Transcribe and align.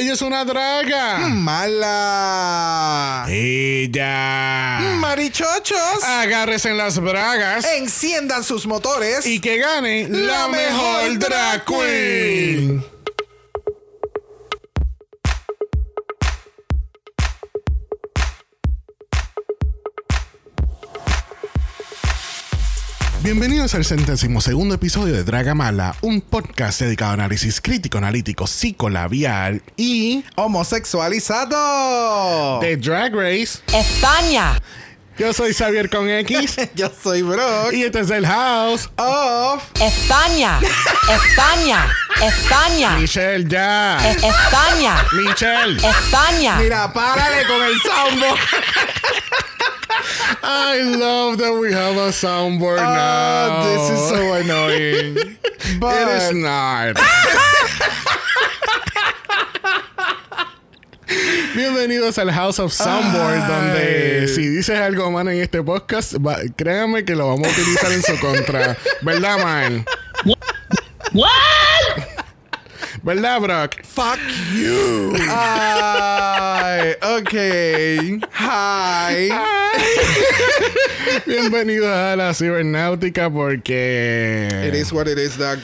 Ella 0.00 0.14
es 0.14 0.22
una 0.22 0.46
draga. 0.46 1.18
Mala. 1.28 3.26
Ella. 3.28 4.80
Marichochos. 4.96 6.02
Agárrese 6.02 6.70
en 6.70 6.78
las 6.78 6.98
bragas. 6.98 7.66
Enciendan 7.76 8.42
sus 8.42 8.64
motores. 8.66 9.26
Y 9.26 9.40
que 9.40 9.58
gane 9.58 10.08
la, 10.08 10.18
La 10.18 10.48
mejor 10.48 11.18
drag 11.18 11.66
queen. 11.66 12.82
Bienvenidos 23.32 23.76
al 23.76 23.84
centésimo 23.84 24.40
segundo 24.40 24.74
episodio 24.74 25.14
de 25.14 25.22
Dragamala, 25.22 25.94
un 26.00 26.20
podcast 26.20 26.80
dedicado 26.80 27.12
a 27.12 27.14
análisis 27.14 27.60
crítico, 27.60 27.98
analítico, 27.98 28.48
psicolabial 28.48 29.62
y 29.76 30.24
Homosexualizado. 30.34 32.58
de 32.58 32.76
Drag 32.76 33.14
Race. 33.14 33.60
España. 33.72 34.60
Yo 35.16 35.32
soy 35.32 35.54
Xavier 35.54 35.88
con 35.88 36.10
X 36.10 36.56
Yo 36.74 36.90
soy 37.00 37.22
Brock. 37.22 37.72
y 37.72 37.84
este 37.84 38.00
es 38.00 38.10
el 38.10 38.26
House. 38.26 38.90
Of. 38.96 39.62
España. 39.80 40.58
España. 41.08 41.86
España. 42.20 42.96
Michelle, 42.98 43.46
ya. 43.48 44.10
E- 44.10 44.26
España. 44.26 45.04
Michelle. 45.12 45.76
España. 45.76 46.56
Mira, 46.56 46.92
párale 46.92 47.46
con 47.46 47.62
el 47.62 47.80
soundboard. 47.80 48.40
I 50.42 50.80
love 50.96 51.38
that 51.38 51.52
we 51.60 51.72
have 51.72 51.96
a 51.96 52.10
soundboard 52.10 52.76
now. 52.78 53.62
Oh, 53.62 53.64
this 53.64 53.90
is 53.90 54.08
so 54.08 54.32
annoying. 54.34 55.36
But 55.80 56.08
It 56.08 56.08
is 56.22 56.32
not. 56.34 56.96
Bienvenidos 61.54 62.18
al 62.18 62.30
House 62.30 62.60
of 62.60 62.72
Soundboard, 62.72 63.40
Ay. 63.42 63.48
donde 63.48 64.28
si 64.28 64.46
dices 64.46 64.78
algo 64.78 65.10
mal 65.10 65.26
en 65.28 65.40
este 65.42 65.62
podcast, 65.62 66.14
va- 66.24 66.38
créanme 66.56 67.04
que 67.04 67.16
lo 67.16 67.26
vamos 67.26 67.48
a 67.48 67.50
utilizar 67.50 67.90
en 67.92 68.02
su 68.02 68.16
contra. 68.20 68.76
¿Verdad, 69.02 69.38
man? 69.42 69.84
¿Verdad, 73.02 73.40
Brock? 73.40 73.82
fuck 73.82 74.18
you. 74.54 75.14
Ay, 75.30 76.94
okay. 77.02 78.20
Hi. 78.32 79.30
Bienvenidos 81.26 81.88
a 81.88 82.14
la 82.16 82.34
cibernáutica 82.34 83.30
porque... 83.30 84.48
It 84.68 84.74
is 84.74 84.92
what 84.92 85.08
it 85.08 85.18
is, 85.18 85.38
that 85.38 85.60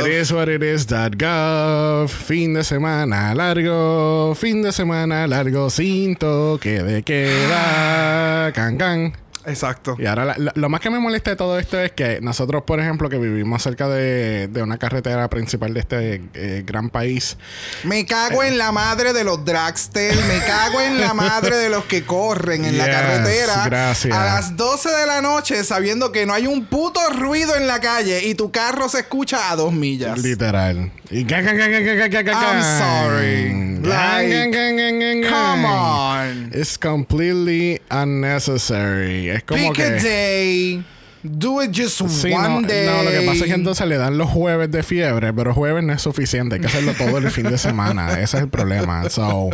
It 0.00 0.10
is 0.10 0.32
what 0.32 0.48
it 0.48 0.62
is 0.62 0.86
gov. 0.86 2.08
Fin 2.08 2.54
de 2.54 2.64
semana 2.64 3.34
largo, 3.34 4.34
fin 4.34 4.62
de 4.62 4.72
semana 4.72 5.26
largo 5.28 5.68
sin 5.68 6.16
toque 6.16 6.82
de 6.82 7.02
queda. 7.02 8.52
Can, 8.54 8.78
can. 8.78 9.23
Exacto. 9.46 9.96
Y 9.98 10.06
ahora 10.06 10.36
la- 10.36 10.52
lo 10.54 10.68
más 10.68 10.80
que 10.80 10.90
me 10.90 10.98
molesta 10.98 11.30
de 11.30 11.36
todo 11.36 11.58
esto 11.58 11.78
es 11.80 11.92
que 11.92 12.20
nosotros, 12.20 12.62
por 12.66 12.80
ejemplo, 12.80 13.08
que 13.08 13.18
vivimos 13.18 13.62
cerca 13.62 13.88
de, 13.88 14.48
de 14.48 14.62
una 14.62 14.78
carretera 14.78 15.28
principal 15.28 15.74
de 15.74 15.80
este 15.80 16.22
eh, 16.34 16.62
gran 16.66 16.90
país, 16.90 17.36
Me 17.84 18.06
cago 18.06 18.42
en 18.42 18.58
la 18.58 18.72
madre 18.72 19.12
de 19.12 19.24
los 19.24 19.44
dragsters. 19.44 20.16
Me 20.26 20.38
cago 20.46 20.80
en 20.80 21.00
la 21.00 21.14
madre 21.14 21.56
de 21.56 21.68
los 21.70 21.84
que 21.84 22.04
corren 22.04 22.64
en 22.64 22.78
la 22.78 22.86
carretera. 22.86 23.64
gracias. 23.66 24.16
A 24.16 24.24
las 24.24 24.56
12 24.56 24.88
de 24.90 25.06
la 25.06 25.20
noche, 25.20 25.62
sabiendo 25.64 26.12
que 26.12 26.26
no 26.26 26.32
hay 26.34 26.46
un 26.46 26.66
puto 26.66 27.00
ruido 27.10 27.54
en 27.56 27.66
la 27.66 27.80
calle 27.80 28.24
y 28.26 28.34
tu 28.34 28.50
carro 28.50 28.88
se 28.88 29.00
escucha 29.00 29.50
a 29.50 29.56
dos 29.56 29.72
millas. 29.72 30.18
literal. 30.18 30.90
I'm 31.10 32.62
sorry. 32.62 33.52
Like. 33.82 35.28
Come 35.28 35.64
on. 35.64 36.50
It's 36.54 36.76
completely 36.78 37.80
unnecessary. 37.90 39.28
Es 39.28 39.42
como 39.42 39.72
Pick 39.72 39.78
a 39.80 39.98
day. 40.00 40.82
Do 41.22 41.60
it 41.60 41.70
just 41.72 42.02
Sí, 42.02 42.30
one 42.32 42.62
no, 42.62 42.68
day. 42.68 42.84
no, 42.86 43.02
lo 43.02 43.10
que 43.10 43.22
pasa 43.26 43.44
es 43.44 43.50
que 43.50 43.54
entonces 43.54 43.86
le 43.86 43.96
dan 43.96 44.18
los 44.18 44.28
jueves 44.28 44.70
de 44.70 44.82
fiebre, 44.82 45.32
pero 45.32 45.54
jueves 45.54 45.82
no 45.82 45.94
es 45.94 46.02
suficiente, 46.02 46.56
hay 46.56 46.60
que 46.60 46.66
hacerlo 46.66 46.92
todo 46.92 47.16
el 47.16 47.30
fin 47.30 47.44
de 47.44 47.56
semana. 47.56 48.12
Ese 48.20 48.36
es 48.36 48.42
el 48.42 48.48
problema. 48.50 49.08
So, 49.08 49.48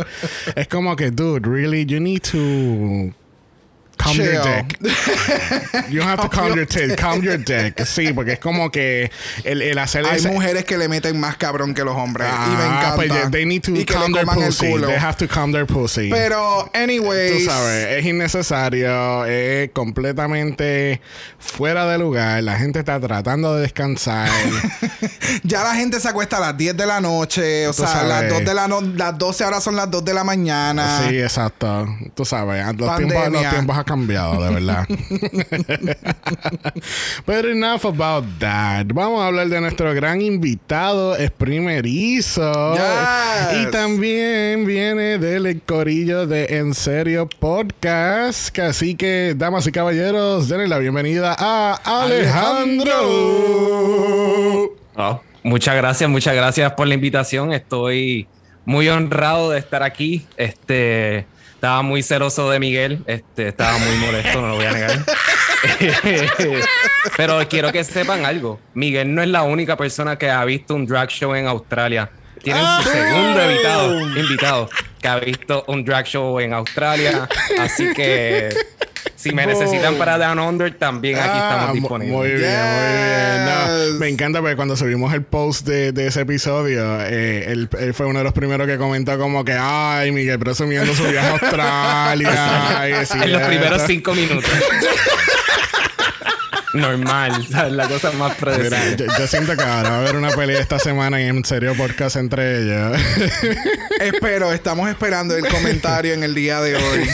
es 0.55 0.67
como 0.67 0.97
que, 0.97 1.11
dude, 1.11 1.47
really, 1.47 1.85
you 1.85 2.01
need 2.01 2.23
to 2.23 3.13
calm 4.03 4.15
your 4.17 4.41
Chill. 4.41 4.65
dick. 4.67 4.81
You 5.89 6.01
have 6.01 6.21
to 6.21 6.29
calm 6.29 6.55
your 6.55 6.65
dick, 6.65 6.97
calm 6.97 7.21
your 7.21 7.37
dick. 7.43 7.85
Sí, 7.85 8.13
porque 8.13 8.33
es 8.33 8.39
como 8.39 8.71
que 8.71 9.11
el, 9.43 9.61
el 9.61 9.77
hacer 9.77 10.05
Hay 10.05 10.17
ese- 10.17 10.29
mujeres 10.29 10.65
que 10.65 10.77
le 10.77 10.87
meten 10.87 11.19
más 11.19 11.37
cabrón 11.37 11.73
que 11.73 11.83
los 11.83 11.95
hombres. 11.95 12.27
y 12.27 12.49
me 12.55 12.63
Ah, 12.63 12.65
encanta. 12.77 12.95
pues 12.95 13.07
yeah, 13.11 13.29
they 13.29 13.45
need 13.45 13.61
to 13.61 13.71
y 13.71 13.85
calm 13.85 14.13
their 14.13 14.25
pussy. 14.25 14.73
They 14.79 14.95
have 14.97 15.15
to 15.17 15.27
calm 15.27 15.51
their 15.51 15.65
pussy. 15.65 16.09
Pero, 16.09 16.69
anyways. 16.73 17.31
Tú 17.45 17.49
sabes, 17.51 17.87
es 17.99 18.05
innecesario, 18.05 19.25
es 19.25 19.69
completamente 19.71 21.01
fuera 21.39 21.85
de 21.87 21.97
lugar. 21.97 22.41
La 22.43 22.57
gente 22.57 22.79
está 22.79 22.99
tratando 22.99 23.55
de 23.55 23.61
descansar. 23.63 24.29
Ya 25.43 25.63
la 25.63 25.73
gente 25.75 25.99
se 25.99 26.07
acuesta 26.09 26.37
a 26.37 26.39
las 26.39 26.57
10 26.57 26.75
de 26.77 26.85
la 26.85 26.99
noche. 27.01 27.67
O 27.67 27.71
Tú 27.73 27.83
sea, 27.83 27.87
sabes. 27.87 28.09
las, 28.09 28.29
2 28.29 28.45
de 28.45 28.53
la 28.53 28.67
no- 28.67 28.81
las 28.81 29.17
12 29.17 29.43
ahora 29.43 29.61
son 29.61 29.75
las 29.75 29.89
2 29.89 30.03
de 30.03 30.13
la 30.13 30.23
mañana. 30.23 31.01
Sí, 31.07 31.17
exacto. 31.19 31.87
Tú 32.15 32.25
sabes, 32.25 32.63
los 32.65 32.75
tiempos, 32.75 32.89
Pandemia. 33.17 33.29
los 33.41 33.49
tiempos 33.49 33.77
cambiado, 33.91 34.41
de 34.41 34.53
verdad. 34.53 34.87
Pero 37.25 37.49
enough 37.49 37.85
about 37.85 38.23
that. 38.39 38.85
Vamos 38.93 39.21
a 39.21 39.27
hablar 39.27 39.49
de 39.49 39.59
nuestro 39.59 39.93
gran 39.93 40.21
invitado, 40.21 41.17
es 41.17 41.29
primerizo. 41.29 42.73
Yes. 42.73 42.83
Y 43.59 43.65
también 43.69 44.65
viene 44.65 45.17
del 45.17 45.61
corillo 45.63 46.25
de 46.25 46.59
En 46.59 46.73
Serio 46.73 47.27
Podcast. 47.27 48.57
Así 48.59 48.95
que, 48.95 49.33
damas 49.35 49.67
y 49.67 49.73
caballeros, 49.73 50.47
denle 50.47 50.69
la 50.69 50.77
bienvenida 50.77 51.35
a 51.37 51.73
Alejandro. 51.83 52.93
Oh, 54.95 55.21
muchas 55.43 55.75
gracias, 55.75 56.09
muchas 56.09 56.33
gracias 56.33 56.71
por 56.75 56.87
la 56.87 56.93
invitación. 56.93 57.51
Estoy 57.51 58.29
muy 58.63 58.87
honrado 58.87 59.49
de 59.49 59.59
estar 59.59 59.83
aquí. 59.83 60.25
Este 60.37 61.25
estaba 61.61 61.83
muy 61.83 62.01
celoso 62.01 62.49
de 62.49 62.59
Miguel, 62.59 63.03
este 63.05 63.49
estaba 63.49 63.77
muy 63.77 63.95
molesto, 63.97 64.41
no 64.41 64.47
lo 64.47 64.55
voy 64.55 64.65
a 64.65 64.71
negar. 64.71 64.97
Pero 67.17 67.47
quiero 67.47 67.71
que 67.71 67.83
sepan 67.83 68.25
algo. 68.25 68.59
Miguel 68.73 69.13
no 69.13 69.21
es 69.21 69.27
la 69.27 69.43
única 69.43 69.77
persona 69.77 70.17
que 70.17 70.31
ha 70.31 70.43
visto 70.43 70.73
un 70.73 70.87
drag 70.87 71.09
show 71.09 71.35
en 71.35 71.45
Australia. 71.45 72.09
Tienen 72.41 72.65
su 72.77 72.89
segundo 72.89 73.43
invitado, 73.43 73.99
invitado 74.17 74.69
que 74.99 75.07
ha 75.07 75.19
visto 75.19 75.63
un 75.67 75.85
drag 75.85 76.07
show 76.07 76.39
en 76.39 76.53
Australia. 76.53 77.29
Así 77.59 77.93
que 77.93 78.49
si 79.21 79.31
me 79.33 79.45
necesitan 79.45 79.95
para 79.95 80.17
Down 80.17 80.39
Under, 80.39 80.73
también 80.77 81.17
aquí 81.19 81.29
Ah, 81.33 81.49
estamos 81.51 81.73
disponibles. 81.75 82.15
Muy 82.17 82.27
bien, 82.27 82.39
muy 82.39 82.47
bien. 82.47 83.45
No, 83.93 83.99
me 83.99 84.09
encanta 84.09 84.39
porque 84.39 84.55
cuando 84.55 84.75
subimos 84.75 85.13
el 85.13 85.23
post 85.23 85.67
de, 85.67 85.91
de 85.91 86.07
ese 86.07 86.21
episodio, 86.21 86.99
eh, 87.01 87.51
él, 87.51 87.69
él 87.79 87.93
fue 87.93 88.05
uno 88.05 88.19
de 88.19 88.23
los 88.23 88.33
primeros 88.33 88.67
que 88.67 88.77
comentó 88.77 89.17
como 89.17 89.45
que, 89.45 89.53
ay, 89.57 90.11
Miguel 90.11 90.39
presumiendo 90.39 90.93
su 90.95 91.03
viaje 91.03 91.27
a 91.27 91.31
Australia. 91.41 92.87
y 93.19 93.23
en 93.23 93.31
los 93.31 93.41
primeros 93.43 93.81
cinco 93.87 94.13
minutos. 94.13 94.49
Normal, 96.73 97.45
¿sabes? 97.51 97.73
la 97.73 97.87
cosa 97.87 98.11
más 98.13 98.35
Mira, 98.41 98.55
predecible. 98.57 99.07
yo, 99.07 99.19
yo 99.19 99.27
siento 99.27 99.55
que 99.55 99.63
ahora 99.63 99.89
va 99.89 99.95
a 99.97 99.99
haber 100.01 100.15
una 100.15 100.29
pelea 100.31 100.59
esta 100.59 100.79
semana 100.79 101.21
y 101.21 101.25
en 101.25 101.43
serio 101.43 101.73
podcast 101.75 102.15
entre 102.15 102.61
ellos. 102.63 102.99
Espero, 103.99 104.51
estamos 104.53 104.89
esperando 104.89 105.35
el 105.35 105.47
comentario 105.47 106.13
en 106.13 106.23
el 106.23 106.33
día 106.33 106.61
de 106.61 106.75
hoy. 106.75 107.09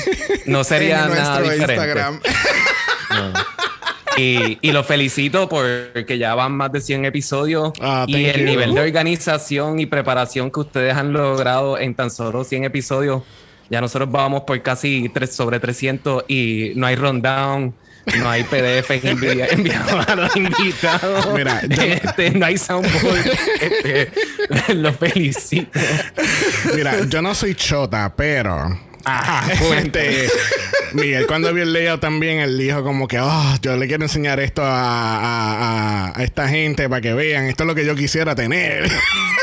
No 0.45 0.63
sería 0.63 1.05
en 1.05 1.09
nada 1.13 1.39
nuestro 1.39 1.53
diferente. 1.53 1.73
Instagram. 1.73 2.19
Y, 4.17 4.57
y 4.61 4.71
lo 4.71 4.83
felicito 4.83 5.47
porque 5.47 6.17
ya 6.17 6.33
van 6.33 6.51
más 6.53 6.71
de 6.71 6.81
100 6.81 7.05
episodios 7.05 7.71
Ah, 7.79 8.05
y 8.07 8.25
el 8.25 8.39
you. 8.39 8.45
nivel 8.45 8.73
de 8.73 8.81
organización 8.81 9.79
y 9.79 9.85
preparación 9.85 10.49
que 10.49 10.59
ustedes 10.61 10.95
han 10.95 11.13
logrado 11.13 11.77
en 11.77 11.93
tan 11.93 12.09
solo 12.09 12.43
100 12.43 12.63
episodios. 12.63 13.21
Ya 13.69 13.79
nosotros 13.79 14.09
vamos 14.11 14.41
por 14.43 14.59
casi 14.63 15.09
tres, 15.13 15.35
sobre 15.35 15.59
300 15.59 16.23
y 16.27 16.71
no 16.75 16.87
hay 16.87 16.95
rundown, 16.95 17.75
no 18.19 18.29
hay 18.29 18.43
PDF 18.43 18.89
envi- 19.03 19.47
enviados 19.51 20.07
a 20.07 20.15
los 20.15 20.35
invitados. 20.35 21.27
Mira, 21.33 21.61
yo- 21.67 21.81
Este, 21.81 22.31
no 22.31 22.45
hay 22.45 22.57
soundboard. 22.57 23.31
Este, 23.61 24.11
lo 24.75 24.93
felicito. 24.93 25.79
Mira, 26.75 27.03
yo 27.07 27.21
no 27.21 27.35
soy 27.35 27.55
chota, 27.55 28.13
pero 28.15 28.79
Ajá. 29.07 29.43
Este, 29.77 30.29
Miguel, 30.93 31.27
cuando 31.27 31.53
vio 31.53 31.63
el 31.63 31.73
layout 31.73 31.99
también, 32.01 32.39
él 32.39 32.57
dijo 32.57 32.81
como 32.83 33.07
que, 33.07 33.19
oh, 33.19 33.55
yo 33.61 33.75
le 33.75 33.87
quiero 33.87 34.03
enseñar 34.03 34.39
esto 34.39 34.63
a, 34.63 34.67
a- 34.69 36.07
a- 36.07 36.13
a 36.19 36.23
esta 36.23 36.47
gente 36.47 36.87
para 36.89 37.01
que 37.01 37.13
vean, 37.13 37.45
esto 37.45 37.63
es 37.63 37.67
lo 37.67 37.75
que 37.75 37.85
yo 37.85 37.95
quisiera 37.95 38.35
tener. 38.35 38.89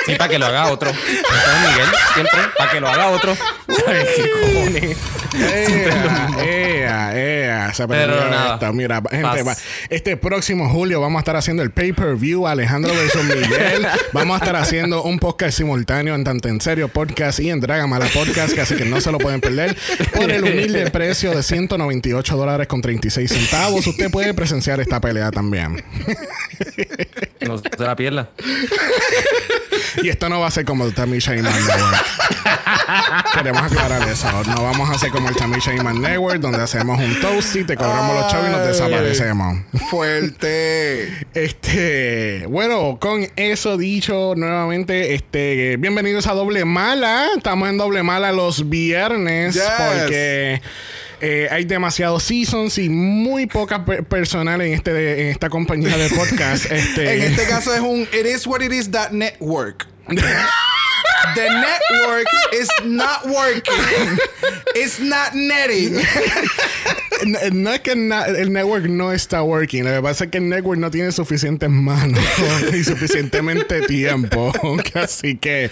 Y 0.06 0.14
para 0.16 0.28
que 0.30 0.38
lo 0.38 0.46
haga 0.46 0.66
otro. 0.70 0.90
Entonces, 0.90 1.60
Miguel, 1.60 1.88
siempre, 2.14 2.38
para 2.58 2.70
que 2.72 2.80
lo 2.80 2.88
haga 2.88 3.08
otro. 3.08 3.36
¿Sabes 3.84 4.08
qué 4.16 4.30
cojones? 4.30 4.96
ea, 5.34 6.30
ea, 6.44 7.12
ea. 7.16 7.74
Se 7.74 7.86
Pero 7.88 8.28
nada. 8.30 8.54
esto. 8.54 8.72
Mira, 8.72 9.02
gente, 9.10 9.22
Paz. 9.22 9.46
va- 9.46 9.56
este 9.90 10.16
próximo 10.16 10.68
julio 10.68 11.00
vamos 11.00 11.18
a 11.18 11.20
estar 11.20 11.36
haciendo 11.36 11.62
el 11.62 11.70
pay-per-view 11.70 12.46
Alejandro 12.46 12.92
versus 12.94 13.24
Miguel. 13.24 13.86
vamos 14.12 14.34
a 14.34 14.38
estar 14.44 14.56
haciendo 14.56 15.02
un 15.02 15.18
podcast 15.18 15.56
simultáneo 15.56 16.14
en 16.14 16.24
Tanto 16.24 16.48
en 16.48 16.60
Serio 16.60 16.88
Podcast 16.88 17.40
y 17.40 17.50
en 17.50 17.60
Dragamala 17.60 18.06
Podcast, 18.12 18.54
que 18.54 18.60
así 18.60 18.74
que 18.76 18.84
no 18.84 19.00
se 19.00 19.10
lo 19.12 19.18
pueden 19.18 19.40
perder. 19.40 19.53
Por 20.14 20.30
el 20.30 20.44
humilde 20.44 20.90
precio 20.90 21.32
de 21.32 21.42
198 21.42 22.36
dólares 22.36 22.66
con 22.66 22.82
36 22.82 23.30
centavos, 23.30 23.86
usted 23.86 24.10
puede 24.10 24.34
presenciar 24.34 24.80
esta 24.80 25.00
pelea 25.00 25.30
también. 25.30 25.82
No 27.40 27.58
se 27.58 27.64
la 27.78 27.96
pierda. 27.96 28.30
Y 30.02 30.08
esto 30.08 30.28
no 30.28 30.40
va 30.40 30.48
a 30.48 30.50
ser 30.50 30.64
como 30.64 30.84
el 30.84 30.94
Tammy 30.94 31.18
Shayman 31.18 31.52
Network. 31.52 32.04
Queremos 33.34 33.62
aclarar 33.62 34.08
eso. 34.08 34.26
No 34.44 34.62
vamos 34.62 34.88
a 34.90 34.94
hacer 34.94 35.10
como 35.10 35.28
el 35.28 35.36
Tammy 35.36 35.58
Shayman 35.60 36.00
Network, 36.00 36.40
donde 36.40 36.62
hacemos 36.62 36.98
un 36.98 37.20
toasty, 37.20 37.64
te 37.64 37.76
cobramos 37.76 38.14
los 38.16 38.30
chavos 38.30 38.48
y 38.48 38.52
nos 38.52 38.66
desaparecemos. 38.66 39.58
Fuerte. 39.90 41.26
Este, 41.34 42.46
bueno, 42.48 42.98
con 43.00 43.26
eso 43.36 43.76
dicho, 43.76 44.34
nuevamente, 44.36 45.14
este, 45.14 45.76
bienvenidos 45.76 46.26
a 46.26 46.32
Doble 46.32 46.64
Mala. 46.64 47.28
Estamos 47.36 47.68
en 47.68 47.78
Doble 47.78 48.02
Mala 48.02 48.32
los 48.32 48.68
viernes 48.68 49.43
Yes. 49.52 49.62
porque 49.78 50.60
eh, 51.20 51.48
hay 51.50 51.64
demasiados 51.64 52.22
seasons 52.22 52.78
y 52.78 52.88
muy 52.88 53.46
poca 53.46 53.84
per- 53.84 54.04
personal 54.04 54.60
en 54.60 54.72
este 54.74 55.22
en 55.22 55.28
esta 55.28 55.48
compañía 55.48 55.96
de 55.96 56.08
podcast. 56.10 56.66
este, 56.70 57.14
En 57.14 57.22
este 57.32 57.46
caso 57.46 57.72
es 57.74 57.80
un 57.80 58.02
It 58.02 58.26
is 58.26 58.46
what 58.46 58.60
it 58.62 58.72
is 58.72 58.90
that 58.90 59.10
network. 59.12 59.86
The 61.34 61.48
network 61.48 62.26
is 62.52 62.68
not 62.84 63.26
working. 63.26 64.18
It's 64.74 65.00
not 65.00 65.34
netting. 65.34 65.96
No, 67.52 67.70
es 67.72 67.80
que 67.80 67.92
el 67.92 68.52
network 68.52 68.86
no 68.86 69.12
está 69.12 69.42
working. 69.42 69.84
Lo 69.84 69.90
que 69.90 70.02
pasa 70.02 70.24
es 70.24 70.30
que 70.30 70.38
el 70.38 70.48
network 70.48 70.78
no 70.78 70.90
tiene 70.90 71.12
suficientes 71.12 71.70
manos 71.70 72.20
y 72.74 72.84
suficientemente 72.84 73.82
tiempo. 73.82 74.52
Así 74.94 75.36
que 75.36 75.70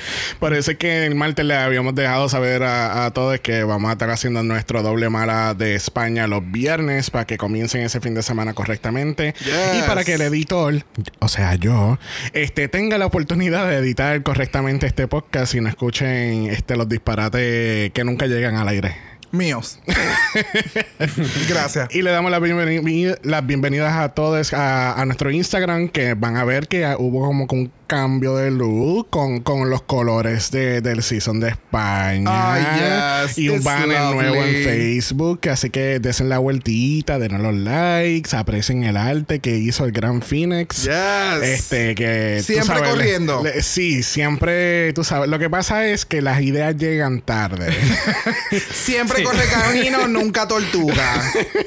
es 0.52 0.76
que 0.78 1.06
el 1.06 1.14
martes 1.14 1.44
le 1.44 1.54
habíamos 1.54 1.94
dejado 1.94 2.28
saber 2.28 2.62
a, 2.62 3.04
a 3.04 3.10
todos 3.12 3.40
que 3.40 3.64
vamos 3.64 3.88
a 3.88 3.92
estar 3.92 4.10
haciendo 4.10 4.42
nuestro 4.42 4.82
doble 4.82 5.08
mala 5.08 5.54
de 5.54 5.74
España 5.74 6.26
los 6.26 6.50
viernes 6.50 7.10
para 7.10 7.26
que 7.26 7.36
comiencen 7.38 7.82
ese 7.82 8.00
fin 8.00 8.14
de 8.14 8.22
semana 8.22 8.54
correctamente. 8.54 9.34
Yes. 9.40 9.78
Y 9.78 9.82
para 9.86 10.04
que 10.04 10.14
el 10.14 10.22
editor, 10.22 10.84
o 11.18 11.28
sea, 11.28 11.54
yo, 11.54 11.98
este, 12.32 12.68
tenga 12.68 12.98
la 12.98 13.06
oportunidad 13.06 13.68
de 13.68 13.76
editar 13.76 14.22
correctamente 14.22 14.86
este 14.86 15.08
podcast 15.08 15.41
y 15.54 15.60
no 15.60 15.68
escuchen 15.68 16.46
este, 16.46 16.76
los 16.76 16.88
disparates 16.88 17.90
que 17.92 18.04
nunca 18.04 18.26
llegan 18.26 18.56
al 18.56 18.68
aire. 18.68 18.94
Míos. 19.32 19.78
Gracias. 21.48 21.94
Y 21.94 22.02
le 22.02 22.10
damos 22.10 22.30
las, 22.30 22.40
bienveni- 22.40 23.18
las 23.22 23.46
bienvenidas 23.46 23.94
a 23.94 24.10
todos 24.10 24.52
a, 24.52 25.00
a 25.00 25.04
nuestro 25.06 25.30
Instagram, 25.30 25.88
que 25.88 26.14
van 26.14 26.36
a 26.36 26.44
ver 26.44 26.68
que 26.68 26.86
hubo 26.98 27.26
como 27.26 27.46
un 27.50 27.72
cambio 27.86 28.36
de 28.36 28.50
look 28.50 29.08
con, 29.10 29.40
con 29.40 29.68
los 29.70 29.82
colores 29.82 30.50
de, 30.50 30.80
del 30.80 31.02
season 31.02 31.40
de 31.40 31.50
España. 31.50 32.30
Ah, 32.30 33.24
yes, 33.26 33.38
y 33.38 33.48
un 33.48 33.62
banner 33.62 34.14
nuevo 34.14 34.36
en. 34.36 34.62
Facebook. 34.64 35.48
Así 35.50 35.70
que 35.70 35.98
desen 35.98 36.28
la 36.28 36.38
vueltita, 36.38 37.18
den 37.18 37.42
los 37.42 37.54
likes, 37.54 38.36
aprecien 38.36 38.84
el 38.84 38.96
arte 38.96 39.40
que 39.40 39.56
hizo 39.56 39.84
el 39.84 39.92
gran 39.92 40.22
Phoenix. 40.22 40.84
Yes. 40.84 41.42
Este, 41.42 41.94
que. 41.94 42.40
Siempre 42.44 42.66
sabes, 42.66 42.90
corriendo. 42.90 43.42
le- 43.42 43.62
sí, 43.62 44.02
siempre, 44.02 44.92
tú 44.92 45.04
sabes. 45.04 45.28
Lo 45.28 45.38
que 45.38 45.50
pasa 45.50 45.86
es 45.86 46.04
que 46.06 46.22
las 46.22 46.40
ideas 46.42 46.76
llegan 46.76 47.20
tarde. 47.20 47.72
Siempre 48.72 49.22
corre 49.22 49.44
camino, 49.46 50.06
nunca 50.08 50.46
tortuga. 50.46 51.22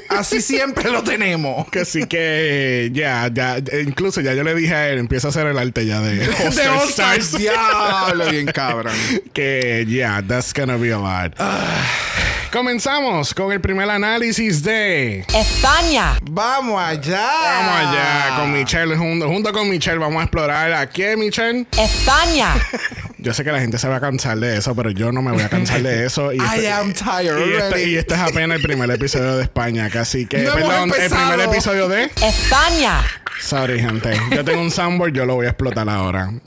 Así 0.08 0.40
siempre 0.40 0.90
lo 0.90 1.02
tenemos. 1.02 1.68
Que 1.70 1.84
sí 1.84 2.06
que 2.06 2.90
ya, 2.92 3.30
ya, 3.32 3.58
incluso 3.84 4.20
ya 4.20 4.34
yo 4.34 4.44
le 4.44 4.54
dije 4.54 4.74
a 4.74 4.88
él, 4.88 4.98
empieza 4.98 5.28
a 5.28 5.30
hacer 5.30 5.46
el 5.46 5.58
arte 5.58 5.86
ya 5.86 6.00
de 6.06 6.26
All-Star 6.26 6.68
All 6.68 6.88
Stars. 6.88 7.26
Stars. 7.26 7.32
Diablo, 7.38 8.30
bien 8.30 8.46
cabrón. 8.46 8.94
Que 9.32 9.84
ya, 9.88 10.22
that's 10.26 10.52
gonna 10.52 10.76
be 10.76 10.92
a 10.92 10.98
lot. 10.98 11.34
Comenzamos 12.52 13.34
con 13.34 13.52
el 13.52 13.60
primer 13.60 13.90
análisis 13.90 14.62
de. 14.62 15.20
España, 15.34 16.18
Vamos 16.22 16.80
allá. 16.80 17.28
Vamos 17.42 17.74
allá 17.74 18.36
con 18.38 18.52
Michelle, 18.52 18.96
junto, 18.96 19.28
junto 19.28 19.52
con 19.52 19.68
Michelle 19.68 19.98
vamos 19.98 20.20
a 20.20 20.24
explorar 20.24 20.72
a 20.72 20.88
qué, 20.88 21.16
Michelle. 21.16 21.66
España, 21.76 22.54
Yo 23.26 23.34
sé 23.34 23.42
que 23.42 23.50
la 23.50 23.58
gente 23.58 23.76
se 23.76 23.88
va 23.88 23.96
a 23.96 24.00
cansar 24.00 24.38
de 24.38 24.56
eso, 24.56 24.76
pero 24.76 24.90
yo 24.90 25.10
no 25.10 25.20
me 25.20 25.32
voy 25.32 25.42
a 25.42 25.48
cansar 25.48 25.82
de 25.82 26.06
eso. 26.06 26.32
Y 26.32 26.36
I 26.40 26.42
este- 26.44 26.70
am 26.70 26.92
tired 26.94 27.44
y 27.44 27.54
este, 27.54 27.88
y 27.88 27.96
este 27.96 28.14
es 28.14 28.20
apenas 28.20 28.58
el 28.58 28.62
primer 28.62 28.88
episodio 28.88 29.36
de 29.36 29.42
España, 29.42 29.90
casi 29.90 30.26
que, 30.26 30.44
No 30.44 30.54
perdón, 30.54 30.92
el 30.96 31.10
primer 31.10 31.40
episodio 31.40 31.88
de. 31.88 32.04
España, 32.04 33.00
Sorry, 33.40 33.80
gente. 33.80 34.16
Yo 34.30 34.44
tengo 34.44 34.60
un 34.60 34.70
soundboard, 34.70 35.12
yo 35.12 35.26
lo 35.26 35.34
voy 35.34 35.46
a 35.46 35.48
explotar 35.48 35.88
ahora. 35.88 36.30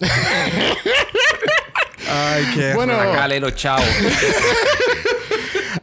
Ay, 2.09 2.49
qué 2.55 2.73
Bueno, 2.75 2.97
Sacale 2.97 3.41
los 3.41 3.53
chavos. 3.55 3.83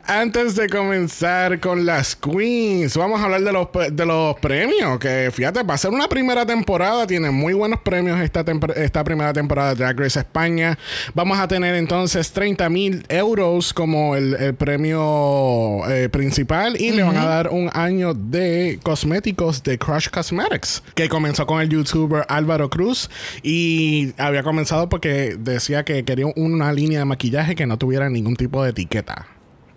Antes 0.08 0.54
de 0.54 0.68
comenzar 0.68 1.58
con 1.58 1.84
las 1.84 2.14
queens, 2.14 2.96
vamos 2.96 3.20
a 3.20 3.24
hablar 3.24 3.42
de 3.42 3.52
los, 3.52 3.66
de 3.90 4.06
los 4.06 4.36
premios. 4.38 5.00
Que 5.00 5.30
fíjate, 5.32 5.64
va 5.64 5.74
a 5.74 5.78
ser 5.78 5.90
una 5.90 6.08
primera 6.08 6.46
temporada. 6.46 7.08
Tiene 7.08 7.32
muy 7.32 7.54
buenos 7.54 7.80
premios 7.80 8.20
esta, 8.20 8.44
esta 8.76 9.02
primera 9.02 9.32
temporada 9.32 9.70
de 9.70 9.82
Drag 9.82 9.98
Race 9.98 10.20
España. 10.20 10.78
Vamos 11.12 11.40
a 11.40 11.48
tener 11.48 11.74
entonces 11.74 12.30
30 12.30 12.68
mil 12.68 13.04
euros 13.08 13.74
como 13.74 14.14
el, 14.14 14.34
el 14.34 14.54
premio 14.54 15.80
eh, 15.90 16.08
principal. 16.08 16.80
Y 16.80 16.92
le 16.92 17.02
van 17.02 17.16
a 17.16 17.24
dar 17.24 17.48
un 17.48 17.68
año 17.72 18.14
de 18.14 18.78
cosméticos 18.84 19.64
de 19.64 19.76
Crush 19.76 20.08
Cosmetics. 20.10 20.84
Que 20.94 21.08
comenzó 21.08 21.48
con 21.48 21.60
el 21.60 21.68
youtuber 21.68 22.24
Álvaro 22.28 22.70
Cruz. 22.70 23.10
Y 23.42 24.14
había 24.18 24.44
comenzado 24.44 24.88
porque 24.88 25.34
decía 25.36 25.84
que 25.84 26.04
quería 26.04 26.26
una 26.36 26.72
línea 26.72 27.00
de 27.00 27.06
maquillaje 27.06 27.56
que 27.56 27.66
no 27.66 27.76
tuviera 27.76 28.08
ningún 28.08 28.36
tipo 28.36 28.62
de 28.62 28.70
etiqueta 28.70 29.26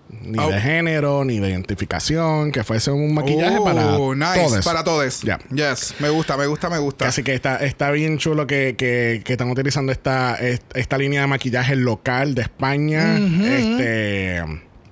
ni 0.10 0.40
Oh. 0.40 0.50
de 0.50 0.60
género, 0.60 1.24
ni 1.24 1.40
de 1.40 1.50
identificación, 1.50 2.52
que 2.52 2.64
fuese 2.64 2.92
un 2.92 3.14
maquillaje 3.14 3.58
Oh, 3.60 3.64
para 3.64 3.84
nice. 4.16 4.44
todos. 4.50 4.66
Para 4.66 4.84
todos. 4.84 5.22
Ya. 5.22 5.38
Yes. 5.54 5.96
Me 6.00 6.10
gusta, 6.10 6.36
me 6.38 6.48
gusta, 6.48 6.70
me 6.70 6.78
gusta. 6.80 7.08
Así 7.08 7.24
que 7.24 7.34
está, 7.36 7.58
está 7.58 7.92
bien 7.92 8.18
chulo 8.18 8.48
que, 8.48 8.76
que, 8.78 9.22
que 9.24 9.34
están 9.34 9.50
utilizando 9.52 9.92
esta, 9.92 10.36
est- 10.36 10.64
esta 10.76 10.98
línea 10.98 11.22
de 11.22 11.28
maquillaje 11.28 11.76
local 11.76 12.36
de 12.36 12.42
España. 12.44 13.18
Este. 13.18 14.44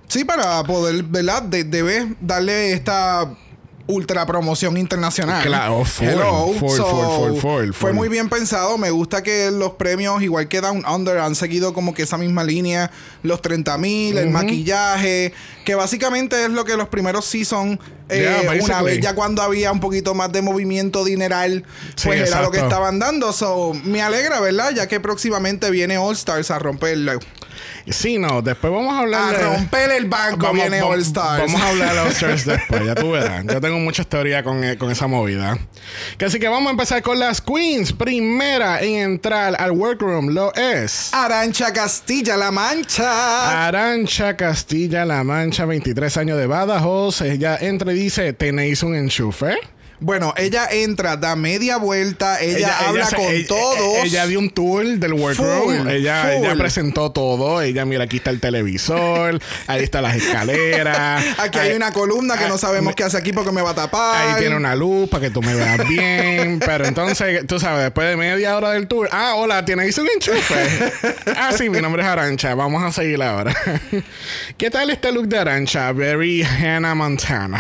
Sí, 0.08 0.24
para 0.24 0.64
poder, 0.64 1.04
¿verdad? 1.04 1.42
De- 1.44 1.64
debes 1.66 2.06
darle 2.22 2.74
esta 2.74 3.30
ultra 3.88 4.26
promoción 4.26 4.78
internacional. 4.78 5.42
Claro, 5.44 5.84
full, 5.86 6.06
Hello. 6.08 6.54
full, 6.60 6.70
So, 6.70 6.86
full, 6.86 7.40
full, 7.40 7.40
full, 7.40 7.74
Fue 7.74 7.94
muy 7.94 8.10
bien 8.10 8.30
pensado. 8.30 8.78
Me 8.78 8.92
gusta 8.92 9.24
que 9.24 9.50
los 9.52 9.72
premios, 9.72 10.22
igual 10.22 10.48
que 10.48 10.62
Down 10.62 10.84
Under, 10.88 11.20
han 11.20 11.36
seguido 11.36 11.74
como 11.74 11.94
que 11.94 12.04
esa 12.04 12.18
misma 12.18 12.44
línea. 12.44 12.92
Los 13.24 13.42
30 13.42 13.78
mil, 13.78 14.18
el 14.18 14.30
maquillaje. 14.30 15.34
Que 15.68 15.76
básicamente 15.76 16.46
es 16.46 16.50
lo 16.50 16.64
que 16.64 16.78
los 16.78 16.88
primeros 16.88 17.26
season. 17.26 17.78
eh, 18.08 18.22
Yeah, 18.42 18.64
una 18.64 18.82
vez 18.82 19.02
ya 19.02 19.14
cuando 19.14 19.42
había 19.42 19.70
un 19.70 19.82
poquito 19.82 20.14
más 20.14 20.32
de 20.32 20.42
movimiento 20.42 21.04
dineral, 21.04 21.66
Sí, 21.98 22.08
pues 22.08 22.30
era 22.30 22.42
lo 22.42 22.52
que 22.52 22.60
estaban 22.60 23.00
dando. 23.00 23.34
So, 23.34 23.74
me 23.84 24.02
alegra, 24.02 24.40
¿verdad? 24.40 24.72
Ya 24.74 24.88
que 24.88 25.02
próximamente 25.02 25.70
viene 25.70 25.98
All 25.98 26.14
Stars 26.16 26.52
a 26.52 26.60
romperlo. 26.60 27.20
Sí, 27.90 28.18
no, 28.20 28.42
después 28.42 28.72
vamos 28.72 28.94
a 28.94 29.00
hablar 29.00 29.36
A 29.36 29.38
de. 29.38 29.44
romper 29.46 29.92
el 29.92 30.06
banco 30.06 30.52
viene 30.54 30.80
va- 30.82 30.88
All 30.88 31.02
Stars. 31.02 31.40
Vamos 31.52 31.62
a 31.62 31.70
hablar 31.70 31.94
de 31.96 32.00
All 32.02 32.08
Stars 32.10 32.46
después, 32.46 32.86
ya 32.86 32.96
tú 32.96 33.12
verás. 33.12 33.44
Yo 33.46 33.60
tengo 33.60 33.80
muchas 33.80 34.08
teorías 34.08 34.44
con, 34.44 34.64
eh, 34.64 34.78
con 34.78 34.92
esa 34.92 35.08
movida. 35.08 35.58
Que 36.18 36.26
así 36.26 36.38
que 36.40 36.48
vamos 36.50 36.68
a 36.68 36.72
empezar 36.72 37.02
con 37.02 37.18
las 37.20 37.42
queens. 37.42 37.92
Primera 37.94 38.82
en 38.82 38.96
entrar 38.96 39.56
al 39.60 39.72
workroom 39.72 40.30
lo 40.30 40.54
es. 40.56 41.14
Arancha 41.14 41.72
Castilla-La 41.74 42.52
Mancha. 42.52 43.68
Arancha 43.68 44.36
Castilla-La 44.38 45.24
Mancha, 45.24 45.57
23 45.66 46.18
años 46.18 46.38
de 46.38 46.48
Badajoz. 46.48 47.22
Ella 47.22 47.58
entra 47.60 47.92
y 47.94 47.96
dice: 47.96 48.34
¿Tenéis 48.34 48.84
un 48.84 48.96
enchufe? 48.96 49.56
Bueno, 50.00 50.34
ella 50.38 50.68
entra, 50.70 51.18
da 51.18 51.36
media 51.36 51.78
vuelta, 51.78 52.40
ella, 52.40 52.78
habla 52.88 53.10
con 53.10 53.26
ella- 53.26 53.48
todos. 53.48 54.04
Ella 54.04 54.28
dio 54.28 54.38
un 54.38 54.52
tour 54.52 54.86
del 54.86 55.14
workroom. 55.14 55.80
Full, 55.80 55.90
ella, 55.90 56.22
full. 56.24 56.46
ella 56.46 56.56
presentó 56.56 57.12
todo. 57.12 57.62
Ella, 57.64 57.84
mira, 57.86 58.04
aquí 58.04 58.18
está 58.18 58.30
el 58.30 58.40
televisor. 58.40 59.40
ahí 59.68 59.84
están 59.84 60.04
las 60.04 60.16
escaleras. 60.16 61.24
Aquí 61.40 61.58
hay 61.58 61.74
una 61.74 61.92
columna 61.92 62.38
que 62.38 62.48
no 62.48 62.56
ah, 62.56 62.60
sabemos 62.60 62.92
me- 62.92 62.96
qué 62.96 63.04
hace 63.06 63.18
aquí 63.18 63.34
porque 63.34 63.52
me 63.52 63.62
va 63.62 63.72
a 63.72 63.76
tapar. 63.76 64.36
Ahí 64.36 64.40
tiene 64.40 64.56
una 64.56 64.76
luz 64.76 65.10
para 65.10 65.22
que 65.22 65.32
tú 65.32 65.42
me 65.42 65.56
veas 65.56 65.88
bien. 65.88 66.60
Pero 66.66 66.86
entonces, 66.86 67.48
tú 67.48 67.60
sabes, 67.60 67.86
después 67.86 68.08
de 68.08 68.18
media 68.18 68.56
hora 68.56 68.72
del 68.74 68.88
tour. 68.88 69.10
Ah, 69.12 69.34
hola, 69.36 69.66
¿tiene 69.66 69.82
ahí 69.82 69.92
un 69.98 70.08
enchufe? 70.14 70.94
ah, 71.36 71.52
sí, 71.58 71.70
mi 71.72 71.82
nombre 71.82 72.04
es 72.04 72.08
Arancha. 72.08 72.54
Vamos 72.54 72.84
a 72.84 72.92
seguir 72.92 73.22
ahora. 73.24 73.56
¿Qué 74.58 74.70
tal 74.70 74.92
este 74.92 75.12
look 75.12 75.28
de 75.28 75.40
Arancha? 75.40 75.92
Very 75.92 76.44
Hannah 76.44 76.94
Montana. 76.94 77.60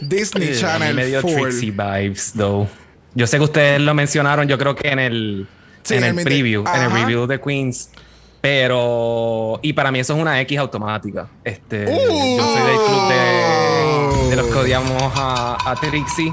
Disney 0.00 0.54
Channel 0.58 0.94
me 0.94 1.06
dio 1.06 1.20
full. 1.20 1.32
Trixie 1.32 1.70
vibes, 1.70 2.32
though. 2.36 2.68
Yo 3.14 3.26
sé 3.26 3.38
que 3.38 3.44
ustedes 3.44 3.80
lo 3.80 3.92
mencionaron, 3.94 4.46
yo 4.46 4.56
creo 4.56 4.74
que 4.74 4.88
en 4.88 4.98
el, 4.98 5.46
Sí, 5.82 5.94
en 5.94 6.04
el 6.04 6.14
preview, 6.24 6.64
en 6.72 6.82
el 6.82 6.90
review 6.92 7.26
de 7.26 7.40
Queens. 7.40 7.90
Pero. 8.40 9.58
Y 9.62 9.72
para 9.74 9.90
mí 9.92 9.98
eso 9.98 10.14
es 10.14 10.20
una 10.20 10.40
X 10.40 10.58
automática. 10.58 11.28
Este. 11.44 11.84
Yo 11.84 12.42
soy 12.42 12.62
del 12.62 12.76
club 12.76 13.08
de, 13.08 14.30
de 14.30 14.36
los 14.36 14.46
que 14.46 14.58
odiamos 14.58 15.12
a, 15.14 15.58
a 15.70 15.74
Trixie. 15.76 16.32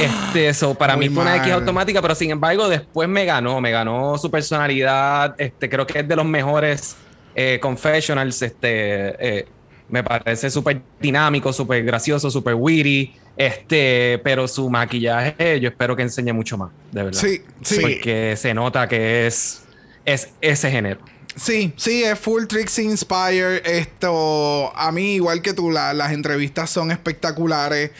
Este, 0.00 0.48
eso 0.48 0.74
para 0.74 0.96
mí 0.96 1.08
fue 1.08 1.22
una 1.22 1.36
X 1.36 1.52
automática, 1.52 2.02
pero 2.02 2.14
sin 2.14 2.30
embargo, 2.30 2.68
después 2.68 3.08
me 3.08 3.24
ganó. 3.24 3.60
Me 3.62 3.70
ganó 3.70 4.18
su 4.18 4.30
personalidad. 4.30 5.34
Este, 5.38 5.70
creo 5.70 5.86
que 5.86 6.00
es 6.00 6.08
de 6.08 6.16
los 6.16 6.26
mejores 6.26 6.96
eh, 7.34 7.58
confessionals. 7.62 8.42
Este. 8.42 9.38
eh, 9.38 9.46
me 9.88 10.02
parece 10.02 10.50
súper 10.50 10.82
dinámico, 11.00 11.52
súper 11.52 11.84
gracioso, 11.84 12.30
súper 12.30 12.54
witty. 12.54 13.14
Este, 13.36 14.18
pero 14.24 14.48
su 14.48 14.70
maquillaje, 14.70 15.60
yo 15.60 15.68
espero 15.68 15.94
que 15.94 16.02
enseñe 16.02 16.32
mucho 16.32 16.56
más, 16.56 16.70
de 16.90 17.02
verdad. 17.02 17.20
Sí, 17.20 17.42
sí. 17.62 17.80
Porque 17.80 18.34
se 18.36 18.54
nota 18.54 18.88
que 18.88 19.26
es, 19.26 19.62
es 20.04 20.30
ese 20.40 20.70
género. 20.70 21.00
Sí, 21.36 21.74
sí, 21.76 22.02
es 22.02 22.18
full 22.18 22.46
Trixie 22.46 22.84
Inspire. 22.84 23.60
Esto, 23.78 24.72
a 24.74 24.90
mí, 24.90 25.16
igual 25.16 25.42
que 25.42 25.52
tú, 25.52 25.70
la- 25.70 25.92
las 25.92 26.12
entrevistas 26.12 26.70
son 26.70 26.90
espectaculares. 26.90 27.90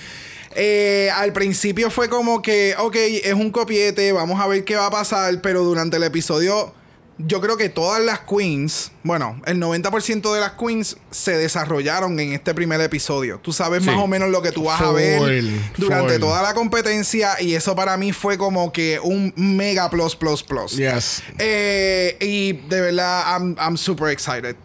Eh, 0.54 1.10
al 1.14 1.34
principio 1.34 1.90
fue 1.90 2.08
como 2.08 2.40
que, 2.40 2.74
ok, 2.78 2.96
es 2.96 3.34
un 3.34 3.50
copiete, 3.50 4.10
vamos 4.12 4.40
a 4.40 4.46
ver 4.46 4.64
qué 4.64 4.74
va 4.76 4.86
a 4.86 4.90
pasar, 4.90 5.42
pero 5.42 5.62
durante 5.62 5.98
el 5.98 6.02
episodio, 6.04 6.72
yo 7.18 7.40
creo 7.40 7.56
que 7.56 7.68
todas 7.70 8.02
las 8.02 8.20
queens, 8.20 8.92
bueno, 9.02 9.40
el 9.46 9.58
90% 9.58 10.34
de 10.34 10.40
las 10.40 10.52
queens 10.52 10.96
se 11.10 11.36
desarrollaron 11.36 12.20
en 12.20 12.32
este 12.34 12.52
primer 12.54 12.80
episodio. 12.82 13.38
Tú 13.42 13.52
sabes 13.52 13.82
Sí. 13.84 13.90
más 13.90 13.98
o 13.98 14.06
menos 14.06 14.28
lo 14.30 14.42
que 14.42 14.52
tú 14.52 14.64
vas 14.64 14.80
a 14.80 14.92
ver 14.92 15.42
durante 15.78 16.18
toda 16.18 16.42
la 16.42 16.52
competencia 16.54 17.40
y 17.40 17.54
eso 17.54 17.74
para 17.74 17.96
mí 17.96 18.12
fue 18.12 18.36
como 18.36 18.70
que 18.72 19.00
un 19.02 19.32
mega 19.36 19.88
plus 19.88 20.14
plus 20.14 20.42
plus. 20.42 20.76
yes. 20.76 21.22
Eh, 21.38 22.16
y 22.20 22.52
de 22.68 22.80
verdad, 22.82 23.24
I'm, 23.28 23.56
I'm 23.58 23.76
super 23.78 24.08
excited. 24.10 24.56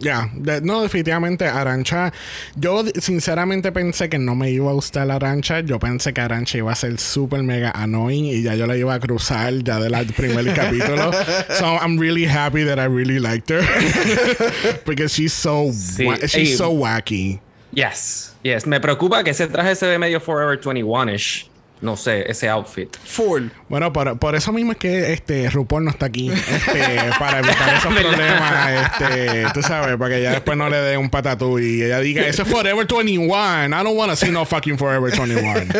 Ya, 0.00 0.30
de- 0.34 0.60
no, 0.62 0.82
definitivamente 0.82 1.46
Arancha. 1.46 2.12
Yo 2.56 2.82
sinceramente 3.00 3.70
pensé 3.70 4.08
que 4.08 4.18
no 4.18 4.34
me 4.34 4.50
iba 4.50 4.70
a 4.70 4.72
gustar 4.72 5.06
la 5.06 5.16
Arancha. 5.16 5.60
Yo 5.60 5.78
pensé 5.78 6.12
que 6.14 6.20
Arancha 6.22 6.58
iba 6.58 6.72
a 6.72 6.74
ser 6.74 6.98
súper 6.98 7.42
mega 7.42 7.70
annoying 7.74 8.24
y 8.24 8.42
ya 8.42 8.54
yo 8.54 8.66
la 8.66 8.76
iba 8.76 8.94
a 8.94 8.98
cruzar 9.00 9.52
ya 9.62 9.78
del 9.78 9.92
primer 10.16 10.54
capítulo. 10.54 11.12
So 11.58 11.66
I'm 11.76 11.98
really 11.98 12.24
happy 12.24 12.64
that 12.64 12.78
I 12.78 12.86
really 12.86 13.18
liked 13.18 13.50
her. 13.50 13.60
Because 14.86 15.12
she's 15.12 15.32
so, 15.34 15.70
Sí, 15.72 16.06
wa- 16.06 16.16
she's 16.26 16.56
so 16.56 16.72
wacky. 16.72 17.40
Yes, 17.72 18.34
yes. 18.42 18.66
Me 18.66 18.80
preocupa 18.80 19.22
que 19.22 19.30
ese 19.30 19.46
traje 19.46 19.76
se 19.76 19.86
ve 19.86 19.98
medio 19.98 20.18
Forever 20.20 20.56
21ish. 20.58 21.49
No 21.80 21.96
sé, 21.96 22.30
ese 22.30 22.48
outfit. 22.48 22.94
Full. 23.04 23.48
Bueno, 23.68 23.92
por, 23.92 24.18
por 24.18 24.34
eso 24.34 24.52
mismo 24.52 24.72
es 24.72 24.78
que 24.78 25.12
este 25.12 25.48
RuPaul 25.48 25.84
no 25.84 25.90
está 25.90 26.06
aquí. 26.06 26.30
Este, 26.30 27.10
para 27.18 27.38
evitar 27.38 27.74
esos 27.74 27.94
problemas. 28.00 28.92
Este, 29.00 29.46
tú 29.54 29.62
sabes, 29.62 29.96
para 29.96 30.10
que 30.10 30.20
ella 30.20 30.32
después 30.32 30.58
no 30.58 30.68
le 30.68 30.76
dé 30.76 30.96
un 30.98 31.08
patatú 31.08 31.58
y 31.58 31.82
ella 31.82 32.00
diga, 32.00 32.26
eso 32.26 32.42
es 32.42 32.48
Forever 32.48 32.86
21. 32.86 33.34
I 33.66 33.68
don't 33.68 33.96
want 33.96 34.10
to 34.10 34.16
see 34.16 34.30
no 34.30 34.44
fucking 34.44 34.76
Forever 34.76 35.10
21. 35.10 35.72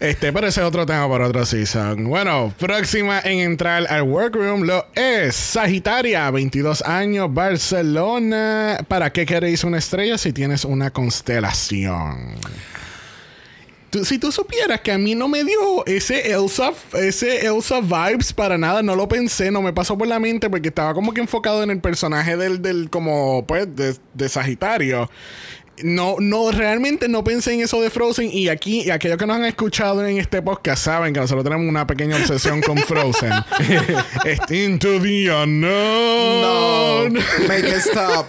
Este, 0.00 0.32
pero 0.32 0.46
ese 0.46 0.60
es 0.60 0.66
otro 0.66 0.86
tema 0.86 1.08
para 1.08 1.26
otro 1.26 1.44
season. 1.44 2.04
Bueno, 2.04 2.52
próxima 2.58 3.20
en 3.20 3.38
entrar 3.40 3.86
al 3.88 4.02
workroom 4.02 4.62
lo 4.62 4.86
es 4.94 5.34
Sagitaria, 5.34 6.30
22 6.30 6.82
años, 6.82 7.32
Barcelona. 7.32 8.78
¿Para 8.86 9.10
qué 9.10 9.26
queréis 9.26 9.64
una 9.64 9.78
estrella 9.78 10.18
si 10.18 10.32
tienes 10.32 10.64
una 10.64 10.90
constelación? 10.90 12.34
Tú- 13.90 14.04
si 14.04 14.18
tú 14.18 14.30
supieras 14.30 14.80
que 14.82 14.92
a 14.92 14.98
mí 14.98 15.14
no 15.14 15.28
me 15.28 15.44
dio 15.44 15.84
ese 15.86 16.30
Elsa, 16.32 16.72
ese 16.94 17.46
Elsa 17.46 17.80
vibes 17.80 18.32
para 18.32 18.58
nada, 18.58 18.82
no 18.82 18.94
lo 18.94 19.08
pensé, 19.08 19.50
no 19.50 19.62
me 19.62 19.72
pasó 19.72 19.96
por 19.96 20.06
la 20.08 20.18
mente 20.18 20.50
porque 20.50 20.68
estaba 20.68 20.92
como 20.94 21.14
que 21.14 21.20
enfocado 21.20 21.62
en 21.62 21.70
el 21.70 21.80
personaje 21.80 22.36
del, 22.36 22.60
del 22.60 22.90
como, 22.90 23.46
pues, 23.46 23.74
de, 23.74 23.94
de 24.14 24.28
Sagitario. 24.28 25.10
No, 25.84 26.16
no, 26.18 26.50
realmente 26.50 27.06
no 27.08 27.22
pensé 27.22 27.54
en 27.54 27.60
eso 27.60 27.80
de 27.80 27.88
Frozen. 27.88 28.30
Y 28.32 28.48
aquí, 28.48 28.82
y 28.82 28.90
aquellos 28.90 29.16
que 29.16 29.26
nos 29.28 29.36
han 29.36 29.44
escuchado 29.44 30.04
en 30.04 30.18
este 30.18 30.42
podcast 30.42 30.84
saben 30.84 31.14
que 31.14 31.20
nosotros 31.20 31.44
tenemos 31.44 31.68
una 31.68 31.86
pequeña 31.86 32.16
obsesión 32.16 32.60
con 32.62 32.78
Frozen. 32.78 33.30
Into 34.50 35.00
the 35.00 35.26
No, 35.46 37.04
unknown. 37.04 37.12
make 37.46 37.68
it 37.68 37.76
stop. 37.76 38.26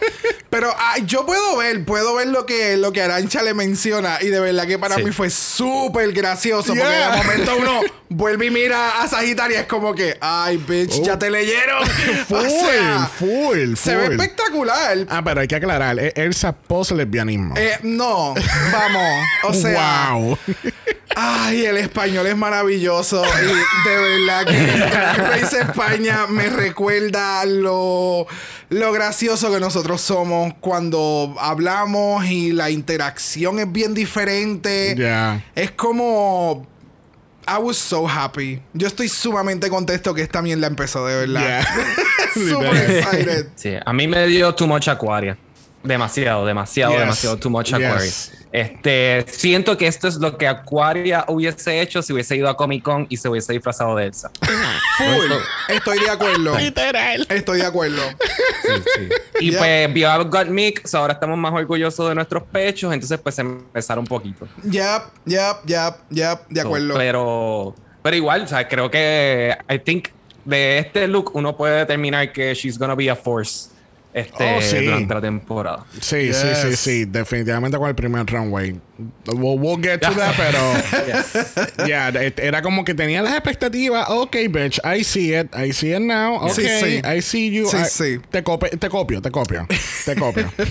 Pero 0.50 0.74
ah, 0.78 0.98
yo 1.06 1.26
puedo 1.26 1.58
ver, 1.58 1.86
puedo 1.86 2.16
ver 2.16 2.28
lo 2.30 2.46
que, 2.46 2.76
lo 2.78 2.92
que 2.92 3.02
Arancha 3.04 3.44
le 3.44 3.54
menciona. 3.54 4.18
Y 4.22 4.28
de 4.28 4.40
verdad 4.40 4.66
que 4.66 4.80
para 4.80 4.96
Sí. 4.96 5.04
mí 5.04 5.12
fue 5.12 5.30
súper 5.30 6.12
gracioso. 6.12 6.70
Porque 6.74 6.82
Yeah. 6.84 7.12
de 7.12 7.18
momento 7.24 7.52
uno 7.60 7.82
vuelve 8.10 8.48
y 8.48 8.50
mira 8.52 9.02
a 9.02 9.08
Sagitaria. 9.08 9.58
y 9.58 9.62
Es 9.62 9.68
como 9.68 9.94
que, 9.94 10.18
ay, 10.22 10.58
bitch, 10.58 11.04
ya 11.04 11.20
te 11.20 11.30
leyeron. 11.30 11.86
Full, 12.28 12.38
o 12.46 12.50
sea, 12.50 13.10
full, 13.20 13.76
se 13.76 13.96
ve 13.96 14.06
espectacular. 14.16 14.98
Ah, 15.10 15.22
pero 15.24 15.42
hay 15.42 15.48
que 15.48 15.56
aclarar, 15.56 16.00
es 16.00 16.14
Elsa 16.16 16.52
post-lesbianismo. 16.54 17.54
Eh, 17.58 17.78
no, 17.84 18.34
vamos. 18.72 19.26
O 19.44 19.54
sea, 19.54 20.12
wow. 20.14 20.38
Ay, 21.16 21.66
el 21.66 21.78
español 21.78 22.28
es 22.28 22.36
maravilloso. 22.38 23.24
Y 23.26 23.90
de 23.90 23.98
verdad 23.98 24.46
que 24.46 25.22
Race 25.22 25.60
España 25.60 26.28
me 26.30 26.50
recuerda 26.50 27.44
lo, 27.46 28.26
lo 28.70 28.92
gracioso 28.94 29.52
que 29.52 29.60
nosotros 29.60 30.00
somos 30.02 30.39
cuando 30.60 31.36
hablamos 31.40 32.26
y 32.26 32.52
la 32.52 32.70
interacción 32.70 33.60
es 33.60 33.72
bien 33.72 33.94
diferente. 33.94 34.96
Ya. 34.98 35.44
Es 35.56 35.72
como. 35.72 36.68
I 37.48 37.58
was 37.60 37.78
so 37.78 38.08
happy. 38.08 38.62
Yo 38.74 38.88
estoy 38.88 39.10
sumamente 39.10 39.70
contento 39.70 40.14
que 40.14 40.22
esta 40.22 40.42
mierda 40.42 40.68
empezó, 40.68 41.08
de 41.08 41.16
verdad. 41.16 41.42
Yeah. 41.42 41.68
Super 42.34 42.92
excited. 42.92 43.48
Sí, 43.56 43.74
a 43.84 43.94
mí 43.94 44.08
me 44.08 44.28
dio 44.28 44.54
too 44.54 44.68
much 44.68 44.88
Aquaria. 44.88 45.38
Demasiado, 45.84 46.46
demasiado, 46.46 46.92
Yes. 46.92 47.00
demasiado 47.02 47.38
too 47.38 47.50
much 47.50 47.74
Aquaria. 47.74 48.00
Yes. 48.04 48.34
Este, 48.52 49.26
siento 49.30 49.78
que 49.78 49.88
esto 49.88 50.08
es 50.08 50.16
lo 50.16 50.38
que 50.38 50.48
Aquaria 50.48 51.24
hubiese 51.28 51.82
hecho 51.82 52.02
si 52.02 52.12
hubiese 52.14 52.36
ido 52.36 52.50
a 52.50 52.58
Comic 52.58 52.84
Con 52.84 53.06
y 53.10 53.16
se 53.18 53.30
hubiese 53.30 53.54
disfrazado 53.54 53.96
de 53.96 54.06
Elsa. 54.08 54.32
Full. 54.98 55.32
Estoy 55.70 56.00
de 56.00 56.10
acuerdo. 56.10 56.58
Literal. 56.58 57.26
Estoy 57.30 57.60
de 57.60 57.66
acuerdo. 57.66 58.02
Y 59.40 59.52
Yeah. 59.52 59.60
pues 59.60 59.94
vio 59.94 60.10
a 60.12 60.18
God 60.24 60.48
Mix, 60.48 60.94
ahora 60.96 61.14
estamos 61.14 61.38
más 61.38 61.54
orgullosos 61.54 62.10
de 62.10 62.16
nuestros 62.16 62.44
pechos, 62.44 62.94
entonces 62.94 63.20
pues 63.20 63.36
se 63.36 63.42
empezaron 63.42 64.02
un 64.04 64.08
poquito. 64.08 64.48
Yep, 64.64 65.02
yep, 65.26 65.58
yep, 65.66 65.96
yep. 66.10 66.40
De 66.50 66.62
acuerdo. 66.62 66.96
Pero, 66.96 67.76
pero 68.02 68.16
igual, 68.16 68.42
o 68.44 68.48
sea, 68.48 68.68
creo 68.68 68.92
que 68.92 69.56
I 69.70 69.80
think 69.80 70.10
de 70.44 70.80
este 70.80 71.08
look 71.08 71.32
uno 71.36 71.56
puede 71.56 71.78
determinar 71.80 72.34
que 72.34 72.54
she's 72.54 72.78
gonna 72.78 72.96
be 72.96 73.10
a 73.10 73.16
force 73.16 73.70
este, 74.14 74.56
Oh, 74.58 74.62
sí. 74.62 74.86
durante 74.86 75.14
la 75.14 75.22
temporada. 75.22 75.86
Sí, 76.02 76.34
sí, 76.34 76.48
sí, 76.56 76.76
sí. 76.76 77.06
Definitivamente 77.06 77.78
con 77.78 77.88
el 77.90 77.96
primer 77.96 78.26
runway. 78.26 78.80
We'll, 79.28 79.60
we'll 79.60 79.82
get 79.82 80.02
to 80.02 80.12
that, 80.16 80.36
pero. 80.36 81.88
Ya, 81.88 82.10
et- 82.10 82.40
era 82.40 82.62
como 82.62 82.84
que 82.84 82.94
tenía 82.94 83.22
las 83.22 83.34
expectativas. 83.34 84.08
Ok, 84.10 84.36
bitch, 84.50 84.80
I 84.84 85.04
see 85.04 85.34
it. 85.36 85.48
I 85.56 85.72
see 85.72 85.94
it 85.94 86.02
now. 86.02 86.36
Ok, 86.36 86.52
Sí, 86.54 86.64
sí. 86.82 87.02
I 87.06 87.22
see 87.22 87.52
you. 87.52 87.68
Sí, 87.70 87.78
I- 87.78 87.86
sí. 87.86 88.20
Te, 88.32 88.44
cope- 88.44 88.78
te 88.78 88.90
copio, 88.90 89.22
te 89.22 89.32
copio. 89.32 89.68
Te 90.06 90.16
copio. 90.16 90.52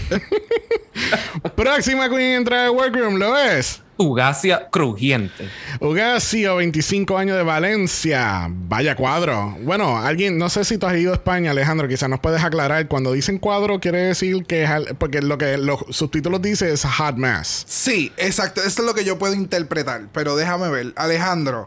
Próxima 1.57 2.09
queen 2.09 2.21
en 2.23 2.37
entrar 2.39 2.61
al 2.67 2.71
workroom 2.71 3.15
lo 3.17 3.37
es. 3.39 3.83
Ugacia 4.01 4.69
crujiente. 4.71 5.49
Ugasio, 5.81 6.57
25 6.57 7.19
años 7.19 7.37
de 7.37 7.43
Valencia. 7.43 8.47
Vaya 8.49 8.95
cuadro. 8.95 9.57
Bueno, 9.63 9.99
alguien, 9.99 10.39
no 10.39 10.49
sé 10.49 10.65
si 10.65 10.79
tú 10.79 10.87
has 10.87 10.97
ido 10.97 11.11
a 11.13 11.15
España, 11.17 11.51
Alejandro, 11.51 11.89
quizás 11.89 12.09
nos 12.09 12.21
puedes 12.21 12.43
aclarar. 12.45 12.87
Cuando 12.89 13.13
dicen 13.13 13.39
cuadro, 13.39 13.81
quiere 13.81 13.99
decir 14.03 14.45
que 14.47 14.63
es. 14.65 14.71
Porque 14.99 15.21
lo 15.21 15.37
que 15.37 15.59
los 15.59 15.81
subtítulos 15.91 16.41
dice 16.41 16.73
es 16.73 16.85
hot 16.85 17.17
mess. 17.17 17.65
Sí, 17.67 18.13
exacto. 18.17 18.61
Eso 18.61 18.83
es 18.83 18.87
lo 18.87 18.95
que 18.95 19.05
yo 19.05 19.19
puedo 19.19 19.35
interpretar. 19.35 20.03
Pero 20.13 20.37
déjame 20.37 20.69
ver. 20.69 20.93
Alejandro. 20.97 21.67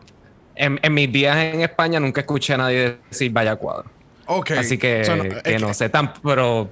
En, 0.56 0.80
en 0.84 0.94
mis 0.94 1.12
días 1.12 1.36
en 1.38 1.62
España 1.62 2.00
nunca 2.00 2.22
escuché 2.22 2.54
a 2.54 2.58
nadie 2.58 2.98
decir 3.10 3.32
vaya 3.32 3.56
cuadro. 3.56 3.90
Ok. 4.28 4.52
Así 4.52 4.78
que, 4.78 5.04
So, 5.04 5.16
no, 5.16 5.24
que 5.24 5.42
es 5.56 5.62
no 5.62 5.68
que- 5.68 5.74
sé 5.74 5.90
tan, 5.90 6.14
pero 6.24 6.70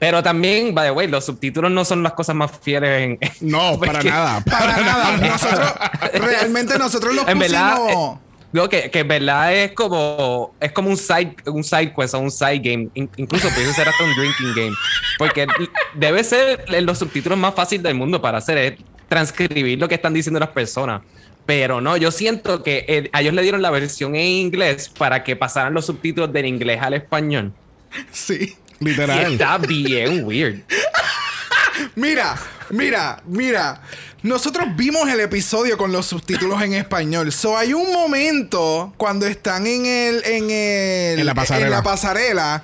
Pero 0.00 0.22
también, 0.22 0.74
by 0.74 0.88
the 0.88 0.90
way, 0.90 1.06
los 1.06 1.24
subtítulos 1.26 1.70
no 1.70 1.84
son 1.84 2.02
las 2.02 2.14
cosas 2.14 2.34
más 2.34 2.50
fieles 2.60 3.02
en. 3.02 3.18
No, 3.42 3.78
para 3.78 3.92
Porque- 3.92 4.10
nada. 4.10 4.40
Para 4.44 4.76
nada. 4.78 5.16
Nosotros, 5.18 5.72
realmente 6.14 6.78
nosotros 6.78 7.14
los 7.14 7.28
En 7.28 7.38
pusimos. 7.38 7.90
eh, 7.90 8.18
Digo 8.52 8.68
que, 8.68 8.90
que 8.90 8.98
en 8.98 9.06
verdad 9.06 9.54
es 9.54 9.72
como 9.74 10.54
es 10.58 10.72
como 10.72 10.88
un 10.90 10.96
side 10.96 11.36
un 11.46 11.62
side 11.62 11.92
quest 11.96 12.14
o 12.14 12.18
un 12.18 12.32
side 12.32 12.58
game 12.58 12.88
In- 12.94 13.08
incluso 13.16 13.48
puede 13.50 13.72
ser 13.72 13.88
hasta 13.88 14.02
un 14.02 14.12
drinking 14.16 14.54
game 14.56 14.76
porque 15.18 15.46
debe 15.94 16.24
ser 16.24 16.64
los 16.82 16.98
subtítulos 16.98 17.38
más 17.38 17.54
fácil 17.54 17.80
del 17.80 17.94
mundo 17.94 18.20
para 18.20 18.38
hacer 18.38 18.58
es 18.58 18.74
transcribir 19.08 19.78
lo 19.78 19.86
que 19.86 19.94
están 19.94 20.12
diciendo 20.14 20.40
las 20.40 20.48
personas 20.48 21.02
pero 21.46 21.80
no 21.80 21.96
yo 21.96 22.10
siento 22.10 22.64
que 22.64 22.84
eh, 22.88 23.08
a 23.12 23.20
ellos 23.20 23.34
le 23.34 23.42
dieron 23.42 23.62
la 23.62 23.70
versión 23.70 24.16
en 24.16 24.26
inglés 24.26 24.88
para 24.98 25.22
que 25.22 25.36
pasaran 25.36 25.72
los 25.72 25.86
subtítulos 25.86 26.32
del 26.32 26.46
inglés 26.46 26.80
al 26.82 26.94
español 26.94 27.52
Sí. 28.10 28.56
Y 28.80 28.84
Literal. 28.86 29.32
está 29.32 29.58
bien 29.58 30.24
weird 30.24 30.60
Mira, 31.94 32.36
mira, 32.70 33.22
mira. 33.26 33.80
Nosotros 34.22 34.66
vimos 34.76 35.08
el 35.08 35.20
episodio 35.20 35.78
con 35.78 35.92
los 35.92 36.06
subtítulos 36.06 36.60
en 36.62 36.74
español. 36.74 37.32
So 37.32 37.56
hay 37.56 37.72
un 37.72 37.90
momento 37.92 38.92
cuando 38.98 39.26
están 39.26 39.66
en 39.66 39.86
el. 39.86 40.22
en 40.26 40.50
el. 40.50 41.20
En 41.20 41.26
la 41.26 41.34
pasarela. 41.34 41.66
en 41.66 41.72
la 41.72 41.82
pasarela, 41.82 42.62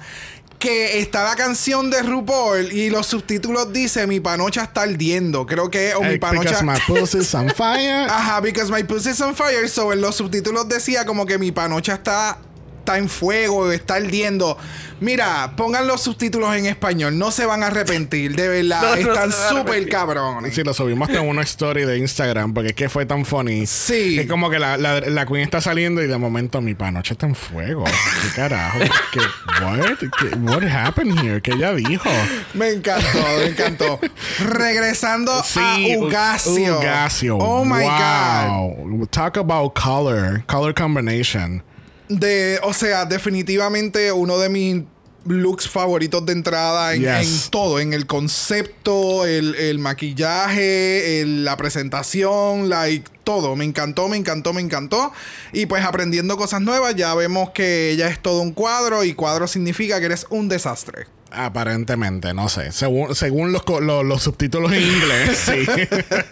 Que 0.58 1.00
está 1.00 1.24
la 1.24 1.34
canción 1.34 1.90
de 1.90 2.02
RuPaul 2.02 2.72
y 2.72 2.90
los 2.90 3.06
subtítulos 3.06 3.72
dice 3.72 4.06
mi 4.06 4.20
panocha 4.20 4.64
está 4.64 4.82
ardiendo. 4.82 5.46
Creo 5.46 5.70
que 5.70 5.94
o 5.94 6.02
mi 6.02 6.18
panocha. 6.18 6.60
because 6.60 6.64
my 6.64 6.78
pussy's 6.86 7.34
on 7.34 7.48
fire. 7.50 8.06
Ajá, 8.10 8.40
because 8.42 8.70
my 8.70 8.82
pussy's 8.82 9.20
on 9.22 9.34
fire. 9.34 9.66
So 9.68 9.92
en 9.94 10.02
los 10.02 10.16
subtítulos 10.16 10.68
decía 10.68 11.06
como 11.06 11.24
que 11.24 11.38
mi 11.38 11.52
panocha 11.52 11.94
está, 11.94 12.38
está 12.86 12.98
en 12.98 13.08
fuego, 13.08 13.72
está 13.72 13.96
ardiendo. 13.96 14.56
Mira, 15.00 15.52
pongan 15.56 15.86
los 15.86 16.00
subtítulos 16.00 16.54
en 16.56 16.66
español, 16.66 17.18
no 17.18 17.30
se 17.30 17.44
van 17.44 17.62
a 17.62 17.66
arrepentir, 17.66 18.34
de 18.36 18.48
verdad. 18.48 18.76
No, 18.86 18.90
no 18.96 19.12
Están 19.12 19.30
a 19.30 19.48
súper 19.48 19.88
cabrones. 19.88 20.54
Sí, 20.54 20.62
lo 20.62 20.72
subimos 20.72 21.08
en 21.10 21.26
una 21.28 21.42
story 21.42 21.84
de 21.84 21.98
Instagram 21.98 22.54
porque 22.54 22.68
es 22.70 22.74
que 22.76 22.88
fue 22.88 23.04
tan 23.06 23.24
funny. 23.24 23.66
Sí. 23.66 24.18
Es 24.20 24.26
como 24.28 24.48
que 24.50 24.58
la, 24.58 24.76
la, 24.76 25.00
la 25.00 25.26
queen 25.26 25.42
está 25.42 25.60
saliendo 25.60 26.02
y 26.02 26.06
de 26.06 26.16
momento 26.16 26.60
mi 26.60 26.74
panoche 26.74 27.14
está 27.14 27.26
en 27.26 27.34
fuego. 27.34 27.84
¿Qué 27.84 28.28
carajo? 28.36 28.78
¿Qué, 29.12 29.20
what? 29.64 29.98
¿Qué, 29.98 30.36
what 30.38 30.62
happened 30.64 31.18
here? 31.18 31.40
¿Qué 31.42 31.52
ella 31.52 31.74
dijo? 31.74 32.08
Me 32.54 32.70
encantó, 32.70 33.18
me 33.38 33.46
encantó. 33.48 34.00
Regresando 34.38 35.32
a 35.32 35.76
U- 35.98 36.04
Ugasio. 36.06 36.78
Ugasio. 36.78 37.36
Oh 37.38 37.64
my 37.64 37.82
God. 37.84 38.86
wow. 38.86 39.06
Talk 39.10 39.36
about 39.36 39.74
color. 39.74 40.42
Color 40.46 40.74
combination. 40.74 41.62
De, 42.08 42.60
o 42.62 42.72
sea, 42.72 43.04
definitivamente 43.04 44.12
uno 44.12 44.38
de 44.38 44.48
mis 44.48 44.82
looks 45.24 45.68
favoritos 45.68 46.24
de 46.24 46.32
entrada 46.34 46.94
en, 46.94 47.02
Yes. 47.02 47.44
en 47.44 47.50
todo, 47.50 47.80
en 47.80 47.92
el 47.92 48.06
concepto, 48.06 49.26
el, 49.26 49.56
el 49.56 49.80
maquillaje, 49.80 51.20
el- 51.20 51.44
la 51.44 51.56
presentación, 51.56 52.68
like, 52.68 53.10
todo. 53.24 53.56
Me 53.56 53.64
encantó, 53.64 54.08
me 54.08 54.16
encantó, 54.16 54.52
me 54.52 54.60
encantó. 54.60 55.12
Y 55.52 55.66
pues 55.66 55.84
aprendiendo 55.84 56.36
cosas 56.36 56.60
nuevas, 56.60 56.94
ya 56.94 57.12
vemos 57.14 57.50
que 57.50 57.90
ella 57.90 58.08
es 58.08 58.20
todo 58.22 58.40
un 58.40 58.52
cuadro 58.52 59.02
y 59.02 59.14
cuadro 59.14 59.48
significa 59.48 59.98
que 59.98 60.06
eres 60.06 60.26
un 60.30 60.48
desastre. 60.48 61.06
Aparentemente, 61.36 62.32
no 62.34 62.48
sé. 62.48 62.72
Según, 62.72 63.14
según 63.14 63.52
los, 63.52 63.62
co- 63.62 63.80
lo- 63.80 64.02
los 64.02 64.22
subtítulos 64.22 64.72
en 64.72 64.82
inglés, 64.82 65.36
sí. 65.46 65.86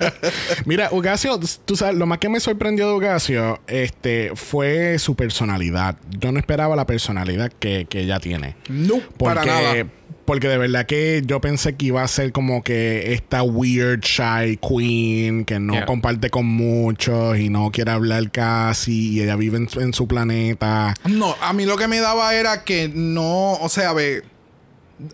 Mira, 0.65 0.89
Ugasio, 0.93 1.39
tú 1.65 1.77
sabes, 1.77 1.97
lo 1.97 2.07
más 2.07 2.19
que 2.19 2.29
me 2.29 2.41
sorprendió 2.41 2.89
de 2.89 2.95
Ugasio 2.95 3.61
este, 3.67 4.33
fue 4.35 4.99
su 4.99 5.15
personalidad. 5.15 5.97
Yo 6.19 6.33
no 6.33 6.39
esperaba 6.39 6.77
la 6.77 6.87
personalidad 6.87 7.53
que, 7.59 7.87
que 7.89 8.01
ella 8.01 8.19
tiene. 8.21 8.57
No, 8.69 8.97
para 9.19 9.45
nada. 9.45 9.87
porque 10.25 10.49
de 10.49 10.57
verdad 10.59 10.87
que 10.87 11.23
yo 11.27 11.41
pensé 11.41 11.77
que 11.77 11.87
iba 11.87 12.03
a 12.03 12.09
ser 12.09 12.33
como 12.33 12.63
que 12.63 13.13
esta 13.13 13.43
weird 13.43 14.01
shy 14.03 14.59
queen 14.59 15.45
que 15.45 15.61
no 15.61 15.75
Yeah. 15.75 15.87
comparte 15.87 16.31
con 16.31 16.47
muchos 16.47 17.39
y 17.39 17.51
no 17.51 17.71
quiere 17.73 17.91
hablar 17.91 18.31
casi 18.31 19.13
y 19.15 19.21
ella 19.23 19.37
vive 19.37 19.59
en, 19.59 19.69
su- 19.69 19.81
en 19.81 19.93
su 19.93 20.07
planeta. 20.09 20.95
No, 21.05 21.35
a 21.43 21.53
mí 21.53 21.67
lo 21.67 21.77
que 21.77 21.89
me 21.89 22.01
daba 22.01 22.35
era 22.35 22.65
que 22.65 22.91
no, 22.95 23.53
o 23.55 23.69
sea, 23.69 23.93
ve, 23.93 24.23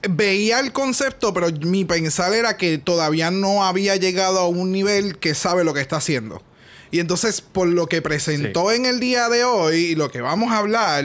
veía 0.08 0.60
el 0.60 0.72
concepto, 0.72 1.32
pero 1.32 1.48
mi 1.50 1.84
pensar 1.84 2.32
era 2.34 2.56
que 2.56 2.78
todavía 2.78 3.30
no 3.30 3.64
había 3.64 3.96
llegado 3.96 4.38
a 4.38 4.48
un 4.48 4.72
nivel 4.72 5.18
que 5.18 5.34
sabe 5.34 5.64
lo 5.64 5.74
que 5.74 5.80
está 5.80 5.96
haciendo. 5.96 6.42
Y 6.90 6.98
entonces, 6.98 7.40
por 7.40 7.68
lo 7.68 7.86
que 7.86 8.02
presentó 8.02 8.72
en 8.72 8.84
el 8.84 8.98
día 9.00 9.28
de 9.28 9.44
hoy 9.44 9.76
y 9.76 9.94
lo 9.94 10.10
que 10.10 10.20
vamos 10.20 10.50
a 10.50 10.58
hablar, 10.58 11.04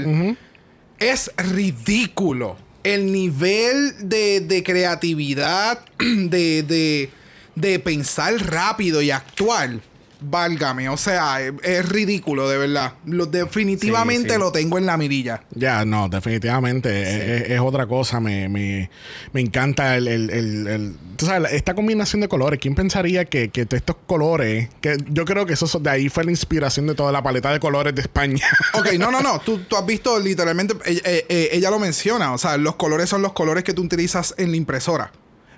es 0.99 1.31
ridículo. 1.37 2.57
El 2.83 3.11
nivel 3.11 4.09
de, 4.09 4.41
de 4.41 4.63
creatividad, 4.63 5.83
de, 5.99 6.63
de, 6.63 7.09
de 7.55 7.79
pensar 7.79 8.35
rápido 8.35 9.01
y 9.01 9.11
actuar. 9.11 9.79
Válgame, 10.27 10.89
o 10.89 10.97
sea, 10.97 11.39
es, 11.41 11.53
es 11.63 11.87
ridículo, 11.87 12.49
de 12.49 12.57
verdad. 12.57 12.93
Lo, 13.05 13.25
definitivamente 13.27 14.29
Sí, 14.29 14.35
sí. 14.35 14.39
lo 14.39 14.51
tengo 14.51 14.77
en 14.77 14.85
la 14.85 14.97
mirilla. 14.97 15.43
Ya, 15.53 15.85
no, 15.85 16.09
definitivamente 16.09 17.01
es, 17.01 17.41
es- 17.43 17.49
es 17.51 17.59
otra 17.59 17.85
cosa. 17.85 18.19
Me, 18.19 18.49
me, 18.49 18.89
me 19.33 19.41
encanta 19.41 19.95
el, 19.95 20.07
el, 20.07 20.29
el- 20.29 20.67
el- 20.67 20.95
tú 21.15 21.25
sabes, 21.25 21.51
esta 21.53 21.75
combinación 21.75 22.21
de 22.21 22.27
colores. 22.27 22.59
¿Quién 22.59 22.73
pensaría 22.75 23.25
que, 23.25 23.49
que 23.49 23.67
estos 23.69 23.95
colores, 24.07 24.69
que 24.81 24.97
yo 25.09 25.25
creo 25.25 25.45
que 25.45 25.53
eso 25.53 25.67
de 25.79 25.89
ahí 25.89 26.09
fue 26.09 26.23
la 26.23 26.31
inspiración 26.31 26.87
de 26.87 26.95
toda 26.95 27.11
la 27.11 27.21
paleta 27.21 27.51
de 27.51 27.59
colores 27.59 27.93
de 27.93 28.01
España? 28.01 28.45
Ok, 28.73 28.93
no, 28.99 29.11
no, 29.11 29.21
no. 29.21 29.39
Tú, 29.39 29.59
tú 29.59 29.75
has 29.77 29.85
visto 29.85 30.19
literalmente, 30.19 30.73
eh, 30.85 31.01
eh, 31.05 31.25
eh, 31.29 31.49
ella 31.53 31.69
lo 31.69 31.79
menciona. 31.79 32.33
O 32.33 32.37
sea, 32.37 32.57
los 32.57 32.75
colores 32.75 33.09
son 33.09 33.21
los 33.21 33.33
colores 33.33 33.63
que 33.63 33.73
tú 33.73 33.83
utilizas 33.83 34.33
en 34.37 34.51
la 34.51 34.57
impresora. 34.57 35.11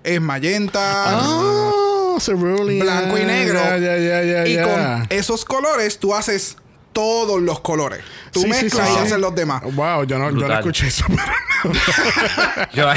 Es 0.04 0.22
magenta. 0.22 0.82
Ah, 1.20 1.72
cerulean. 2.20 2.80
blanco 2.80 3.18
y 3.18 3.26
negro. 3.26 3.60
Ya, 3.80 4.48
y 4.48 4.58
con 4.62 5.08
esos 5.10 5.46
colores 5.46 6.00
tú 6.00 6.14
haces 6.16 6.58
todos 6.94 7.40
los 7.42 7.60
colores. 7.60 8.00
Tú 8.32 8.42
Sí, 8.42 8.48
mezclas 8.48 8.88
sí, 8.88 8.94
y 8.94 8.98
sí. 8.98 9.04
haces 9.06 9.20
los 9.20 9.36
demás. 9.36 9.62
Wow, 9.64 10.04
yo 10.06 10.18
no, 10.18 10.32
yo 10.32 10.48
no 10.48 10.54
escuché 10.54 10.88
eso. 10.88 11.06
Yo, 12.74 12.88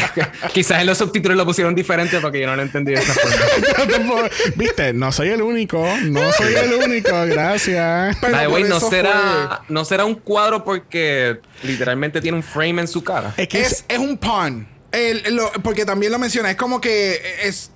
quizás 0.53 0.81
en 0.81 0.87
los 0.87 0.99
subtítulos 0.99 1.37
lo 1.37 1.47
pusieron 1.47 1.75
diferente 1.75 2.21
porque 2.21 2.41
yo 2.41 2.47
no 2.47 2.57
lo 2.57 2.63
entendí 2.63 2.93
de 2.93 3.01
esa 3.01 3.15
forma 3.15 4.29
Viste, 4.57 4.93
no 4.93 5.11
soy 5.13 5.29
el 5.31 5.41
único. 5.41 5.83
No 6.05 6.31
soy 6.33 6.55
el 6.55 6.75
único. 6.75 7.11
Gracias. 7.27 8.17
Pero 8.21 8.59
no 8.69 8.81
será, 8.81 9.63
no 9.69 9.85
será 9.85 10.05
un 10.05 10.15
cuadro 10.17 10.63
porque 10.63 11.41
literalmente 11.63 12.21
tiene 12.21 12.37
un 12.37 12.43
frame 12.43 12.83
en 12.83 12.89
su 12.89 13.03
cara. 13.03 13.33
Es 13.37 13.49
que 13.49 13.63
Es, 13.63 13.85
es 13.89 13.99
un 13.99 14.19
pun. 14.19 14.69
El- 14.93 15.35
lo- 15.37 15.53
porque 15.63 15.85
también 15.87 16.13
lo 16.13 16.19
menciona. 16.19 16.51
Es 16.51 16.57
como 16.57 16.81
que 16.81 17.21
es. 17.45 17.71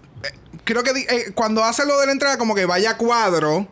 Creo 0.64 0.82
que 0.82 0.90
eh, 0.90 1.32
cuando 1.34 1.62
hace 1.64 1.84
lo 1.86 1.98
de 2.00 2.06
la 2.06 2.12
entrada, 2.12 2.38
como 2.38 2.54
que 2.54 2.66
vaya 2.66 2.96
cuadro. 2.96 3.68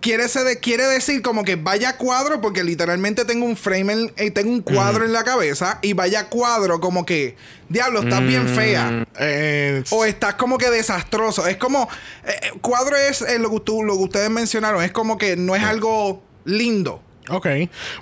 Quiere, 0.00 0.26
de- 0.26 0.58
quiere 0.60 0.84
decir 0.84 1.22
como 1.22 1.44
que 1.44 1.56
vaya 1.56 1.96
cuadro, 1.96 2.40
porque 2.42 2.62
literalmente 2.62 3.24
tengo 3.24 3.46
un 3.46 3.56
frame, 3.56 3.92
en- 3.92 4.12
eh, 4.16 4.30
tengo 4.30 4.50
un 4.50 4.60
cuadro 4.60 5.04
en 5.06 5.14
la 5.14 5.24
cabeza. 5.24 5.78
Y 5.80 5.94
vaya 5.94 6.28
cuadro, 6.28 6.78
como 6.78 7.06
que, 7.06 7.36
diablo, 7.70 8.00
estás 8.00 8.20
bien 8.26 8.46
fea. 8.48 9.06
eh, 9.18 9.82
O 9.90 10.04
estás 10.04 10.34
como 10.34 10.58
que 10.58 10.68
desastroso. 10.70 11.46
Es 11.46 11.56
como. 11.56 11.88
eh, 12.26 12.32
eh, 12.42 12.50
cuadro 12.60 12.96
es 12.96 13.22
lo, 13.40 13.50
que 13.50 13.60
tú- 13.60 13.82
lo 13.82 13.96
que 13.96 14.02
ustedes 14.04 14.28
mencionaron. 14.30 14.82
Es 14.82 14.92
como 14.92 15.16
que 15.16 15.36
no 15.36 15.56
es 15.56 15.62
algo 15.62 16.22
lindo. 16.44 17.00
Ok. 17.28 17.46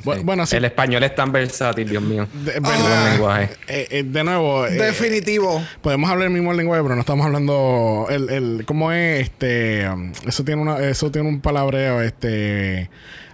Bu- 0.04 0.22
Bueno, 0.24 0.46
sí. 0.46 0.56
El 0.56 0.64
español 0.64 1.02
es 1.02 1.14
tan 1.14 1.32
versátil, 1.32 1.88
Dios 1.88 2.02
mío. 2.02 2.26
De, 2.32 2.60
buen 2.60 2.78
lenguaje. 3.10 3.50
Eh, 3.68 3.86
eh, 3.90 4.02
de 4.06 4.24
nuevo, 4.24 4.66
eh, 4.66 4.72
Definitivo. 4.72 5.62
podemos 5.80 6.10
hablar 6.10 6.28
el 6.28 6.32
mismo 6.34 6.52
lenguaje, 6.52 6.82
pero 6.82 6.94
no 6.94 7.00
estamos 7.00 7.24
hablando 7.26 8.06
el, 8.10 8.30
el 8.30 8.64
cómo 8.66 8.92
es 8.92 9.22
este 9.22 9.88
um, 9.88 10.12
eso 10.26 10.44
tiene 10.44 10.60
una 10.62 10.78
eso 10.80 11.10
tiene 11.10 11.28
un 11.28 11.40
palabreo 11.40 12.00
este 12.02 12.90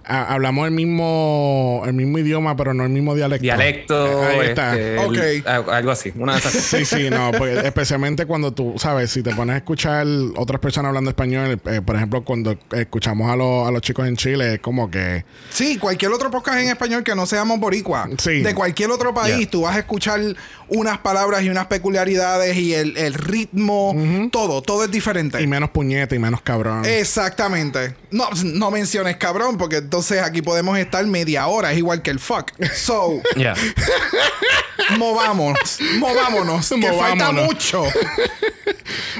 ha- 0.09 0.33
hablamos 0.33 0.65
el 0.67 0.71
mismo 0.73 1.83
el 1.85 1.93
mismo 1.93 2.17
idioma, 2.17 2.55
pero 2.55 2.73
no 2.73 2.83
el 2.83 2.89
mismo 2.89 3.15
dialecto. 3.15 3.43
Dialecto, 3.43 4.21
Ahí 4.23 4.39
está. 4.47 4.71
este, 4.77 4.97
Ok. 4.97 5.15
el- 5.17 5.43
algo 5.71 5.91
así. 5.91 6.11
Una 6.15 6.33
de 6.33 6.39
esas 6.39 6.51
Sí, 6.53 6.85
sí, 6.85 7.09
no, 7.09 7.31
porque 7.37 7.59
especialmente 7.65 8.25
cuando 8.25 8.51
tú, 8.51 8.75
sabes, 8.77 9.11
si 9.11 9.23
te 9.23 9.33
pones 9.35 9.53
a 9.55 9.57
escuchar 9.57 10.05
otras 10.35 10.59
personas 10.59 10.89
hablando 10.89 11.09
español, 11.11 11.59
eh, 11.65 11.81
por 11.85 11.95
ejemplo, 11.95 12.23
cuando 12.23 12.57
escuchamos 12.71 13.29
a, 13.31 13.35
los 13.35 13.67
a 13.67 13.71
los 13.71 13.81
chicos 13.81 14.07
en 14.07 14.15
Chile, 14.17 14.55
es 14.55 14.59
como 14.59 14.89
que 14.91 15.23
Sí, 15.49 15.77
cualquier 15.77 16.11
otro 16.11 16.29
podcast 16.31 16.59
en 16.59 16.69
español 16.69 17.03
que 17.03 17.15
no 17.15 17.25
seamos 17.25 17.59
boricua. 17.59 18.09
Sí. 18.17 18.41
De 18.41 18.53
cualquier 18.55 18.91
otro 18.91 19.13
país, 19.13 19.37
Yeah. 19.37 19.49
tú 19.49 19.61
vas 19.61 19.75
a 19.75 19.79
escuchar 19.79 20.19
unas 20.69 20.97
palabras 20.99 21.43
y 21.43 21.49
unas 21.49 21.67
peculiaridades 21.67 22.55
y 22.57 22.73
el, 22.73 22.95
el 22.97 23.13
ritmo, 23.13 23.95
todo, 24.31 24.61
todo 24.61 24.83
es 24.83 24.91
diferente. 24.91 25.41
y 25.41 25.47
menos 25.47 25.69
puñeta 25.71 26.15
y 26.15 26.19
menos 26.19 26.41
cabrón. 26.41 26.83
Exactamente. 26.85 27.95
No, 28.11 28.29
no 28.43 28.71
menciones 28.71 29.17
cabrón, 29.17 29.57
porque 29.57 29.77
entonces 29.77 30.21
aquí 30.21 30.41
podemos 30.41 30.77
estar 30.77 31.05
media 31.05 31.47
hora, 31.47 31.71
es 31.71 31.77
igual 31.77 32.01
que 32.01 32.11
el 32.11 32.19
fuck. 32.19 32.51
So, 32.73 33.21
Ya. 33.35 33.53
movámonos, 34.97 35.79
movámonos, 35.99 36.69
que 36.69 36.93
falta 36.93 37.31
mucho. 37.31 37.83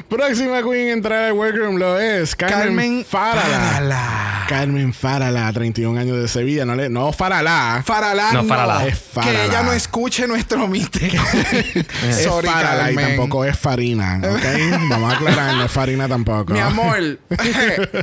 Próxima 0.10 0.64
queen 0.64 0.90
a 0.90 0.92
entrar 0.94 1.24
al 1.26 1.34
workroom 1.34 1.76
lo 1.78 2.00
es 2.00 2.36
Carmen, 2.36 2.60
Carmen 2.60 3.06
Farala. 3.06 3.60
Farala. 3.60 4.46
Carmen 4.50 4.94
Farala, 4.94 5.54
31 5.54 6.00
años 6.00 6.18
de 6.20 6.28
Sevilla. 6.28 6.66
No, 6.66 6.76
le, 6.76 6.90
no 6.90 7.14
Farala. 7.14 7.84
Farala 7.86 8.32
No, 8.34 8.44
Farala. 8.46 8.88
Es 8.88 8.98
Farala. 9.00 9.32
Que 9.40 9.46
ella 9.46 9.62
no 9.62 9.72
escuche 9.74 10.26
nuestro 10.28 10.68
misterio. 10.68 11.22
es 12.08 12.24
Sorry, 12.24 12.48
Farala 12.48 12.92
y 12.92 12.96
tampoco 12.96 13.46
es 13.46 13.58
farina. 13.58 14.20
¿Ok? 14.24 14.44
Vamos 14.90 15.14
a 15.14 15.16
aclarar, 15.18 15.56
no 15.56 15.66
es 15.66 15.72
farina 15.72 16.08
tampoco. 16.08 16.54
Mi 16.54 16.60
amor, 16.60 17.20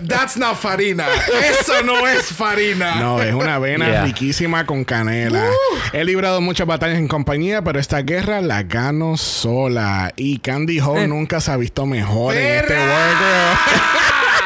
that's 0.06 0.36
not 0.36 0.56
farina. 0.56 0.75
Eso 0.80 1.82
no 1.84 2.06
es 2.06 2.26
farina. 2.26 2.96
No, 2.96 3.22
es 3.22 3.32
una 3.34 3.54
avena 3.56 3.86
Yeah. 3.88 4.04
riquísima 4.04 4.66
con 4.66 4.84
canela. 4.84 5.44
He 5.92 6.04
librado 6.04 6.40
muchas 6.40 6.66
batallas 6.66 6.98
en 6.98 7.08
compañía, 7.08 7.62
pero 7.62 7.78
esta 7.78 8.02
guerra 8.02 8.40
la 8.40 8.62
gano 8.62 9.16
sola. 9.16 10.12
Y 10.16 10.38
Candy 10.38 10.80
Ho 10.80 10.96
Eh. 10.98 11.08
nunca 11.08 11.40
se 11.40 11.50
ha 11.52 11.56
visto 11.56 11.86
mejor 11.86 12.34
en 12.36 12.56
este 12.58 12.74
worker. 12.74 13.56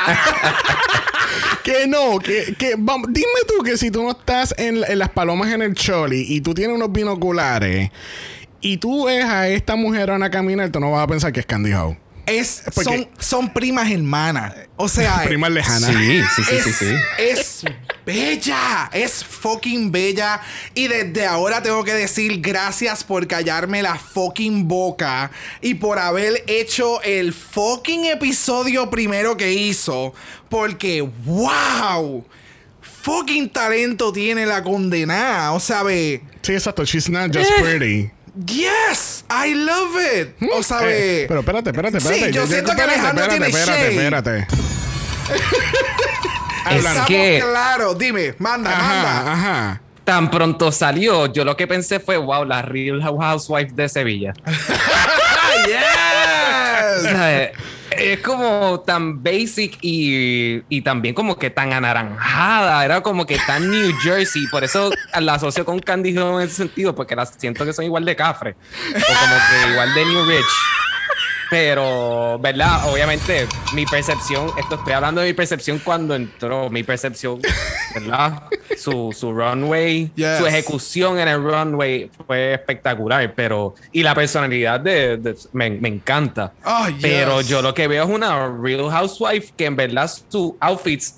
que 1.62 1.86
no, 1.86 2.18
que, 2.18 2.54
que 2.58 2.74
vamos, 2.78 3.08
dime 3.12 3.26
tú 3.46 3.62
que 3.62 3.76
si 3.76 3.90
tú 3.90 4.02
no 4.02 4.10
estás 4.12 4.54
en, 4.58 4.82
en 4.86 4.98
las 4.98 5.10
palomas 5.10 5.50
en 5.52 5.62
el 5.62 5.74
choli 5.74 6.24
y 6.28 6.40
tú 6.40 6.54
tienes 6.54 6.74
unos 6.76 6.90
binoculares 6.92 7.90
y 8.60 8.76
tú 8.78 9.06
ves 9.06 9.24
a 9.24 9.48
esta 9.48 9.76
mujerona 9.76 10.30
caminar, 10.30 10.70
tú 10.70 10.80
no 10.80 10.90
vas 10.92 11.02
a 11.04 11.06
pensar 11.06 11.32
que 11.32 11.40
es 11.40 11.46
Candy 11.46 11.72
Ho. 11.74 11.96
Es, 12.30 12.62
Porque- 12.74 12.84
son, 12.84 13.08
son 13.18 13.52
primas 13.52 13.90
hermanas. 13.90 14.54
O 14.76 14.88
sea, 14.88 15.22
Primas 15.26 15.50
lejanas. 15.50 15.90
Sí, 15.94 16.22
sí, 16.36 16.42
sí, 16.44 16.54
es, 16.54 16.64
sí, 16.64 16.72
sí. 16.72 16.94
es 17.18 17.64
bella, 18.06 18.88
es 18.92 19.24
fucking 19.24 19.90
bella. 19.92 20.40
Y 20.74 20.88
desde 20.88 21.26
ahora 21.26 21.62
tengo 21.62 21.82
que 21.84 21.92
decir 21.94 22.40
gracias 22.40 23.04
por 23.04 23.26
callarme 23.26 23.82
la 23.82 23.96
fucking 23.96 24.66
boca 24.68 25.30
y 25.60 25.74
por 25.74 25.98
haber 25.98 26.44
hecho 26.46 27.02
el 27.02 27.32
fucking 27.32 28.06
episodio 28.06 28.88
primero 28.90 29.36
que 29.36 29.52
hizo. 29.52 30.14
Porque, 30.48 31.02
wow, 31.02 32.24
fucking 33.02 33.50
talento 33.50 34.12
tiene 34.12 34.46
la 34.46 34.62
condenada. 34.62 35.52
O 35.52 35.60
sea, 35.60 35.82
ve. 35.82 36.22
Sí, 36.42 36.52
exacto. 36.52 36.84
She's 36.84 37.08
not 37.08 37.32
just 37.34 37.50
Eh. 37.50 37.54
pretty. 37.62 38.10
Yes, 38.46 39.24
I 39.30 39.54
love 39.54 39.96
it. 40.20 40.36
O 40.52 40.62
sea, 40.62 40.78
ve. 40.78 41.22
Eh, 41.22 41.24
pero 41.28 41.40
espérate, 41.40 41.70
espérate, 41.70 42.00
Sí, 42.00 42.08
espérate. 42.08 42.32
yo 42.32 42.46
siento 42.46 42.74
que 42.76 42.82
Alejandro 42.82 43.24
espérate, 43.24 43.30
tiene 43.30 43.46
espérate, 43.48 43.82
shade. 43.82 43.96
espérate. 43.96 44.46
Es 46.70 46.84
que- 47.06 47.42
claros. 47.42 47.98
Dime, 47.98 48.34
manda, 48.38 48.70
manda. 48.70 49.32
Ajá. 49.32 49.80
Tan 50.04 50.30
pronto 50.30 50.70
salió, 50.70 51.26
yo 51.32 51.44
lo 51.44 51.56
que 51.56 51.66
pensé 51.66 51.98
fue, 52.00 52.16
wow, 52.18 52.44
la 52.44 52.62
Real 52.62 53.00
Housewife 53.02 53.72
de 53.74 53.88
Sevilla. 53.88 54.32
Yes. 55.66 57.50
Es 58.00 58.20
como 58.20 58.80
tan 58.80 59.22
basic 59.22 59.78
y, 59.82 60.62
y 60.68 60.82
también 60.82 61.14
como 61.14 61.38
que 61.38 61.50
tan 61.50 61.72
anaranjada. 61.72 62.84
Era 62.84 63.02
como 63.02 63.26
que 63.26 63.38
tan 63.46 63.70
New 63.70 63.92
Jersey. 64.02 64.46
Por 64.48 64.64
eso 64.64 64.90
la 65.20 65.34
asocio 65.34 65.64
con 65.64 65.78
Candy 65.78 66.16
Ho 66.16 66.40
en 66.40 66.46
ese 66.46 66.56
sentido, 66.56 66.94
porque 66.94 67.14
las 67.14 67.34
siento 67.36 67.64
que 67.64 67.72
son 67.72 67.84
igual 67.84 68.04
de 68.04 68.16
cafre. 68.16 68.56
O 68.88 68.92
como 68.92 69.34
que 69.50 69.72
igual 69.72 69.94
de 69.94 70.04
New 70.06 70.26
Rich. 70.26 70.79
Pero, 71.50 72.38
¿verdad? 72.40 72.88
Obviamente, 72.88 73.48
mi 73.74 73.84
percepción, 73.84 74.50
esto 74.56 74.76
estoy 74.76 74.92
hablando 74.92 75.20
de 75.20 75.26
mi 75.28 75.32
percepción 75.34 75.80
cuando 75.80 76.14
entró, 76.14 76.70
mi 76.70 76.84
percepción, 76.84 77.40
¿verdad? 77.92 78.44
Su, 78.78 79.12
su 79.12 79.32
runway, 79.32 80.12
Yes. 80.14 80.38
su 80.38 80.46
ejecución 80.46 81.18
en 81.18 81.26
el 81.26 81.42
runway 81.42 82.08
fue 82.24 82.54
espectacular, 82.54 83.32
pero, 83.34 83.74
y 83.90 84.04
la 84.04 84.14
personalidad 84.14 84.78
de, 84.78 85.16
de- 85.16 85.36
me, 85.52 85.70
me 85.70 85.88
encanta. 85.88 86.52
Oh, 86.64 86.86
yes. 86.88 86.98
Pero 87.02 87.40
yo 87.40 87.62
lo 87.62 87.74
que 87.74 87.88
veo 87.88 88.04
es 88.04 88.10
una 88.10 88.46
real 88.62 88.88
housewife 88.88 89.52
que 89.56 89.64
en 89.66 89.74
verdad 89.74 90.08
sus 90.28 90.52
outfits, 90.60 91.16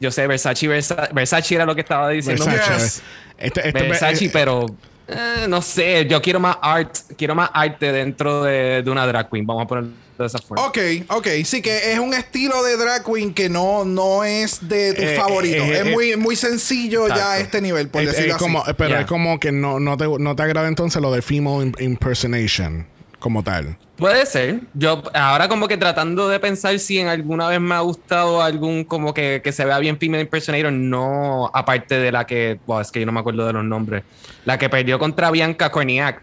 yo 0.00 0.10
sé, 0.10 0.26
Versace, 0.26 0.66
Versa- 0.66 1.08
Versace 1.12 1.54
era 1.54 1.64
lo 1.64 1.74
que 1.76 1.82
estaba 1.82 2.08
diciendo. 2.08 2.44
Versace. 2.44 2.72
Yes. 2.84 3.02
Este, 3.38 3.68
este- 3.68 3.82
Versace, 3.82 4.24
eh, 4.26 4.30
pero 4.32 4.66
eh, 5.10 5.46
no 5.48 5.60
sé, 5.62 6.06
yo 6.08 6.20
quiero 6.22 6.40
más 6.40 6.56
art, 6.62 6.94
quiero 7.16 7.34
más 7.34 7.50
arte 7.52 7.92
dentro 7.92 8.42
de, 8.44 8.82
de 8.82 8.90
una 8.90 9.06
drag 9.06 9.28
queen, 9.30 9.46
vamos 9.46 9.64
a 9.64 9.66
ponerlo 9.66 9.90
de 10.18 10.26
esa 10.26 10.38
forma. 10.38 10.66
Ok, 10.66 10.78
ok. 11.08 11.26
Sí, 11.44 11.62
que 11.62 11.92
es 11.92 11.98
un 11.98 12.12
estilo 12.14 12.62
de 12.62 12.76
drag 12.76 13.04
queen 13.04 13.32
que 13.34 13.48
no, 13.48 13.84
no 13.84 14.22
es 14.24 14.68
de 14.68 14.92
tus 14.94 15.04
Eh, 15.04 15.16
favoritos. 15.16 15.66
eh, 15.66 15.80
es 15.80 15.86
eh, 15.86 15.90
muy, 15.92 16.16
muy 16.16 16.36
sencillo 16.36 17.08
ya 17.08 17.32
a 17.32 17.38
este 17.38 17.60
nivel, 17.60 17.88
por 17.88 18.04
decirlo 18.04 18.32
es 18.34 18.38
como, 18.38 18.62
así. 18.62 18.72
pero 18.76 18.90
Yeah. 18.90 19.00
es 19.00 19.06
como 19.06 19.40
que 19.40 19.50
no, 19.52 19.80
no, 19.80 19.96
te, 19.96 20.06
no 20.18 20.36
te 20.36 20.42
agrada 20.42 20.68
entonces 20.68 21.00
lo 21.00 21.10
de 21.12 21.22
female 21.22 21.66
im- 21.72 21.80
impersonation 21.82 22.86
como 23.20 23.44
tal. 23.44 23.76
Puede 23.96 24.26
ser. 24.26 24.62
Yo 24.74 25.02
ahora 25.14 25.46
como 25.46 25.68
que 25.68 25.76
tratando 25.76 26.28
de 26.28 26.40
pensar 26.40 26.76
si 26.78 26.98
en 26.98 27.06
alguna 27.06 27.48
vez 27.48 27.60
me 27.60 27.74
ha 27.74 27.80
gustado 27.80 28.42
algún 28.42 28.82
como 28.82 29.14
que, 29.14 29.40
que 29.44 29.52
se 29.52 29.64
vea 29.64 29.78
bien 29.78 29.98
female 29.98 30.22
impersonator, 30.22 30.72
no 30.72 31.50
aparte 31.54 31.98
de 31.98 32.10
la 32.10 32.26
que, 32.26 32.58
wow, 32.66 32.80
es 32.80 32.90
que 32.90 33.00
yo 33.00 33.06
no 33.06 33.12
me 33.12 33.20
acuerdo 33.20 33.46
de 33.46 33.52
los 33.52 33.64
nombres, 33.64 34.02
la 34.44 34.58
que 34.58 34.68
perdió 34.68 34.98
contra 34.98 35.30
Bianca 35.30 35.70
Corniak. 35.70 36.22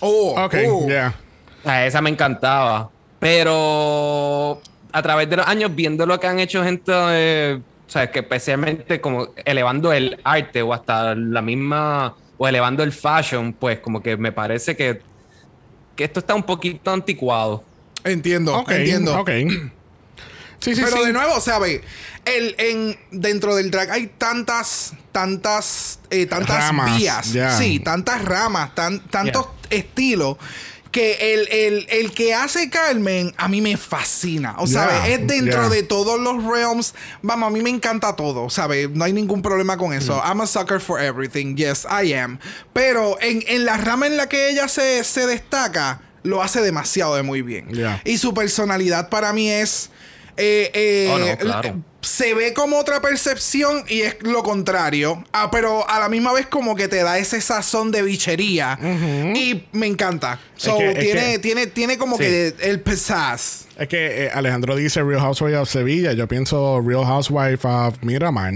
Oh, 0.00 0.34
Ok, 0.36 0.56
oh. 0.68 0.86
yeah. 0.86 1.14
A 1.64 1.86
esa 1.86 2.02
me 2.02 2.10
encantaba. 2.10 2.90
Pero 3.20 4.60
a 4.92 5.02
través 5.02 5.30
de 5.30 5.36
los 5.36 5.46
años, 5.46 5.72
viendo 5.74 6.04
lo 6.06 6.18
que 6.18 6.26
han 6.26 6.40
hecho 6.40 6.64
gente, 6.64 6.92
eh, 6.92 7.60
o 7.86 7.90
sea, 7.90 8.10
que 8.10 8.18
especialmente 8.18 9.00
como 9.00 9.28
elevando 9.44 9.92
el 9.92 10.18
arte 10.24 10.60
o 10.60 10.74
hasta 10.74 11.14
la 11.14 11.40
misma, 11.40 12.16
o 12.36 12.48
elevando 12.48 12.82
el 12.82 12.90
fashion, 12.90 13.52
pues 13.52 13.78
como 13.78 14.02
que 14.02 14.16
me 14.16 14.32
parece 14.32 14.76
que, 14.76 15.00
que 15.96 16.04
esto 16.04 16.20
está 16.20 16.34
un 16.34 16.42
poquito 16.42 16.90
anticuado. 16.90 17.64
Entiendo, 18.04 18.56
Ok, 18.56 18.70
entiendo. 18.72 19.18
ok. 19.20 19.30
Sí, 20.62 20.76
sí, 20.76 20.82
Pero 20.84 20.98
sí. 20.98 21.06
de 21.06 21.12
nuevo, 21.12 21.34
o 21.34 21.40
sea, 21.40 21.58
ve, 21.58 21.82
el, 22.24 22.54
en, 22.56 22.96
dentro 23.10 23.56
del 23.56 23.72
drag 23.72 23.90
hay 23.90 24.06
tantas, 24.16 24.92
tantas, 25.10 25.98
eh, 26.08 26.26
tantas 26.26 26.68
Ramas, 26.68 26.96
vías. 26.96 27.26
Sí, 27.58 27.80
tantas 27.80 28.24
ramas, 28.24 28.72
tan, 28.72 29.00
tantos 29.08 29.48
estilos. 29.70 30.36
Que 30.92 31.32
el, 31.34 31.48
el- 31.50 31.86
el 31.90 32.12
que 32.12 32.34
hace 32.34 32.68
Carmen 32.70 33.34
a 33.38 33.48
mí 33.48 33.60
me 33.60 33.76
fascina. 33.76 34.54
O 34.58 34.66
sea, 34.66 34.86
Ya, 34.88 35.08
es 35.08 35.26
dentro 35.26 35.68
de 35.70 35.82
todos 35.82 36.20
los 36.20 36.44
realms. 36.44 36.94
Vamos, 37.22 37.48
a 37.48 37.50
mí 37.50 37.62
me 37.62 37.70
encanta 37.70 38.14
todo, 38.14 38.50
¿sabes? 38.50 38.90
No 38.90 39.02
hay 39.04 39.12
ningún 39.14 39.40
problema 39.42 39.76
con 39.78 39.92
eso. 39.94 40.16
Mm. 40.22 40.28
I'm 40.28 40.40
a 40.42 40.46
sucker 40.46 40.80
for 40.80 41.00
everything. 41.00 41.56
Yes, 41.56 41.84
I 41.90 42.12
am. 42.12 42.38
Pero 42.74 43.16
en, 43.20 43.42
en 43.48 43.64
la 43.64 43.78
rama 43.78 44.06
en 44.06 44.16
la 44.18 44.28
que 44.28 44.50
ella 44.50 44.68
se, 44.68 45.02
se 45.02 45.26
destaca, 45.26 46.02
lo 46.24 46.42
hace 46.42 46.60
demasiado 46.60 47.16
de 47.16 47.22
muy 47.22 47.42
bien. 47.42 47.68
Y 48.04 48.18
su 48.18 48.34
personalidad 48.34 49.08
para 49.08 49.32
mí 49.32 49.50
es. 49.50 49.90
eh, 50.36 50.70
eh, 50.74 51.10
Oh, 51.10 51.18
no, 51.18 51.38
claro. 51.38 51.82
Se 52.02 52.34
ve 52.34 52.52
como 52.52 52.78
otra 52.78 53.00
percepción 53.00 53.84
y 53.88 54.00
es 54.02 54.16
lo 54.22 54.42
contrario. 54.42 55.24
Ah, 55.32 55.50
pero 55.52 55.88
a 55.88 56.00
la 56.00 56.08
misma 56.08 56.32
vez, 56.32 56.46
como 56.48 56.74
que 56.74 56.88
te 56.88 57.02
da 57.04 57.16
ese 57.18 57.40
sazón 57.40 57.92
de 57.92 58.02
bichería. 58.02 58.76
Y 58.82 59.64
me 59.72 59.86
encanta. 59.86 60.40
So, 60.56 60.76
que- 60.78 60.90
es 60.90 60.98
tiene, 60.98 61.32
que- 61.32 61.38
tiene, 61.38 61.66
tiene 61.68 61.98
como 61.98 62.16
Sí. 62.16 62.24
que 62.24 62.54
el 62.62 62.80
pesaz. 62.80 63.66
Es 63.78 63.88
que 63.88 64.24
eh, 64.26 64.30
Alejandro 64.32 64.76
dice 64.76 65.02
Real 65.02 65.20
Housewife 65.20 65.56
of 65.56 65.68
Sevilla. 65.68 66.12
Yo 66.12 66.28
pienso 66.28 66.80
Real 66.84 67.04
Housewife 67.04 67.66
of 67.66 67.94
Miramar. 68.02 68.52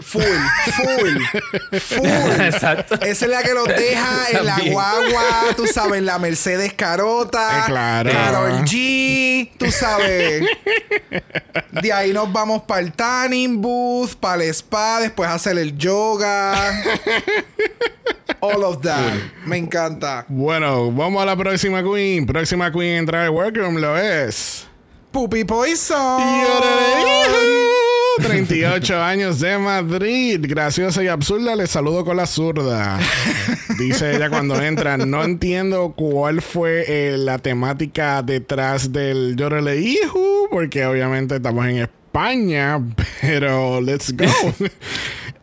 Full, 0.00 0.22
full, 0.22 1.80
full. 1.80 2.06
Exacto. 2.40 2.94
Esa 2.96 3.24
es 3.24 3.30
la 3.30 3.42
que 3.42 3.54
los 3.54 3.66
deja 3.68 4.30
en 4.32 4.46
la 4.46 4.58
guagua, 4.70 5.54
tú 5.56 5.66
sabes, 5.66 5.98
en 5.98 6.06
la 6.06 6.18
Mercedes 6.18 6.72
Carota. 6.74 7.58
Eh, 7.60 7.62
claro. 7.66 8.10
Karol 8.12 8.64
G, 8.64 9.50
tú 9.58 9.70
sabes. 9.72 10.44
De 11.72 11.92
ahí 11.92 12.12
nos 12.12 12.32
vamos 12.32 12.62
para 12.62 12.81
el 12.82 12.92
tanning 12.92 13.62
booth, 13.62 14.14
para 14.16 14.42
el 14.42 14.50
spa, 14.50 15.00
después 15.00 15.30
hacer 15.30 15.56
el 15.56 15.78
yoga. 15.78 16.52
All 18.40 18.64
of 18.64 18.82
that. 18.82 19.14
Me 19.46 19.56
encanta. 19.56 20.26
Bueno, 20.28 20.90
vamos 20.90 21.22
a 21.22 21.26
la 21.26 21.36
próxima 21.36 21.82
queen. 21.82 22.26
Próxima 22.26 22.72
queen 22.72 22.96
a 22.96 22.98
entrar 22.98 23.22
al 23.22 23.30
workroom 23.30 23.76
lo 23.76 23.96
es. 23.96 24.66
Puppy 25.12 25.44
Poison. 25.44 26.22
38 28.20 29.00
años 29.00 29.38
de 29.38 29.58
Madrid. 29.58 30.40
Graciosa 30.42 31.04
y 31.04 31.08
absurda. 31.08 31.54
Les 31.54 31.70
saludo 31.70 32.04
con 32.04 32.16
la 32.16 32.26
zurda. 32.26 32.98
Dice 33.78 34.16
ella 34.16 34.28
cuando 34.28 34.60
entra. 34.60 34.96
No 34.96 35.22
entiendo 35.22 35.94
cuál 35.96 36.42
fue 36.42 36.84
eh, 36.88 37.16
la 37.18 37.38
temática 37.38 38.22
detrás 38.22 38.92
del 38.92 39.36
Llorele 39.36 39.78
Hijo. 39.78 40.48
Porque 40.50 40.84
obviamente 40.84 41.36
estamos 41.36 41.64
en 41.66 41.76
España. 41.76 42.01
Pero 43.20 43.80
let's 43.80 44.12
go. 44.16 44.26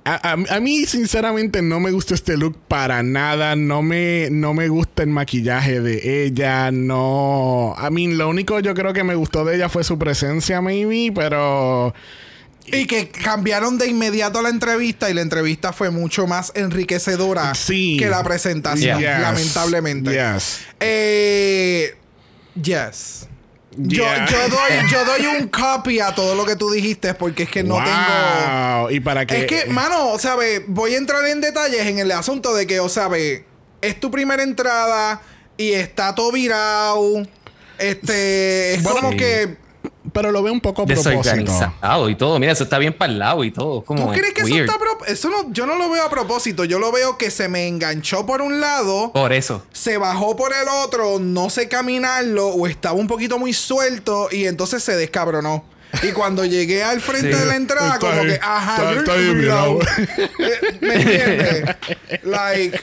A, 0.05 0.31
a- 0.31 0.55
a 0.55 0.59
mí, 0.59 0.85
sinceramente, 0.87 1.61
no 1.61 1.79
me 1.79 1.91
gustó 1.91 2.15
este 2.15 2.35
look 2.35 2.57
para 2.67 3.03
nada. 3.03 3.55
No 3.55 3.83
me, 3.83 4.29
no 4.31 4.55
me 4.55 4.67
gusta 4.67 5.03
el 5.03 5.09
maquillaje 5.09 5.81
de 5.81 6.23
ella. 6.25 6.71
No. 6.71 7.75
A 7.77 7.91
mí, 7.91 8.07
lo 8.07 8.27
único 8.29 8.59
yo 8.59 8.73
creo 8.73 8.91
que 8.93 9.03
me 9.03 9.13
gustó 9.13 9.45
de 9.45 9.57
ella 9.57 9.69
fue 9.69 9.83
su 9.83 9.99
presencia, 9.99 10.61
maybe. 10.61 11.11
Pero. 11.13 11.93
Y 12.65 12.85
que 12.87 13.09
cambiaron 13.09 13.77
de 13.77 13.87
inmediato 13.87 14.41
la 14.41 14.49
entrevista 14.49 15.11
y 15.11 15.13
la 15.13 15.21
entrevista 15.21 15.73
fue 15.73 15.91
mucho 15.91 16.25
más 16.25 16.53
enriquecedora 16.55 17.53
Sí. 17.53 17.97
que 17.99 18.07
la 18.09 18.23
presentación, 18.23 18.99
Yes. 18.99 19.19
lamentablemente. 19.19 20.11
Yes. 20.11 20.61
Eh, 20.79 21.95
yes. 22.59 23.27
Yo, 23.81 24.03
Yeah. 24.03 24.25
yo, 24.27 24.49
doy, 24.49 24.71
yo 24.91 25.05
doy 25.05 25.25
un 25.39 25.47
copy 25.47 25.99
a 26.01 26.13
todo 26.13 26.35
lo 26.35 26.45
que 26.45 26.55
tú 26.57 26.69
dijiste 26.69 27.13
porque 27.13 27.43
es 27.43 27.49
que 27.49 27.63
no 27.63 27.75
tengo. 27.75 28.81
Wow. 28.81 28.89
Y 28.91 28.99
para 28.99 29.25
que. 29.25 29.41
Es 29.41 29.45
que, 29.47 29.65
mano, 29.67 30.09
o 30.09 30.19
sea, 30.19 30.35
ve, 30.35 30.65
voy 30.67 30.95
a 30.95 30.97
entrar 30.97 31.25
en 31.25 31.39
detalles 31.39 31.85
en 31.87 31.99
el 31.99 32.11
asunto 32.11 32.53
de 32.53 32.67
que, 32.67 32.79
o 32.81 32.89
sea, 32.89 33.07
ve, 33.07 33.45
es 33.81 33.99
tu 33.99 34.11
primera 34.11 34.43
entrada 34.43 35.21
y 35.55 35.71
está 35.71 36.13
todo 36.13 36.31
virado. 36.31 37.25
Este, 37.77 38.73
es 38.73 38.83
Bueno, 38.83 38.99
como 38.99 39.11
sí. 39.11 39.17
que. 39.17 39.57
Pero 40.13 40.31
lo 40.31 40.41
veo 40.43 40.53
un 40.53 40.61
poco 40.61 40.83
a 40.83 40.85
propósito. 40.85 41.09
Desorganizado 41.09 42.09
y 42.09 42.15
todo. 42.15 42.39
Mira, 42.39 42.51
eso 42.51 42.63
está 42.63 42.77
bien 42.77 42.93
para 42.93 43.11
el 43.11 43.19
lado 43.19 43.43
y 43.43 43.51
todo. 43.51 43.81
Como 43.83 44.05
¿Tú 44.07 44.11
crees 44.13 44.33
que 44.33 44.41
eso 44.41 44.55
está 44.55 44.77
pro- 44.77 45.05
Eso 45.07 45.29
no, 45.29 45.51
yo 45.53 45.65
no 45.65 45.75
lo 45.77 45.89
veo 45.89 46.03
a 46.03 46.09
propósito. 46.09 46.63
Yo 46.65 46.79
lo 46.79 46.91
veo 46.91 47.17
que 47.17 47.31
se 47.31 47.47
me 47.49 47.67
enganchó 47.67 48.25
por 48.25 48.41
un 48.41 48.59
lado. 48.59 49.11
Por 49.13 49.33
eso. 49.33 49.65
se 49.71 49.97
bajó 49.97 50.35
por 50.35 50.51
el 50.53 50.67
otro, 50.85 51.19
no 51.19 51.49
sé 51.49 51.67
caminarlo 51.67 52.47
o 52.49 52.67
estaba 52.67 52.95
un 52.95 53.07
poquito 53.07 53.37
muy 53.39 53.53
suelto 53.53 54.29
y 54.31 54.45
entonces 54.47 54.83
se 54.83 54.95
descabronó. 54.95 55.63
Y 56.03 56.11
cuando 56.11 56.45
llegué 56.45 56.83
al 56.83 57.01
frente 57.01 57.33
Sí. 57.33 57.39
de 57.39 57.45
la 57.47 57.55
entrada, 57.55 57.95
Está 57.95 57.99
como 57.99 58.21
que, 58.23 58.39
ajá, 58.41 58.93
está- 58.93 59.15
está 59.15 59.65
¿Me 60.81 60.93
entiendes? 60.95 61.63
Like, 62.23 62.79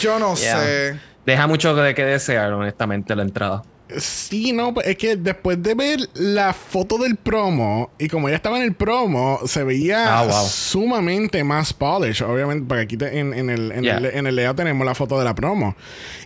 yo 0.00 0.18
no 0.18 0.34
Yeah. 0.36 0.60
sé. 0.60 1.00
Deja 1.26 1.46
mucho 1.46 1.74
de 1.74 1.94
que 1.94 2.04
desear, 2.04 2.52
honestamente, 2.52 3.14
la 3.16 3.22
entrada. 3.22 3.62
Sí, 3.96 4.52
no, 4.52 4.74
pues, 4.74 4.86
es 4.86 4.96
que 4.98 5.16
después 5.16 5.62
de 5.62 5.74
ver 5.74 6.00
la 6.14 6.52
foto 6.52 6.98
del 6.98 7.16
promo, 7.16 7.90
y 7.98 8.08
como 8.08 8.28
ya 8.28 8.36
estaba 8.36 8.58
en 8.58 8.64
el 8.64 8.74
promo, 8.74 9.40
se 9.46 9.64
veía 9.64 10.18
Ah, 10.18 10.24
wow. 10.24 10.46
sumamente 10.48 11.42
más 11.42 11.72
polish. 11.72 12.22
Obviamente, 12.22 12.66
porque 12.68 12.82
aquí 12.82 12.96
te- 12.98 13.18
en, 13.18 13.32
en 13.32 13.48
el, 13.50 13.72
en, 13.72 13.82
Yeah. 13.84 13.96
el, 13.98 14.06
en 14.06 14.26
el 14.26 14.36
layout 14.36 14.56
tenemos 14.56 14.84
la 14.84 14.94
foto 14.94 15.18
de 15.18 15.24
la 15.24 15.34
promo. 15.34 15.74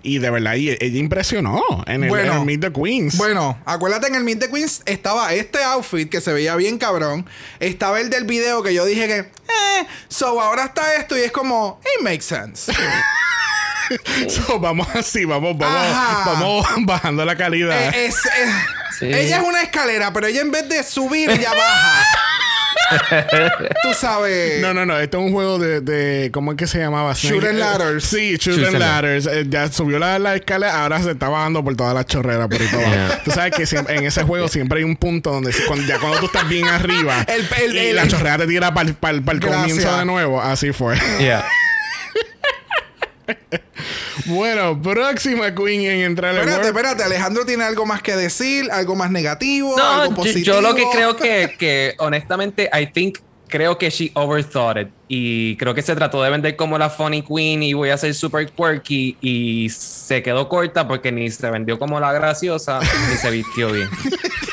Y 0.03 0.19
de 0.19 0.31
verdad, 0.31 0.55
y- 0.57 0.71
ella 0.71 0.99
impresionó 0.99 1.63
en 1.87 2.05
el, 2.05 2.09
Bueno. 2.09 2.33
en 2.33 2.39
el 2.41 2.45
Meet 2.45 2.61
the 2.61 2.73
Queens. 2.73 3.17
Bueno, 3.17 3.59
acuérdate 3.65 4.09
en 4.09 4.17
el 4.17 4.25
Meet 4.25 4.41
the 4.41 4.51
Queens 4.51 4.83
estaba 4.87 5.33
este 5.33 5.63
outfit 5.63 6.09
que 6.11 6.21
se 6.21 6.33
veía 6.33 6.57
bien 6.57 6.79
cabrón. 6.79 7.27
Estaba 7.61 8.01
el 8.01 8.11
del 8.11 8.25
video 8.25 8.63
que 8.63 8.75
yo 8.75 8.85
dije 8.85 9.07
que, 9.07 9.19
eh, 9.19 9.87
so 10.09 10.41
ahora 10.41 10.65
está 10.65 10.97
esto 10.97 11.17
y 11.17 11.21
es 11.21 11.31
como, 11.33 11.81
it 11.99 12.03
makes 12.05 12.23
sense. 12.25 12.73
So, 14.29 14.59
vamos 14.61 14.87
así, 14.95 15.25
vamos, 15.25 15.57
vamos, 15.59 15.77
Ajá. 15.77 16.23
vamos 16.33 16.67
bajando 16.87 17.25
la 17.25 17.37
calidad. 17.37 17.95
Eh, 17.95 18.07
es- 18.07 18.17
eh, 18.27 18.53
Sí. 18.99 19.07
Ella 19.07 19.39
es 19.39 19.43
una 19.43 19.63
escalera, 19.63 20.13
pero 20.13 20.27
ella 20.29 20.43
en 20.43 20.51
vez 20.53 20.69
de 20.69 20.83
subir, 20.85 21.29
ella 21.31 21.51
baja. 21.51 22.05
Tú 23.83 23.95
sabes. 23.95 24.61
No, 24.61 24.75
no, 24.75 24.85
no. 24.85 24.99
Esto 24.99 25.19
es 25.19 25.25
un 25.25 25.33
juego 25.33 25.59
de, 25.59 25.81
de 25.81 26.31
¿cómo 26.31 26.53
es 26.53 26.59
que 26.59 26.67
se 26.67 26.79
llamaba? 26.79 27.15
Shoot 27.15 27.43
and 27.43 27.59
ladders. 27.59 28.05
Sí, 28.05 28.37
shoot, 28.37 28.57
Shoot 28.59 28.67
and 28.67 28.77
and 28.77 28.79
ladders. 28.79 29.27
Eh, 29.27 29.47
ya 29.49 29.69
subió 29.73 29.99
la, 29.99 30.19
la 30.19 30.35
escalera, 30.37 30.83
ahora 30.83 31.03
se 31.03 31.13
está 31.13 31.29
bajando 31.31 31.65
por 31.65 31.75
todas 31.75 31.95
las 31.95 32.07
chorreras 32.07 32.49
por 32.49 32.61
abajo. 32.61 32.79
Yeah. 32.93 33.23
Tú 33.25 33.31
sabes 33.31 33.53
que 33.57 33.67
siempre- 33.67 33.97
en 33.97 34.05
ese 34.07 34.23
juego 34.25 34.47
siempre 34.49 34.79
hay 34.81 34.85
un 34.85 34.97
punto 34.97 35.31
donde 35.33 35.53
cuando, 35.67 35.87
ya 35.87 35.99
cuando 35.99 36.19
tú 36.21 36.27
estás 36.27 36.47
bien 36.49 36.69
arriba 36.69 37.25
El- 37.27 37.49
el- 37.65 37.75
y 37.77 37.79
el- 37.89 37.97
la 37.97 38.07
chorrera 38.09 38.39
te 38.39 38.47
tira 38.47 38.75
para 38.75 38.89
el 38.91 38.97
Gracias. 39.01 39.49
comienzo 39.57 39.97
de 39.99 40.05
nuevo. 40.05 40.41
Así 40.41 40.73
fue. 40.73 40.97
Yeah. 41.19 41.45
bueno, 44.27 44.81
próxima 44.81 45.55
Queen 45.55 45.83
en 45.83 46.01
entrar 46.03 46.31
al 46.31 46.39
Espérate, 46.39 46.67
World- 46.67 46.77
espérate. 46.77 47.03
Alejandro 47.05 47.45
tiene 47.47 47.65
algo 47.65 47.87
más 47.87 48.03
que 48.03 48.17
decir, 48.17 48.71
algo 48.71 48.95
más 48.97 49.11
negativo, 49.11 49.75
No, 49.77 49.85
algo 50.03 50.11
yo, 50.11 50.17
positivo. 50.17 50.45
yo 50.45 50.61
lo 50.61 50.75
que 50.75 50.85
creo 50.93 51.17
que, 51.17 51.55
que 51.59 51.95
honestamente, 51.99 52.69
I 52.73 52.87
think, 52.87 53.19
creo 53.49 53.77
que 53.79 53.91
she 53.91 54.11
overthought 54.15 54.79
it. 54.79 54.89
Y 55.09 55.57
creo 55.57 55.75
que 55.75 55.83
se 55.83 55.95
trató 55.95 56.23
de 56.23 56.31
vender 56.31 56.57
como 56.57 56.79
la 56.79 56.89
funny 56.89 57.23
queen 57.23 57.63
y 57.63 57.75
voy 57.75 57.91
a 57.91 57.99
ser 57.99 58.15
super 58.15 58.51
quirky 58.51 59.17
y 59.21 59.69
se 59.69 60.23
quedó 60.23 60.49
corta 60.49 60.89
porque 60.89 61.13
ni 61.13 61.31
se 61.31 61.51
vendió 61.51 61.79
como 61.79 62.01
la 62.01 62.13
graciosa 62.13 62.81
ni 62.81 63.17
se 63.17 63.31
vistió 63.31 63.71
bien. 63.73 63.89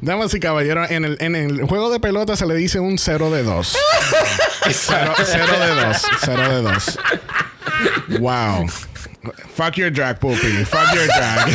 Damas 0.00 0.34
y 0.34 0.40
caballeros, 0.40 0.90
en 0.90 1.04
el, 1.04 1.16
en 1.20 1.36
el 1.36 1.62
juego 1.62 1.90
de 1.90 2.00
pelota 2.00 2.36
se 2.36 2.46
le 2.46 2.54
dice 2.54 2.80
un 2.80 2.98
0 2.98 3.30
de 3.30 3.42
2. 3.42 3.76
0 4.70 5.14
de 5.18 5.84
2. 5.86 6.02
0 6.24 6.48
de 6.48 6.62
2. 6.62 6.98
Wow. 8.20 8.66
Fuck 9.54 9.76
your 9.76 9.90
drag, 9.92 10.18
puppy. 10.18 10.64
Fuck 10.64 10.94
your 10.94 11.06
drag. 11.06 11.48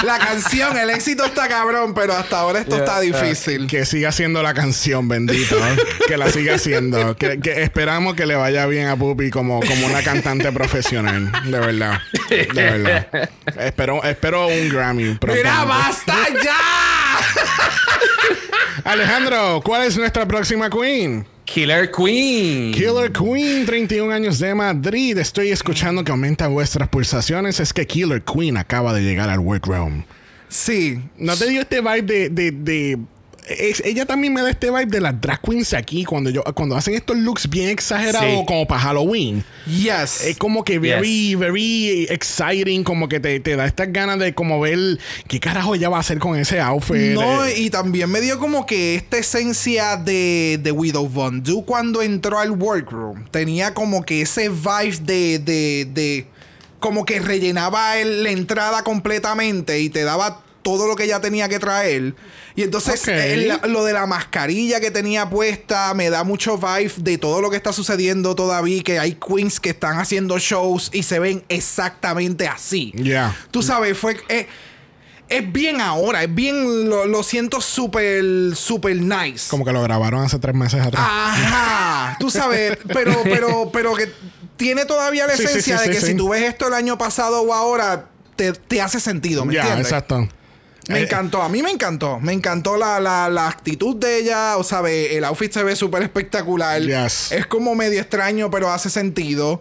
La 0.04 0.18
canción, 0.18 0.76
el 0.78 0.90
éxito 0.90 1.24
está 1.24 1.48
cabrón, 1.48 1.92
pero 1.94 2.14
hasta 2.14 2.38
ahora 2.40 2.60
esto 2.60 2.76
Yeah, 2.76 2.84
está 2.84 3.02
yeah. 3.02 3.20
difícil. 3.22 3.66
que 3.66 3.84
siga 3.84 4.10
siendo 4.12 4.42
la 4.42 4.54
canción, 4.54 5.08
bendito. 5.08 5.56
Que 6.06 6.16
la 6.16 6.30
siga 6.30 6.54
haciendo. 6.54 7.16
Que, 7.16 7.40
que 7.40 7.62
esperamos 7.62 8.14
que 8.14 8.26
le 8.26 8.36
vaya 8.36 8.64
bien 8.66 8.86
a 8.88 8.96
Puppy 8.96 9.30
como, 9.30 9.60
como 9.60 9.86
una 9.86 10.02
cantante 10.02 10.50
profesional. 10.52 11.30
De 11.50 11.58
verdad. 11.60 12.00
De 12.28 12.46
verdad. 12.54 13.30
Espero, 13.58 14.02
espero 14.04 14.46
un 14.48 14.68
Grammy. 14.70 15.02
¡Mira, 15.04 15.18
prontamente. 15.18 15.66
basta 15.66 16.16
ya! 16.42 16.56
Alejandro, 18.84 19.60
¿cuál 19.64 19.82
es 19.84 19.96
nuestra 19.96 20.26
próxima 20.26 20.70
queen? 20.70 21.26
Killer 21.52 21.90
Queen. 21.90 22.72
Killer 22.72 23.10
Queen, 23.10 23.66
31 23.66 24.12
años 24.12 24.38
de 24.38 24.54
Madrid. 24.54 25.18
Estoy 25.18 25.50
escuchando 25.50 26.04
que 26.04 26.12
aumenta 26.12 26.46
vuestras 26.46 26.88
pulsaciones. 26.88 27.58
Es 27.58 27.72
que 27.72 27.86
Killer 27.86 28.22
Queen 28.22 28.56
acaba 28.56 28.92
de 28.94 29.02
llegar 29.02 29.28
al 29.30 29.40
workroom. 29.40 30.04
Sí. 30.48 31.00
¿No 31.18 31.36
te 31.36 31.48
dio 31.48 31.62
este 31.62 31.80
vibe 31.80 32.02
de... 32.02 32.28
de, 32.28 32.50
de- 32.52 32.98
es- 33.48 33.82
ella 33.84 34.06
también 34.06 34.32
me 34.32 34.42
da 34.42 34.50
este 34.50 34.70
vibe 34.70 34.86
de 34.86 35.00
las 35.00 35.20
drag 35.20 35.40
queens 35.40 35.72
aquí 35.74 36.04
cuando 36.04 36.30
yo 36.30 36.42
cuando 36.54 36.76
hacen 36.76 36.94
estos 36.94 37.16
looks 37.16 37.48
bien 37.48 37.68
exagerados 37.68 38.28
Sí. 38.40 38.44
como 38.46 38.66
para 38.66 38.80
Halloween. 38.80 39.44
Yes. 39.66 40.22
Es 40.24 40.36
como 40.38 40.64
que 40.64 40.78
very, 40.78 41.34
very 41.34 42.06
exciting, 42.10 42.84
como 42.84 43.08
que 43.08 43.20
te, 43.20 43.40
te 43.40 43.56
da 43.56 43.66
estas 43.66 43.92
ganas 43.92 44.18
de 44.18 44.34
como 44.34 44.60
ver 44.60 44.98
qué 45.28 45.40
carajo 45.40 45.74
ella 45.74 45.88
va 45.88 45.98
a 45.98 46.00
hacer 46.00 46.18
con 46.18 46.36
ese 46.36 46.60
outfit. 46.60 47.12
No, 47.14 47.44
Eh, 47.44 47.54
y 47.58 47.70
también 47.70 48.10
me 48.10 48.20
dio 48.20 48.38
como 48.38 48.66
que 48.66 48.94
esta 48.94 49.18
esencia 49.18 49.96
de, 49.96 50.58
de 50.62 50.72
Widow 50.72 51.08
Von 51.08 51.42
Du 51.42 51.64
cuando 51.64 52.02
entró 52.02 52.38
al 52.38 52.50
workroom. 52.52 53.24
Tenía 53.30 53.74
como 53.74 54.04
que 54.04 54.22
ese 54.22 54.48
vibe 54.48 54.98
de. 55.02 55.38
de, 55.38 55.88
de 55.92 56.26
como 56.78 57.04
que 57.04 57.20
rellenaba 57.20 57.98
el- 57.98 58.22
la 58.22 58.30
entrada 58.30 58.82
completamente 58.84 59.80
y 59.80 59.90
te 59.90 60.02
daba 60.02 60.40
todo 60.62 60.86
lo 60.86 60.96
que 60.96 61.04
ella 61.04 61.20
tenía 61.20 61.48
que 61.48 61.58
traer. 61.58 62.14
Y 62.54 62.62
entonces 62.62 63.06
el- 63.08 63.60
lo 63.68 63.84
de 63.84 63.92
la 63.92 64.06
mascarilla 64.06 64.80
que 64.80 64.90
tenía 64.90 65.30
puesta 65.30 65.94
me 65.94 66.10
da 66.10 66.24
mucho 66.24 66.58
vibe 66.58 66.92
de 66.98 67.16
todo 67.18 67.40
lo 67.40 67.50
que 67.50 67.56
está 67.56 67.72
sucediendo 67.72 68.34
todavía. 68.34 68.82
Que 68.82 68.98
hay 68.98 69.14
queens 69.16 69.60
que 69.60 69.70
están 69.70 69.98
haciendo 69.98 70.38
shows 70.38 70.90
y 70.92 71.02
se 71.02 71.18
ven 71.18 71.42
exactamente 71.48 72.46
así. 72.48 72.92
Ya. 72.96 73.34
Tú 73.50 73.62
sabes, 73.62 73.96
fue. 73.96 74.16
eh, 74.28 74.46
es 75.28 75.52
bien 75.52 75.80
ahora, 75.80 76.24
es 76.24 76.34
bien. 76.34 76.88
Lo, 76.90 77.06
lo 77.06 77.22
siento 77.22 77.60
súper, 77.60 78.24
súper 78.56 78.96
nice. 78.96 79.48
Como 79.48 79.64
que 79.64 79.72
lo 79.72 79.80
grabaron 79.82 80.24
hace 80.24 80.38
tres 80.40 80.54
meses 80.56 80.80
atrás. 80.84 81.06
Ajá. 81.08 82.16
Tú 82.18 82.30
sabes, 82.30 82.76
pero, 82.88 83.20
pero, 83.22 83.70
pero 83.72 83.94
que 83.94 84.10
tiene 84.56 84.84
todavía 84.84 85.26
la 85.28 85.36
Sí, 85.36 85.42
sí, 85.44 85.48
esencia 85.48 85.78
sí, 85.78 85.88
de 85.88 85.94
que 85.94 86.00
si 86.00 86.14
tú 86.14 86.30
ves 86.30 86.42
esto 86.42 86.66
el 86.66 86.74
año 86.74 86.98
pasado 86.98 87.42
o 87.42 87.54
ahora, 87.54 88.08
te, 88.36 88.52
te 88.52 88.82
hace 88.82 88.98
sentido, 89.00 89.44
¿me 89.44 89.54
entiendes? 89.54 89.86
exacto. 89.86 90.28
Me 90.88 90.98
Eh, 91.00 91.02
encantó, 91.02 91.42
a 91.42 91.48
mí 91.48 91.62
me 91.62 91.70
encantó. 91.70 92.18
Me 92.20 92.32
encantó 92.32 92.76
la, 92.76 92.98
la, 93.00 93.28
la 93.28 93.48
actitud 93.48 93.96
de 93.96 94.18
ella. 94.18 94.56
O 94.56 94.64
sea, 94.64 94.80
el 94.88 95.24
outfit 95.24 95.52
se 95.52 95.62
ve 95.62 95.76
súper 95.76 96.02
espectacular. 96.02 96.80
Yes. 96.82 97.32
Es 97.32 97.46
como 97.46 97.74
medio 97.74 98.00
extraño, 98.00 98.50
pero 98.50 98.70
hace 98.70 98.90
sentido. 98.90 99.60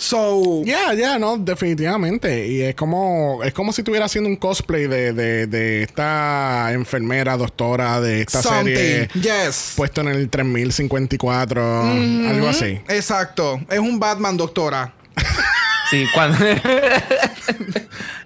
So. 0.00 0.62
Ya, 0.64 0.94
ya, 0.94 1.18
no, 1.18 1.36
definitivamente. 1.38 2.46
Y 2.46 2.62
es 2.62 2.76
como, 2.76 3.42
es 3.42 3.52
como 3.52 3.72
si 3.72 3.80
estuviera 3.80 4.06
haciendo 4.06 4.30
un 4.30 4.36
cosplay 4.36 4.86
de, 4.86 5.12
de, 5.12 5.48
de 5.48 5.82
esta 5.82 6.68
enfermera, 6.72 7.36
doctora 7.36 8.00
de 8.00 8.20
esta 8.20 8.40
something. 8.40 8.74
serie. 8.76 9.08
Yes. 9.14 9.72
Puesto 9.76 10.02
en 10.02 10.08
el 10.08 10.30
3054, 10.30 11.82
algo 12.30 12.48
así. 12.48 12.80
Exacto. 12.88 13.60
Es 13.68 13.80
un 13.80 13.98
Batman, 13.98 14.36
doctora. 14.36 14.94
Sí, 15.90 16.06
cuando. 16.12 16.38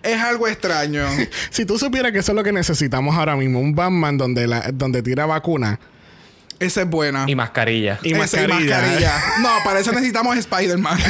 Es 0.03 0.21
algo 0.21 0.49
extraño. 0.49 1.07
Si 1.51 1.65
tú 1.65 1.79
supieras 1.79 2.13
que 2.13 2.19
eso 2.19 2.33
es 2.33 2.37
lo 2.37 2.43
que 2.43 2.53
necesitamos 2.53 3.17
ahora 3.17 3.37
mismo, 3.37 3.61
un 3.61 3.75
Batman 3.75 4.17
donde, 4.19 4.47
la, 4.47 4.71
donde 4.73 5.03
tira 5.03 5.27
vacuna 5.27 5.79
Esa 6.59 6.83
es 6.83 6.89
buena. 6.91 7.25
y 7.29 7.35
mascarilla. 7.35 7.99
y 8.03 8.13
Esa 8.13 8.47
mascarilla. 8.49 9.13
No, 9.41 9.51
para 9.65 9.81
eso 9.81 9.93
necesitamos 9.93 10.37
Spider-Man. 10.37 10.99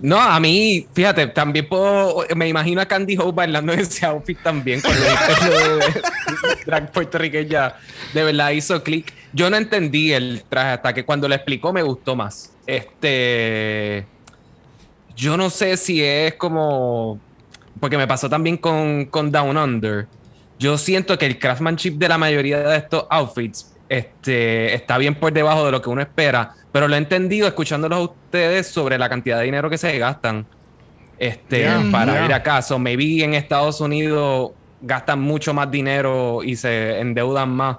No, 0.00 0.20
a 0.20 0.40
mí, 0.40 0.84
fíjate, 0.94 1.28
también 1.28 1.68
puedo. 1.68 2.26
Me 2.34 2.48
imagino 2.48 2.80
a 2.80 2.86
Candy 2.86 3.16
Hope 3.16 3.36
bailando 3.36 3.72
en 3.72 3.78
ese 3.80 4.04
outfit 4.04 4.36
también 4.42 4.80
con 4.80 4.90
el 4.90 4.98
pelo 5.00 5.76
de 5.76 6.02
drag 6.66 6.90
puertorriqueña. 6.90 7.74
De 8.12 8.24
verdad 8.24 8.50
hizo 8.50 8.82
clic. 8.82 9.12
Yo 9.32 9.48
no 9.48 9.56
entendí 9.56 10.12
el 10.12 10.42
traje 10.48 10.72
hasta 10.72 10.92
que 10.92 11.04
cuando 11.04 11.28
lo 11.28 11.34
explicó 11.34 11.72
me 11.72 11.82
gustó 11.82 12.14
más. 12.16 12.52
Este. 12.66 14.06
Yo 15.16 15.36
no 15.36 15.50
sé 15.50 15.76
si 15.76 16.02
es 16.02 16.34
como. 16.34 17.18
Porque 17.80 17.96
me 17.96 18.06
pasó 18.06 18.28
también 18.28 18.56
con, 18.56 19.06
con 19.06 19.32
Down 19.32 19.56
Under. 19.56 20.06
Yo 20.58 20.78
siento 20.78 21.18
que 21.18 21.26
el 21.26 21.38
craftsmanship 21.38 21.92
de 21.92 22.08
la 22.08 22.18
mayoría 22.18 22.60
de 22.60 22.76
estos 22.76 23.06
outfits 23.10 23.72
este, 23.88 24.74
está 24.74 24.96
bien 24.96 25.14
por 25.14 25.32
debajo 25.32 25.66
de 25.66 25.72
lo 25.72 25.82
que 25.82 25.90
uno 25.90 26.00
espera, 26.00 26.54
pero 26.70 26.86
lo 26.86 26.94
he 26.94 26.98
entendido 26.98 27.48
escuchándolos 27.48 27.98
a 27.98 28.02
ustedes 28.02 28.68
sobre 28.68 28.96
la 28.96 29.08
cantidad 29.08 29.38
de 29.38 29.44
dinero 29.44 29.68
que 29.68 29.76
se 29.76 29.98
gastan 29.98 30.46
este, 31.18 31.58
Yeah, 31.60 31.88
para 31.92 32.12
yeah. 32.14 32.24
ir 32.24 32.32
a 32.32 32.42
casa. 32.42 32.78
Maybe 32.78 33.22
en 33.22 33.34
Estados 33.34 33.80
Unidos 33.80 34.52
gastan 34.80 35.20
mucho 35.20 35.52
más 35.52 35.70
dinero 35.70 36.42
y 36.42 36.56
se 36.56 37.00
endeudan 37.00 37.50
más 37.50 37.78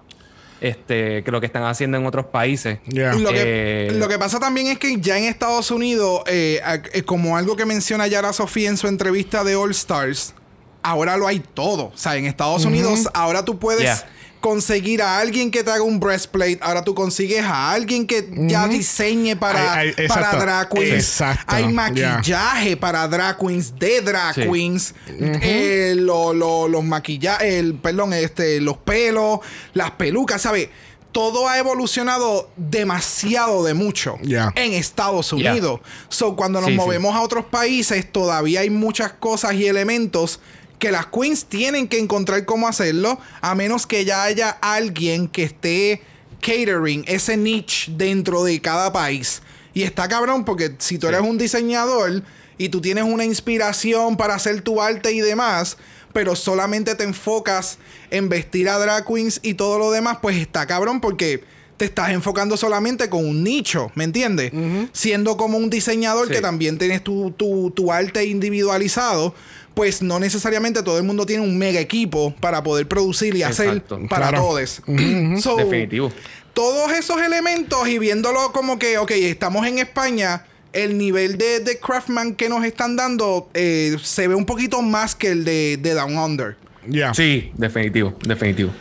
este, 0.64 1.24
que 1.24 1.32
lo 1.32 1.42
que 1.42 1.46
están 1.46 1.64
haciendo 1.64 1.98
en 1.98 2.06
otros 2.06 2.28
países. 2.28 2.80
Yeah. 2.88 3.14
Lo, 3.16 3.32
que, 3.32 3.88
Eh, 3.88 3.92
lo 3.92 4.08
que 4.08 4.18
pasa 4.18 4.40
también 4.40 4.68
es 4.68 4.80
que 4.80 4.98
ya 5.00 5.18
en 5.18 5.26
Estados 5.26 5.70
Unidos, 5.72 6.22
eh, 6.26 6.62
eh, 6.94 7.04
como 7.04 7.36
algo 7.36 7.58
que 7.58 7.66
menciona 7.66 8.08
Yara 8.08 8.32
Sofía 8.32 8.70
en 8.70 8.78
su 8.78 8.88
entrevista 8.88 9.44
de 9.44 9.58
All 9.58 9.72
Stars, 9.72 10.34
ahora 10.82 11.18
lo 11.18 11.28
hay 11.28 11.40
todo. 11.40 11.88
O 11.88 11.98
sea, 11.98 12.16
en 12.16 12.26
Estados 12.26 12.64
Unidos 12.64 13.10
ahora 13.14 13.44
tú 13.44 13.60
puedes 13.60 13.84
Yeah. 13.84 14.08
Conseguir 14.44 15.02
a 15.02 15.20
alguien 15.20 15.50
que 15.50 15.64
te 15.64 15.72
haga 15.72 15.84
un 15.84 16.02
breastplate, 16.02 16.60
ahora 16.62 16.84
tú 16.84 16.94
consigues 16.94 17.46
a 17.46 17.72
alguien 17.72 18.06
que 18.06 18.28
ya 18.50 18.68
diseñe 18.68 19.38
para, 19.38 19.74
Ay, 19.76 19.94
ay, 19.98 20.08
para 20.10 20.20
exacto. 20.26 20.40
drag 20.46 20.70
queens. 20.70 20.94
Exacto. 20.96 21.46
Hay 21.48 21.64
Yeah. 21.64 21.72
maquillaje 21.72 22.76
para 22.76 23.08
drag 23.08 23.38
queens 23.38 23.74
de 23.80 24.02
drag 24.02 24.36
Sí. 24.36 24.42
queens. 24.42 24.94
Eh, 25.08 25.94
lo- 25.98 26.34
lo- 26.34 26.68
los 26.68 26.84
maquillajes, 26.84 27.54
el, 27.54 27.76
perdón, 27.76 28.12
este, 28.12 28.60
los 28.60 28.76
pelos, 28.76 29.40
las 29.74 29.92
pelucas, 29.92 30.42
¿sabes? 30.42 30.68
Todo 31.14 31.48
ha 31.48 31.58
evolucionado 31.58 32.50
demasiado 32.58 33.64
de 33.64 33.74
mucho 33.74 34.18
Yeah. 34.24 34.52
en 34.56 34.74
Estados 34.74 35.32
Yeah. 35.38 35.52
Unidos. 35.52 35.80
So, 36.10 36.36
cuando 36.36 36.60
nos 36.60 36.68
Sí, 36.68 36.74
sí. 36.74 36.78
movemos 36.82 37.16
a 37.16 37.22
otros 37.22 37.46
países, 37.46 38.12
todavía 38.12 38.60
hay 38.60 38.70
muchas 38.70 39.14
cosas 39.14 39.54
y 39.54 39.68
elementos 39.68 40.42
que 40.84 40.92
las 40.92 41.06
queens 41.06 41.46
tienen 41.46 41.88
que 41.88 41.98
encontrar 41.98 42.44
cómo 42.44 42.68
hacerlo, 42.68 43.18
a 43.40 43.56
menos 43.56 43.88
que 43.88 44.04
ya 44.04 44.24
haya 44.24 44.50
alguien 44.50 45.30
que 45.30 45.44
esté 45.44 46.02
catering 46.42 47.06
ese 47.08 47.38
niche 47.38 47.90
dentro 47.96 48.44
de 48.44 48.60
cada 48.60 48.92
país. 48.92 49.42
Y 49.74 49.84
está 49.84 50.10
cabrón 50.10 50.44
porque 50.44 50.76
si 50.80 50.98
tú 51.00 51.08
eres 51.08 51.22
un 51.22 51.38
diseñador 51.38 52.22
y 52.58 52.68
tú 52.68 52.82
tienes 52.82 53.06
una 53.06 53.24
inspiración 53.24 54.18
para 54.18 54.36
hacer 54.36 54.60
tu 54.62 54.82
arte 54.82 55.14
y 55.14 55.22
demás, 55.22 55.78
pero 56.12 56.36
solamente 56.36 56.96
te 56.96 57.06
enfocas 57.06 57.78
en 58.12 58.28
vestir 58.28 58.68
a 58.68 58.78
drag 58.78 59.06
queens 59.06 59.40
y 59.42 59.54
todo 59.54 59.80
lo 59.80 59.90
demás, 59.90 60.18
pues 60.22 60.36
está 60.36 60.68
cabrón 60.68 61.00
porque 61.00 61.46
te 61.78 61.86
estás 61.86 62.12
enfocando 62.12 62.56
solamente 62.58 63.10
con 63.10 63.26
un 63.26 63.42
nicho, 63.44 63.90
¿me 63.96 64.04
entiendes? 64.04 64.52
Siendo 64.92 65.38
como 65.38 65.58
un 65.58 65.70
diseñador 65.72 66.28
Sí. 66.28 66.34
que 66.34 66.42
también 66.42 66.78
tienes 66.78 67.04
tu, 67.04 67.32
tu- 67.32 67.72
tu 67.72 67.92
arte 67.92 68.26
individualizado, 68.26 69.34
pues 69.74 70.02
no 70.02 70.20
necesariamente 70.20 70.84
todo 70.84 70.98
el 70.98 71.04
mundo 71.04 71.26
tiene 71.26 71.42
un 71.44 71.58
mega 71.58 71.80
equipo 71.80 72.34
para 72.40 72.62
poder 72.64 72.88
producir 72.88 73.36
y 73.36 73.44
hacer 73.44 73.68
Exacto. 73.68 74.00
para 74.10 74.30
Claro. 74.30 74.44
todos. 74.44 74.82
So, 75.42 75.56
Definitivo. 75.58 76.12
todos 76.54 76.92
esos 76.92 77.22
elementos 77.22 77.88
y 77.88 77.98
viéndolo 78.00 78.52
como 78.52 78.78
que, 78.78 78.98
ok, 78.98 79.12
estamos 79.12 79.66
en 79.66 79.80
España, 79.80 80.46
el 80.74 80.98
nivel 80.98 81.38
de, 81.38 81.60
de 81.60 81.80
Craftman 81.80 82.36
que 82.36 82.50
nos 82.50 82.64
están 82.66 82.96
dando 82.96 83.50
eh, 83.54 83.98
se 84.02 84.28
ve 84.28 84.36
un 84.36 84.46
poquito 84.46 84.82
más 84.82 85.16
que 85.16 85.30
el 85.32 85.46
de, 85.46 85.78
de 85.82 85.94
Down 85.94 86.18
Under. 86.18 86.56
Yeah. 86.90 87.14
Sí, 87.14 87.52
definitivo, 87.56 88.14
definitivo. 88.28 88.72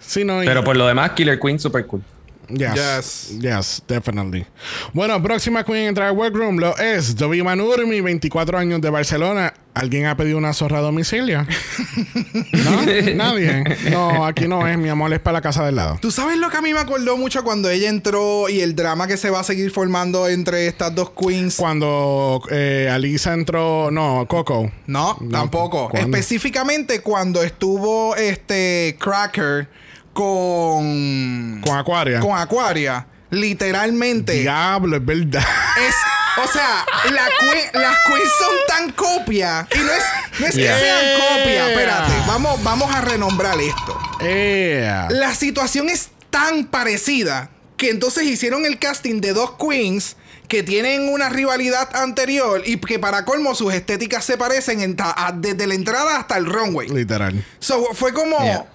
Sí, 0.00 0.24
no, 0.24 0.42
y- 0.42 0.46
Pero 0.46 0.62
por 0.62 0.76
lo 0.76 0.86
demás, 0.86 1.12
Killer 1.12 1.38
Queen, 1.40 1.58
super 1.58 1.86
cool. 1.86 2.02
Yes. 2.48 2.74
Yes. 2.74 3.38
Yes, 3.40 3.82
definitely. 3.88 4.46
Bueno, 4.92 5.20
próxima 5.22 5.64
queen 5.64 5.82
en 5.82 5.88
entrar 5.88 6.08
al 6.08 6.16
workroom 6.16 6.58
lo 6.58 6.76
es 6.78 7.16
Dovi 7.16 7.42
Manurmi, 7.42 8.00
24 8.00 8.58
años 8.58 8.80
de 8.80 8.90
Barcelona. 8.90 9.52
¿Alguien 9.74 10.06
ha 10.06 10.16
pedido 10.16 10.38
una 10.38 10.54
zorra 10.54 10.78
a 10.78 10.80
domicilio? 10.80 11.46
¿No? 12.64 13.14
Nadie. 13.14 13.62
No, 13.90 14.24
aquí 14.24 14.48
no 14.48 14.66
es. 14.66 14.78
Mi 14.78 14.88
amor 14.88 15.12
es 15.12 15.20
para 15.20 15.34
la 15.34 15.42
casa 15.42 15.66
del 15.66 15.76
lado. 15.76 15.98
Tú 16.00 16.10
sabes 16.10 16.38
lo 16.38 16.48
que 16.48 16.56
a 16.56 16.62
mí 16.62 16.72
me 16.72 16.80
acordó 16.80 17.18
mucho 17.18 17.44
cuando 17.44 17.68
ella 17.68 17.90
entró 17.90 18.48
y 18.48 18.60
el 18.60 18.74
drama 18.74 19.06
que 19.06 19.18
se 19.18 19.28
va 19.28 19.40
a 19.40 19.44
seguir 19.44 19.70
formando 19.70 20.28
entre 20.28 20.66
estas 20.66 20.94
dos 20.94 21.10
queens. 21.10 21.56
Cuando 21.56 22.40
eh, 22.50 22.88
Alisa 22.90 23.34
entró... 23.34 23.90
No, 23.90 24.24
Coco. 24.28 24.70
No, 24.86 25.18
No, 25.20 25.30
tampoco. 25.30 25.90
¿cuándo? 25.90 26.16
Específicamente 26.16 27.00
cuando 27.00 27.42
estuvo 27.42 28.16
este 28.16 28.96
Cracker 28.98 29.68
con. 30.16 31.60
Con 31.64 31.76
Aquaria. 31.76 32.20
Con 32.20 32.36
Aquaria. 32.36 33.06
Literalmente. 33.30 34.34
Diablo, 34.34 34.96
es 34.96 35.04
verdad. 35.04 35.44
Es. 35.88 35.94
O 36.38 36.52
sea, 36.52 36.84
la 37.10 37.24
que- 37.40 37.78
las 37.78 37.96
queens 38.06 38.30
son 38.38 38.54
tan 38.68 38.92
copia. 38.92 39.66
Y 39.74 39.78
no 39.78 39.90
es, 39.90 40.02
no 40.38 40.46
es 40.46 40.54
Yeah. 40.54 40.74
que 40.74 40.80
sean 40.80 41.20
copia. 41.20 41.44
Yeah. 41.54 41.68
Espérate, 41.70 42.12
vamos, 42.26 42.62
vamos 42.62 42.94
a 42.94 43.00
renombrar 43.00 43.56
esto. 43.60 43.98
La 45.10 45.34
situación 45.34 45.88
es 45.88 46.10
tan 46.30 46.66
parecida 46.66 47.48
que 47.78 47.88
entonces 47.90 48.24
hicieron 48.24 48.66
el 48.66 48.78
casting 48.78 49.20
de 49.22 49.32
dos 49.32 49.52
queens 49.58 50.16
que 50.48 50.62
tienen 50.62 51.08
una 51.08 51.28
rivalidad 51.30 51.88
anterior 51.96 52.62
y 52.64 52.76
que 52.78 52.98
para 52.98 53.24
colmo 53.24 53.54
sus 53.54 53.72
estéticas 53.74 54.24
se 54.24 54.36
parecen 54.36 54.80
en 54.82 54.94
ta- 54.94 55.14
a- 55.16 55.32
desde 55.32 55.66
la 55.66 55.74
entrada 55.74 56.18
hasta 56.18 56.36
el 56.36 56.44
runway. 56.46 56.88
Literal. 56.88 57.42
So, 57.58 57.82
fue 57.94 58.12
como. 58.12 58.38
Yeah. 58.40 58.66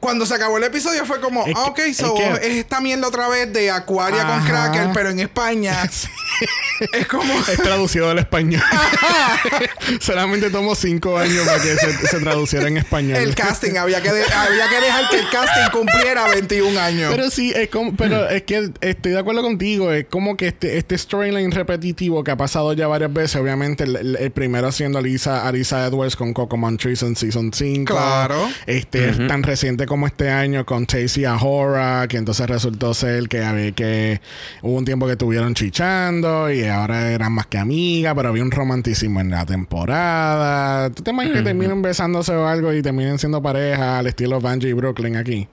Cuando 0.00 0.26
se 0.26 0.34
acabó 0.34 0.58
el 0.58 0.64
episodio 0.64 1.04
fue 1.04 1.20
como, 1.20 1.44
Es 1.46 1.54
ah, 1.56 1.72
que- 1.74 1.82
ok, 1.82 1.88
es 1.88 1.96
so 1.96 2.14
que- 2.14 2.24
es 2.28 2.56
esta 2.58 2.80
mierda 2.80 3.08
otra 3.08 3.28
vez 3.28 3.52
de 3.52 3.70
Aquaria 3.70 4.24
con. 4.26 4.44
Cracker, 4.46 4.88
pero 4.94 5.10
en 5.10 5.18
España. 5.20 5.82
es 6.92 7.06
como. 7.08 7.32
Es 7.48 7.56
traducido 7.62 8.08
al 8.10 8.18
español. 8.18 8.62
Solamente 10.00 10.50
tomó 10.50 10.74
cinco 10.74 11.18
años 11.18 11.46
para 11.46 11.60
que 11.62 11.74
se, 11.76 12.06
se 12.06 12.20
traduciera 12.20 12.68
en 12.68 12.76
español. 12.76 13.16
El 13.16 13.34
casting, 13.34 13.76
había 13.76 14.00
que, 14.02 14.12
de- 14.12 14.24
había 14.24 14.68
que 14.68 14.80
dejar 14.84 15.08
que 15.10 15.18
el 15.18 15.30
casting 15.30 15.70
cumpliera 15.72 16.28
21 16.28 16.78
años. 16.80 17.10
Pero 17.14 17.30
sí, 17.30 17.52
es 17.54 17.68
como, 17.68 17.96
pero 17.96 18.28
es 18.28 18.42
que 18.44 18.70
estoy 18.80 19.12
de 19.12 19.18
acuerdo 19.18 19.42
contigo. 19.42 19.92
Es 19.92 20.06
como 20.08 20.36
que 20.36 20.48
este, 20.48 20.78
este 20.78 20.96
storyline 20.96 21.50
repetitivo 21.50 22.22
que 22.22 22.30
ha 22.30 22.36
pasado 22.36 22.72
ya 22.72 22.86
varias 22.86 23.12
veces. 23.12 23.36
Obviamente, 23.36 23.84
el, 23.84 23.96
el- 23.96 24.16
el 24.16 24.30
primero 24.30 24.70
siendo 24.72 24.98
Alisa, 24.98 25.46
Arisa 25.48 25.84
Edwards 25.86 26.16
con 26.16 26.32
Coco 26.32 26.56
Montrese 26.56 27.06
en 27.06 27.16
Season 27.16 27.50
5. 27.52 27.92
Claro. 27.94 28.48
Este 28.66 29.08
es 29.08 29.26
tan 29.26 29.42
reciente 29.42 29.86
como 29.88 30.06
este 30.06 30.30
año 30.30 30.64
con 30.64 30.86
Tacy 30.86 31.24
Ahora, 31.24 32.06
que 32.08 32.18
entonces 32.18 32.46
resultó 32.46 32.94
ser 32.94 33.28
que 33.28 33.42
había 33.42 33.72
que 33.72 34.20
hubo 34.62 34.76
un 34.76 34.84
tiempo 34.84 35.06
que 35.06 35.12
estuvieron 35.12 35.54
chichando 35.54 36.52
y 36.52 36.64
ahora 36.64 37.10
eran 37.10 37.32
más 37.32 37.46
que 37.46 37.58
amigas, 37.58 38.14
pero 38.14 38.28
había 38.28 38.42
un 38.42 38.50
romanticismo 38.50 39.20
en 39.20 39.30
la 39.30 39.44
temporada. 39.46 40.90
¿Tú 40.90 41.02
te 41.02 41.10
imaginas 41.10 41.38
que 41.38 41.44
terminen 41.44 41.82
besándose 41.82 42.32
o 42.32 42.46
algo 42.46 42.72
y 42.72 42.82
terminen 42.82 43.18
siendo 43.18 43.42
pareja 43.42 43.98
al 43.98 44.06
estilo 44.06 44.40
Vanjie 44.40 44.70
y 44.70 44.72
Brooklyn 44.74 45.16
aquí? 45.16 45.48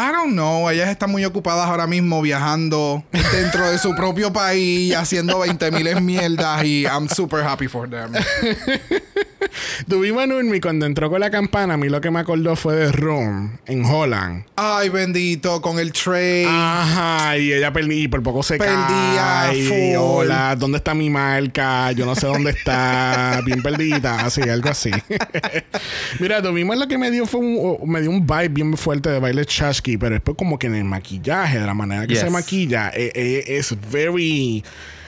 I 0.00 0.12
don't 0.12 0.34
know, 0.34 0.70
ellas 0.70 0.88
están 0.90 1.10
muy 1.10 1.24
ocupadas 1.24 1.66
ahora 1.68 1.88
mismo 1.88 2.22
viajando 2.22 3.02
dentro 3.32 3.68
de 3.68 3.78
su 3.78 3.96
propio 3.96 4.32
país, 4.32 4.94
haciendo 4.94 5.40
20 5.40 5.72
miles 5.72 6.00
mierdas 6.00 6.62
y 6.64 6.84
I'm 6.84 7.08
super 7.08 7.42
happy 7.42 7.66
for 7.66 7.90
them. 7.90 8.12
Tuvimos 9.88 10.22
a 10.22 10.26
Nurmi 10.26 10.60
cuando 10.60 10.84
entró 10.86 11.08
con 11.10 11.20
la 11.20 11.30
campana. 11.30 11.74
A 11.74 11.76
mí 11.76 11.88
lo 11.88 12.00
que 12.00 12.10
me 12.10 12.20
acordó 12.20 12.54
fue 12.56 12.74
de 12.76 12.92
Room 12.92 13.58
en 13.66 13.84
Holland. 13.84 14.44
Ay, 14.56 14.88
bendito, 14.88 15.60
con 15.62 15.78
el 15.78 15.92
tray. 15.92 16.44
Ajá, 16.48 17.36
y 17.38 17.52
ella 17.52 17.72
perdí, 17.72 18.02
y 18.04 18.08
por 18.08 18.22
poco 18.22 18.42
se 18.42 18.58
Perdía, 18.58 18.76
cae. 19.46 19.62
full. 19.64 19.96
Hola, 19.98 20.54
¿dónde 20.56 20.78
está 20.78 20.94
mi 20.94 21.08
marca? 21.08 21.92
Yo 21.92 22.04
no 22.04 22.14
sé 22.14 22.26
dónde 22.26 22.50
está. 22.50 23.40
Bien 23.44 23.62
perdida, 23.62 24.20
así, 24.26 24.42
algo 24.42 24.68
así. 24.68 24.90
Mira, 26.20 26.42
tuvimos 26.42 26.76
lo 26.76 26.86
que 26.86 26.98
me 26.98 27.10
dio 27.10 27.24
fue 27.26 27.40
un, 27.40 27.78
me 27.90 28.00
dio 28.00 28.10
un 28.10 28.26
vibe 28.26 28.48
bien 28.48 28.76
fuerte 28.76 29.08
de 29.10 29.18
baile 29.18 29.44
Chasky, 29.88 29.98
pero 29.98 30.14
después 30.14 30.36
como 30.36 30.58
que 30.58 30.66
en 30.66 30.74
el 30.74 30.84
maquillaje, 30.84 31.58
de 31.60 31.66
la 31.66 31.74
manera 31.74 32.06
que 32.06 32.14
Yes. 32.14 32.20
se 32.22 32.30
maquilla, 32.30 32.90
eh, 32.94 33.12
eh, 33.14 33.44
es 33.58 33.74
very 33.90 34.62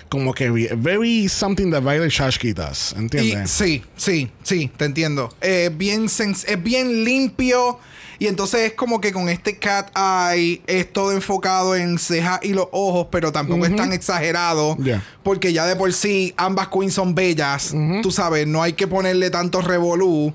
como 0.09 0.35
que 0.35 0.51
very 0.77 1.29
something 1.29 1.71
that 1.71 1.83
Violet 1.83 2.11
Chachki 2.11 2.53
does, 2.53 2.95
¿entiendes? 2.99 3.49
sí, 3.51 3.85
sí, 3.97 4.29
sí, 4.43 4.69
te 4.77 4.85
entiendo. 4.87 5.33
Eh, 5.41 5.71
bien 5.73 6.07
sens- 6.09 6.45
es 6.49 6.61
bien 6.63 7.05
limpio. 7.05 7.79
Y 8.19 8.27
entonces 8.27 8.61
es 8.67 8.73
como 8.75 9.01
que 9.01 9.13
con 9.13 9.31
este 9.31 9.57
cat 9.59 9.91
eye 9.97 10.61
es 10.67 10.93
todo 10.93 11.13
enfocado 11.13 11.75
en 11.75 11.99
cejas 11.99 12.41
y 12.43 12.51
los 12.51 12.67
ojos, 12.73 13.07
pero 13.11 13.33
tampoco 13.33 13.65
es 13.65 13.75
tan 13.75 13.95
exagerado. 13.95 14.77
Yeah. 14.77 15.03
Porque 15.23 15.55
ya 15.55 15.65
de 15.65 15.75
por 15.75 15.91
sí 15.95 16.35
ambas 16.37 16.69
queens 16.69 16.93
son 16.93 17.15
bellas. 17.15 17.73
Tú 18.03 18.11
sabes, 18.11 18.47
no 18.47 18.63
hay 18.63 18.75
que 18.75 18.87
ponerle 18.87 19.31
tanto 19.31 19.63
revolú. 19.63 20.35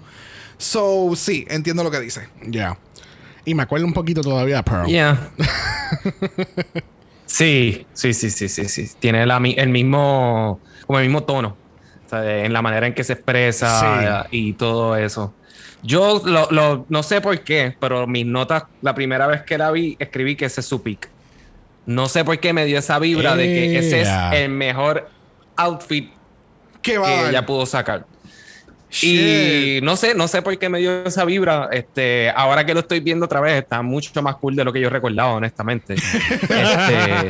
So, 0.57 1.11
sí, 1.15 1.45
entiendo 1.49 1.83
lo 1.83 1.91
que 1.91 1.99
dice. 1.99 2.21
Ya. 2.47 2.75
Y 3.45 3.53
me 3.53 3.63
acuerdo 3.63 3.85
un 3.85 3.93
poquito 3.93 4.21
todavía 4.21 4.57
de 4.57 4.63
Pearl. 4.63 4.87
Yeah. 4.87 5.29
sí, 7.25 7.85
sí, 7.93 8.13
sí, 8.13 8.29
sí, 8.29 8.49
sí, 8.49 8.67
sí. 8.67 8.89
Tiene 8.99 9.25
la 9.25 9.37
el 9.37 9.69
mismo, 9.69 10.59
como 10.85 10.99
el 10.99 11.05
mismo 11.05 11.23
tono. 11.23 11.55
O 12.05 12.09
sea, 12.09 12.43
en 12.45 12.53
la 12.53 12.61
manera 12.61 12.87
en 12.87 12.93
que 12.93 13.03
se 13.03 13.13
expresa 13.13 14.25
y 14.31 14.53
todo 14.53 14.95
eso. 14.95 15.33
Yo 15.83 16.21
lo, 16.25 16.49
lo- 16.51 16.85
no 16.89 17.03
sé 17.03 17.21
por 17.21 17.39
qué, 17.41 17.75
pero 17.79 18.07
mis 18.07 18.25
notas, 18.25 18.63
la 18.81 18.95
primera 18.95 19.27
vez 19.27 19.43
que 19.43 19.57
la 19.57 19.71
vi, 19.71 19.95
escribí 19.99 20.35
que 20.35 20.45
ese 20.45 20.61
es 20.61 20.65
su 20.67 20.81
pick. 20.81 21.09
No 21.85 22.07
sé 22.07 22.25
por 22.25 22.39
qué 22.39 22.53
me 22.53 22.65
dio 22.65 22.79
esa 22.79 22.97
vibra 22.97 23.35
de 23.35 23.45
que 23.45 23.77
ese 23.77 24.01
es 24.01 24.09
el 24.33 24.49
mejor 24.49 25.07
outfit 25.55 26.11
¿Qué 26.81 26.97
va 26.97 27.07
a 27.07 27.23
que 27.23 27.29
ella 27.29 27.45
pudo 27.45 27.65
sacar. 27.65 28.05
Y 29.01 29.79
no 29.83 29.95
sé, 29.97 30.13
no 30.15 30.27
sé 30.27 30.41
por 30.41 30.57
qué 30.57 30.69
me 30.69 30.79
dio 30.79 31.05
esa 31.05 31.25
vibra. 31.25 31.69
Este, 31.71 32.29
ahora 32.29 32.65
que 32.65 32.73
lo 32.73 32.79
estoy 32.81 32.99
viendo 33.01 33.25
otra 33.25 33.41
vez, 33.41 33.61
está 33.61 33.81
mucho 33.81 34.21
más 34.21 34.35
cool 34.37 34.55
de 34.55 34.63
lo 34.63 34.71
que 34.71 34.79
yo 34.81 34.89
recordaba, 34.89 35.33
honestamente. 35.33 35.95
Este, 36.49 37.29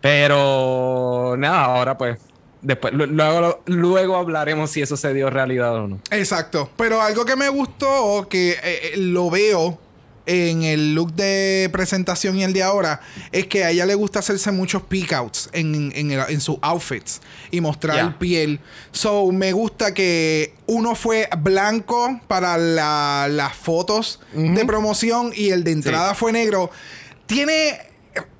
pero 0.00 1.34
nada, 1.38 1.64
ahora 1.64 1.96
pues 1.96 2.18
después 2.60 2.92
lu- 2.92 3.06
luego, 3.06 3.62
luego 3.66 4.16
hablaremos 4.16 4.70
si 4.70 4.82
eso 4.82 4.96
se 4.96 5.14
dio 5.14 5.30
realidad 5.30 5.74
o 5.76 5.88
no. 5.88 5.98
Exacto. 6.10 6.70
Pero 6.76 7.00
algo 7.00 7.24
que 7.24 7.36
me 7.36 7.48
gustó, 7.48 8.26
que 8.28 8.50
eh, 8.50 8.58
eh, 8.62 8.92
lo 8.96 9.30
veo 9.30 9.78
en 10.26 10.62
el 10.62 10.94
look 10.94 11.12
de 11.14 11.68
presentación 11.72 12.38
y 12.38 12.44
el 12.44 12.52
de 12.52 12.62
ahora, 12.62 13.00
es 13.30 13.46
que 13.46 13.64
a 13.64 13.70
ella 13.70 13.84
le 13.86 13.94
gusta 13.94 14.20
hacerse 14.20 14.50
muchos 14.52 14.82
peakouts 14.82 15.50
en, 15.52 15.92
en, 15.94 16.10
en 16.12 16.40
sus 16.40 16.56
outfits 16.62 17.20
y 17.50 17.60
mostrar 17.60 17.96
piel. 18.18 18.60
So, 18.92 19.30
me 19.32 19.52
gusta 19.52 19.92
que 19.92 20.54
uno 20.66 20.94
fue 20.94 21.28
blanco 21.38 22.20
para 22.26 22.56
la- 22.56 23.28
las 23.30 23.54
fotos 23.54 24.20
de 24.32 24.64
promoción 24.64 25.32
y 25.34 25.50
el 25.50 25.62
de 25.64 25.72
entrada 25.72 26.14
fue 26.14 26.32
negro. 26.32 26.70
Tiene 27.26 27.78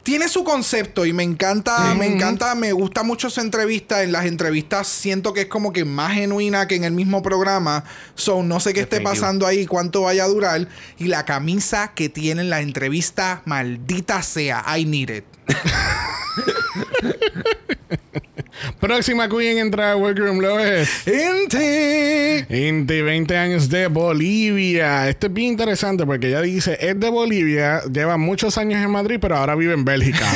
tiene 0.05 0.29
su 0.29 0.45
concepto 0.45 1.07
y 1.07 1.13
me 1.13 1.23
encanta, 1.23 1.95
me 1.95 2.07
encanta, 2.07 2.55
me 2.55 2.73
gusta 2.73 3.03
mucho 3.03 3.31
su 3.31 3.41
entrevista. 3.41 4.03
En 4.03 4.13
las 4.13 4.27
entrevistas 4.27 4.87
siento 4.87 5.33
que 5.33 5.43
es 5.43 5.47
como 5.47 5.73
que 5.73 5.85
más 5.85 6.13
genuina 6.13 6.69
que 6.69 6.77
en 6.77 6.85
el 6.85 6.93
mismo 6.93 7.23
programa. 7.23 7.85
So, 8.15 8.43
no 8.43 8.61
sé 8.61 8.75
qué 8.75 8.81
esté 8.81 9.01
pasando 9.01 9.47
ahí, 9.47 9.67
cuánto 9.67 10.03
vaya 10.03 10.25
a 10.25 10.29
durar. 10.29 10.69
Y 10.99 11.07
la 11.07 11.25
camisa 11.25 11.93
que 11.95 12.11
tiene 12.11 12.43
en 12.43 12.51
la 12.51 12.61
entrevista, 12.61 13.43
maldita 13.47 14.23
sea, 14.23 14.65
I 14.77 14.85
need 14.85 15.11
it. 15.11 15.25
Próxima 18.81 19.29
Queen 19.29 19.59
en 19.59 19.71
Drag 19.71 19.97
Workroom 19.99 20.39
lo 20.41 20.59
es. 20.59 20.89
Inti. 21.07 22.45
Inti, 22.49 23.01
20 23.03 23.37
años 23.37 23.69
de 23.69 23.87
Bolivia. 23.89 25.09
Esto 25.09 25.27
es 25.27 25.33
bien 25.33 25.49
interesante 25.53 26.05
porque 26.07 26.29
ella 26.29 26.43
dice, 26.43 26.77
es 26.81 26.99
de 26.99 27.09
Bolivia, 27.09 27.83
lleva 27.93 28.17
muchos 28.17 28.59
años 28.59 28.83
en 28.83 28.91
Madrid, 28.91 29.19
pero 29.21 29.37
ahora 29.37 29.55
vive 29.55 29.75
en 29.75 29.85
Bélgica. 29.85 30.25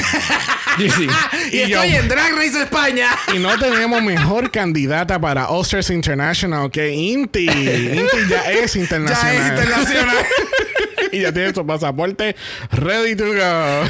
Y 0.79 0.91
sí. 0.91 1.09
Y, 1.53 1.57
Y 1.63 1.69
yo- 1.71 1.83
estoy 1.83 1.97
en 1.97 2.09
Drag 2.09 2.37
Race 2.37 2.63
España. 2.63 3.09
y 3.35 3.39
no 3.41 3.59
tenemos 3.59 4.01
mejor 4.01 4.53
candidata 4.53 5.21
para 5.21 5.49
Oscars 5.49 5.91
International 5.91 6.71
que 6.71 6.91
Inti. 6.95 7.47
Inti 7.49 8.29
ya 8.29 8.43
es 8.53 8.75
Ya 8.75 8.81
internacional. 8.81 9.37
es 9.37 9.49
internacional. 9.51 10.17
y 11.13 11.21
ya 11.21 11.33
tiene 11.33 11.53
su 11.55 11.67
pasaporte 11.67 12.37
ready 12.73 13.15
to 13.17 13.25
go. 13.27 13.85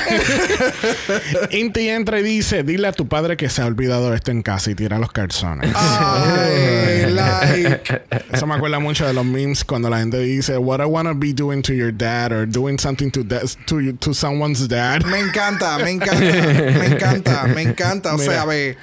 Inti 1.51 1.89
entra 1.89 2.21
y 2.21 2.23
dice, 2.23 2.63
dile 2.63 2.89
a 2.89 2.93
tu 2.93 3.07
padre 3.09 3.37
que 3.37 3.49
se 3.49 3.63
ha 3.63 3.67
olvidado 3.67 4.15
esto 4.15 4.31
en 4.31 4.43
casa 4.43 4.71
y 4.71 4.75
tira 4.75 4.99
los 4.99 5.13
calzones. 5.13 5.71
Ay, 5.75 7.07
like. 7.13 8.03
Eso 8.33 8.47
me 8.47 8.55
acuerda 8.55 8.79
mucho 8.79 9.07
de 9.07 9.13
los 9.13 9.25
memes 9.25 9.65
cuando 9.65 9.89
la 9.91 9.99
gente 9.99 10.19
dice, 10.21 10.59
what 10.59 10.81
I 10.81 10.85
wanna 10.85 11.15
be 11.15 11.33
doing 11.33 11.63
to 11.63 11.73
your 11.73 11.93
dad 11.93 12.33
or 12.33 12.47
doing 12.47 12.79
something 12.79 13.11
to, 13.11 13.25
to, 13.67 13.81
you- 13.81 13.97
to 13.99 14.13
someone's 14.15 14.69
dad. 14.69 15.05
Me 15.05 15.19
encanta, 15.19 15.79
me 15.79 15.91
encanta, 15.91 16.21
me 16.21 16.87
encanta, 16.87 17.45
me 17.55 17.63
encanta. 17.63 18.15
O 18.15 18.19
Mira. 18.19 18.45
sea. 18.45 18.75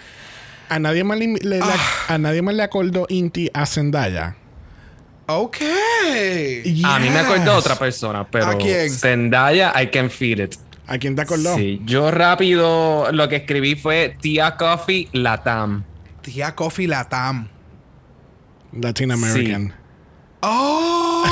A 0.68 0.80
nadie 0.80 1.04
más 1.04 1.20
le, 1.20 1.28
le- 1.42 1.60
Ah. 1.62 1.78
a 2.16 2.18
nadie 2.18 2.42
más 2.42 2.56
le 2.56 2.64
acordó 2.64 3.06
Inti 3.10 3.52
a 3.54 3.66
Zendaya. 3.68 4.36
Ok. 5.28 5.58
A 6.84 7.00
mí 7.00 7.10
me 7.10 7.20
acordó 7.20 7.56
otra 7.58 7.76
persona, 7.76 8.26
pero 8.30 8.48
¿A 8.48 8.58
quién? 8.58 8.90
Zendaya, 8.92 9.74
I 9.82 9.88
can 9.88 10.10
feel 10.10 10.42
it. 10.42 10.56
¿A 10.88 11.00
quién 11.00 11.16
te 11.16 11.24
acordó? 11.24 11.56
Sí, 11.56 11.82
yo 11.84 12.12
rápido 12.12 13.12
lo 13.12 13.28
que 13.28 13.38
escribí 13.38 13.76
fue 13.76 14.16
Tia 14.22 14.56
Coffee 14.56 15.10
Latam. 15.14 15.84
Tía 16.22 16.54
Coffee 16.54 16.88
Latam. 16.88 17.48
Latin 18.72 19.12
American. 19.12 19.74
¡Oh! 20.42 21.24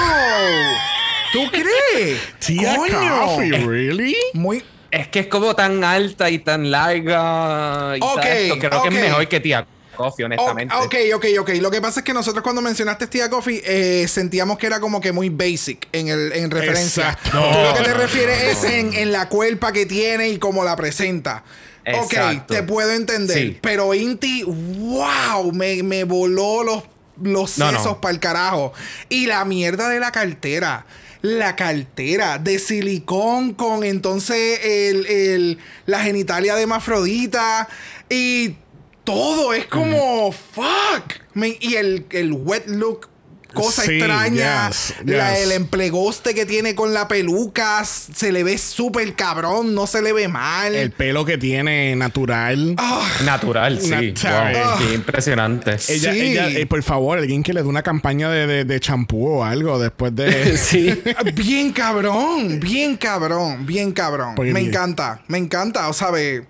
¿Tú 1.31 1.41
crees? 1.51 2.19
Tia 2.39 2.75
¡Coño! 2.75 3.25
Coffee, 3.25 3.51
really? 3.67 4.15
Muy. 4.33 4.63
Es 4.89 5.07
que 5.07 5.21
es 5.21 5.27
como 5.27 5.55
tan 5.55 5.83
alta 5.83 6.29
y 6.29 6.39
tan 6.39 6.71
larga. 6.71 7.95
Y 7.97 8.01
Ok, 8.01 8.15
tal, 8.21 8.27
esto. 8.27 8.59
Creo 8.59 8.81
que 8.83 8.87
es 8.89 8.93
mejor 8.93 9.27
que 9.27 9.39
Tia 9.39 9.65
Coffee, 9.95 10.25
honestamente. 10.25 10.73
Ok, 10.75 10.95
ok, 11.15 11.25
ok. 11.39 11.49
Lo 11.61 11.69
que 11.71 11.81
pasa 11.81 11.99
es 12.01 12.03
que 12.05 12.13
nosotros 12.13 12.43
cuando 12.43 12.61
mencionaste 12.61 13.07
Tía 13.07 13.29
Coffee 13.29 13.61
eh, 13.65 14.07
sentíamos 14.07 14.57
que 14.57 14.67
era 14.67 14.79
como 14.79 14.99
que 15.01 15.11
muy 15.11 15.29
basic 15.29 15.87
en, 15.91 16.07
el, 16.09 16.31
en 16.33 16.49
referencia. 16.51 17.09
Exacto. 17.11 17.31
Tú 17.31 17.61
lo 17.63 17.73
que 17.75 17.83
te 17.83 17.89
No, 17.89 17.97
refieres 17.97 18.43
no. 18.43 18.49
es 18.49 18.63
en, 18.73 18.93
en 18.93 19.11
la 19.11 19.29
cuerpa 19.29 19.71
que 19.71 19.85
tiene 19.85 20.29
y 20.29 20.37
cómo 20.39 20.63
la 20.63 20.75
presenta. 20.75 21.43
Ok, 21.85 22.13
Exacto. 22.13 22.53
te 22.53 22.63
puedo 22.63 22.91
entender. 22.91 23.37
Sí. 23.37 23.57
Pero 23.61 23.93
Inti, 23.93 24.43
wow, 24.43 25.51
me, 25.51 25.83
me 25.83 26.05
voló 26.05 26.63
los, 26.63 26.83
los 27.21 27.57
No, 27.57 27.71
no. 27.71 27.77
sesos 27.77 27.97
para 27.97 28.13
el 28.13 28.19
carajo. 28.19 28.73
Y 29.09 29.25
la 29.27 29.43
mierda 29.45 29.89
de 29.89 29.99
la 29.99 30.11
cartera. 30.11 30.85
La 31.21 31.55
cartera 31.55 32.37
de 32.37 32.59
silicón 32.59 33.53
con 33.53 33.85
entonces 33.85 34.59
el, 34.63 35.05
el- 35.05 35.57
la 35.85 35.99
genitalia 36.01 36.55
de 36.55 36.67
mafrodita 36.67 37.67
y 38.09 38.55
todo 39.03 39.53
es 39.53 39.65
como 39.65 40.31
fuck. 40.31 41.13
Me- 41.33 41.57
y 41.59 41.75
el, 41.75 42.05
el 42.11 42.31
wet 42.33 42.67
look, 42.67 43.09
cosa 43.53 43.83
Sí, 43.83 43.93
extraña. 43.97 44.69
yes, 44.69 44.95
la- 45.05 45.31
yes. 45.33 45.43
el 45.43 45.51
emplegoste 45.51 46.33
que 46.33 46.45
tiene 46.45 46.73
con 46.73 46.93
la 46.93 47.07
peluca 47.07 47.83
se 47.85 48.31
le 48.31 48.43
ve 48.43 48.57
súper 48.57 49.13
cabrón, 49.15 49.75
no 49.75 49.85
se 49.87 50.01
le 50.01 50.11
ve 50.13 50.27
mal. 50.27 50.73
El 50.73 50.91
pelo 50.91 51.23
que 51.25 51.37
tiene 51.37 51.95
natural. 51.95 52.75
Ah, 52.77 53.07
Natural, 53.25 53.79
sí. 53.81 53.89
Natural. 53.89 54.53
Wow, 54.55 54.87
qué 54.87 54.93
impresionante. 54.95 55.71
Ella, 55.89 56.13
sí. 56.13 56.19
ella, 56.21 56.49
eh, 56.49 56.65
por 56.65 56.81
favor, 56.83 57.19
alguien 57.19 57.43
que 57.43 57.53
le 57.53 57.61
dé 57.61 57.67
una 57.67 57.83
campaña 57.83 58.29
de, 58.31 58.47
de, 58.47 58.65
de 58.65 58.79
champú 58.79 59.27
o 59.27 59.43
algo 59.43 59.77
después 59.79 60.15
de. 60.15 60.57
sí. 60.57 60.89
Bien 61.35 61.73
cabrón, 61.73 62.59
bien 62.59 62.95
cabrón, 62.97 63.65
bien 63.65 63.91
cabrón. 63.91 64.33
Porque 64.35 64.53
me 64.53 64.61
encanta, 64.61 65.21
me 65.27 65.37
encanta. 65.37 65.89
O 65.89 65.93
sea, 65.93 66.09
ve, 66.11 66.45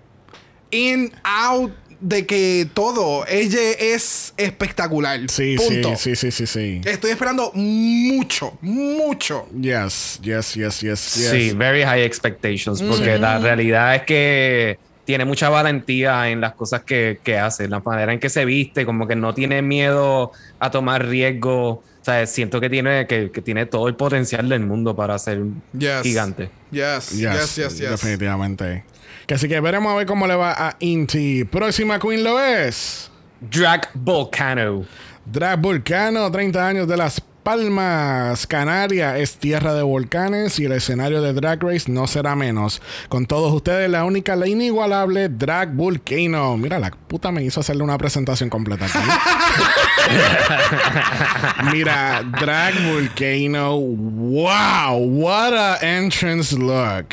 in, 0.70 1.12
out, 1.22 1.72
de 2.04 2.26
que 2.26 2.68
todo, 2.74 3.26
ella 3.26 3.70
es 3.80 4.34
espectacular. 4.36 5.20
Sí, 5.28 5.56
Punto. 5.56 5.96
sí, 5.96 6.14
sí, 6.14 6.30
sí, 6.30 6.46
sí, 6.46 6.46
sí. 6.46 6.80
Estoy 6.84 7.12
esperando 7.12 7.50
mucho, 7.54 8.58
mucho. 8.60 9.48
Yes, 9.58 10.20
yes, 10.22 10.54
yes, 10.54 10.80
yes, 10.82 11.14
yes. 11.14 11.30
Sí, 11.30 11.52
very 11.52 11.82
high 11.82 12.02
expectations, 12.02 12.82
porque 12.82 13.18
la 13.18 13.38
realidad 13.38 13.94
es 13.94 14.02
que 14.02 14.78
tiene 15.06 15.24
mucha 15.24 15.48
valentía 15.48 16.28
en 16.28 16.42
las 16.42 16.52
cosas 16.52 16.82
que, 16.82 17.20
que 17.24 17.38
hace, 17.38 17.68
la 17.68 17.80
manera 17.80 18.12
en 18.12 18.20
que 18.20 18.28
se 18.28 18.44
viste, 18.44 18.84
como 18.84 19.06
que 19.06 19.16
no 19.16 19.32
tiene 19.32 19.62
miedo 19.62 20.32
a 20.58 20.70
tomar 20.70 21.06
riesgo. 21.06 21.82
O 22.04 22.06
sea, 22.06 22.26
siento 22.26 22.60
que 22.60 22.68
tiene, 22.68 23.06
que, 23.06 23.30
que 23.30 23.40
tiene 23.40 23.64
todo 23.64 23.88
el 23.88 23.96
potencial 23.96 24.46
del 24.46 24.60
mundo 24.60 24.94
para 24.94 25.18
ser 25.18 25.40
Yes. 25.72 26.02
gigante. 26.02 26.50
Yes, 26.70 27.12
Yes, 27.12 27.16
yes, 27.16 27.56
yes, 27.56 27.78
yes. 27.78 27.90
Definitivamente. 27.92 28.84
Que 29.26 29.32
así 29.32 29.48
que 29.48 29.58
veremos 29.58 29.90
a 29.90 29.96
ver 29.96 30.06
cómo 30.06 30.26
le 30.26 30.34
va 30.34 30.52
a 30.52 30.76
Inti. 30.80 31.44
Próxima 31.44 31.98
Queen 31.98 32.22
lo 32.22 32.38
es. 32.38 33.10
Drag 33.40 33.88
Volcano. 33.94 34.84
Drag 35.24 35.58
Vulcano, 35.58 36.30
30 36.30 36.68
años 36.68 36.86
de 36.86 36.98
Las 36.98 37.22
Palmas, 37.44 38.46
Canarias, 38.46 39.18
es 39.18 39.36
tierra 39.36 39.74
de 39.74 39.82
volcanes 39.82 40.58
y 40.58 40.64
el 40.64 40.72
escenario 40.72 41.20
de 41.20 41.34
Drag 41.34 41.62
Race 41.62 41.92
no 41.92 42.06
será 42.06 42.34
menos. 42.34 42.80
Con 43.10 43.26
todos 43.26 43.52
ustedes, 43.52 43.90
la 43.90 44.04
única, 44.04 44.34
la 44.34 44.48
inigualable 44.48 45.28
Drag 45.28 45.74
Volcano. 45.74 46.56
Mira, 46.56 46.78
la 46.78 46.90
puta 46.90 47.30
me 47.30 47.44
hizo 47.44 47.60
hacerle 47.60 47.82
una 47.82 47.98
presentación 47.98 48.48
completa. 48.48 48.86
Mira, 51.70 52.22
Drag 52.40 52.74
Volcano. 52.90 53.78
Wow, 53.78 54.96
what 54.96 55.52
a 55.52 55.76
entrance 55.82 56.56
look. 56.56 57.08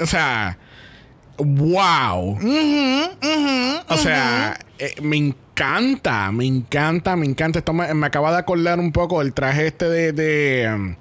O 0.00 0.06
sea, 0.06 0.58
wow. 1.38 2.36
O 3.88 3.96
sea, 3.96 4.58
eh, 4.78 4.94
me 5.00 5.18
encanta, 5.18 5.47
me 6.32 6.46
encanta, 6.46 7.16
me 7.16 7.26
encanta. 7.26 7.58
Esto 7.58 7.72
me, 7.72 7.92
me 7.94 8.06
acaba 8.06 8.30
de 8.32 8.38
acordar 8.38 8.78
un 8.78 8.92
poco 8.92 9.20
el 9.22 9.32
traje 9.32 9.66
este 9.68 9.88
de, 9.88 10.12
de, 10.12 10.72
um, 10.74 10.94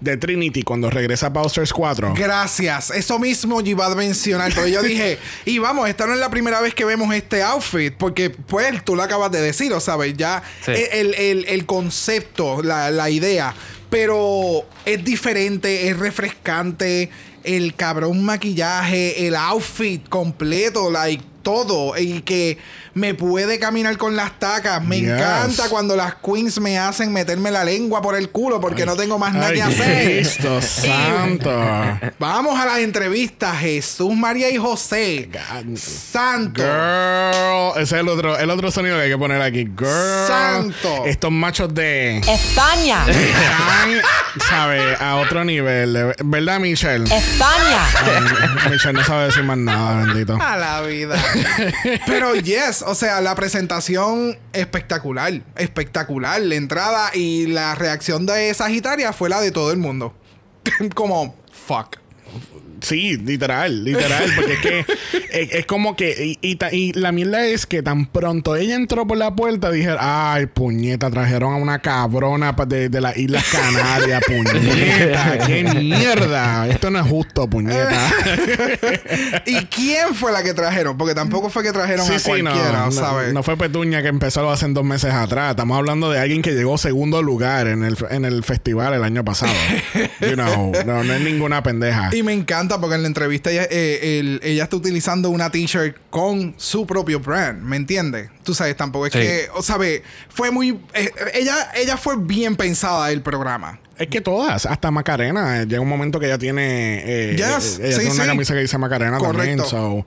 de 0.00 0.16
Trinity 0.16 0.62
cuando 0.62 0.90
regresa 0.90 1.26
a 1.26 1.30
Bowser's 1.30 1.72
4. 1.72 2.14
Gracias. 2.16 2.90
Eso 2.90 3.18
mismo 3.18 3.60
yo 3.60 3.70
iba 3.72 3.86
a 3.86 3.94
mencionar. 3.94 4.52
Pero 4.54 4.66
yo 4.68 4.82
dije, 4.82 5.18
y 5.44 5.58
vamos, 5.58 5.88
esta 5.88 6.06
no 6.06 6.14
es 6.14 6.18
la 6.20 6.30
primera 6.30 6.60
vez 6.60 6.74
que 6.74 6.84
vemos 6.84 7.14
este 7.14 7.42
outfit. 7.42 7.94
Porque, 7.94 8.30
pues, 8.30 8.84
tú 8.84 8.96
lo 8.96 9.02
acabas 9.02 9.30
de 9.30 9.40
decir, 9.40 9.72
¿o 9.72 9.80
sabes? 9.80 10.14
Ya 10.16 10.42
Sí. 10.64 10.72
el, 10.92 11.14
el- 11.14 11.44
el 11.46 11.66
concepto, 11.66 12.62
la, 12.62 12.90
la 12.90 13.10
idea. 13.10 13.54
Pero 13.90 14.66
es 14.84 15.04
diferente, 15.04 15.88
es 15.88 15.96
refrescante. 15.98 17.10
El 17.44 17.74
cabrón 17.74 18.24
maquillaje, 18.24 19.26
el 19.26 19.36
outfit 19.36 20.08
completo, 20.08 20.90
like. 20.90 21.22
Todo 21.44 21.96
y 21.96 22.22
que 22.22 22.58
me 22.94 23.14
puede 23.14 23.60
caminar 23.60 23.96
con 23.98 24.16
las 24.16 24.36
tacas. 24.40 24.82
Me 24.82 24.98
Yes. 25.00 25.10
encanta 25.10 25.68
cuando 25.68 25.94
las 25.94 26.14
queens 26.16 26.58
me 26.60 26.78
hacen 26.78 27.12
meterme 27.12 27.50
la 27.52 27.62
lengua 27.64 28.02
por 28.02 28.16
el 28.16 28.30
culo 28.30 28.60
porque 28.60 28.84
no 28.86 28.96
tengo 28.96 29.18
más 29.18 29.32
nada 29.34 29.48
Ay, 29.48 29.54
que 29.56 29.62
hacer. 29.62 30.04
Cristo 30.04 30.60
santo. 30.62 31.50
Vamos 32.18 32.58
a 32.58 32.66
las 32.66 32.78
entrevistas. 32.78 33.56
Jesús, 33.58 34.14
María 34.16 34.50
y 34.50 34.56
José. 34.56 35.28
God. 35.32 35.76
Santo. 35.76 36.62
Girl, 36.62 37.72
ese 37.82 37.82
es 37.96 38.00
el 38.00 38.08
otro, 38.08 38.36
el 38.38 38.50
otro 38.50 38.70
sonido 38.70 38.96
que 38.96 39.02
hay 39.02 39.10
que 39.10 39.18
poner 39.18 39.40
aquí. 39.42 39.64
Girl, 39.78 40.26
Santo. 40.26 41.04
Estos 41.06 41.30
machos 41.30 41.74
de 41.74 42.18
España, 42.18 43.04
están, 43.08 44.00
sabe, 44.48 44.96
a 44.98 45.16
otro 45.16 45.44
nivel, 45.44 46.14
¿verdad, 46.24 46.58
Michelle? 46.60 47.04
España, 47.04 47.84
Ay, 48.64 48.70
Michelle 48.70 48.94
no 48.94 49.04
sabe 49.04 49.26
decir 49.26 49.42
más 49.44 49.58
nada, 49.58 50.06
bendito. 50.06 50.38
A 50.40 50.56
la 50.56 50.80
vida. 50.82 51.16
Pero 52.06 52.34
yes, 52.34 52.82
o 52.82 52.94
sea, 52.94 53.20
la 53.20 53.34
presentación 53.34 54.38
espectacular, 54.52 55.42
espectacular. 55.56 56.40
La 56.40 56.54
entrada 56.54 57.10
y 57.14 57.46
la 57.46 57.74
reacción 57.74 58.26
de 58.26 58.52
Sagitaria 58.54 59.12
fue 59.12 59.28
la 59.28 59.40
de 59.40 59.50
todo 59.50 59.70
el 59.72 59.78
mundo. 59.78 60.14
Como, 60.94 61.36
fuck. 61.52 62.03
Sí, 62.84 63.16
literal, 63.16 63.84
literal, 63.84 64.32
porque 64.36 64.52
es 64.52 64.60
que 64.60 64.78
es, 65.32 65.52
es 65.52 65.66
como 65.66 65.96
que 65.96 66.38
y, 66.40 66.50
y 66.50 66.58
y 66.72 66.92
la 66.92 67.12
mierda 67.12 67.44
es 67.46 67.66
que 67.66 67.82
tan 67.82 68.06
pronto 68.06 68.56
ella 68.56 68.74
entró 68.74 69.06
por 69.06 69.16
la 69.16 69.34
puerta 69.34 69.70
dije, 69.70 69.94
ay, 69.98 70.46
puñeta, 70.46 71.10
trajeron 71.10 71.52
a 71.54 71.56
una 71.56 71.78
cabrona 71.80 72.52
de, 72.66 72.88
de 72.88 73.00
las 73.00 73.16
Islas 73.16 73.44
Canarias, 73.50 74.22
puñeta, 74.26 75.38
qué 75.46 75.64
mierda, 75.74 76.68
esto 76.68 76.90
no 76.90 77.00
es 77.00 77.06
justo, 77.06 77.48
puñeta. 77.48 78.10
¿Y 79.46 79.56
quién 79.66 80.14
fue 80.14 80.32
la 80.32 80.42
que 80.42 80.54
trajeron? 80.54 80.96
Porque 80.96 81.14
tampoco 81.14 81.50
fue 81.50 81.62
que 81.62 81.72
trajeron 81.72 82.06
Sí, 82.06 82.14
a 82.14 82.18
sí, 82.18 82.28
cualquiera, 82.28 82.72
no, 82.72 82.84
no, 82.86 82.92
¿sabes? 82.92 83.32
no 83.32 83.42
fue 83.42 83.56
Petuña 83.56 84.02
que 84.02 84.08
empezó 84.08 84.50
hace 84.50 84.68
dos 84.68 84.84
meses 84.84 85.12
atrás. 85.12 85.50
Estamos 85.50 85.76
hablando 85.76 86.10
de 86.10 86.18
alguien 86.18 86.42
que 86.42 86.52
llegó 86.52 86.78
segundo 86.78 87.22
lugar 87.22 87.66
en 87.66 87.84
el, 87.84 87.96
en 88.10 88.24
el 88.24 88.42
festival 88.44 88.94
el 88.94 89.04
año 89.04 89.24
pasado. 89.24 89.52
you 90.20 90.34
know, 90.34 90.72
no, 90.86 91.04
no 91.04 91.14
es 91.14 91.20
ninguna 91.20 91.62
pendeja. 91.62 92.10
Y 92.12 92.22
me 92.22 92.32
encanta 92.32 92.73
porque 92.80 92.96
en 92.96 93.02
la 93.02 93.08
entrevista 93.08 93.50
ella, 93.50 93.66
eh, 93.70 94.18
el- 94.20 94.40
ella 94.42 94.64
está 94.64 94.76
utilizando 94.76 95.30
una 95.30 95.50
t-shirt 95.50 95.96
con 96.10 96.54
su 96.56 96.86
propio 96.86 97.20
brand, 97.20 97.62
¿me 97.62 97.76
entiendes? 97.76 98.30
Tú 98.42 98.54
sabes, 98.54 98.76
tampoco 98.76 99.06
es 99.06 99.12
Sí. 99.12 99.18
que, 99.20 99.48
o 99.54 99.62
sabes, 99.62 100.02
fue 100.28 100.50
muy... 100.50 100.78
eh, 100.94 101.10
ella, 101.34 101.70
ella 101.74 101.96
fue 101.96 102.16
bien 102.18 102.56
pensada 102.56 103.10
el 103.10 103.22
programa. 103.22 103.80
Es 103.96 104.08
que 104.08 104.20
todas, 104.20 104.66
hasta 104.66 104.90
Macarena, 104.90 105.62
eh, 105.62 105.66
llega 105.66 105.80
un 105.80 105.88
momento 105.88 106.18
que 106.18 106.26
ella 106.26 106.38
tiene, 106.38 107.02
eh, 107.06 107.36
Yes, 107.36 107.78
ella 107.78 107.92
sí, 107.92 107.98
tiene 108.00 108.10
una 108.14 108.24
sí. 108.24 108.28
camisa 108.30 108.54
que 108.54 108.60
dice 108.60 108.76
Macarena 108.78 109.18
también. 109.18 109.58
Correcto. 109.58 109.64
So, 109.64 110.06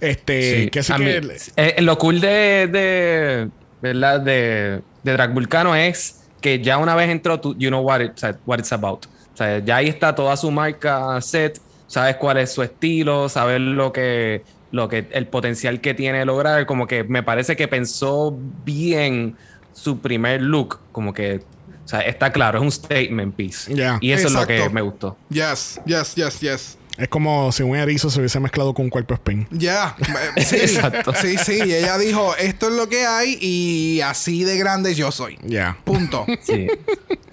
este, 0.00 0.64
Sí, 0.64 0.70
que 0.70 0.82
sí 0.82 0.92
a 0.92 0.98
mí- 0.98 1.04
que 1.06 1.36
eh, 1.56 1.76
lo 1.82 1.96
cool 1.98 2.20
de, 2.20 2.68
de 2.70 3.48
¿verdad? 3.80 4.20
De, 4.20 4.82
de 5.02 5.12
Drag 5.12 5.32
Vulcano 5.32 5.74
es 5.74 6.16
que 6.42 6.60
ya 6.60 6.76
una 6.78 6.94
vez 6.94 7.08
entró, 7.08 7.40
tú, 7.40 7.54
you 7.58 7.68
know 7.68 7.80
what, 7.80 8.00
it- 8.00 8.36
what 8.46 8.58
it's 8.58 8.72
about. 8.72 9.06
O 9.32 9.36
sea, 9.36 9.60
ya 9.60 9.76
ahí 9.76 9.88
está 9.88 10.14
toda 10.14 10.36
su 10.36 10.50
marca 10.50 11.18
set, 11.22 11.58
sabes 11.92 12.16
cuál 12.16 12.38
es 12.38 12.50
su 12.50 12.62
estilo, 12.62 13.28
sabes 13.28 13.60
lo 13.60 13.92
que, 13.92 14.42
lo 14.70 14.88
que, 14.88 15.06
el 15.12 15.26
potencial 15.26 15.82
que 15.82 15.92
tiene 15.92 16.20
de 16.20 16.24
lograr. 16.24 16.64
Como 16.64 16.86
que 16.86 17.04
me 17.04 17.22
parece 17.22 17.54
que 17.54 17.68
pensó 17.68 18.34
bien 18.64 19.36
su 19.74 19.98
primer 19.98 20.40
look, 20.40 20.80
como 20.90 21.12
que, 21.12 21.42
o 21.84 21.88
sea, 21.88 22.00
está 22.00 22.32
claro, 22.32 22.56
es 22.56 22.64
un 22.64 22.72
statement 22.72 23.34
piece. 23.34 23.74
Ya. 23.74 23.98
Y 24.00 24.12
eso 24.12 24.28
es 24.28 24.32
lo 24.32 24.46
que 24.46 24.70
me 24.70 24.80
gustó. 24.80 25.18
Yes, 25.28 25.82
yes, 25.84 26.14
yes, 26.14 26.40
yes. 26.40 26.78
Es 26.98 27.08
como 27.08 27.50
si 27.52 27.62
un 27.62 27.76
erizo 27.76 28.10
se 28.10 28.18
hubiese 28.18 28.38
mezclado 28.40 28.74
con 28.74 28.84
un 28.86 28.90
cuerpo 28.90 29.14
spin. 29.14 29.46
Ya, 29.50 29.96
sí, 30.36 30.56
Exacto. 30.56 31.12
sí, 31.14 31.36
sí. 31.38 31.60
Y 31.64 31.74
ella 31.74 31.98
dijo, 31.98 32.36
esto 32.36 32.68
es 32.68 32.74
lo 32.74 32.88
que 32.88 33.06
hay 33.06 33.38
y 33.40 34.00
así 34.02 34.44
de 34.44 34.56
grande 34.58 34.94
yo 34.94 35.10
soy. 35.10 35.38
Ya. 35.42 35.76
Punto. 35.84 36.26
Sí. 36.42 36.66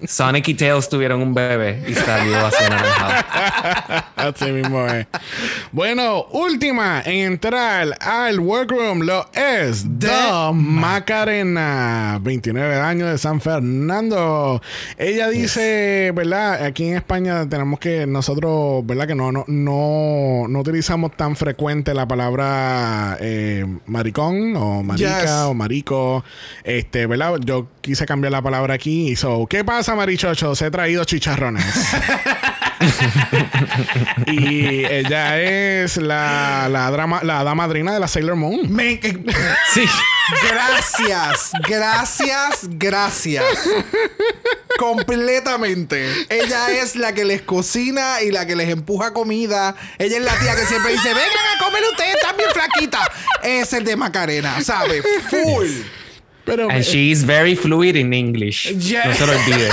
Sonic 0.06 0.48
y 0.50 0.54
Tails 0.54 0.88
tuvieron 0.88 1.22
un 1.22 1.34
bebé 1.34 1.84
y 1.88 1.94
salió 1.94 2.46
así 2.46 2.64
anaranjado. 2.64 4.06
Así 4.16 4.52
mismo 4.52 4.86
es. 4.86 5.08
Bueno, 5.72 6.26
última 6.32 7.02
en 7.06 7.32
entrar 7.34 7.98
al 8.02 8.40
workroom 8.40 9.02
lo 9.02 9.26
es 9.34 9.86
The 9.98 10.52
Macarena, 10.54 12.20
29 12.22 12.76
años 12.76 13.12
de 13.12 13.18
San 13.18 13.40
Fernando. 13.40 14.62
Ella 14.98 15.30
dice, 15.30 16.12
¿verdad? 16.14 16.66
Aquí 16.66 16.88
en 16.88 16.96
España 16.98 17.48
tenemos 17.48 17.80
que 17.80 18.06
nosotros, 18.06 18.86
¿verdad? 18.86 19.08
Que 19.08 19.16
no, 19.16 19.32
no, 19.32 19.46
no, 19.50 20.46
no 20.48 20.60
utilizamos 20.60 21.18
tan 21.18 21.36
frecuente 21.36 21.94
la 21.94 22.08
palabra 22.08 23.18
eh, 23.20 23.66
maricón 23.88 24.56
o 24.56 24.84
marica 24.84 25.22
Yes. 25.22 25.32
o 25.46 25.54
marico. 25.54 26.24
Este, 26.64 27.08
¿verdad? 27.08 27.40
Yo 27.44 27.68
quise 27.82 28.06
cambiar 28.06 28.32
la 28.32 28.42
palabra 28.42 28.76
aquí. 28.76 29.16
So, 29.16 29.48
¿qué 29.48 29.64
pasa, 29.66 29.96
marichochos? 29.96 30.62
He 30.62 30.70
traído 30.70 31.04
chicharrones. 31.04 31.66
y 34.28 34.86
ella 34.86 35.40
es 35.42 35.98
la, 35.98 36.68
la, 36.70 36.90
drama, 36.92 37.22
la 37.24 37.44
dama 37.44 37.68
madrina 37.68 37.94
de 37.94 38.00
la 38.00 38.08
Sailor 38.08 38.36
Moon. 38.36 38.72
Me- 38.74 39.00
eh, 39.04 39.18
Sí. 39.74 39.86
gracias, 40.52 41.52
gracias, 41.68 42.60
gracias. 42.70 43.44
Completamente. 44.78 46.08
Ella 46.30 46.72
es 46.82 46.96
la 46.96 47.14
que 47.14 47.26
les 47.26 47.42
cocina 47.42 48.22
y 48.22 48.32
la 48.32 48.46
que 48.46 48.56
les 48.56 48.70
empuja 48.70 49.14
comida. 49.14 49.76
Ella 49.98 50.18
es 50.18 50.24
la 50.24 50.34
tía 50.40 50.56
que 50.56 50.66
siempre 50.66 50.92
dice, 50.94 51.10
vengan 51.10 51.58
a 51.58 51.64
comer 51.66 51.84
ustedes, 51.92 52.16
están 52.16 52.38
bien 52.38 52.50
flaquitas. 52.54 53.08
Es 53.44 53.74
el 53.74 53.84
de 53.84 53.96
Macarena, 53.96 54.62
¿sabes? 54.62 55.04
Full. 55.30 55.68
Pero 56.46 56.70
And 56.72 56.84
she 56.84 57.12
is 57.12 57.24
very 57.26 57.56
fluid 57.56 57.96
in 57.96 58.14
English. 58.14 58.70
Yes. 58.78 59.06
No 59.06 59.14
se 59.14 59.26
lo 59.28 59.34
olviden. 59.34 59.72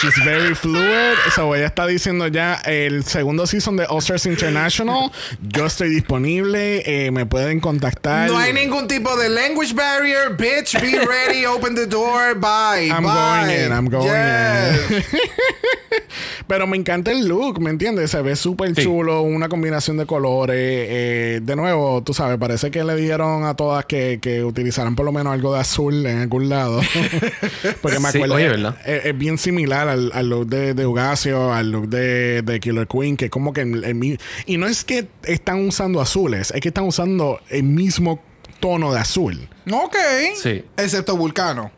She's 0.00 0.24
very 0.24 0.54
fluid. 0.54 1.14
So 1.34 1.54
ella 1.54 1.66
está 1.66 1.86
diciendo 1.86 2.26
ya 2.28 2.54
el 2.64 3.04
segundo 3.04 3.46
season 3.46 3.76
de 3.76 3.84
All 3.88 3.98
Stars 3.98 4.26
International. 4.26 5.10
Yo 5.42 5.66
estoy 5.66 5.88
disponible. 5.88 6.82
eh, 6.86 7.10
me 7.10 7.26
pueden 7.26 7.60
contactar. 7.60 8.28
No 8.28 8.38
hay 8.38 8.52
ningún 8.52 8.88
tipo 8.88 9.16
de 9.16 9.28
language 9.28 9.74
barrier. 9.74 10.36
Bitch, 10.36 10.80
be 10.80 10.98
ready, 11.04 11.44
open 11.46 11.74
the 11.74 11.86
door, 11.86 12.34
bye. 12.34 12.88
I'm 12.90 13.02
bye. 13.02 13.12
going 13.46 13.64
in, 13.66 13.72
I'm 13.72 13.86
going 13.88 14.06
Yes. 14.06 14.90
in. 14.90 15.04
Pero 16.46 16.66
me 16.66 16.76
encanta 16.76 17.10
el 17.10 17.26
look, 17.26 17.60
¿me 17.60 17.70
entiendes? 17.70 18.10
Se 18.12 18.22
ve 18.22 18.36
súper 18.36 18.74
Sí. 18.74 18.82
chulo, 18.84 19.22
una 19.22 19.48
combinación 19.48 19.96
de 19.96 20.06
colores. 20.06 20.56
eh, 20.56 21.40
de 21.42 21.56
nuevo, 21.56 22.02
tú 22.02 22.14
sabes, 22.14 22.38
parece 22.38 22.70
que 22.70 22.84
le 22.84 22.94
dijeron 22.94 23.44
a 23.44 23.54
todas 23.54 23.84
que, 23.86 24.18
que 24.22 24.44
utilizaran 24.44 24.94
por 24.94 25.04
lo 25.04 25.12
menos 25.12 25.32
algo 25.32 25.54
de 25.54 25.60
azul 25.60 26.06
en 26.06 26.18
algún 26.20 26.48
lado. 26.48 26.80
Porque 27.82 27.98
me 27.98 28.10
Sí, 28.10 28.18
acuerdo, 28.18 28.34
oye, 28.36 28.46
es, 28.46 28.50
¿verdad? 28.52 28.76
es- 28.84 29.04
es 29.06 29.18
bien 29.18 29.38
similar 29.38 29.85
al, 29.88 30.10
al 30.14 30.28
look 30.28 30.46
de, 30.48 30.74
de 30.74 30.86
Ugasio, 30.86 31.52
al 31.52 31.70
look 31.70 31.88
de, 31.88 32.42
de 32.42 32.60
Killer 32.60 32.86
Queen, 32.86 33.16
que 33.16 33.26
es 33.26 33.30
como 33.30 33.52
que 33.52 33.62
el, 33.62 33.84
el 33.84 33.94
mi- 33.94 34.18
Y 34.46 34.56
no 34.58 34.66
es 34.66 34.84
que 34.84 35.08
están 35.24 35.66
usando 35.66 36.00
azules, 36.00 36.52
es 36.54 36.60
que 36.60 36.68
están 36.68 36.84
usando 36.84 37.40
el 37.48 37.62
mismo 37.64 38.22
tono 38.60 38.92
de 38.92 39.00
azul. 39.00 39.48
Ok. 39.70 39.96
Sí. 40.42 40.64
Excepto 40.76 41.16
Vulcano. 41.16 41.70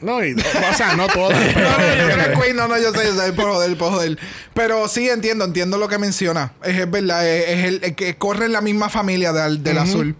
No, 0.00 0.22
y- 0.22 0.34
o 0.34 0.74
sea, 0.76 0.94
no 0.94 1.06
todas. 1.08 1.38
pero- 1.54 1.68
No, 1.70 1.78
no, 1.78 1.96
yo 1.96 2.14
creo 2.34 2.40
que 2.42 2.54
no, 2.54 2.68
no, 2.68 2.76
yo 2.78 2.92
sé, 2.92 3.06
yo 3.06 3.14
sé, 3.20 3.32
por 3.32 3.46
joder, 3.46 3.76
por 3.78 3.92
joder. 3.92 4.18
Pero 4.52 4.88
sí 4.88 5.08
entiendo, 5.08 5.44
entiendo 5.46 5.78
lo 5.78 5.88
que 5.88 5.96
menciona. 5.98 6.52
Es, 6.62 6.78
es 6.78 6.90
verdad, 6.90 7.26
es, 7.26 7.48
es 7.48 7.64
el, 7.64 7.80
el 7.82 7.94
que 7.94 8.16
corre 8.16 8.44
en 8.44 8.52
la 8.52 8.60
misma 8.60 8.90
familia 8.90 9.32
del, 9.32 9.62
del 9.62 9.78
azul. 9.78 10.14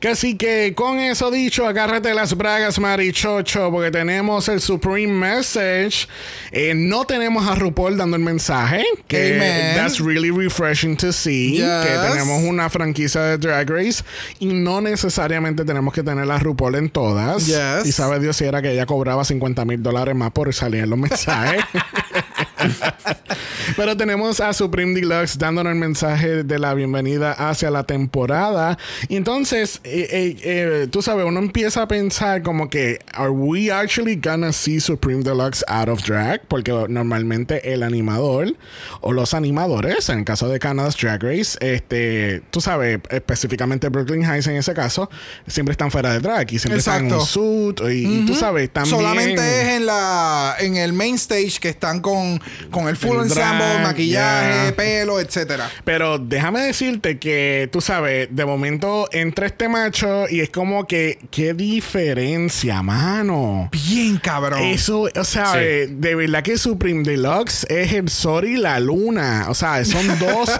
Que 0.00 0.08
así 0.08 0.36
que 0.36 0.72
con 0.74 0.98
eso 0.98 1.30
dicho, 1.30 1.66
agárrate 1.66 2.12
las 2.14 2.36
bragas, 2.36 2.78
marichocho, 2.78 3.70
porque 3.70 3.90
tenemos 3.90 4.48
el 4.48 4.60
Supreme 4.60 5.12
Message. 5.12 6.08
Eh, 6.50 6.74
no 6.74 7.04
tenemos 7.04 7.46
a 7.46 7.54
RuPaul 7.54 7.96
dando 7.96 8.16
el 8.16 8.22
mensaje. 8.22 8.84
Que 9.06 9.36
Amen. 9.36 9.76
that's 9.76 10.00
really 10.00 10.30
refreshing 10.30 10.96
to 10.96 11.12
see. 11.12 11.52
Yes. 11.52 11.86
Que 11.86 12.10
tenemos 12.10 12.42
una 12.42 12.68
franquicia 12.68 13.22
de 13.22 13.38
Drag 13.38 13.68
Race 13.68 14.02
y 14.38 14.46
no 14.46 14.80
necesariamente 14.80 15.64
tenemos 15.64 15.94
que 15.94 16.02
tener 16.02 16.30
a 16.30 16.38
RuPaul 16.38 16.74
en 16.76 16.90
todas. 16.90 17.46
Yes. 17.46 17.86
Y 17.86 17.92
sabe 17.92 18.18
Dios 18.18 18.36
si 18.36 18.44
era 18.44 18.62
que 18.62 18.72
ella 18.72 18.86
cobraba 18.86 19.24
50 19.24 19.64
mil 19.64 19.82
dólares 19.82 20.14
más 20.14 20.32
por 20.32 20.52
salir 20.52 20.82
en 20.84 20.90
los 20.90 20.98
mensajes. 20.98 21.62
Pero 23.76 23.96
tenemos 23.96 24.40
a 24.40 24.52
Supreme 24.52 24.94
Deluxe 24.94 25.38
dándonos 25.38 25.72
el 25.72 25.78
mensaje 25.78 26.42
de 26.44 26.58
la 26.58 26.74
bienvenida 26.74 27.32
hacia 27.32 27.70
la 27.70 27.84
temporada. 27.84 28.78
Y 29.08 29.16
entonces, 29.16 29.80
eh, 29.84 30.08
eh, 30.10 30.36
eh, 30.42 30.86
tú 30.90 31.02
sabes, 31.02 31.24
uno 31.24 31.40
empieza 31.40 31.82
a 31.82 31.88
pensar 31.88 32.42
como 32.42 32.68
que, 32.68 33.00
¿Are 33.14 33.30
we 33.30 33.70
actually 33.70 34.16
gonna 34.16 34.52
see 34.52 34.80
Supreme 34.80 35.22
Deluxe 35.22 35.64
out 35.68 35.88
of 35.88 36.02
drag? 36.02 36.42
Porque 36.48 36.72
normalmente 36.88 37.72
el 37.72 37.82
animador 37.82 38.54
o 39.00 39.12
los 39.12 39.34
animadores, 39.34 40.08
en 40.08 40.20
el 40.20 40.24
caso 40.24 40.48
de 40.48 40.58
Canada's 40.58 40.96
Drag 40.96 41.22
Race, 41.22 41.56
este, 41.60 42.42
tú 42.50 42.60
sabes, 42.60 43.00
específicamente 43.10 43.88
Brooklyn 43.88 44.24
Heights 44.24 44.46
en 44.46 44.56
ese 44.56 44.74
caso, 44.74 45.08
siempre 45.46 45.72
están 45.72 45.90
fuera 45.90 46.12
de 46.12 46.20
drag 46.20 46.52
y 46.52 46.58
siempre 46.58 46.78
están 46.78 47.06
en 47.06 47.12
un 47.12 47.20
Exacto. 47.20 47.26
suit. 47.26 47.80
Y, 47.90 48.18
y 48.18 48.26
tú 48.26 48.34
sabes, 48.34 48.70
también. 48.70 48.96
Solamente 48.96 49.62
es 49.62 49.68
en 49.76 49.86
la 49.86 50.56
en 50.58 50.76
el 50.76 50.92
main 50.92 51.14
stage 51.14 51.58
que 51.60 51.68
están 51.68 52.00
con 52.00 52.40
con 52.70 52.88
el 52.88 52.96
full 52.96 53.16
El 53.16 53.22
ensemble, 53.24 53.64
drag, 53.64 53.82
maquillaje, 53.82 54.62
yeah. 54.64 54.76
pelo, 54.76 55.20
etcétera. 55.20 55.70
Pero 55.84 56.18
déjame 56.18 56.60
decirte 56.60 57.18
que, 57.18 57.68
tú 57.72 57.80
sabes, 57.80 58.28
de 58.30 58.44
momento 58.44 59.08
entra 59.12 59.46
este 59.46 59.68
macho 59.68 60.28
y 60.28 60.40
es 60.40 60.50
como 60.50 60.86
que, 60.86 61.18
qué 61.30 61.54
diferencia, 61.54 62.82
mano. 62.82 63.68
Bien 63.72 64.18
cabrón. 64.18 64.60
Eso, 64.62 65.08
o 65.14 65.24
sea, 65.24 65.52
Sí. 65.52 65.58
eh, 65.60 65.88
de 65.90 66.14
verdad 66.14 66.42
que 66.42 66.56
Supreme 66.58 67.02
Deluxe 67.02 67.64
es 67.68 67.92
el 67.92 68.08
Sol 68.08 68.44
y 68.46 68.56
la 68.56 68.80
Luna. 68.80 69.46
O 69.48 69.54
sea, 69.54 69.84
son 69.84 70.06
dos. 70.18 70.50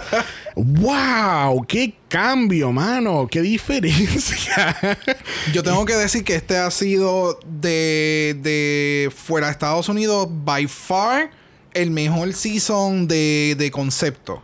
¡Wow! 0.55 1.65
¡Qué 1.67 1.95
cambio, 2.09 2.71
mano! 2.71 3.27
¡Qué 3.29 3.41
diferencia! 3.41 4.75
Yo 5.51 5.63
tengo 5.63 5.85
que 5.85 5.95
decir 5.95 6.23
que 6.23 6.35
este 6.35 6.57
ha 6.57 6.69
sido 6.71 7.39
de, 7.45 8.35
de 8.41 9.11
fuera 9.15 9.47
de 9.47 9.53
Estados 9.53 9.89
Unidos, 9.89 10.27
by 10.29 10.67
far, 10.67 11.31
el 11.73 11.91
mejor 11.91 12.33
season 12.33 13.07
de, 13.07 13.55
de 13.57 13.71
concepto. 13.71 14.41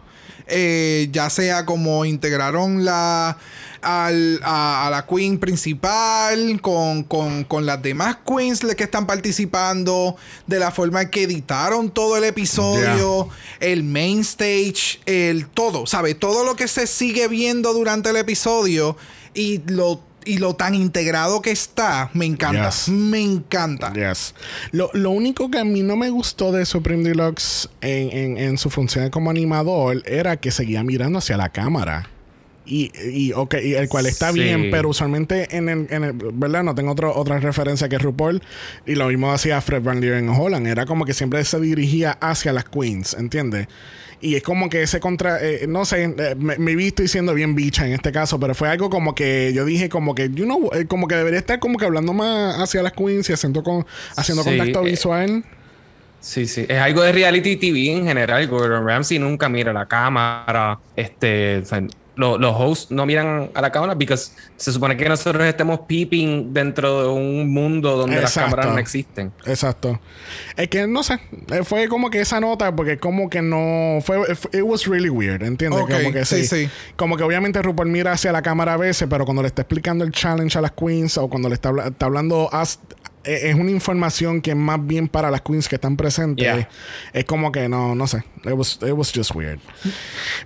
Eh, 0.52 1.10
ya 1.12 1.30
sea 1.30 1.64
como 1.66 2.06
integraron 2.06 2.84
la 2.84 3.38
al- 3.82 4.40
a, 4.44 4.88
a 4.88 4.90
la 4.90 5.06
queen 5.06 5.38
principal 5.38 6.60
con, 6.60 7.04
con- 7.04 7.44
con 7.44 7.66
las 7.68 7.82
demás 7.84 8.18
queens 8.26 8.62
que 8.76 8.84
están 8.84 9.06
participando, 9.06 10.16
de 10.48 10.60
la 10.60 10.72
forma 10.72 11.04
en 11.04 11.10
que 11.12 11.24
editaron 11.24 11.92
todo 11.92 12.18
el 12.18 12.24
episodio, 12.24 13.30
el 13.60 13.84
main 13.84 14.22
stage, 14.22 15.00
el 15.06 15.48
todo, 15.48 15.86
¿sabe? 15.86 16.16
Todo 16.16 16.44
lo 16.44 16.56
que 16.56 16.68
se 16.68 16.88
sigue 16.88 17.28
viendo 17.28 17.72
durante 17.74 18.10
el 18.10 18.18
episodio 18.18 18.98
y 19.36 19.62
lo, 19.68 20.02
y 20.26 20.38
lo 20.38 20.54
tan 20.56 20.76
integrado 20.76 21.42
que 21.42 21.52
está, 21.52 22.10
me 22.14 22.26
encanta. 22.26 22.70
Yes. 22.70 22.90
Me 22.90 23.22
encanta. 23.22 23.94
Yes. 23.94 24.34
Lo, 24.72 24.90
lo 24.94 25.12
único 25.12 25.50
que 25.50 25.60
a 25.60 25.64
mí 25.66 25.82
no 25.82 25.96
me 25.96 26.10
gustó 26.10 26.52
de 26.52 26.66
Supreme 26.66 27.04
Deluxe 27.08 27.70
en, 27.82 28.12
en- 28.12 28.38
en 28.38 28.58
su 28.58 28.70
función 28.70 29.10
como 29.10 29.30
animador 29.30 30.02
era 30.06 30.38
que 30.38 30.52
seguía 30.52 30.84
mirando 30.84 31.20
hacia 31.20 31.38
la 31.38 31.50
cámara. 31.50 32.10
Y, 32.66 32.92
y, 33.12 33.34
ok, 33.34 33.56
y 33.64 33.74
el 33.74 33.90
cual 33.90 34.06
está 34.06 34.32
Sí. 34.32 34.42
bien, 34.42 34.70
pero 34.70 34.90
usualmente 34.90 35.58
en 35.58 35.70
el, 35.70 35.88
en 35.90 36.04
el- 36.04 36.14
¿verdad? 36.14 36.62
No 36.64 36.76
tengo 36.76 36.92
otro, 36.92 37.16
otra 37.16 37.40
referencia 37.40 37.90
que 37.90 37.98
RuPaul. 37.98 38.44
Y 38.86 38.94
lo 38.94 39.08
mismo 39.08 39.32
hacía 39.32 39.60
Fred 39.62 39.82
Van 39.82 40.00
Leeuwen 40.02 40.26
en 40.30 40.36
Holland. 40.36 40.68
Era 40.68 40.86
como 40.86 41.06
que 41.06 41.14
siempre 41.16 41.44
se 41.46 41.60
dirigía 41.60 42.12
hacia 42.22 42.54
las 42.54 42.66
queens, 42.66 43.16
¿entiendes? 43.16 43.68
Y 44.22 44.36
es 44.36 44.44
como 44.44 44.70
que 44.70 44.82
ese 44.84 45.00
contra... 45.00 45.42
eh, 45.42 45.66
no 45.68 45.86
sé, 45.86 46.04
eh, 46.04 46.36
me, 46.38 46.58
me 46.58 46.76
vi 46.76 46.88
estoy 46.88 47.08
siendo 47.08 47.34
bien 47.34 47.56
bicha 47.56 47.86
en 47.88 47.94
este 47.94 48.12
caso, 48.12 48.40
pero 48.40 48.54
fue 48.54 48.68
algo 48.70 48.90
como 48.90 49.16
que 49.16 49.54
yo 49.54 49.64
dije 49.66 49.88
como 49.90 50.14
que, 50.14 50.30
you 50.30 50.44
know, 50.46 50.70
eh, 50.74 50.86
como 50.88 51.08
que 51.08 51.16
debería 51.16 51.40
estar 51.40 51.60
como 51.60 51.78
que 51.78 51.86
hablando 51.86 52.14
más 52.14 52.60
hacia 52.60 52.84
las 52.84 52.92
queens 52.94 53.30
y 53.30 53.34
haciendo, 53.34 53.64
con, 53.64 53.86
haciendo 54.18 54.44
Sí, 54.44 54.50
contacto 54.58 54.84
visual. 54.84 55.46
Sí, 56.22 56.48
sí. 56.48 56.66
Es 56.68 56.78
algo 56.80 57.02
de 57.02 57.14
reality 57.14 57.56
TV 57.56 57.94
en 57.94 58.06
general. 58.06 58.46
Gordon 58.48 58.86
Ramsay 58.86 59.20
nunca 59.20 59.48
mira 59.48 59.72
la 59.72 59.86
cámara. 59.88 60.78
Este, 60.96 61.60
o 61.60 61.66
sea, 61.66 61.82
lo- 62.20 62.38
los 62.38 62.54
hosts 62.56 62.92
no 62.92 63.06
miran 63.06 63.50
a 63.54 63.62
la 63.62 63.72
cámara 63.72 63.94
porque 63.96 64.16
se 64.18 64.72
supone 64.72 64.96
que 64.98 65.08
nosotros 65.10 65.44
estemos 65.46 65.80
peeping 65.88 66.54
dentro 66.54 67.04
de 67.04 67.10
un 67.10 67.52
mundo 67.52 67.96
donde 67.98 68.18
las 68.22 68.34
cámaras 68.34 68.66
no 68.74 68.80
existen. 68.80 69.32
Exacto. 69.46 70.00
Es 70.58 70.68
que 70.68 70.86
no 70.86 71.02
sé, 71.04 71.20
eh, 71.52 71.64
fue 71.64 71.88
como 71.88 72.10
que 72.10 72.20
esa 72.22 72.40
nota, 72.40 72.76
porque 72.76 72.98
como 73.00 73.30
que 73.30 73.42
no 73.42 74.00
fue, 74.04 74.20
it 74.54 74.62
was 74.64 74.86
really 74.86 75.10
weird, 75.10 75.42
¿entiendes? 75.44 75.80
Como 75.98 76.12
que 76.14 76.26
sí, 76.26 76.46
sí, 76.46 76.66
sí. 76.66 76.70
Como 76.96 77.18
que 77.18 77.24
obviamente 77.24 77.62
RuPaul 77.62 77.88
mira 77.90 78.12
hacia 78.12 78.32
la 78.32 78.42
cámara 78.42 78.74
a 78.74 78.78
veces, 78.78 79.08
pero 79.10 79.26
cuando 79.26 79.42
le 79.42 79.48
está 79.48 79.62
explicando 79.62 80.04
el 80.04 80.12
challenge 80.12 80.58
a 80.58 80.62
las 80.62 80.72
queens 80.74 81.18
o 81.18 81.28
cuando 81.30 81.48
le 81.50 81.56
está, 81.56 81.70
habla- 81.70 81.88
está 81.88 82.06
hablando 82.06 82.50
as- 82.52 82.80
eh, 83.26 83.50
es 83.50 83.56
una 83.56 83.70
información 83.70 84.40
que 84.42 84.52
es 84.52 84.56
más 84.56 84.86
bien 84.86 85.08
para 85.10 85.30
las 85.30 85.42
queens 85.42 85.68
que 85.68 85.76
están 85.76 85.98
presentes. 85.98 86.44
Yeah. 86.46 86.70
Es 87.12 87.26
como 87.26 87.52
que 87.52 87.68
no, 87.68 87.94
no 87.94 88.08
sé. 88.08 88.24
It 88.46 88.54
was, 88.54 88.80
it 88.82 88.94
was 88.94 89.12
just 89.12 89.36
weird. 89.36 89.60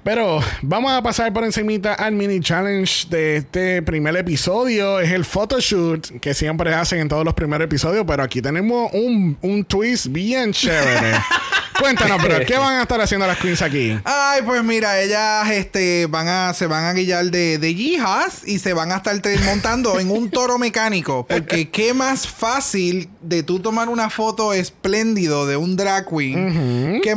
Pero 0.04 0.42
vamos 0.62 0.92
a 0.92 1.02
pasar 1.02 1.32
por 1.32 1.44
encimita 1.44 1.94
al 1.94 2.14
mini 2.14 2.40
challenge 2.40 3.08
de 3.10 3.38
este 3.38 3.82
primer 3.82 4.16
episodio. 4.18 5.00
Es 5.00 5.12
el 5.12 5.26
photoshoot 5.26 6.20
que 6.20 6.34
siempre 6.34 6.74
hacen 6.74 7.00
en 7.00 7.10
todos 7.10 7.24
los 7.24 7.34
primeros 7.34 7.66
episodios, 7.66 8.04
pero 8.08 8.24
aquí 8.24 8.42
tenemos 8.42 8.92
un, 8.94 9.38
un 9.42 9.64
twist 9.66 10.08
bien 10.08 10.54
chévere. 10.54 11.14
Cuéntanos, 11.80 12.22
pero 12.22 12.46
¿qué 12.46 12.58
van 12.58 12.78
a 12.78 12.84
estar 12.84 13.02
haciendo 13.02 13.28
las 13.28 13.38
queens 13.38 13.62
aquí? 13.62 14.00
Ay, 14.06 14.42
pues 14.46 14.64
mira, 14.64 15.02
ellas 15.02 15.50
este, 15.52 16.06
van 16.06 16.28
a, 16.28 16.54
se 16.54 16.68
van 16.68 16.86
a 16.86 16.94
guillar 16.94 17.26
de, 17.26 17.58
de 17.58 17.76
yijas 17.76 18.42
y 18.46 18.60
se 18.60 18.74
van 18.74 18.92
a 18.92 18.98
estar 18.98 19.20
montando 19.44 20.00
en 20.00 20.12
un 20.12 20.30
toro 20.30 20.58
mecánico. 20.58 21.26
Porque 21.28 21.70
qué 21.72 21.94
más 21.94 22.28
fácil 22.28 23.10
de 23.22 23.44
tú 23.44 23.60
tomar 23.60 23.90
una 23.90 24.10
foto 24.10 24.54
espléndido 24.54 25.46
de 25.46 25.58
un 25.58 25.76
drag 25.76 26.08
queen 26.08 27.02
que 27.02 27.16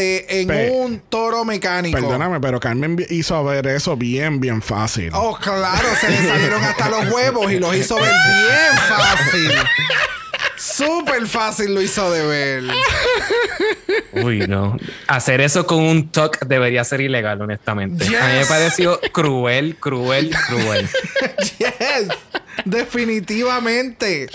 en 0.00 0.48
Pe- 0.48 0.70
un 0.70 1.00
toro 1.08 1.44
mecánico. 1.44 1.98
Perdóname, 1.98 2.40
pero 2.40 2.58
Carmen 2.60 2.96
hizo 3.10 3.42
ver 3.44 3.66
eso 3.66 3.96
bien, 3.96 4.40
bien 4.40 4.62
fácil. 4.62 5.10
Oh, 5.14 5.36
claro, 5.38 5.88
se 6.00 6.10
le 6.10 6.16
salieron 6.28 6.62
hasta 6.64 6.88
los 6.88 7.10
huevos 7.10 7.50
y 7.52 7.58
los 7.58 7.74
hizo 7.76 7.96
ver 7.96 8.04
bien 8.12 8.78
fácil. 8.88 9.52
Súper 10.56 11.26
fácil 11.26 11.74
lo 11.74 11.80
hizo 11.82 12.10
de 12.10 12.26
ver. 12.26 12.62
Uy, 14.24 14.46
no. 14.48 14.76
Hacer 15.06 15.40
eso 15.40 15.66
con 15.66 15.80
un 15.82 16.10
talk 16.10 16.40
debería 16.46 16.82
ser 16.84 17.00
ilegal, 17.00 17.40
honestamente. 17.40 18.04
A 18.06 18.26
mí 18.28 18.38
me 18.40 18.46
pareció 18.46 19.00
cruel, 19.12 19.76
cruel, 19.78 20.30
cruel. 20.48 20.88
Yes, 21.58 22.08
definitivamente. 22.64 24.28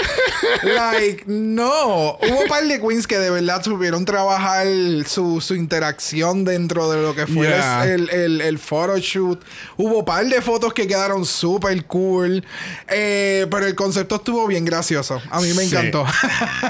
Like, 0.63 1.23
no. 1.27 2.17
Hubo 2.21 2.41
un 2.41 2.47
par 2.47 2.63
de 2.65 2.79
queens 2.79 3.07
que 3.07 3.17
de 3.17 3.29
verdad 3.29 3.63
supieron 3.63 4.05
trabajar 4.05 4.67
su, 5.05 5.41
su 5.41 5.55
interacción 5.55 6.43
dentro 6.45 6.89
de 6.91 7.01
lo 7.01 7.15
que 7.15 7.27
fue 7.27 7.47
Yeah. 7.47 7.85
el, 7.85 8.09
el, 8.09 8.41
el 8.41 8.57
photoshoot. 8.59 9.43
Hubo 9.77 9.99
un 9.99 10.05
par 10.05 10.25
de 10.25 10.41
fotos 10.41 10.73
que 10.73 10.87
quedaron 10.87 11.25
súper 11.25 11.85
cool. 11.85 12.43
Eh, 12.87 13.45
pero 13.51 13.65
el 13.67 13.75
concepto 13.75 14.15
estuvo 14.15 14.47
bien 14.47 14.65
gracioso. 14.65 15.21
A 15.29 15.41
mí 15.41 15.53
me 15.53 15.63
Sí. 15.65 15.75
encantó. 15.75 16.05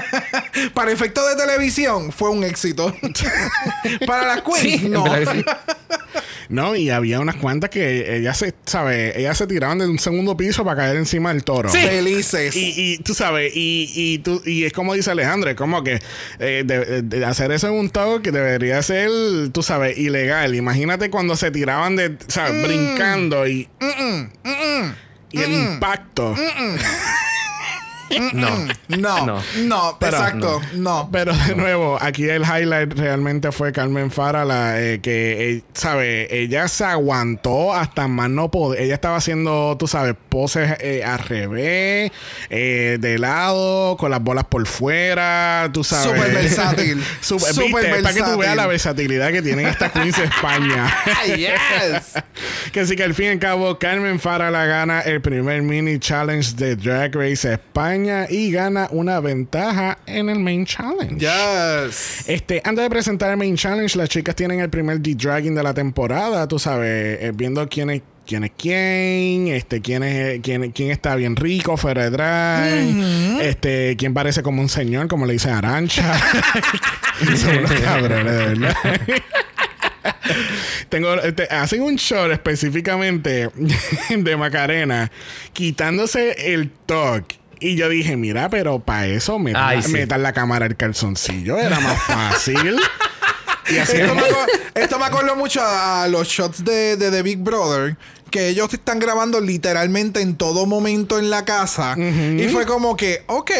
Para 0.74 0.92
efectos 0.92 1.28
de 1.28 1.36
televisión 1.36 2.12
fue 2.12 2.30
un 2.30 2.44
éxito. 2.44 2.94
Para 4.06 4.26
las 4.26 4.42
queens, 4.42 4.80
Sí, 4.82 4.88
no. 4.88 5.04
sí. 5.06 5.44
No, 6.50 6.76
y 6.76 6.90
había 6.90 7.20
unas 7.20 7.36
cuantas 7.36 7.70
que 7.70 8.16
ellas 8.18 8.36
se, 8.36 8.54
¿sabes? 8.66 9.16
Ellas 9.16 9.36
se 9.38 9.46
tiraban 9.46 9.78
de 9.78 9.86
un 9.88 9.98
segundo 9.98 10.36
piso 10.36 10.62
para 10.62 10.76
caer 10.76 10.96
encima 10.96 11.32
del 11.32 11.42
toro. 11.44 11.68
Felices. 11.70 12.56
Y, 12.56 12.74
y 12.76 12.98
tú 12.98 13.14
sabes, 13.14 13.52
y, 13.54 13.90
y, 13.94 14.18
tú, 14.18 14.42
y 14.44 14.64
es 14.64 14.72
como 14.72 14.94
dice 14.94 15.10
Alejandro, 15.10 15.50
es 15.50 15.56
como 15.56 15.84
que 15.84 16.00
eh, 16.38 16.62
de- 16.66 17.02
de 17.02 17.24
hacer 17.24 17.52
eso 17.52 17.68
en 17.68 17.74
un 17.74 17.90
talk 17.90 18.22
debería 18.22 18.82
ser, 18.82 19.10
tú 19.52 19.62
sabes, 19.62 19.96
ilegal. 19.98 20.54
Imagínate 20.54 21.10
cuando 21.10 21.36
se 21.36 21.50
tiraban 21.50 21.96
de, 21.96 22.16
¿sabes? 22.28 22.62
Brincando 22.66 23.46
y, 23.46 23.68
y 25.30 25.40
el 25.42 25.52
impacto. 25.52 26.34
No. 28.32 28.50
No, 28.88 29.26
no, 29.26 29.42
No. 29.64 29.96
Pero- 29.98 30.16
exacto, 30.16 30.60
no. 30.74 31.08
Pero 31.12 31.32
de 31.34 31.54
nuevo, 31.56 31.98
aquí 32.00 32.28
el 32.28 32.42
highlight 32.42 32.92
realmente 32.94 33.50
fue 33.52 33.72
Carmen 33.72 34.10
Farala, 34.10 34.80
eh, 34.80 35.00
que, 35.00 35.50
eh, 35.56 35.62
¿sabes? 35.74 36.28
Ella 36.30 36.68
se 36.68 36.84
aguantó 36.84 37.74
hasta 37.74 38.06
más 38.08 38.30
no 38.30 38.50
poder. 38.50 38.82
Ella 38.82 38.94
estaba 38.94 39.16
haciendo, 39.16 39.76
tú 39.78 39.86
sabes, 39.86 40.14
poses 40.28 40.72
eh, 40.80 41.02
al 41.04 41.18
revés, 41.20 42.12
eh, 42.50 42.98
de 43.00 43.18
lado, 43.18 43.96
con 43.96 44.10
las 44.10 44.22
bolas 44.22 44.44
por 44.44 44.66
fuera, 44.66 45.70
tú 45.72 45.82
sabes. 45.84 46.06
Súper 46.06 46.32
versátil. 46.34 47.02
Súper, 47.20 47.52
Súper 47.54 47.66
¿viste? 47.84 48.02
Para 48.02 48.14
que 48.14 48.20
tú 48.20 48.24
versátil. 48.26 48.38
veas 48.40 48.56
la 48.56 48.66
versatilidad 48.66 49.32
que 49.32 49.42
tienen 49.42 49.66
estas 49.66 49.92
queens 49.92 50.16
de 50.16 50.24
España. 50.34 50.94
yes. 51.36 52.22
que 52.72 52.86
sí 52.86 52.96
que 52.96 53.04
al 53.04 53.14
fin 53.14 53.26
y 53.26 53.28
al 53.30 53.38
cabo, 53.38 53.78
Carmen 53.78 54.20
Farala 54.20 54.66
gana 54.66 55.00
el 55.00 55.20
primer 55.20 55.62
mini 55.62 55.98
challenge 55.98 56.52
de 56.56 56.76
Drag 56.76 57.14
Race 57.14 57.50
España 57.52 57.93
y 58.28 58.50
gana 58.50 58.88
una 58.90 59.20
ventaja 59.20 59.98
en 60.06 60.28
el 60.28 60.40
main 60.40 60.66
challenge. 60.66 61.18
Yes. 61.18 62.28
Este, 62.28 62.60
antes 62.64 62.82
de 62.82 62.90
presentar 62.90 63.30
el 63.30 63.36
main 63.36 63.56
challenge, 63.56 63.96
las 63.96 64.08
chicas 64.08 64.34
tienen 64.34 64.60
el 64.60 64.70
primer 64.70 65.00
D-Dragging 65.00 65.54
de 65.54 65.62
la 65.62 65.72
temporada, 65.72 66.48
tú 66.48 66.58
sabes, 66.58 67.18
eh, 67.20 67.32
viendo 67.34 67.66
quién 67.68 67.90
es 67.90 68.02
quién 68.26 68.44
es 68.44 68.52
quién, 68.56 69.48
este, 69.48 69.80
quién 69.80 70.02
es 70.02 70.40
quién, 70.40 70.72
quién 70.72 70.90
está 70.90 71.14
bien 71.14 71.36
rico 71.36 71.76
fuera 71.76 72.04
de 72.04 72.10
drag, 72.10 73.42
este, 73.42 73.96
quién 73.96 74.14
parece 74.14 74.42
como 74.42 74.62
un 74.62 74.68
señor, 74.68 75.08
como 75.08 75.26
le 75.26 75.34
dice 75.34 75.50
Arancha. 75.50 76.18
Son 77.36 77.58
unos 77.58 77.72
cabrones, 77.72 78.32
de 78.32 78.46
verdad. 78.46 78.74
Tengo, 80.88 81.14
este, 81.14 81.44
hacen 81.44 81.82
un 81.82 81.96
shot 81.96 82.30
específicamente 82.32 83.50
de 84.16 84.36
Macarena 84.36 85.10
quitándose 85.52 86.52
el 86.52 86.70
toque. 86.70 87.36
Y 87.64 87.76
yo 87.76 87.88
dije, 87.88 88.16
mira, 88.16 88.50
pero 88.50 88.78
para 88.80 89.06
eso 89.06 89.38
metan, 89.38 89.62
Ay, 89.68 89.76
la- 89.78 89.82
sí. 89.82 89.92
metan 89.92 90.22
la 90.22 90.32
cámara 90.32 90.66
el 90.66 90.76
calzoncillo. 90.76 91.58
Era 91.58 91.80
más 91.80 92.00
fácil. 92.06 92.76
y 93.70 93.78
así 93.78 93.96
Esto 93.96 94.14
me, 94.14 94.20
acuerdo, 94.20 94.46
esto 94.74 94.98
me 94.98 95.04
acuerdo 95.06 95.36
mucho 95.36 95.60
a 95.64 96.06
los 96.08 96.28
shots 96.28 96.64
de, 96.64 96.96
de 96.96 97.10
The 97.10 97.22
Big 97.22 97.38
Brother. 97.38 97.96
Que 98.30 98.48
ellos 98.48 98.68
te 98.68 98.76
están 98.76 98.98
grabando 98.98 99.40
literalmente 99.40 100.20
en 100.20 100.36
todo 100.36 100.66
momento 100.66 101.18
en 101.18 101.30
la 101.30 101.44
casa. 101.44 101.94
Y 101.98 102.48
fue 102.48 102.66
como 102.66 102.96
que, 102.96 103.22
ok, 103.28 103.50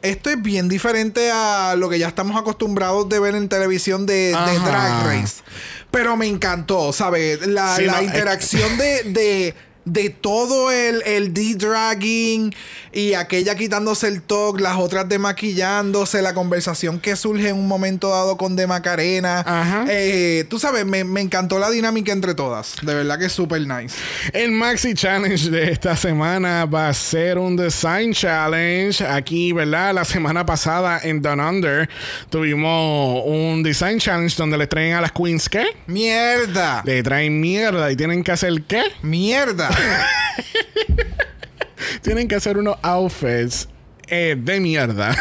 esto 0.00 0.30
es 0.30 0.40
bien 0.42 0.68
diferente 0.68 1.30
a 1.30 1.74
lo 1.76 1.88
que 1.90 1.98
ya 1.98 2.08
estamos 2.08 2.34
acostumbrados 2.40 3.08
de 3.08 3.20
ver 3.20 3.34
en 3.34 3.48
televisión 3.50 4.06
de. 4.06 4.30
Drag 4.30 5.06
Race. 5.06 5.42
Pero 5.90 6.16
me 6.16 6.26
encantó, 6.26 6.92
¿sabes? 6.92 7.46
La, 7.46 7.76
Sí, 7.76 7.84
la 7.84 7.92
no, 7.92 7.98
es- 7.98 8.04
interacción 8.06 8.78
de, 8.78 9.02
de, 9.04 9.54
de 9.84 10.10
todo 10.10 10.70
el, 10.70 11.02
el 11.04 11.34
de-dragging 11.34 12.54
y 12.92 13.14
aquella 13.14 13.54
quitándose 13.54 14.08
el 14.08 14.22
talk, 14.22 14.60
las 14.60 14.76
otras 14.76 15.08
demaquillándose, 15.08 16.22
la 16.22 16.32
conversación 16.32 17.00
que 17.00 17.16
surge 17.16 17.48
en 17.48 17.56
un 17.56 17.68
momento 17.68 18.10
dado 18.10 18.36
con 18.36 18.56
De 18.56 18.66
Macarena. 18.66 19.40
Ajá. 19.40 19.84
Eh, 19.88 20.44
tú 20.48 20.58
sabes, 20.58 20.86
me, 20.86 21.04
me 21.04 21.20
encantó 21.20 21.58
la 21.58 21.70
dinámica 21.70 22.12
entre 22.12 22.34
todas. 22.34 22.76
De 22.82 22.94
verdad 22.94 23.18
que 23.18 23.26
es 23.26 23.32
súper 23.32 23.66
nice. 23.66 23.96
El 24.32 24.52
Maxi 24.52 24.94
Challenge 24.94 25.50
de 25.50 25.72
esta 25.72 25.96
semana 25.96 26.64
va 26.66 26.88
a 26.88 26.94
ser 26.94 27.38
un 27.38 27.56
Design 27.56 28.12
Challenge. 28.12 29.04
Aquí, 29.06 29.52
¿verdad? 29.52 29.94
La 29.94 30.04
semana 30.04 30.46
pasada 30.46 31.00
en 31.02 31.20
Down 31.20 31.40
Under 31.40 31.88
tuvimos 32.30 33.22
un 33.26 33.62
Design 33.62 33.98
Challenge 33.98 34.34
donde 34.36 34.58
le 34.58 34.66
traen 34.66 34.94
a 34.94 35.00
las 35.00 35.12
queens 35.12 35.48
¿qué? 35.48 35.66
¡Mierda! 35.86 36.82
Le 36.84 37.02
traen 37.02 37.40
mierda 37.40 37.90
y 37.90 37.96
tienen 37.96 38.22
que 38.22 38.32
hacer 38.32 38.62
¿qué? 38.66 38.82
¡Mierda! 39.02 39.73
Tienen 42.02 42.28
que 42.28 42.34
hacer 42.34 42.58
unos 42.58 42.76
outfits 42.82 43.68
eh, 44.08 44.36
de 44.38 44.60
mierda. 44.60 45.16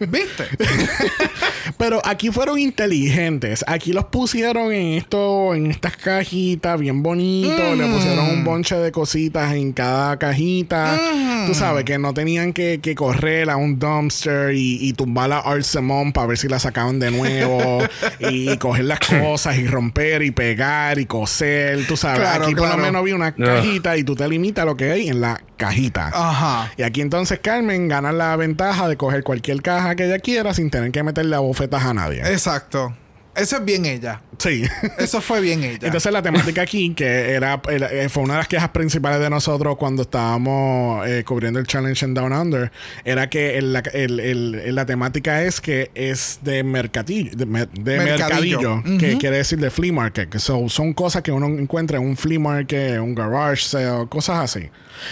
¿Viste? 0.00 0.44
Pero 1.78 2.00
aquí 2.04 2.30
fueron 2.30 2.58
inteligentes. 2.58 3.64
Aquí 3.66 3.92
los 3.92 4.06
pusieron 4.06 4.72
en 4.72 4.94
esto, 4.94 5.54
en 5.54 5.70
estas 5.70 5.96
cajitas 5.96 6.78
bien 6.78 7.02
bonito. 7.02 7.74
Le 7.76 7.86
pusieron 7.86 8.30
un 8.30 8.44
bonche 8.44 8.76
de 8.76 8.90
cositas 8.90 9.54
en 9.54 9.72
cada 9.72 10.18
cajita. 10.18 10.98
Tú 11.46 11.54
sabes 11.54 11.84
que 11.84 11.98
no 11.98 12.14
tenían 12.14 12.52
que, 12.52 12.80
que 12.82 12.94
correr 12.94 13.50
a 13.50 13.56
un 13.56 13.78
dumpster 13.78 14.54
y, 14.54 14.78
y 14.80 14.92
tumbar 14.92 15.30
la 15.30 15.38
Art 15.38 15.62
Simone 15.62 16.12
para 16.12 16.26
ver 16.26 16.38
si 16.38 16.48
la 16.48 16.58
sacaban 16.58 16.98
de 16.98 17.10
nuevo. 17.10 17.78
y, 18.18 18.56
coger 18.58 18.86
las 18.86 19.00
cosas 19.00 19.56
y 19.58 19.66
romper 19.66 20.22
y 20.22 20.30
pegar 20.30 20.98
y 20.98 21.06
coser. 21.06 21.86
Tú 21.86 21.96
sabes, 21.96 22.20
Claro, 22.20 22.44
aquí 22.44 22.54
por 22.54 22.68
lo 22.68 22.78
menos 22.78 23.04
vi 23.04 23.12
una 23.12 23.34
cajita 23.34 23.96
y 23.96 24.04
tú 24.04 24.14
te 24.14 24.28
limitas 24.28 24.62
a 24.62 24.66
lo 24.66 24.76
que 24.76 24.90
hay 24.90 25.08
en 25.08 25.20
la 25.20 25.40
cajita. 25.58 26.10
Ajá. 26.14 26.72
Y 26.78 26.82
aquí 26.82 27.02
entonces 27.02 27.38
Carmen 27.40 27.88
gana 27.88 28.12
la 28.12 28.34
ventaja 28.36 28.88
de 28.88 28.96
coger 28.96 29.22
cualquier 29.22 29.60
caja 29.60 29.94
que 29.94 30.06
ella 30.06 30.18
quiera 30.20 30.54
sin 30.54 30.70
tener 30.70 30.90
que 30.90 31.02
meterle 31.02 31.36
a 31.36 31.40
bofetas 31.40 31.84
a 31.84 31.92
nadie. 31.92 32.20
Exacto. 32.20 32.94
Eso 33.38 33.56
es 33.56 33.64
bien 33.64 33.86
ella. 33.86 34.20
Sí. 34.38 34.62
Eso 34.98 35.20
fue 35.20 35.40
bien 35.40 35.62
ella. 35.64 35.78
Entonces 35.86 36.12
la 36.12 36.22
temática 36.22 36.62
aquí, 36.62 36.92
que 36.94 37.30
era, 37.32 37.60
era- 37.68 37.88
eh, 37.92 38.08
fue 38.08 38.22
una 38.22 38.34
de 38.34 38.38
las 38.38 38.48
quejas 38.48 38.68
principales 38.70 39.20
de 39.20 39.30
nosotros 39.30 39.76
cuando 39.78 40.02
estábamos 40.02 41.06
eh, 41.08 41.24
cubriendo 41.24 41.58
el 41.58 41.66
challenge 41.66 42.04
en 42.04 42.14
Down 42.14 42.32
Under, 42.32 42.70
era 43.04 43.28
que 43.28 43.58
el- 43.58 43.72
la, 43.72 43.80
el- 43.92 44.20
el- 44.20 44.74
la 44.74 44.86
temática 44.86 45.42
es 45.42 45.60
que 45.60 45.90
es 45.94 46.38
de 46.42 46.62
mercadillo, 46.64 47.30
de, 47.36 47.46
mer- 47.46 47.68
de 47.70 47.98
Mercadillo. 47.98 48.76
mercadillo, 48.76 48.98
que 48.98 49.18
quiere 49.18 49.38
decir 49.38 49.58
de 49.58 49.70
flea 49.70 49.92
market, 49.92 50.28
que 50.28 50.38
so- 50.38 50.68
son 50.68 50.92
cosas 50.92 51.22
que 51.22 51.32
uno 51.32 51.46
encuentra 51.46 51.98
en 51.98 52.04
un 52.04 52.16
flea 52.16 52.38
market, 52.40 52.98
un 53.00 53.14
garage 53.14 53.62
sale, 53.62 54.06
cosas 54.08 54.38
así. 54.56 54.68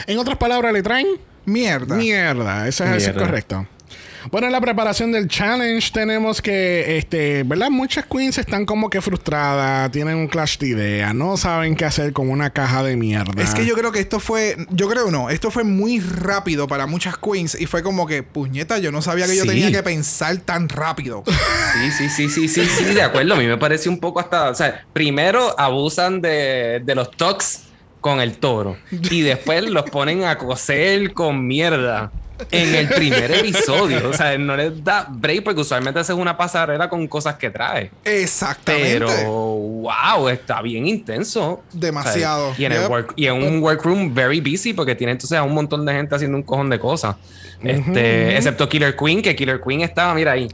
En 0.07 0.18
otras 0.18 0.37
palabras, 0.37 0.72
le 0.72 0.83
traen 0.83 1.07
Mierda. 1.45 1.95
Mierda, 1.97 2.66
eso 2.66 2.83
es, 2.85 2.91
eso 2.91 2.97
es 2.97 3.07
Mierda. 3.14 3.20
correcto. 3.27 3.66
Bueno, 4.31 4.49
en 4.49 4.53
la 4.53 4.61
preparación 4.61 5.12
del 5.12 5.29
challenge 5.29 5.91
tenemos 5.93 6.43
que, 6.43 6.99
este, 6.99 7.43
¿verdad? 7.45 7.70
Muchas 7.70 8.07
queens 8.07 8.39
están 8.39 8.66
como 8.66 8.91
que 8.91 9.01
frustradas, 9.01 9.91
tienen 9.93 10.16
un 10.16 10.27
clash 10.27 10.59
de 10.59 10.68
ideas, 10.68 11.14
no 11.14 11.37
saben 11.37 11.77
qué 11.77 11.85
hacer 11.85 12.12
con 12.12 12.29
una 12.29 12.51
caja 12.51 12.83
de 12.83 12.97
mierda. 12.97 13.43
Es 13.43 13.55
que 13.55 13.64
yo 13.64 13.74
creo 13.74 13.93
que 13.93 14.01
esto 14.01 14.20
fue, 14.20 14.57
yo 14.70 14.89
creo 14.89 15.11
no, 15.11 15.31
esto 15.31 15.51
fue 15.51 15.64
muy 15.64 16.01
rápido 16.01 16.66
para 16.66 16.87
muchas 16.87 17.16
queens 17.18 17.57
y 17.59 17.66
fue 17.66 17.83
como 17.83 18.07
que, 18.07 18.22
puñeta, 18.22 18.79
yo 18.79 18.91
no 18.91 19.03
sabía 19.03 19.27
que 19.27 19.37
yo 19.37 19.47
tenía 19.47 19.70
que 19.70 19.83
pensar 19.83 20.37
tan 20.39 20.68
rápido. 20.68 21.22
Sí, 21.27 21.91
sí, 21.93 22.09
sí, 22.09 22.29
sí, 22.29 22.49
sí, 22.49 22.64
sí, 22.66 22.85
de 22.85 23.03
acuerdo. 23.03 23.35
A 23.35 23.37
mí 23.37 23.47
me 23.47 23.59
parece 23.59 23.89
un 23.89 23.99
poco 24.01 24.20
hasta. 24.20 24.51
O 24.51 24.55
sea, 24.55 24.87
primero 24.93 25.59
abusan 25.59 26.20
de, 26.20 26.81
de 26.85 26.95
los 26.95 27.11
tocs 27.11 27.64
con 28.01 28.20
el 28.20 28.39
toro 28.39 28.77
y 28.91 29.22
después 29.22 29.68
los 29.68 29.91
ponen 29.91 30.24
a 30.24 30.39
coser 30.39 31.12
con 31.12 31.47
mierda 31.47 32.11
en 32.51 32.74
el 32.74 32.89
primer 32.89 33.30
episodio. 33.30 34.09
O 34.11 34.12
sea, 34.12 34.37
no 34.39 34.57
les 34.57 34.82
da 34.84 35.07
break 35.09 35.45
porque 35.45 35.61
usualmente 35.61 36.01
haces 36.01 36.14
una 36.16 36.37
pasarela 36.37 36.89
con 36.89 37.07
cosas 37.07 37.37
que 37.37 37.51
trae. 37.51 37.91
Exactamente. 38.05 38.99
Pero, 38.99 39.32
wow, 39.32 40.28
está 40.28 40.61
bien 40.62 40.87
intenso. 40.87 41.62
Demasiado. 41.72 42.51
O 42.51 42.55
sea, 42.55 42.62
y, 42.62 42.64
en 42.66 42.72
el 42.72 42.80
Yep. 42.82 42.91
work- 42.91 43.12
y 43.16 43.26
en 43.26 43.34
un 43.43 43.62
workroom 43.62 44.14
very 44.14 44.41
busy 44.41 44.72
porque 44.72 44.95
tiene 44.95 45.12
entonces 45.12 45.39
a 45.39 45.43
un 45.43 45.55
montón 45.55 45.84
de 45.87 45.93
gente 45.93 46.14
haciendo 46.14 46.37
un 46.37 46.43
cojón 46.43 46.68
de 46.70 46.78
cosas. 46.78 47.16
Este, 47.62 48.37
excepto 48.37 48.68
Killer 48.68 48.95
Queen, 48.97 49.22
que 49.22 49.34
Killer 49.34 49.61
Queen 49.66 49.80
estaba, 49.80 50.14
mira 50.14 50.32
ahí. 50.32 50.49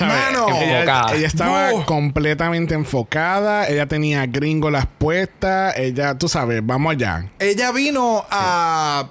Mano. 0.00 0.48
ella, 0.50 0.80
Enfocada. 0.80 1.14
ella 1.16 1.26
estaba 1.26 1.84
completamente 1.86 2.74
enfocada, 2.74 3.66
ella 3.68 3.86
tenía 3.86 4.26
gringolas 4.26 4.86
puestas, 4.98 5.78
ella, 5.78 6.16
tú 6.16 6.28
sabes, 6.28 6.60
vamos 6.64 6.92
allá. 6.92 7.24
Ella 7.38 7.72
vino 7.72 8.24
a 8.30 9.08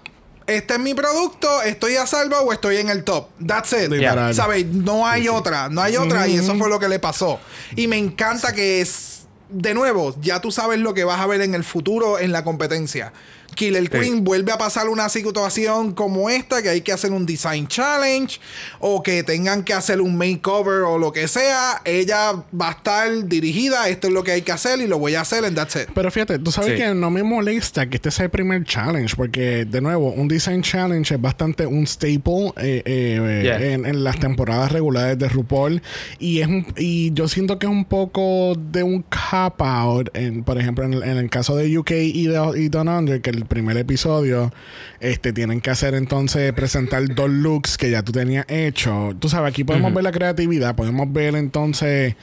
este 0.48 0.76
es 0.76 0.80
mi 0.80 0.94
producto, 0.94 1.62
estoy 1.62 1.98
a 1.98 2.08
salvo 2.08 2.38
o 2.38 2.54
estoy 2.54 2.78
en 2.78 2.90
el 2.90 3.04
top. 3.04 3.28
That's 3.46 3.74
it. 3.74 3.90
Literal. 3.90 4.34
¿Sabes? 4.34 4.66
No 4.66 5.06
hay 5.06 5.28
otra, 5.28 5.70
no 5.70 5.82
hay 5.82 5.98
otra 5.98 6.28
y 6.28 6.38
eso 6.38 6.56
fue 6.56 6.70
lo 6.70 6.80
que 6.80 6.88
le 6.88 7.00
pasó. 7.00 7.40
Y 7.76 7.88
me 7.88 7.98
encanta 7.98 8.54
que 8.54 8.82
es 8.82 9.28
de 9.50 9.74
nuevo, 9.74 10.16
ya 10.22 10.42
tú 10.42 10.52
sabes 10.52 10.80
lo 10.80 10.94
que 10.94 11.04
vas 11.04 11.20
a 11.20 11.28
ver 11.28 11.42
en 11.42 11.54
el 11.54 11.64
futuro 11.64 12.20
en 12.20 12.32
la 12.32 12.44
competencia. 12.44 13.14
Killer 13.58 13.90
Queen 13.90 14.24
vuelve 14.24 14.52
a 14.52 14.58
pasar 14.58 14.88
una 14.88 15.10
situación 15.10 15.94
como 15.94 16.30
esta, 16.30 16.62
que 16.62 16.70
hay 16.70 16.82
que 16.82 16.92
hacer 16.94 17.12
un 17.12 17.26
design 17.26 17.68
challenge 17.68 18.40
o 18.80 19.02
que 19.04 19.24
tengan 19.24 19.64
que 19.64 19.74
hacer 19.74 20.00
un 20.00 20.16
makeover 20.16 20.84
o 20.84 20.98
lo 20.98 21.12
que 21.12 21.28
sea. 21.28 21.82
Ella 21.84 22.32
va 22.60 22.70
a 22.70 22.72
estar 22.72 23.28
dirigida, 23.28 23.90
esto 23.90 24.08
es 24.08 24.14
lo 24.14 24.24
que 24.24 24.32
hay 24.32 24.44
que 24.44 24.52
hacer 24.52 24.80
y 24.80 24.88
lo 24.88 25.00
voy 25.00 25.16
a 25.16 25.22
hacer 25.22 25.44
en 25.44 25.56
that's 25.56 25.76
it. 25.76 25.90
Pero 25.94 26.12
fíjate, 26.12 26.40
tú 26.40 26.52
sabes 26.52 26.72
Sí. 26.72 26.78
que 26.78 26.94
no 26.94 27.10
me 27.10 27.24
molesta 27.24 27.90
que 27.90 27.96
este 27.98 28.12
sea 28.12 28.26
el 28.26 28.32
primer 28.32 28.64
challenge, 28.64 29.16
porque 29.16 29.66
de 29.66 29.82
nuevo, 29.82 30.12
un 30.12 30.28
design 30.28 30.62
challenge 30.62 31.16
es 31.16 31.22
bastante 31.22 31.66
un 31.66 31.88
staple 31.88 32.54
eh, 32.58 32.84
eh, 32.86 33.42
Yeah. 33.44 33.60
en, 33.74 33.86
en 33.86 34.04
las 34.04 34.20
temporadas 34.20 34.72
regulares 34.72 35.18
de 35.18 35.28
RuPaul. 35.30 35.82
Y 36.20 36.42
es 36.42 36.48
un- 36.48 36.66
y 36.78 37.12
yo 37.14 37.28
siento 37.28 37.58
que 37.58 37.66
es 37.66 37.72
un 37.72 37.86
poco 37.86 38.54
de 38.56 38.84
un 38.84 39.02
cop 39.04 39.62
out, 39.62 40.10
en, 40.14 40.44
por 40.44 40.60
ejemplo, 40.60 40.86
en 40.86 40.94
el, 40.94 41.04
en 41.04 41.18
el 41.18 41.30
caso 41.32 41.56
de 41.56 41.76
UK 41.78 41.92
y, 41.92 42.28
de, 42.28 42.52
y 42.58 42.70
Down 42.70 42.88
Under, 42.90 43.22
que 43.22 43.30
el 43.32 43.46
primer 43.48 43.78
episodio 43.78 44.54
este 45.00 45.34
tienen 45.34 45.62
que 45.62 45.70
hacer 45.70 45.94
entonces 45.96 46.54
presentar 46.54 47.04
dos 47.14 47.30
looks 47.30 47.78
que 47.78 47.90
ya 47.92 48.04
tú 48.04 48.12
tenías 48.12 48.46
hecho. 48.50 49.12
Tú 49.20 49.30
sabes, 49.30 49.50
aquí 49.50 49.64
podemos 49.64 49.94
ver 49.94 50.04
la 50.04 50.12
creatividad, 50.12 50.76
podemos 50.76 51.12
ver 51.12 51.36
entonces 51.36 52.16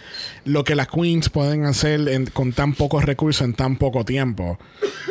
lo 0.44 0.64
que 0.64 0.74
las 0.74 0.88
queens 0.88 1.28
pueden 1.28 1.64
hacer 1.64 2.08
en- 2.08 2.26
con 2.26 2.52
tan 2.52 2.74
pocos 2.74 3.04
recursos 3.04 3.44
en 3.44 3.54
tan 3.54 3.76
poco 3.76 4.04
tiempo. 4.04 4.58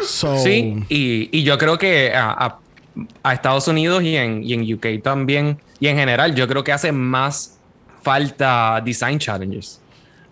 So, 0.05 0.38
Sí, 0.38 0.84
y, 0.89 1.30
y 1.38 1.43
yo 1.43 1.57
creo 1.57 1.78
que 1.78 2.14
a, 2.14 2.32
a- 2.32 2.59
a 3.24 3.34
Estados 3.34 3.68
Unidos 3.68 4.03
y 4.03 4.16
en, 4.16 4.43
y 4.43 4.53
en 4.53 4.74
UK 4.74 5.01
también, 5.03 5.57
y 5.80 5.88
en 5.88 5.97
general, 5.97 6.36
yo 6.36 6.47
creo 6.47 6.64
que 6.64 6.72
hace 6.72 6.91
más 6.91 7.57
falta 8.01 8.82
design 8.86 9.18
challenges. 9.20 9.80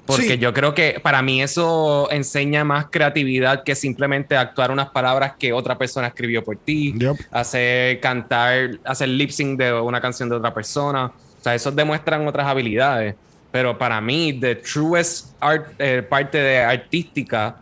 Porque 0.06 0.30
Sí. 0.30 0.38
yo 0.39 0.52
creo 0.54 0.74
que 0.74 0.99
para 1.02 1.22
mí 1.22 1.41
eso 1.41 2.10
enseña 2.12 2.64
más 2.64 2.88
creatividad 2.89 3.64
que 3.64 3.76
simplemente 3.76 4.36
actuar 4.36 4.72
unas 4.72 4.89
palabras 4.89 5.34
que 5.38 5.54
otra 5.54 5.78
persona 5.78 6.08
escribió 6.08 6.43
por 6.43 6.58
ti, 6.58 6.93
Yep. 6.97 7.16
hacer 7.32 7.99
cantar, 7.99 8.80
hacer 8.84 9.10
lip 9.10 9.30
sync 9.30 9.60
de 9.60 9.72
una 9.74 10.02
canción 10.02 10.28
de 10.28 10.36
otra 10.36 10.54
persona. 10.54 11.06
O 11.06 11.43
sea, 11.43 11.56
eso 11.56 11.72
demuestran 11.72 12.28
otras 12.28 12.47
habilidades. 12.47 13.16
Pero 13.52 13.78
para 13.78 13.99
mí, 14.02 14.34
the 14.39 14.56
truest 14.56 15.36
art, 15.39 15.74
eh, 15.78 16.02
parte 16.02 16.38
de 16.39 16.58
artística 16.60 17.58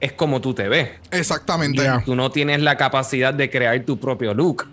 es 0.00 0.12
como 0.12 0.40
tú 0.40 0.52
te 0.54 0.68
ves. 0.68 0.90
Exactamente. 1.10 1.82
Tú 2.04 2.14
no 2.16 2.30
tienes 2.30 2.60
la 2.62 2.76
capacidad 2.76 3.32
de 3.32 3.48
crear 3.50 3.78
tu 3.84 3.98
propio 3.98 4.34
look. 4.34 4.66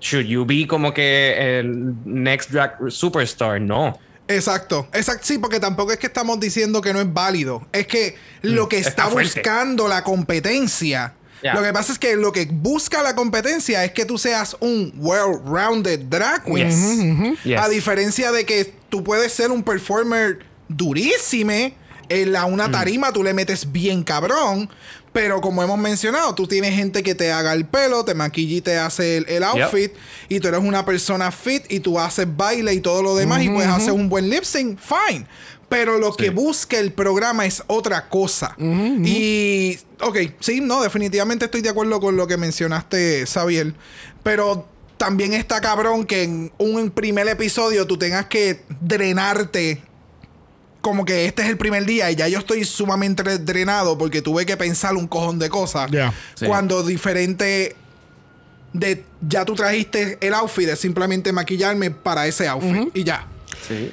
Should 0.00 0.26
you 0.26 0.44
be 0.44 0.66
como 0.66 0.92
que 0.92 1.58
el 1.58 1.94
next 2.04 2.50
drag 2.50 2.76
superstar? 2.90 3.60
No. 3.60 3.98
Exacto, 4.28 4.88
exacto, 4.92 5.24
sí, 5.26 5.38
porque 5.38 5.60
tampoco 5.60 5.92
es 5.92 5.98
que 5.98 6.06
estamos 6.08 6.40
diciendo 6.40 6.80
que 6.80 6.92
no 6.92 7.00
es 7.00 7.12
válido, 7.12 7.66
es 7.72 7.86
que 7.86 8.16
lo 8.42 8.68
que 8.68 8.78
está 8.78 9.06
buscando 9.06 9.86
la 9.88 10.02
competencia, 10.02 11.14
lo 11.54 11.62
que 11.62 11.72
pasa 11.72 11.92
es 11.92 11.98
que 11.98 12.16
lo 12.16 12.32
que 12.32 12.48
busca 12.50 13.02
la 13.02 13.14
competencia 13.14 13.84
es 13.84 13.92
que 13.92 14.04
tú 14.04 14.18
seas 14.18 14.56
un 14.58 14.92
well-rounded 14.96 16.00
drag 16.08 16.42
queen. 16.44 16.68
Yes. 17.34 17.44
Yes. 17.44 17.60
A 17.60 17.68
diferencia 17.68 18.32
de 18.32 18.44
que 18.44 18.74
tú 18.88 19.04
puedes 19.04 19.32
ser 19.32 19.52
un 19.52 19.62
performer 19.62 20.40
durísime, 20.68 21.74
en 22.08 22.32
la, 22.32 22.46
Mm. 22.46 22.52
una 22.52 22.70
tarima 22.70 23.12
tú 23.12 23.22
le 23.22 23.32
metes 23.34 23.70
bien 23.70 24.02
cabrón, 24.02 24.68
pero 25.16 25.40
como 25.40 25.62
hemos 25.62 25.78
mencionado, 25.78 26.34
tú 26.34 26.46
tienes 26.46 26.74
gente 26.74 27.02
que 27.02 27.14
te 27.14 27.32
haga 27.32 27.54
el 27.54 27.64
pelo, 27.64 28.04
te 28.04 28.12
maquilla 28.12 28.56
y 28.56 28.60
te 28.60 28.76
hace 28.76 29.16
el, 29.16 29.26
el 29.30 29.44
outfit, 29.44 29.90
y 30.28 30.40
tú 30.40 30.48
eres 30.48 30.60
una 30.60 30.84
persona 30.84 31.32
fit 31.32 31.64
y 31.70 31.80
tú 31.80 31.98
haces 31.98 32.26
baile 32.36 32.74
y 32.74 32.80
todo 32.80 33.02
lo 33.02 33.16
demás 33.16 33.42
y 33.42 33.48
puedes 33.48 33.70
hacer 33.70 33.92
un 33.92 34.10
buen 34.10 34.28
lip 34.28 34.44
sync, 34.44 34.78
fine. 34.78 35.26
Pero 35.70 35.98
lo 35.98 36.14
que 36.14 36.28
busca 36.28 36.78
el 36.78 36.92
programa 36.92 37.46
es 37.46 37.62
otra 37.66 38.10
cosa. 38.10 38.54
Y, 38.58 39.78
ok, 40.02 40.18
sí, 40.40 40.60
no, 40.60 40.82
definitivamente 40.82 41.46
estoy 41.46 41.62
de 41.62 41.70
acuerdo 41.70 41.98
con 41.98 42.14
lo 42.18 42.26
que 42.26 42.36
mencionaste, 42.36 43.24
Xavier. 43.24 43.72
Pero 44.22 44.68
también 44.98 45.32
está 45.32 45.62
cabrón 45.62 46.04
que 46.04 46.24
en 46.24 46.52
un 46.58 46.90
primer 46.90 47.26
episodio 47.28 47.86
tú 47.86 47.96
tengas 47.96 48.26
que 48.26 48.60
drenarte 48.82 49.80
como 50.86 51.04
que 51.04 51.26
este 51.26 51.42
es 51.42 51.48
el 51.48 51.56
primer 51.56 51.84
día 51.84 52.08
y 52.12 52.14
ya 52.14 52.28
yo 52.28 52.38
estoy 52.38 52.64
sumamente 52.64 53.24
drenado 53.38 53.98
porque 53.98 54.22
tuve 54.22 54.46
que 54.46 54.56
pensar 54.56 54.94
un 54.94 55.08
cojón 55.08 55.40
de 55.40 55.48
cosas. 55.48 55.90
Yeah. 55.90 56.14
Sí. 56.36 56.46
Cuando 56.46 56.84
diferente 56.84 57.74
de 58.72 59.04
ya 59.26 59.44
tú 59.44 59.54
trajiste 59.56 60.16
el 60.20 60.32
outfit, 60.34 60.68
es 60.68 60.78
simplemente 60.78 61.32
maquillarme 61.32 61.90
para 61.90 62.26
ese 62.28 62.46
outfit 62.46 62.88
y 62.94 63.02
ya. 63.02 63.26
Sí. 63.66 63.92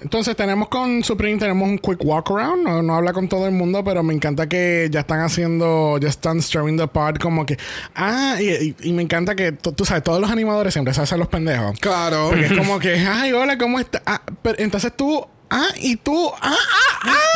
Entonces 0.00 0.36
tenemos 0.36 0.68
con 0.68 1.02
Supreme, 1.02 1.38
tenemos 1.38 1.68
un 1.68 1.78
quick 1.78 1.98
walk 2.04 2.30
around. 2.30 2.62
No, 2.62 2.82
no 2.82 2.94
habla 2.94 3.12
con 3.12 3.28
todo 3.28 3.46
el 3.46 3.52
mundo, 3.52 3.82
pero 3.82 4.02
me 4.02 4.12
encanta 4.14 4.48
que 4.48 4.88
ya 4.90 5.00
están 5.00 5.20
haciendo, 5.20 5.98
ya 5.98 6.08
están 6.08 6.40
stirring 6.42 6.76
the 6.76 6.86
pot 6.86 7.18
como 7.18 7.44
que... 7.46 7.58
Ah, 7.94 8.36
y, 8.40 8.48
y- 8.50 8.76
y 8.82 8.92
me 8.92 9.02
encanta 9.02 9.34
que, 9.34 9.52
tú 9.52 9.72
tú 9.72 9.84
sabes, 9.84 10.02
todos 10.04 10.20
los 10.20 10.30
animadores 10.30 10.72
siempre 10.74 10.92
se 10.94 11.00
hacen 11.00 11.18
los 11.18 11.28
pendejos. 11.28 11.78
Claro. 11.80 12.28
Porque 12.30 12.46
es 12.46 12.52
como 12.52 12.78
que, 12.78 12.94
ay, 13.08 13.32
hola, 13.32 13.58
¿cómo 13.58 13.78
estás? 13.80 14.02
Ah, 14.06 14.22
pero 14.42 14.56
entonces 14.58 14.92
tú, 14.96 15.26
ah, 15.50 15.72
tú, 15.96 16.32
ah, 16.40 16.56
ah, 16.56 17.00
ah. 17.04 17.28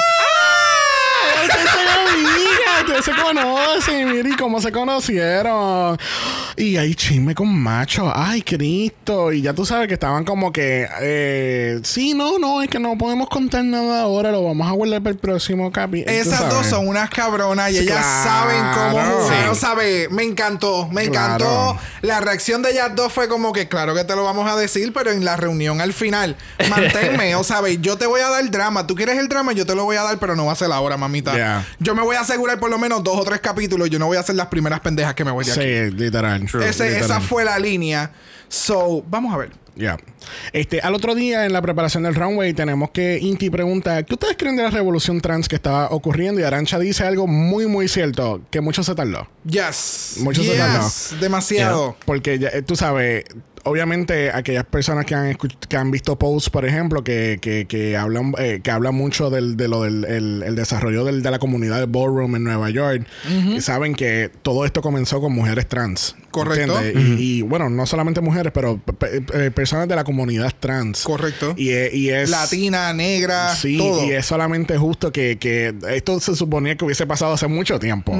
Amigas, 2.12 2.80
ustedes 2.82 3.04
se 3.04 3.12
conocen, 3.22 4.12
mira, 4.12 4.28
y 4.28 4.36
cómo 4.36 4.60
se 4.60 4.70
conocieron. 4.72 5.98
Y 6.56 6.76
ahí 6.76 6.94
chisme 6.94 7.34
con 7.34 7.48
macho, 7.52 8.12
ay, 8.14 8.42
Cristo. 8.42 9.32
Y 9.32 9.42
ya 9.42 9.54
tú 9.54 9.64
sabes 9.64 9.88
que 9.88 9.94
estaban 9.94 10.24
como 10.24 10.52
que, 10.52 10.86
eh, 11.00 11.80
sí, 11.82 12.14
no, 12.14 12.38
no, 12.38 12.62
es 12.62 12.68
que 12.68 12.78
no 12.78 12.96
podemos 12.98 13.28
contar 13.28 13.64
nada 13.64 14.02
ahora, 14.02 14.30
lo 14.30 14.44
vamos 14.44 14.68
a 14.68 14.72
guardar 14.72 15.00
para 15.02 15.12
el 15.12 15.18
próximo 15.18 15.70
capítulo. 15.72 16.12
Esas 16.16 16.48
dos 16.50 16.66
son 16.66 16.86
unas 16.88 17.08
cabronas 17.10 17.70
y 17.72 17.78
ellas 17.78 17.98
Claro. 17.98 18.30
saben 18.30 18.64
cómo 18.74 18.90
jugar. 18.90 19.54
Sí. 19.54 19.60
Sabe, 19.60 20.08
me 20.10 20.22
encantó, 20.24 20.88
me 20.88 21.08
Claro. 21.08 21.44
encantó. 21.44 21.78
La 22.02 22.20
reacción 22.20 22.62
de 22.62 22.72
ellas 22.72 22.90
dos 22.94 23.12
fue 23.12 23.28
como 23.28 23.52
que, 23.52 23.68
claro 23.68 23.94
que 23.94 24.04
te 24.04 24.14
lo 24.16 24.24
vamos 24.24 24.50
a 24.50 24.56
decir, 24.56 24.92
pero 24.92 25.10
en 25.10 25.24
la 25.24 25.36
reunión 25.36 25.80
al 25.80 25.92
final, 25.92 26.36
manténme, 26.68 27.34
o 27.36 27.44
sabe, 27.44 27.78
yo 27.78 27.96
te 27.96 28.06
voy 28.06 28.20
a 28.20 28.28
dar 28.28 28.50
drama. 28.50 28.86
Tú 28.86 28.94
quieres 28.94 29.18
el 29.18 29.28
drama, 29.28 29.52
yo 29.52 29.64
te 29.66 29.74
lo 29.74 29.84
voy 29.84 29.96
a 29.96 30.02
dar, 30.02 30.18
pero 30.18 30.36
no 30.36 30.46
va 30.46 30.52
a 30.52 30.56
ser 30.56 30.70
ahora, 30.72 30.96
mamita. 30.96 31.32
Yeah. 31.34 31.66
Yo 31.78 31.94
me 31.94 32.01
voy 32.04 32.16
a 32.16 32.20
asegurar 32.20 32.58
por 32.60 32.70
lo 32.70 32.78
menos 32.78 33.02
dos 33.02 33.18
o 33.18 33.24
tres 33.24 33.40
capítulos. 33.40 33.88
Yo 33.90 33.98
no 33.98 34.06
voy 34.06 34.16
a 34.16 34.20
hacer 34.20 34.34
las 34.34 34.46
primeras 34.48 34.80
pendejas 34.80 35.14
que 35.14 35.24
me 35.24 35.30
voy 35.30 35.44
de 35.44 35.52
aquí. 35.52 35.60
Sí, 35.60 35.96
literal. 35.96 36.42
Ese- 36.44 36.60
literal. 36.62 36.94
esa 36.96 37.20
fue 37.20 37.44
la 37.44 37.58
línea. 37.58 38.10
So, 38.48 39.02
vamos 39.08 39.32
a 39.34 39.36
ver. 39.38 39.50
Ya. 39.74 39.96
Este, 40.52 40.80
al 40.80 40.94
otro 40.94 41.14
día 41.14 41.44
en 41.46 41.52
la 41.52 41.62
preparación 41.62 42.02
del 42.02 42.14
runway 42.14 42.52
tenemos 42.54 42.90
que 42.90 43.18
Inti 43.20 43.50
pregunta, 43.50 44.02
¿qué 44.02 44.14
ustedes 44.14 44.36
creen 44.36 44.56
de 44.56 44.62
la 44.64 44.70
revolución 44.70 45.20
trans 45.20 45.48
que 45.48 45.56
estaba 45.56 45.88
ocurriendo? 45.90 46.40
Y 46.40 46.44
Arancha 46.44 46.78
dice 46.78 47.04
algo 47.04 47.26
muy, 47.26 47.66
muy 47.66 47.88
cierto, 47.88 48.40
que 48.50 48.60
mucho 48.60 48.82
se 48.82 48.94
tardó. 48.94 49.28
Yes. 49.44 50.16
Mucho 50.20 50.42
se 50.42 50.50
yes. 50.50 50.58
tardó. 50.58 51.20
Demasiado. 51.20 51.96
Porque 52.04 52.38
ya, 52.38 52.48
eh, 52.48 52.62
tú 52.62 52.76
sabes, 52.76 53.24
obviamente 53.64 54.30
aquellas 54.32 54.64
personas 54.64 55.04
que 55.06 55.14
han, 55.14 55.36
que 55.68 55.76
han 55.76 55.90
visto 55.90 56.18
posts, 56.18 56.50
por 56.50 56.64
ejemplo, 56.64 57.02
que, 57.04 57.38
que, 57.40 57.66
que 57.66 57.96
hablan 57.96 58.34
eh, 58.38 58.60
que 58.62 58.70
hablan 58.70 58.94
mucho 58.94 59.30
del, 59.30 59.56
de 59.56 59.68
lo 59.68 59.82
del 59.82 60.04
el, 60.04 60.42
el 60.44 60.56
desarrollo 60.56 61.04
del- 61.04 61.22
de 61.22 61.30
la 61.30 61.38
comunidad 61.38 61.78
del 61.78 61.86
ballroom 61.88 62.36
en 62.36 62.44
Nueva 62.44 62.70
York, 62.70 63.06
saben 63.60 63.94
que 63.94 64.30
todo 64.42 64.64
esto 64.64 64.82
comenzó 64.82 65.20
con 65.20 65.32
mujeres 65.32 65.68
trans. 65.68 66.16
Correcto. 66.30 66.80
y, 66.82 67.38
y, 67.38 67.42
bueno, 67.42 67.68
no 67.68 67.84
solamente 67.84 68.22
mujeres, 68.22 68.52
pero 68.54 68.78
pe- 68.78 69.20
pe- 69.20 69.50
personas 69.50 69.86
de 69.86 69.94
la 69.94 70.02
comunidad 70.02 70.11
trans. 70.58 71.02
Correcto. 71.02 71.54
Y, 71.56 71.70
y 71.70 72.10
es... 72.10 72.30
Latina, 72.30 72.92
negra, 72.92 73.54
Sí, 73.54 73.78
todo. 73.78 74.04
y 74.06 74.12
es 74.12 74.26
solamente 74.26 74.76
justo 74.78 75.12
que, 75.12 75.38
que 75.38 75.74
esto 75.90 76.20
se 76.20 76.36
suponía 76.36 76.76
que 76.76 76.84
hubiese 76.84 77.06
pasado 77.06 77.32
hace 77.34 77.46
mucho 77.46 77.78
tiempo. 77.78 78.16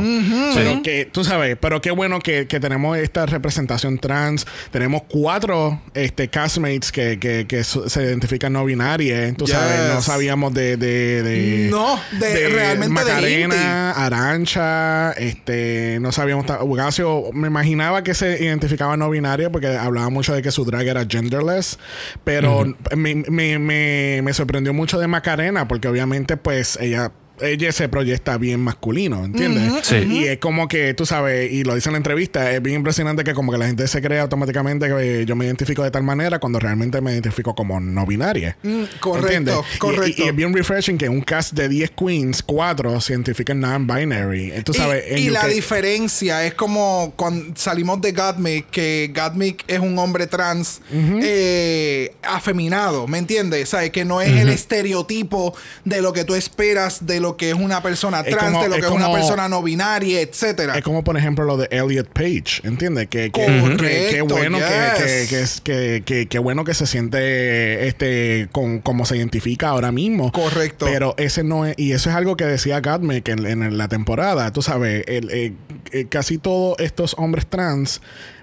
Pero 0.54 0.82
que, 0.82 1.08
tú 1.10 1.24
sabes, 1.24 1.56
pero 1.60 1.80
qué 1.80 1.90
bueno 1.90 2.18
que, 2.20 2.46
que 2.46 2.60
tenemos 2.60 2.96
esta 2.98 3.26
representación 3.26 3.98
trans. 3.98 4.46
Tenemos 4.70 5.02
cuatro 5.08 5.80
este, 5.94 6.28
castmates 6.28 6.92
que, 6.92 7.18
que, 7.18 7.64
se 7.64 8.02
identifican 8.02 8.52
no 8.52 8.64
binarias. 8.64 9.36
Tú 9.36 9.46
sabes, 9.46 9.94
no 9.94 10.02
sabíamos 10.02 10.52
de... 10.54 10.76
de, 10.76 11.22
de 11.22 11.68
No, 11.70 11.98
de- 12.18 12.48
realmente 12.48 13.04
de 13.04 13.10
Macarena, 13.12 13.90
Arancha, 13.92 15.12
este, 15.12 15.98
no 16.00 16.12
sabíamos... 16.12 16.46
Ugasio, 16.62 17.24
me 17.32 17.48
imaginaba 17.48 18.02
que 18.02 18.14
se 18.14 18.42
identificaba 18.44 18.96
no 18.96 19.10
binaria 19.10 19.50
porque 19.50 19.68
hablaba 19.68 20.08
mucho 20.10 20.34
de 20.34 20.42
que 20.42 20.50
su 20.50 20.64
drag 20.64 20.86
era 20.86 21.04
genderless, 21.08 21.78
pero 22.24 22.64
me, 22.96 23.14
me, 23.14 23.58
me, 23.58 24.20
me 24.22 24.32
sorprendió 24.34 24.72
mucho 24.72 24.98
de 24.98 25.08
Macarena 25.08 25.68
porque 25.68 25.88
obviamente 25.88 26.36
pues 26.36 26.78
ella 26.80 27.12
ella 27.42 27.72
se 27.72 27.88
proyecta 27.88 28.38
bien 28.38 28.60
masculino, 28.60 29.24
¿entiendes? 29.24 29.72
Sí. 29.82 29.96
Y 30.10 30.24
es 30.24 30.38
como 30.38 30.68
que, 30.68 30.94
tú 30.94 31.06
sabes, 31.06 31.50
y 31.52 31.64
lo 31.64 31.74
dice 31.74 31.88
en 31.88 31.94
la 31.94 31.98
entrevista, 31.98 32.50
es 32.52 32.62
bien 32.62 32.76
impresionante 32.76 33.24
que 33.24 33.34
como 33.34 33.52
que 33.52 33.58
la 33.58 33.66
gente 33.66 33.86
se 33.88 34.00
cree 34.00 34.20
automáticamente 34.20 34.88
que 34.88 35.24
yo 35.26 35.36
me 35.36 35.44
identifico 35.46 35.82
de 35.82 35.90
tal 35.90 36.02
manera 36.02 36.38
cuando 36.38 36.58
realmente 36.58 37.00
me 37.00 37.12
identifico 37.12 37.54
como 37.54 37.80
no 37.80 38.06
binaria. 38.06 38.56
Mm, 38.62 38.82
correcto, 39.00 39.26
¿Entiendes? 39.28 39.56
Y- 39.74 39.78
correcto. 39.78 40.22
Y, 40.22 40.24
y 40.26 40.28
es 40.28 40.34
bien 40.36 40.54
refreshing 40.54 40.98
que 40.98 41.08
un 41.08 41.20
cast 41.22 41.52
de 41.54 41.68
10 41.68 41.90
queens, 41.90 42.42
4 42.42 43.00
se 43.00 43.12
identifican 43.12 43.60
non-binary. 43.60 44.52
Eh, 44.52 44.62
Tú 44.62 44.72
sabes, 44.74 45.04
y, 45.18 45.30
la 45.30 45.46
diferencia 45.46 46.44
es 46.44 46.54
como 46.54 47.12
cuando 47.16 47.54
salimos 47.56 48.00
de 48.00 48.12
Gottmik, 48.12 48.70
que 48.70 49.12
Gottmik 49.14 49.64
es 49.66 49.80
un 49.80 49.98
hombre 49.98 50.26
trans 50.26 50.80
eh, 50.92 52.14
afeminado, 52.22 53.06
¿me 53.06 53.18
entiendes? 53.18 53.68
O 53.68 53.78
sea, 53.78 53.90
que 53.90 54.04
no 54.04 54.20
es 54.20 54.30
el 54.30 54.48
estereotipo 54.48 55.54
de 55.84 56.02
lo 56.02 56.12
que 56.12 56.24
tú 56.24 56.34
esperas 56.34 57.06
de 57.06 57.20
lo 57.20 57.31
que 57.36 57.50
es 57.50 57.54
una 57.56 57.82
persona 57.82 58.20
Es 58.20 58.30
trans, 58.34 58.50
como- 58.52 58.62
de 58.62 58.68
lo 58.68 58.74
es 58.76 58.80
que 58.80 58.86
es 58.86 58.92
una 58.92 59.12
persona 59.12 59.48
no 59.48 59.62
binaria, 59.62 60.20
etcétera. 60.20 60.76
Es 60.76 60.82
como, 60.84 61.02
por 61.04 61.16
ejemplo, 61.16 61.44
lo 61.44 61.56
de 61.56 61.68
Elliot 61.70 62.08
Page, 62.12 62.60
¿entiendes? 62.64 63.08
Que, 63.08 63.30
que, 63.30 63.44
Correcto, 63.46 63.82
que- 63.84 64.08
que 64.12 64.22
bueno 64.22 64.58
que, 64.58 64.64
yes. 64.64 65.60
que, 65.60 65.72
que, 65.72 66.02
que, 66.02 66.02
que- 66.04 66.26
que 66.28 66.38
bueno 66.38 66.64
que 66.64 66.74
se 66.74 66.86
siente 66.86 67.86
este 67.88 68.48
con 68.52 68.80
como 68.80 69.04
se 69.06 69.16
identifica 69.16 69.68
ahora 69.68 69.92
mismo. 69.92 70.32
Correcto. 70.32 70.86
Pero 70.86 71.14
ese 71.18 71.44
no 71.44 71.66
es, 71.66 71.74
y 71.78 71.92
eso 71.92 72.10
es 72.10 72.16
algo 72.16 72.36
que 72.36 72.44
decía 72.44 72.80
Gatmek 72.80 73.28
en, 73.28 73.46
en 73.46 73.78
la 73.78 73.88
temporada. 73.88 74.52
Tú 74.52 74.62
sabes, 74.62 75.04
el- 75.06 75.30
eh, 75.30 75.52
eh, 75.92 76.06
casi 76.08 76.38
todos 76.38 76.76
estos 76.78 77.14
hombres 77.18 77.46
trans 77.46 78.00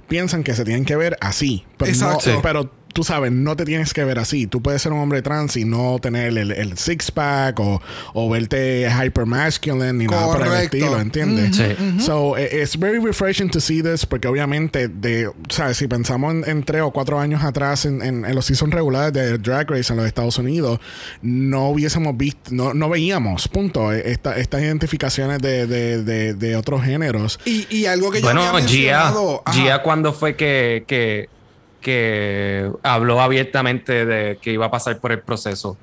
piensan 0.07 0.43
que 0.43 0.53
se 0.55 0.65
tienen 0.65 0.85
que 0.85 0.95
ver 0.95 1.17
así. 1.21 1.65
Pero, 1.77 1.91
no- 1.91 1.95
Exacto. 1.97 2.31
Sí. 2.31 2.37
pero 2.41 2.71
tú 2.99 3.05
sabes, 3.05 3.31
no 3.31 3.55
te 3.55 3.63
tienes 3.63 3.93
que 3.93 4.03
ver 4.03 4.19
así. 4.19 4.45
Tú 4.45 4.61
puedes 4.61 4.81
ser 4.81 4.91
un 4.91 4.99
hombre 4.99 5.21
trans 5.21 5.55
y 5.55 5.63
no 5.63 5.99
tener 6.01 6.37
el, 6.37 6.51
el 6.51 6.77
six-pack 6.77 7.57
o, 7.61 7.81
o 8.13 8.29
verte 8.29 8.89
hyper 8.91 9.25
masculine 9.25 9.93
ni 9.97 10.05
nada 10.05 10.27
por 10.27 10.45
el 10.45 10.53
estilo, 10.63 10.99
¿entiendes? 10.99 11.55
Sí. 11.55 12.01
So, 12.01 12.35
eh, 12.37 12.61
it's 12.61 12.77
very 12.77 12.99
refreshing 12.99 13.49
to 13.51 13.61
see 13.61 13.81
this 13.81 14.05
porque 14.05 14.27
obviamente, 14.27 14.89
de, 14.89 15.31
¿sabes? 15.47 15.77
Si 15.77 15.87
pensamos 15.87 16.33
en, 16.33 16.43
en 16.45 16.63
tres 16.63 16.81
o 16.81 16.91
cuatro 16.91 17.21
años 17.21 17.41
atrás 17.41 17.85
en, 17.85 18.01
en, 18.01 18.25
en 18.25 18.35
los 18.35 18.43
seasons 18.47 18.73
regulares 18.73 19.13
de 19.13 19.37
Drag 19.37 19.71
Race 19.71 19.93
en 19.93 19.95
los 19.95 20.05
Estados 20.05 20.37
Unidos, 20.37 20.81
no 21.21 21.69
hubiésemos 21.69 22.17
visto, 22.17 22.51
no, 22.51 22.73
no 22.73 22.89
veíamos, 22.89 23.47
punto, 23.47 23.93
esta- 23.93 24.35
estas 24.37 24.61
identificaciones 24.61 25.39
de, 25.39 25.67
de, 25.67 26.03
de, 26.03 26.33
de 26.33 26.55
otros 26.57 26.83
géneros. 26.83 27.39
Y, 27.45 27.65
y 27.73 27.85
algo 27.85 28.11
que 28.11 28.19
yo 28.19 28.25
Bueno, 28.25 28.41
había 28.41 28.59
Gia, 28.67 28.67
mencionado... 28.67 29.43
Gia 29.53 29.81
cuando 29.83 30.11
fue 30.11 30.35
que, 30.35 30.83
que, 30.85 31.29
que 31.81 32.71
habló 32.83 33.21
abiertamente 33.21 34.05
de 34.05 34.37
que 34.41 34.51
iba 34.51 34.67
a 34.67 34.71
pasar 34.71 34.99
por 34.99 35.11
el 35.11 35.19
proceso. 35.19 35.77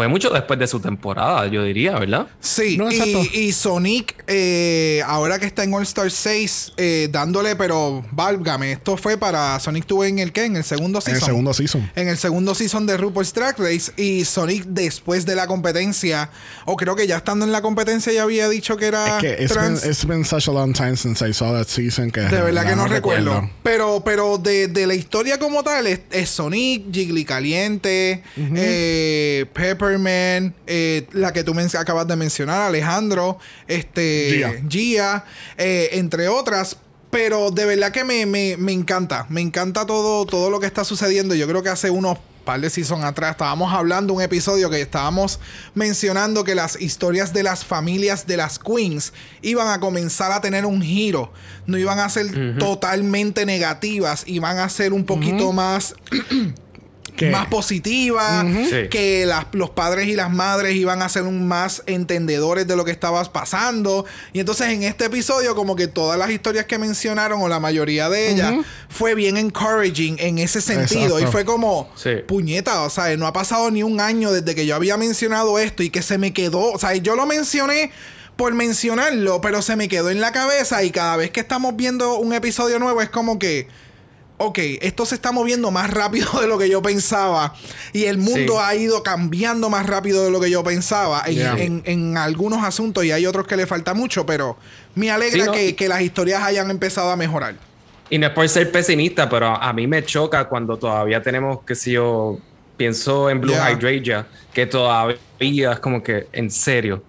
Fue 0.00 0.08
mucho 0.08 0.30
después 0.30 0.58
de 0.58 0.66
su 0.66 0.80
temporada, 0.80 1.46
yo 1.48 1.62
diría, 1.62 1.98
¿verdad? 1.98 2.26
Sí, 2.40 2.78
No, 2.78 2.90
y, 2.90 3.28
y 3.34 3.52
Sonic, 3.52 4.14
eh, 4.28 5.02
ahora 5.06 5.38
que 5.38 5.44
está 5.44 5.62
en 5.62 5.74
All 5.74 5.82
Star 5.82 6.10
6, 6.10 6.72
eh, 6.78 7.08
dándole, 7.12 7.54
pero 7.54 8.02
válgame, 8.10 8.72
esto 8.72 8.96
fue 8.96 9.18
para 9.18 9.60
Sonic 9.60 9.84
tuvo 9.84 10.06
en 10.06 10.18
el 10.18 10.32
qué? 10.32 10.46
En 10.46 10.56
el 10.56 10.64
segundo 10.64 11.00
En 11.00 11.02
season. 11.02 11.20
el 11.20 11.26
segundo 11.26 11.52
season. 11.52 11.90
En 11.96 12.08
el 12.08 12.16
segundo 12.16 12.54
season 12.54 12.86
de 12.86 12.96
RuPaul's 12.96 13.34
Drag 13.34 13.58
Race 13.58 13.92
y 13.98 14.24
Sonic 14.24 14.64
después 14.68 15.26
de 15.26 15.34
la 15.36 15.46
competencia, 15.46 16.30
o 16.64 16.76
creo 16.76 16.96
que 16.96 17.06
ya 17.06 17.18
estando 17.18 17.44
en 17.44 17.52
la 17.52 17.60
competencia 17.60 18.10
ya 18.10 18.22
había 18.22 18.48
dicho 18.48 18.78
que 18.78 18.86
era 18.86 19.18
Es 19.18 19.22
que 19.22 19.32
it's 19.32 19.54
been, 19.54 19.74
trans. 19.76 19.84
it's 19.84 20.06
been 20.06 20.24
such 20.24 20.48
a 20.48 20.50
long 20.52 20.72
time 20.72 20.96
since 20.96 21.22
I 21.22 21.34
saw 21.34 21.52
that 21.52 21.66
season 21.66 22.10
que 22.10 22.22
de 22.22 22.40
verdad 22.40 22.66
que 22.66 22.74
no 22.74 22.88
recuerdo. 22.88 23.50
Pero, 23.62 24.02
pero 24.02 24.38
de, 24.38 24.68
de 24.68 24.86
la 24.86 24.94
historia 24.94 25.38
como 25.38 25.62
tal, 25.62 25.86
es, 25.86 26.00
es 26.10 26.30
Sonic, 26.30 26.90
Jiggly 26.90 27.26
Caliente, 27.26 28.22
eh, 28.38 29.44
Eh, 30.66 31.06
la 31.12 31.32
que 31.32 31.44
tú 31.44 31.54
men- 31.54 31.68
acabas 31.78 32.06
de 32.06 32.16
mencionar, 32.16 32.62
Alejandro, 32.62 33.38
este, 33.68 34.30
Gia. 34.36 34.68
Gia, 34.68 35.24
eh, 35.58 35.90
entre 35.92 36.28
otras. 36.28 36.76
Pero 37.10 37.50
de 37.50 37.64
verdad 37.64 37.90
que 37.90 38.04
me, 38.04 38.24
me, 38.24 38.56
me 38.56 38.70
encanta. 38.72 39.26
Me 39.30 39.40
encanta 39.40 39.84
todo, 39.84 40.24
todo 40.26 40.48
lo 40.48 40.60
que 40.60 40.66
está 40.66 40.84
sucediendo. 40.84 41.34
Yo 41.34 41.48
creo 41.48 41.60
que 41.62 41.68
hace 41.68 41.90
unos 41.90 42.18
par 42.44 42.60
de 42.60 42.70
seasons 42.70 43.04
atrás 43.04 43.32
estábamos 43.32 43.72
hablando 43.74 44.14
un 44.14 44.22
episodio 44.22 44.70
que 44.70 44.80
estábamos 44.80 45.40
mencionando 45.74 46.42
que 46.44 46.54
las 46.54 46.80
historias 46.80 47.32
de 47.34 47.42
las 47.42 47.64
familias 47.64 48.26
de 48.26 48.36
las 48.38 48.58
queens 48.58 49.12
iban 49.42 49.68
a 49.68 49.78
comenzar 49.80 50.30
a 50.32 50.40
tener 50.40 50.64
un 50.64 50.80
giro. 50.82 51.32
No 51.66 51.76
iban 51.78 51.98
a 51.98 52.08
ser 52.08 52.56
totalmente 52.58 53.44
negativas. 53.44 54.22
Iban 54.26 54.58
a 54.58 54.68
ser 54.68 54.92
un 54.92 55.04
poquito 55.04 55.52
más 55.52 55.94
Más 57.30 57.46
positiva, 57.48 58.44
Sí. 58.68 58.88
que 58.90 59.24
las- 59.26 59.46
los 59.52 59.70
padres 59.70 60.08
y 60.08 60.14
las 60.14 60.30
madres 60.30 60.74
iban 60.76 61.02
a 61.02 61.08
ser 61.08 61.22
un 61.24 61.46
más 61.48 61.82
entendedores 61.86 62.66
de 62.66 62.76
lo 62.76 62.84
que 62.84 62.90
estaba 62.90 63.22
pasando. 63.32 64.04
Y 64.32 64.40
entonces 64.40 64.68
en 64.68 64.82
este 64.82 65.06
episodio, 65.06 65.54
como 65.54 65.76
que 65.76 65.86
todas 65.86 66.18
las 66.18 66.30
historias 66.30 66.66
que 66.66 66.78
mencionaron, 66.78 67.40
o 67.42 67.48
la 67.48 67.60
mayoría 67.60 68.08
de 68.08 68.30
ellas, 68.30 68.54
fue 68.88 69.14
bien 69.14 69.36
encouraging 69.36 70.16
en 70.18 70.38
ese 70.38 70.60
sentido. 70.60 71.18
Exacto. 71.18 71.28
Y 71.28 71.32
fue 71.32 71.44
como, 71.44 71.90
Sí. 71.96 72.10
puñeta, 72.26 72.82
o 72.82 72.90
sea, 72.90 73.16
no 73.16 73.26
ha 73.26 73.32
pasado 73.32 73.70
ni 73.70 73.82
un 73.82 74.00
año 74.00 74.32
desde 74.32 74.54
que 74.54 74.66
yo 74.66 74.74
había 74.74 74.96
mencionado 74.96 75.58
esto 75.58 75.82
y 75.82 75.90
que 75.90 76.02
se 76.02 76.18
me 76.18 76.32
quedó, 76.32 76.72
o 76.72 76.78
sea, 76.78 76.94
yo 76.96 77.16
lo 77.16 77.26
mencioné 77.26 77.90
por 78.36 78.54
mencionarlo, 78.54 79.40
pero 79.42 79.60
se 79.60 79.76
me 79.76 79.86
quedó 79.88 80.08
en 80.10 80.20
la 80.20 80.32
cabeza 80.32 80.82
y 80.82 80.90
cada 80.90 81.16
vez 81.16 81.30
que 81.30 81.40
estamos 81.40 81.76
viendo 81.76 82.16
un 82.16 82.32
episodio 82.32 82.78
nuevo 82.78 83.02
es 83.02 83.10
como 83.10 83.38
que, 83.38 83.68
ok, 84.42 84.58
esto 84.80 85.04
se 85.04 85.14
está 85.16 85.32
moviendo 85.32 85.70
más 85.70 85.90
rápido 85.90 86.28
de 86.40 86.46
lo 86.48 86.56
que 86.58 86.68
yo 86.70 86.80
pensaba 86.80 87.54
y 87.92 88.04
el 88.04 88.16
mundo 88.16 88.54
Sí. 88.54 88.58
ha 88.62 88.74
ido 88.74 89.02
cambiando 89.02 89.68
más 89.68 89.86
rápido 89.86 90.24
de 90.24 90.30
lo 90.30 90.40
que 90.40 90.50
yo 90.50 90.64
pensaba 90.64 91.22
en, 91.26 91.34
Yeah. 91.34 91.56
en- 91.58 91.82
en 91.84 92.16
algunos 92.16 92.64
asuntos 92.64 93.04
y 93.04 93.12
hay 93.12 93.26
otros 93.26 93.46
que 93.46 93.56
le 93.56 93.66
falta 93.66 93.92
mucho, 93.92 94.24
pero 94.24 94.56
me 94.94 95.10
alegra 95.10 95.40
Sí, 95.44 95.46
¿no? 95.46 95.52
que, 95.52 95.76
que 95.76 95.88
las 95.88 96.00
historias 96.00 96.42
hayan 96.42 96.70
empezado 96.70 97.10
a 97.10 97.16
mejorar. 97.16 97.54
Y 98.08 98.18
no 98.18 98.26
es 98.28 98.32
por 98.32 98.48
ser 98.48 98.72
pesimista, 98.72 99.28
pero 99.28 99.46
a 99.48 99.72
mí 99.74 99.86
me 99.86 100.02
choca 100.04 100.48
cuando 100.48 100.76
todavía 100.78 101.22
tenemos, 101.22 101.60
que 101.64 101.74
si 101.74 101.92
yo 101.92 102.38
pienso 102.78 103.28
en 103.28 103.40
Blue 103.42 103.52
Yeah. 103.52 103.72
Hydrangea, 103.72 104.26
que 104.54 104.64
todavía 104.66 105.72
es 105.72 105.80
como 105.80 106.02
que, 106.02 106.28
en 106.32 106.50
serio, 106.50 107.02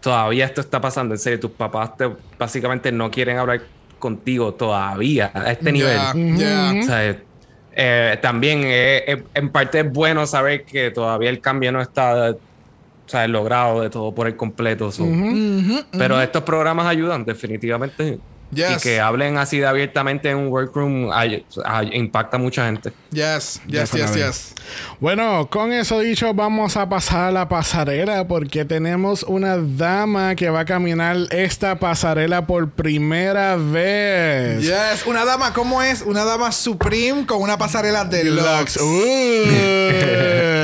todavía 0.00 0.44
esto 0.44 0.60
está 0.60 0.80
pasando, 0.80 1.14
en 1.14 1.18
serio, 1.18 1.40
tus 1.40 1.50
papás 1.52 1.96
te, 1.96 2.10
básicamente 2.38 2.92
no 2.92 3.10
quieren 3.10 3.38
hablar 3.38 3.62
contigo 4.04 4.52
todavía 4.52 5.30
a 5.32 5.50
este 5.50 5.72
nivel. 5.72 5.96
Yeah, 6.36 6.72
yeah. 6.72 6.80
O 6.80 6.82
sea, 6.86 7.16
eh, 7.76 8.18
también 8.20 8.60
eh, 8.64 9.02
eh, 9.06 9.22
en 9.32 9.48
parte 9.48 9.80
es 9.80 9.90
bueno 9.90 10.26
saber 10.26 10.64
que 10.66 10.90
todavía 10.90 11.30
el 11.30 11.40
cambio 11.40 11.72
no 11.72 11.80
está 11.80 12.32
o 12.32 12.38
sea, 13.06 13.26
logrado 13.26 13.80
de 13.80 13.88
todo 13.88 14.14
por 14.14 14.26
el 14.26 14.36
completo. 14.36 14.92
so. 14.92 15.06
Pero 15.92 16.20
estos 16.20 16.42
programas 16.42 16.86
ayudan 16.86 17.24
definitivamente. 17.24 18.18
Yes. 18.52 18.76
Y 18.76 18.80
que 18.82 19.00
hablen 19.00 19.38
así 19.38 19.58
de 19.58 19.66
abiertamente 19.66 20.28
en 20.30 20.36
un 20.36 20.48
workroom 20.48 21.10
ay- 21.12 21.44
ay- 21.64 21.90
impacta 21.94 22.36
a 22.36 22.40
mucha 22.40 22.66
gente. 22.66 22.92
Yes, 23.14 23.60
yes, 23.68 23.92
yes, 23.92 24.14
yes. 24.14 24.54
Bueno, 24.98 25.48
con 25.50 25.72
eso 25.72 26.00
dicho, 26.00 26.34
vamos 26.34 26.76
a 26.76 26.88
pasar 26.88 27.28
a 27.28 27.30
la 27.30 27.48
pasarela 27.48 28.26
porque 28.26 28.64
tenemos 28.64 29.22
una 29.22 29.56
dama 29.56 30.34
que 30.34 30.50
va 30.50 30.60
a 30.60 30.64
caminar 30.64 31.16
esta 31.30 31.78
pasarela 31.78 32.46
por 32.46 32.70
primera 32.70 33.56
vez. 33.56 34.62
Yes, 34.62 35.06
una 35.06 35.24
dama, 35.24 35.52
¿cómo 35.52 35.80
es? 35.82 36.02
Una 36.02 36.24
dama 36.24 36.50
supreme 36.50 37.24
con 37.24 37.40
una 37.40 37.56
pasarela 37.56 38.04
de 38.04 38.24
Deluxe. 38.24 38.80
Lux. 38.80 39.44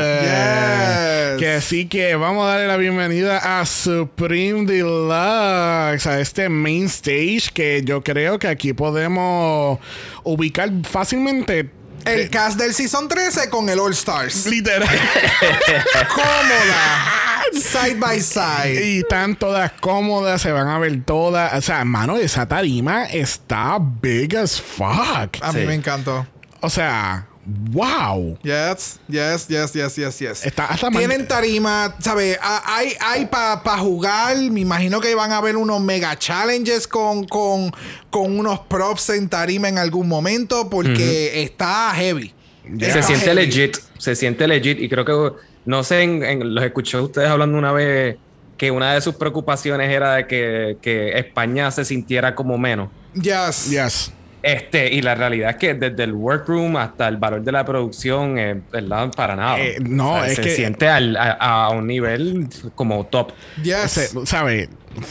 Yes. 0.20 1.38
Que 1.38 1.48
así 1.57 1.86
que 1.86 2.14
vamos 2.16 2.44
a 2.44 2.51
darle 2.51 2.66
la 2.66 2.76
bienvenida 2.76 3.61
a 3.61 3.64
Supreme 3.64 4.66
Deluxe, 4.66 6.07
a 6.07 6.20
este 6.20 6.48
main 6.51 6.84
stage 6.84 7.48
que 7.55 7.82
yo 7.82 8.03
creo 8.03 8.38
que 8.38 8.46
aquí 8.46 8.74
podemos 8.74 9.78
ubicar 10.22 10.70
fácilmente. 10.84 11.70
El 12.05 12.30
cast 12.30 12.59
del 12.59 12.74
Season 12.74 13.09
13 13.09 13.48
con 13.51 13.68
el 13.68 13.78
All 13.78 13.92
Stars. 13.92 14.46
Literal. 14.46 14.88
Cómoda. 16.14 17.42
Side 17.53 17.96
by 17.96 18.20
side. 18.20 18.84
Y 18.86 18.98
están 19.01 19.36
todas 19.36 19.72
cómodas, 19.80 20.40
se 20.40 20.53
van 20.53 20.68
a 20.68 20.78
ver 20.78 21.03
todas. 21.05 21.53
O 21.55 21.61
sea, 21.61 21.84
mano, 21.84 22.16
esa 22.16 22.46
tarima 22.46 23.05
está 23.07 23.78
big 23.80 24.36
as 24.36 24.61
fuck. 24.61 25.36
A 25.42 25.53
mí 25.53 25.61
Sí. 25.61 25.66
me 25.66 25.74
encantó. 25.74 26.26
O 26.61 26.70
sea, 26.70 27.26
wow. 27.72 28.38
Yes, 28.42 29.01
yes, 29.09 29.46
yes, 29.48 29.72
yes, 29.72 29.96
yes, 29.96 30.18
yes. 30.18 30.46
Está 30.46 30.66
hasta 30.66 30.90
Tienen 30.90 31.26
tarima, 31.28 31.94
¿sabes? 32.01 32.38
Ah, 32.42 32.62
Hay, 32.66 32.92
hay 33.01 33.26
para 33.26 33.78
jugar. 33.78 34.36
Me 34.36 34.61
imagino 34.61 35.01
que 35.01 35.14
van 35.14 35.32
a 35.32 35.38
haber 35.38 35.57
unos 35.57 35.80
mega 35.80 36.16
challenges 36.18 36.86
con, 36.86 37.24
con, 37.26 37.72
con 38.11 38.38
unos 38.38 38.61
props 38.61 39.11
en 39.11 39.28
tarima 39.28 39.68
en 39.68 39.78
algún 39.78 40.09
momento 40.09 40.68
porque 40.70 41.42
está 41.42 41.92
heavy. 41.94 42.34
Ya. 42.72 42.92
Se 42.92 42.98
Está 43.01 43.03
siente 43.09 43.24
heavy. 43.26 43.46
legit, 43.46 43.76
se 43.98 44.14
siente 44.14 44.46
legit 44.46 44.78
y 44.80 44.88
creo 44.88 45.05
que, 45.05 45.36
no 45.64 45.82
sé, 45.82 46.03
en, 46.03 46.22
en- 46.22 46.55
los 46.55 46.62
escuché 46.64 46.98
ustedes 46.98 47.28
hablando 47.28 47.59
una 47.59 47.72
vez 47.72 48.16
que 48.57 48.70
una 48.70 48.92
de 48.94 49.01
sus 49.01 49.14
preocupaciones 49.14 49.90
era 49.90 50.14
de 50.16 50.26
que, 50.26 50.76
que 50.82 51.18
España 51.18 51.70
se 51.70 51.84
sintiera 51.84 52.34
como 52.34 52.59
menos. 52.59 52.90
Yes. 53.14 53.70
Yes. 53.70 54.12
Este, 54.43 54.93
y 54.93 55.03
la 55.03 55.14
realidad 55.14 55.51
es 55.51 55.57
que 55.57 55.74
desde 55.74 56.03
el 56.05 56.12
workroom 56.14 56.76
hasta 56.76 57.09
el 57.09 57.16
valor 57.18 57.43
de 57.43 57.53
la 57.53 57.64
producción, 57.64 58.38
eh, 58.38 58.61
¿verdad? 58.72 59.11
Para 59.14 59.36
nada. 59.36 59.61
Eh, 59.61 59.76
no, 59.80 60.24
es 60.24 60.36
se 60.36 60.43
que- 60.43 60.55
siente 60.57 60.88
al- 60.88 61.16
a, 61.16 61.32
a 61.32 61.70
un 61.70 61.86
nivel 61.86 62.49
como 62.74 63.05
top. 63.07 63.32
Yes. 63.62 63.91
Se- 63.91 64.26
¿Sabe? 64.26 64.68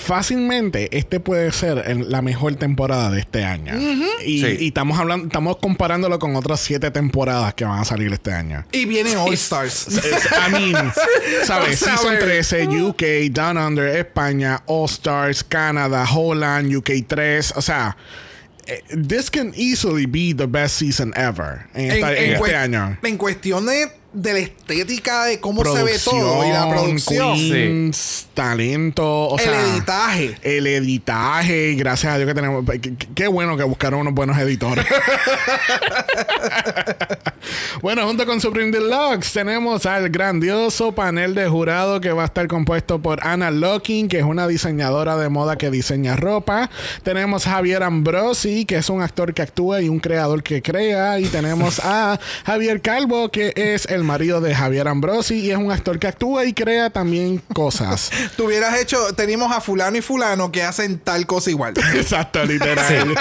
Fácilmente, 0.09 0.89
este 0.97 1.19
puede 1.19 1.51
ser 1.51 1.84
el- 1.86 2.09
la 2.09 2.21
mejor 2.21 2.55
temporada 2.55 3.11
de 3.11 3.19
este 3.19 3.43
año. 3.45 3.73
y, 4.25 4.41
Sí. 4.41 4.57
y 4.59 4.67
estamos 4.67 4.97
hablando, 4.99 5.27
estamos 5.27 5.57
comparándolo 5.57 6.17
con 6.19 6.36
otras 6.36 6.59
siete 6.59 6.89
temporadas 6.91 7.53
que 7.53 7.63
van 7.65 7.80
a 7.80 7.86
salir 7.86 8.11
este 8.11 8.34
año. 8.34 8.65
Y 8.71 8.86
viene 8.86 9.15
All 9.15 9.34
Stars. 9.36 9.88
I 10.47 10.51
mean, 10.51 10.91
¿sabes? 11.43 11.82
O 11.82 11.86
sea, 11.86 11.95
Season 11.97 12.13
ver. 12.13 12.19
13, 12.23 12.67
UK, 12.67 13.03
Down 13.32 13.57
Under, 13.57 13.95
España, 13.95 14.61
All 14.65 14.86
Stars, 14.86 15.43
Canadá, 15.43 16.05
Holland, 16.11 16.75
UK 16.75 16.89
3. 17.07 17.53
O 17.55 17.61
sea, 17.61 17.95
this 18.89 19.30
can 19.30 19.53
easily 19.55 20.05
be 20.05 20.34
the 20.34 20.47
best 20.47 20.78
season 20.78 21.13
ever 21.15 21.67
en, 21.74 21.91
esta- 21.91 22.15
en 22.15 22.32
este 22.34 22.39
cues- 22.39 22.55
año. 22.55 22.97
en 23.03 23.17
cuestión 23.17 23.65
de, 23.65 23.88
de 24.12 24.34
la 24.34 24.39
estética 24.39 25.26
de 25.26 25.39
cómo 25.39 25.64
se 25.64 25.84
ve 25.84 25.97
todo 26.03 26.45
y 26.45 26.49
la 26.49 26.70
producción. 26.70 27.36
queens, 27.36 28.28
talento, 28.34 29.05
o 29.05 29.38
el 29.38 29.43
sea, 29.43 29.62
editaje. 29.62 30.38
El 30.41 30.66
editaje, 30.66 31.76
gracias 31.76 32.14
a 32.14 32.18
Dios 32.18 32.28
que 32.28 32.34
tenemos. 32.34 32.66
Qué 33.14 33.28
bueno 33.28 33.55
que 33.55 33.64
buscaron 33.64 34.01
unos 34.01 34.14
buenos 34.14 34.38
editores. 34.39 34.86
bueno, 37.82 38.07
junto 38.07 38.26
con 38.26 38.41
Supreme 38.41 38.72
Deluxe 38.72 39.32
tenemos 39.32 39.86
al 39.86 40.10
grandioso 40.10 40.93
panel 40.93 41.36
de 41.36 41.47
jurado 41.47 42.01
que 42.01 42.12
va 42.12 42.24
a 42.24 42.26
estar 42.26 42.47
compuesto 42.47 43.01
por 43.01 43.26
Anna 43.26 43.51
Locking, 43.51 44.07
que 44.07 44.20
es 44.20 44.26
una 44.26 44.47
diseñadora 44.47 45.18
de 45.18 45.30
moda 45.30 45.57
que 45.57 45.70
diseña 45.70 46.16
ropa. 46.16 46.70
Tenemos 47.03 47.45
a 47.45 47.51
Javier 47.51 47.84
Ambrosi, 47.84 48.66
que 48.66 48.78
es 48.78 48.89
un 48.89 49.01
actor 49.01 49.34
que 49.34 49.43
actúa 49.43 49.82
y 49.82 49.89
un 49.89 49.99
creador 49.99 50.41
que 50.41 50.64
crea. 50.64 51.20
Y 51.20 51.26
tenemos 51.26 51.80
a 51.84 52.20
Javier 52.45 52.82
Calvo, 52.82 53.30
que 53.30 53.53
es 53.55 53.86
el 53.86 53.99
marido 54.04 54.41
de 54.41 54.54
Javier 54.56 54.88
Ambrosi 54.88 55.36
y 55.39 55.52
es 55.52 55.58
un 55.58 55.72
actor 55.72 56.00
que 56.00 56.08
actúa 56.08 56.45
y 56.45 56.54
crea 56.54 56.89
también 56.89 57.41
cosas. 57.54 58.12
Tú 58.38 58.45
hubieras 58.45 58.80
hecho, 58.80 59.14
teníamos 59.16 59.52
a 59.56 59.62
fulano 59.62 59.97
y 59.97 60.02
fulano 60.02 60.52
que 60.52 60.64
hacen 60.64 61.00
tal 61.00 61.26
cosa 61.26 61.50
igual. 61.50 61.74
Exacto, 61.95 62.43
literal. 62.45 63.16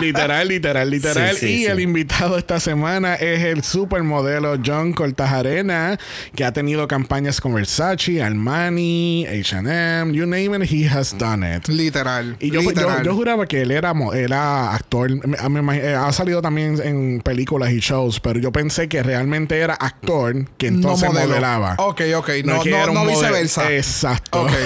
Literal, 0.00 0.48
literal, 0.48 0.90
literal. 0.90 1.36
Sí, 1.36 1.40
sí, 1.46 1.52
y 1.54 1.58
sí. 1.58 1.66
el 1.66 1.80
invitado 1.80 2.38
esta 2.38 2.60
semana 2.60 3.14
es 3.14 3.42
el 3.44 3.62
supermodelo 3.62 4.56
John 4.64 4.92
Cortajarena, 4.92 5.98
que 6.34 6.44
ha 6.44 6.52
tenido 6.52 6.86
campañas 6.88 7.40
con 7.40 7.54
Versace, 7.54 8.22
Armani, 8.22 9.26
HM, 9.26 10.12
you 10.12 10.26
name 10.26 10.56
it, 10.56 10.70
he 10.70 10.88
has 10.88 11.16
done 11.16 11.44
it. 11.56 11.68
Literal. 11.68 12.36
Y 12.40 12.50
yo, 12.50 12.60
yo, 12.60 12.70
literal. 12.70 13.04
yo 13.04 13.14
juraba 13.14 13.46
que 13.46 13.62
él 13.62 13.70
era, 13.70 13.92
era 14.14 14.74
actor. 14.74 15.10
Me- 15.10 15.36
me 15.48 15.60
imag- 15.62 15.80
eh, 15.82 15.94
ha 15.94 16.12
salido 16.12 16.40
también 16.42 16.80
en 16.82 17.20
películas 17.20 17.70
y 17.72 17.80
shows, 17.80 18.20
pero 18.20 18.38
yo 18.40 18.52
pensé 18.52 18.88
que 18.88 19.02
realmente 19.02 19.58
era 19.58 19.74
actor 19.74 20.23
que 20.58 20.66
entonces 20.68 21.12
modelaba. 21.12 21.74
Ok, 21.78 22.02
ok. 22.16 22.28
No, 22.44 22.56
no, 22.56 22.62
era 22.64 22.86
un 22.90 22.94
no 22.94 23.06
viceversa. 23.06 23.72
Exacto. 23.72 24.46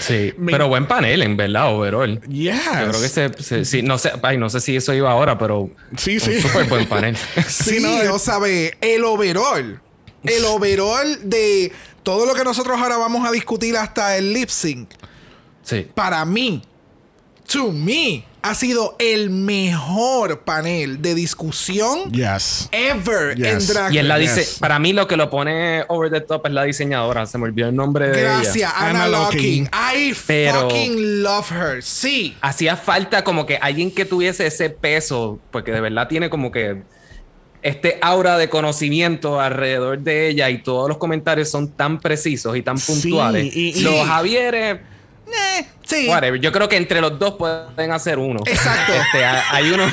Sí, 0.00 0.32
pero 0.46 0.68
buen 0.68 0.86
panel, 0.86 1.22
en 1.22 1.36
verdad, 1.36 1.74
overall. 1.74 2.20
Yes. 2.28 2.54
Yo 2.64 2.88
creo 2.88 3.00
que 3.02 3.08
se, 3.08 3.42
se- 3.42 3.64
sí, 3.64 3.82
no 3.82 3.98
sé, 3.98 4.12
ay, 4.22 4.38
no 4.38 4.48
sé 4.48 4.60
si 4.60 4.76
eso 4.76 4.94
iba 4.94 5.10
ahora, 5.10 5.36
pero 5.38 5.70
Sí, 5.96 6.20
sí. 6.20 6.40
súper 6.40 6.66
buen 6.66 6.86
panel. 6.88 7.16
Sí, 7.48 7.78
no, 7.80 8.00
es- 8.00 8.08
o 8.08 8.18
sabe, 8.18 8.76
el 8.80 9.04
overall. 9.04 9.80
El 10.24 10.44
overall 10.44 11.18
de 11.28 11.72
todo 12.02 12.26
lo 12.26 12.34
que 12.34 12.44
nosotros 12.44 12.78
ahora 12.80 12.96
vamos 12.96 13.26
a 13.26 13.32
discutir 13.32 13.76
hasta 13.76 14.16
el 14.16 14.32
lip 14.32 14.48
sync. 14.48 14.88
sí. 15.62 15.86
Para 15.94 16.24
mí, 16.24 16.62
to 17.50 17.72
me, 17.72 18.24
ha 18.42 18.54
sido 18.54 18.94
el 18.98 19.30
mejor 19.30 20.40
panel 20.40 21.02
de 21.02 21.14
discusión 21.14 22.10
Yes. 22.12 22.68
ever 22.72 23.36
Yes. 23.36 23.46
en 23.46 23.74
Drag 23.74 23.92
Y 23.94 23.98
es 23.98 24.04
la 24.04 24.18
dice, 24.18 24.40
Yes. 24.40 24.58
para 24.60 24.78
mí 24.78 24.92
lo 24.92 25.06
que 25.08 25.16
lo 25.16 25.28
pone 25.30 25.84
over 25.88 26.10
the 26.10 26.20
top 26.20 26.46
es 26.46 26.52
la 26.52 26.62
diseñadora. 26.64 27.26
Se 27.26 27.36
me 27.38 27.44
olvidó 27.44 27.68
el 27.68 27.76
nombre 27.76 28.08
de 28.08 28.20
ella. 28.20 28.34
Gracias, 28.40 28.72
Anna, 28.76 29.08
Locking. 29.08 29.64
I 29.72 30.14
Pero- 30.26 30.62
fucking 30.70 31.22
love 31.22 31.50
her. 31.52 31.82
Sí. 31.82 32.36
Hacía 32.40 32.76
falta 32.76 33.24
como 33.24 33.44
que 33.46 33.56
alguien 33.56 33.90
que 33.90 34.04
tuviese 34.04 34.46
ese 34.46 34.70
peso, 34.70 35.38
porque 35.50 35.72
de 35.72 35.80
verdad 35.80 36.06
tiene 36.08 36.30
como 36.30 36.50
que 36.52 36.82
este 37.60 37.98
aura 38.02 38.38
de 38.38 38.48
conocimiento 38.48 39.40
alrededor 39.40 39.98
de 39.98 40.28
ella 40.28 40.48
y 40.48 40.62
todos 40.62 40.88
los 40.88 40.98
comentarios 40.98 41.50
son 41.50 41.72
tan 41.72 41.98
precisos 42.00 42.56
y 42.56 42.62
tan 42.62 42.78
Sí, 42.78 42.92
puntuales. 42.92 43.52
y- 43.54 43.70
y- 43.70 43.80
los 43.80 44.06
Javieres, 44.06 44.78
Eh, 45.32 45.66
sí. 45.86 46.08
whatever. 46.08 46.40
Yo 46.40 46.52
creo 46.52 46.68
que 46.68 46.76
entre 46.76 47.00
los 47.00 47.18
dos 47.18 47.34
pueden 47.34 47.92
hacer 47.92 48.18
uno. 48.18 48.40
Exacto. 48.46 48.92
Este, 48.92 49.24
hay 49.24 49.70
uno. 49.70 49.84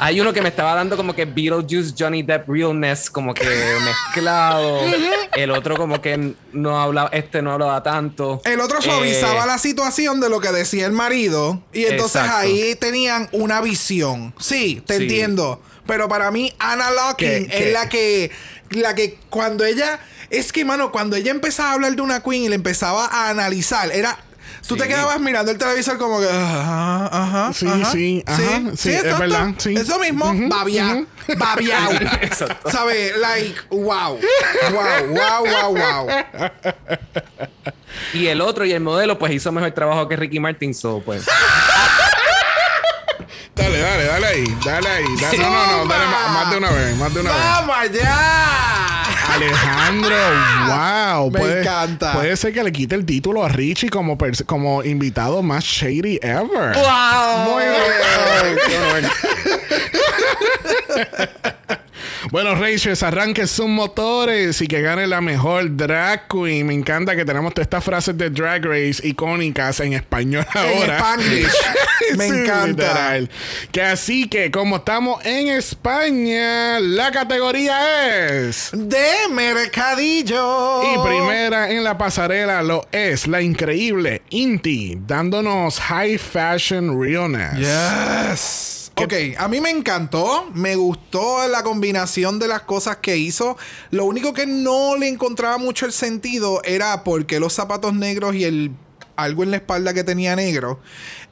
Hay 0.00 0.20
uno 0.20 0.32
que 0.32 0.40
me 0.40 0.48
estaba 0.48 0.74
dando 0.76 0.96
como 0.96 1.12
que 1.12 1.24
Beetlejuice, 1.24 1.92
Johnny 1.98 2.22
Depp 2.22 2.48
realness, 2.48 3.10
como 3.10 3.34
que 3.34 3.42
mezclado. 3.84 4.80
El 5.34 5.50
otro 5.50 5.76
como 5.76 6.00
que 6.00 6.34
no 6.52 6.80
hablaba, 6.80 7.10
este 7.12 7.42
no 7.42 7.50
hablaba 7.52 7.82
tanto. 7.82 8.40
El 8.44 8.60
otro 8.60 8.80
suavizaba 8.80 9.42
Eh, 9.42 9.46
la 9.48 9.58
situación 9.58 10.20
de 10.20 10.28
lo 10.28 10.38
que 10.40 10.52
decía 10.52 10.86
el 10.86 10.92
marido. 10.92 11.64
Y 11.72 11.84
entonces 11.86 12.20
Exacto. 12.22 12.38
ahí 12.38 12.76
tenían 12.76 13.28
una 13.32 13.60
visión. 13.60 14.34
Sí, 14.38 14.82
te 14.86 14.98
Sí. 14.98 15.02
entiendo. 15.02 15.60
Pero 15.84 16.06
para 16.08 16.30
mí, 16.30 16.52
Anna 16.60 16.90
Locking 16.92 17.48
es 17.50 17.72
la 17.72 17.88
que. 17.88 18.30
La 18.70 18.94
que 18.94 19.18
cuando 19.30 19.64
ella. 19.64 19.98
Es 20.30 20.52
que, 20.52 20.64
mano, 20.64 20.92
cuando 20.92 21.16
ella 21.16 21.32
empezaba 21.32 21.70
a 21.70 21.72
hablar 21.72 21.96
de 21.96 22.02
una 22.02 22.22
queen 22.22 22.44
y 22.44 22.48
le 22.50 22.54
empezaba 22.54 23.06
a 23.06 23.30
analizar, 23.30 23.90
era. 23.90 24.16
Tú 24.68 24.76
te 24.76 24.86
quedabas 24.86 25.18
mirando 25.18 25.50
el 25.50 25.56
televisor 25.56 25.96
como 25.96 26.20
que. 26.20 26.28
Ajá, 26.28 27.06
ajá. 27.06 27.52
Sí, 27.54 27.66
ajá, 27.66 27.90
sí, 27.90 28.22
ajá, 28.26 28.62
sí, 28.76 28.90
es 28.90 29.18
verdad, 29.18 29.54
sí. 29.56 29.74
Eso 29.74 29.98
mismo, 29.98 30.26
Ujú, 30.26 30.48
babia, 30.50 31.06
babiao. 31.38 31.92
Exacto. 32.20 32.70
¿Sabes? 32.70 33.16
Like, 33.16 33.58
wow. 33.70 34.20
Wow, 34.70 35.06
wow, 35.08 35.74
wow, 35.74 36.06
wow. 36.06 36.08
Y 38.12 38.26
el 38.26 38.42
otro 38.42 38.66
y 38.66 38.72
el 38.72 38.80
modelo, 38.80 39.18
pues 39.18 39.32
hizo 39.32 39.50
mejor 39.52 39.70
trabajo 39.70 40.06
que 40.06 40.16
Ricky 40.16 40.38
Martin, 40.38 40.74
so 40.74 41.00
pues. 41.02 41.24
Dale, 43.54 43.78
dale, 43.80 44.04
dale 44.04 44.26
ahí, 44.26 44.56
dale 44.64 44.88
ahí. 44.88 45.04
Dale, 45.18 45.38
no, 45.38 45.50
no, 45.50 45.66
no, 45.78 45.86
dale 45.86 46.06
más, 46.06 46.30
más 46.30 46.50
de 46.50 46.58
una 46.58 46.70
vez, 46.70 46.96
más 46.96 47.14
de 47.14 47.20
una 47.20 47.30
vez. 47.32 47.40
¡Vamos 47.42 47.76
allá! 47.76 48.87
Alejandro, 49.38 50.16
wow. 50.66 51.30
Me 51.30 51.38
puede, 51.38 51.60
encanta. 51.60 52.12
Puede 52.14 52.36
ser 52.36 52.52
que 52.52 52.64
le 52.64 52.72
quite 52.72 52.94
el 52.96 53.06
título 53.06 53.44
a 53.44 53.48
Richie 53.48 53.88
como, 53.88 54.18
como 54.46 54.82
invitado 54.82 55.42
más 55.42 55.64
shady 55.64 56.18
ever. 56.22 56.74
¡Wow! 56.74 57.52
Muy 57.52 57.62
bien. 57.62 59.08
Bueno, 62.30 62.54
Rachel, 62.54 62.96
arranque 63.02 63.46
sus 63.46 63.66
motores 63.68 64.60
y 64.60 64.66
que 64.66 64.82
gane 64.82 65.06
la 65.06 65.20
mejor 65.20 65.74
drag 65.76 66.28
queen. 66.28 66.66
Me 66.66 66.74
encanta 66.74 67.16
que 67.16 67.24
tenemos 67.24 67.54
todas 67.54 67.66
estas 67.66 67.82
frases 67.84 68.18
de 68.18 68.28
Drag 68.30 68.64
Race 68.64 69.00
icónicas 69.06 69.80
en 69.80 69.94
español 69.94 70.46
ahora. 70.52 70.98
Spanglish. 70.98 71.48
Me 72.16 72.28
Sí, 72.28 72.34
encanta. 72.40 72.66
literal. 72.66 73.30
Que 73.72 73.82
así 73.82 74.28
que, 74.28 74.50
como 74.50 74.76
estamos 74.76 75.24
en 75.26 75.48
España, 75.48 76.80
la 76.80 77.10
categoría 77.12 78.38
es. 78.48 78.70
De 78.74 79.06
Mercadillo. 79.30 80.82
Y 80.82 80.98
primera 81.06 81.70
en 81.70 81.82
la 81.84 81.96
pasarela 81.98 82.62
lo 82.62 82.86
es 82.92 83.26
la 83.26 83.40
increíble 83.42 84.22
Inti, 84.30 84.98
dándonos 85.06 85.80
high 85.80 86.18
fashion 86.18 87.00
realness. 87.00 87.58
Yes. 87.58 88.77
Ok, 89.00 89.12
a 89.36 89.46
mí 89.48 89.60
me 89.60 89.70
encantó, 89.70 90.50
me 90.54 90.74
gustó 90.74 91.46
la 91.46 91.62
combinación 91.62 92.38
de 92.38 92.48
las 92.48 92.62
cosas 92.62 92.96
que 92.96 93.16
hizo. 93.16 93.56
Lo 93.90 94.04
único 94.04 94.32
que 94.32 94.46
no 94.46 94.96
le 94.96 95.08
encontraba 95.08 95.56
mucho 95.56 95.86
el 95.86 95.92
sentido 95.92 96.60
era 96.64 97.04
porque 97.04 97.38
los 97.38 97.52
zapatos 97.52 97.94
negros 97.94 98.34
y 98.34 98.44
el 98.44 98.72
algo 99.14 99.42
en 99.42 99.50
la 99.50 99.56
espalda 99.58 99.94
que 99.94 100.04
tenía 100.04 100.36
negro. 100.36 100.80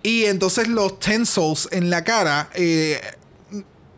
Y 0.02 0.24
entonces 0.24 0.68
los 0.68 0.98
tensils 1.00 1.68
en 1.72 1.88
la 1.90 2.04
cara, 2.04 2.50
eh, 2.54 3.00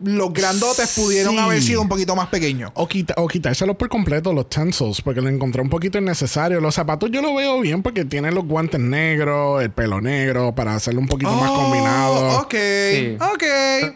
los 0.03 0.31
grandotes 0.33 0.93
pudieron 0.95 1.33
Sí. 1.33 1.39
haber 1.39 1.61
sido 1.61 1.81
un 1.81 1.89
poquito 1.89 2.15
más 2.15 2.27
pequeños. 2.27 2.71
O, 2.75 2.87
quita, 2.87 3.13
o 3.17 3.27
quitárselos 3.27 3.75
por 3.75 3.89
completo 3.89 4.31
los 4.33 4.49
tensils, 4.49 5.01
porque 5.01 5.21
lo 5.21 5.29
encontré 5.29 5.61
un 5.61 5.69
poquito 5.69 5.97
innecesario. 5.97 6.59
Los 6.61 6.75
zapatos 6.75 7.09
yo 7.11 7.21
lo 7.21 7.35
veo 7.35 7.59
bien 7.59 7.81
porque 7.83 8.05
tienen 8.05 8.35
los 8.35 8.45
guantes 8.45 8.79
negros, 8.79 9.61
el 9.61 9.71
pelo 9.71 10.01
negro, 10.01 10.53
para 10.55 10.75
hacerlo 10.75 11.01
un 11.01 11.07
poquito 11.07 11.31
más 11.31 11.49
Oh, 11.51 11.55
combinado. 11.55 12.39
Ok, 12.39 12.53
Sí. 12.91 13.17
ok, 13.19 13.43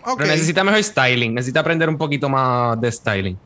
ok. 0.05 0.17
Pero 0.17 0.29
necesita 0.31 0.63
mejor 0.63 0.83
styling, 0.83 1.33
necesita 1.33 1.61
aprender 1.61 1.87
un 1.89 1.97
poquito 1.97 2.29
más 2.29 2.79
de 2.81 2.91
styling. 2.91 3.37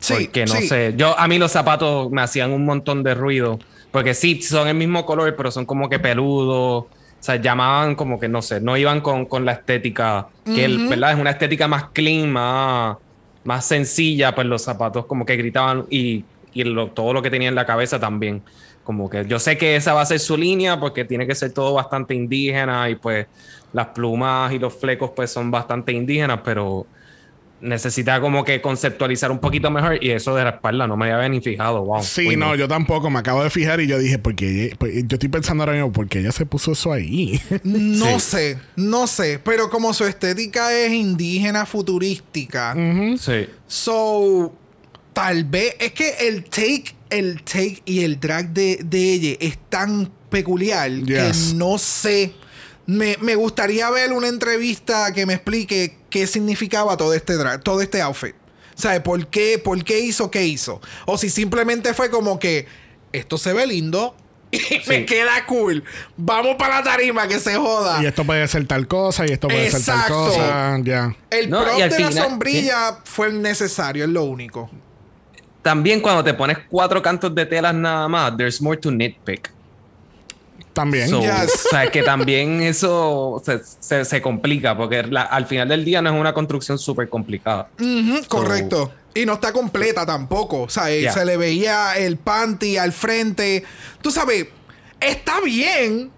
Sí, 0.00 0.14
porque 0.24 0.44
no 0.46 0.54
sí. 0.56 0.68
sé, 0.68 0.94
yo 0.96 1.16
a 1.18 1.28
mí 1.28 1.38
los 1.38 1.52
zapatos 1.52 2.10
me 2.10 2.22
hacían 2.22 2.50
un 2.50 2.64
montón 2.64 3.04
de 3.04 3.14
ruido, 3.14 3.58
porque 3.92 4.14
sí, 4.14 4.42
son 4.42 4.66
el 4.66 4.74
mismo 4.74 5.06
color, 5.06 5.34
pero 5.36 5.50
son 5.52 5.64
como 5.64 5.88
que 5.88 5.98
peludos. 6.00 6.86
O 7.22 7.24
sea, 7.24 7.36
llamaban 7.36 7.94
como 7.94 8.18
que, 8.18 8.28
no 8.28 8.42
sé, 8.42 8.60
no 8.60 8.76
iban 8.76 9.00
con, 9.00 9.26
con 9.26 9.44
la 9.44 9.52
estética, 9.52 10.26
que 10.44 10.64
el- 10.64 10.88
¿verdad? 10.88 11.12
Es 11.12 11.18
una 11.20 11.30
estética 11.30 11.68
más 11.68 11.84
clean, 11.92 12.28
más, 12.32 12.96
más 13.44 13.64
sencilla, 13.64 14.34
pues 14.34 14.44
los 14.48 14.62
zapatos 14.62 15.06
como 15.06 15.24
que 15.24 15.36
gritaban 15.36 15.86
y, 15.88 16.24
y 16.52 16.64
lo- 16.64 16.88
todo 16.90 17.12
lo 17.12 17.22
que 17.22 17.30
tenía 17.30 17.48
en 17.48 17.54
la 17.54 17.64
cabeza 17.64 18.00
también. 18.00 18.42
Como 18.82 19.08
que 19.08 19.24
yo 19.26 19.38
sé 19.38 19.56
que 19.56 19.76
esa 19.76 19.94
va 19.94 20.00
a 20.00 20.06
ser 20.06 20.18
su 20.18 20.36
línea 20.36 20.80
porque 20.80 21.04
tiene 21.04 21.24
que 21.28 21.36
ser 21.36 21.52
todo 21.52 21.74
bastante 21.74 22.12
indígena 22.14 22.90
y 22.90 22.96
pues 22.96 23.28
las 23.72 23.86
plumas 23.88 24.52
y 24.52 24.58
los 24.58 24.74
flecos 24.74 25.12
pues 25.14 25.30
son 25.30 25.52
bastante 25.52 25.92
indígenas, 25.92 26.40
pero 26.44 26.86
necesita 27.62 28.20
como 28.20 28.44
que 28.44 28.60
conceptualizar 28.60 29.30
un 29.30 29.38
poquito 29.38 29.70
mejor 29.70 30.02
y 30.04 30.10
eso 30.10 30.34
de 30.34 30.44
la 30.44 30.50
espalda 30.50 30.86
no 30.86 30.96
me 30.96 31.10
había 31.12 31.28
ni 31.28 31.40
fijado. 31.40 31.82
Wow. 31.84 32.02
Sí, 32.02 32.26
Uy, 32.28 32.36
no, 32.36 32.54
yo 32.56 32.68
tampoco. 32.68 33.08
Me 33.08 33.20
acabo 33.20 33.42
de 33.42 33.50
fijar 33.50 33.80
y 33.80 33.86
yo 33.86 33.98
dije, 33.98 34.18
porque 34.18 34.76
yo 34.80 35.14
estoy 35.16 35.28
pensando 35.28 35.62
ahora 35.62 35.74
mismo, 35.74 35.92
¿por 35.92 36.08
qué 36.08 36.18
ella 36.18 36.32
se 36.32 36.44
puso 36.44 36.72
eso 36.72 36.92
ahí? 36.92 37.40
No 37.64 38.18
Sí. 38.18 38.26
sé, 38.30 38.58
no 38.76 39.06
sé, 39.06 39.38
pero 39.42 39.70
como 39.70 39.94
su 39.94 40.04
estética 40.04 40.76
es 40.76 40.92
indígena 40.92 41.64
futurística, 41.64 42.74
Sí. 43.18 43.46
so 43.66 44.52
tal 45.12 45.44
vez 45.44 45.76
es 45.78 45.92
que 45.92 46.10
el 46.28 46.44
take, 46.44 46.94
el 47.10 47.42
take 47.42 47.82
y 47.84 48.02
el 48.02 48.18
drag 48.18 48.50
de, 48.52 48.80
de 48.84 49.12
ella 49.12 49.36
es 49.40 49.58
tan 49.68 50.10
peculiar 50.30 50.90
Yes. 50.90 51.50
que 51.50 51.54
no 51.56 51.78
sé. 51.78 52.32
Me, 52.86 53.16
me 53.20 53.34
gustaría 53.36 53.88
ver 53.90 54.12
una 54.12 54.28
entrevista 54.28 55.12
que 55.12 55.24
me 55.26 55.34
explique 55.34 55.96
qué 56.10 56.26
significaba 56.26 56.96
todo 56.96 57.14
este 57.14 57.34
drag, 57.34 57.62
todo 57.62 57.80
este 57.80 58.00
outfit. 58.02 58.34
¿Sabes? 58.74 59.00
¿Por 59.00 59.26
qué, 59.28 59.60
¿Por 59.62 59.84
qué 59.84 60.00
hizo 60.00 60.30
qué 60.30 60.46
hizo? 60.46 60.80
O 61.06 61.18
si 61.18 61.28
simplemente 61.30 61.94
fue 61.94 62.10
como 62.10 62.38
que 62.38 62.66
esto 63.12 63.36
se 63.38 63.52
ve 63.52 63.66
lindo 63.66 64.16
y 64.50 64.58
me 64.88 65.04
queda 65.06 65.44
cool. 65.46 65.84
Vamos 66.16 66.56
para 66.58 66.78
la 66.78 66.82
tarima 66.82 67.28
que 67.28 67.38
se 67.38 67.54
joda. 67.54 68.02
y 68.02 68.06
esto 68.06 68.24
puede 68.24 68.46
ser 68.48 68.66
tal 68.66 68.88
cosa 68.88 69.26
y 69.26 69.30
esto 69.32 69.48
puede 69.48 69.70
ser 69.70 69.82
tal 69.84 70.08
cosa. 70.08 70.78
Ya. 70.82 71.14
El 71.30 71.50
No, 71.50 71.62
prop 71.62 71.78
de 71.78 71.98
la 72.00 72.12
sombrilla 72.12 72.98
fue 73.04 73.30
necesario, 73.32 74.04
es 74.04 74.10
lo 74.10 74.24
único. 74.24 74.70
También 75.62 76.00
cuando 76.00 76.24
te 76.24 76.34
pones 76.34 76.58
cuatro 76.68 77.00
cantos 77.02 77.32
de 77.34 77.46
telas 77.46 77.74
nada 77.74 78.08
más, 78.08 78.36
there's 78.36 78.60
more 78.60 78.76
to 78.76 78.90
nitpick. 78.90 79.52
También. 80.72 81.08
So, 81.08 81.20
Yes. 81.20 81.66
O 81.66 81.68
sea, 81.70 81.90
que 81.90 82.02
también 82.02 82.62
eso 82.62 83.42
se, 83.44 83.60
se- 83.80 84.04
se 84.06 84.22
complica 84.22 84.76
porque 84.76 85.02
la- 85.02 85.22
al 85.22 85.46
final 85.46 85.68
del 85.68 85.84
día 85.84 86.00
no 86.00 86.14
es 86.14 86.18
una 86.20 86.32
construcción 86.32 86.78
súper 86.78 87.08
complicada. 87.08 87.68
Correcto. 88.28 88.92
Y 89.14 89.26
no 89.26 89.34
está 89.34 89.52
completa 89.52 90.06
tampoco. 90.06 90.62
O 90.62 90.68
sea, 90.70 90.90
eh, 90.90 91.02
Yeah. 91.02 91.12
se 91.12 91.24
le 91.26 91.36
veía 91.36 91.98
el 91.98 92.16
panty 92.16 92.78
al 92.78 92.92
frente. 92.92 93.62
Tú 94.00 94.10
sabes, 94.10 94.46
está 95.00 95.40
bien, 95.42 96.10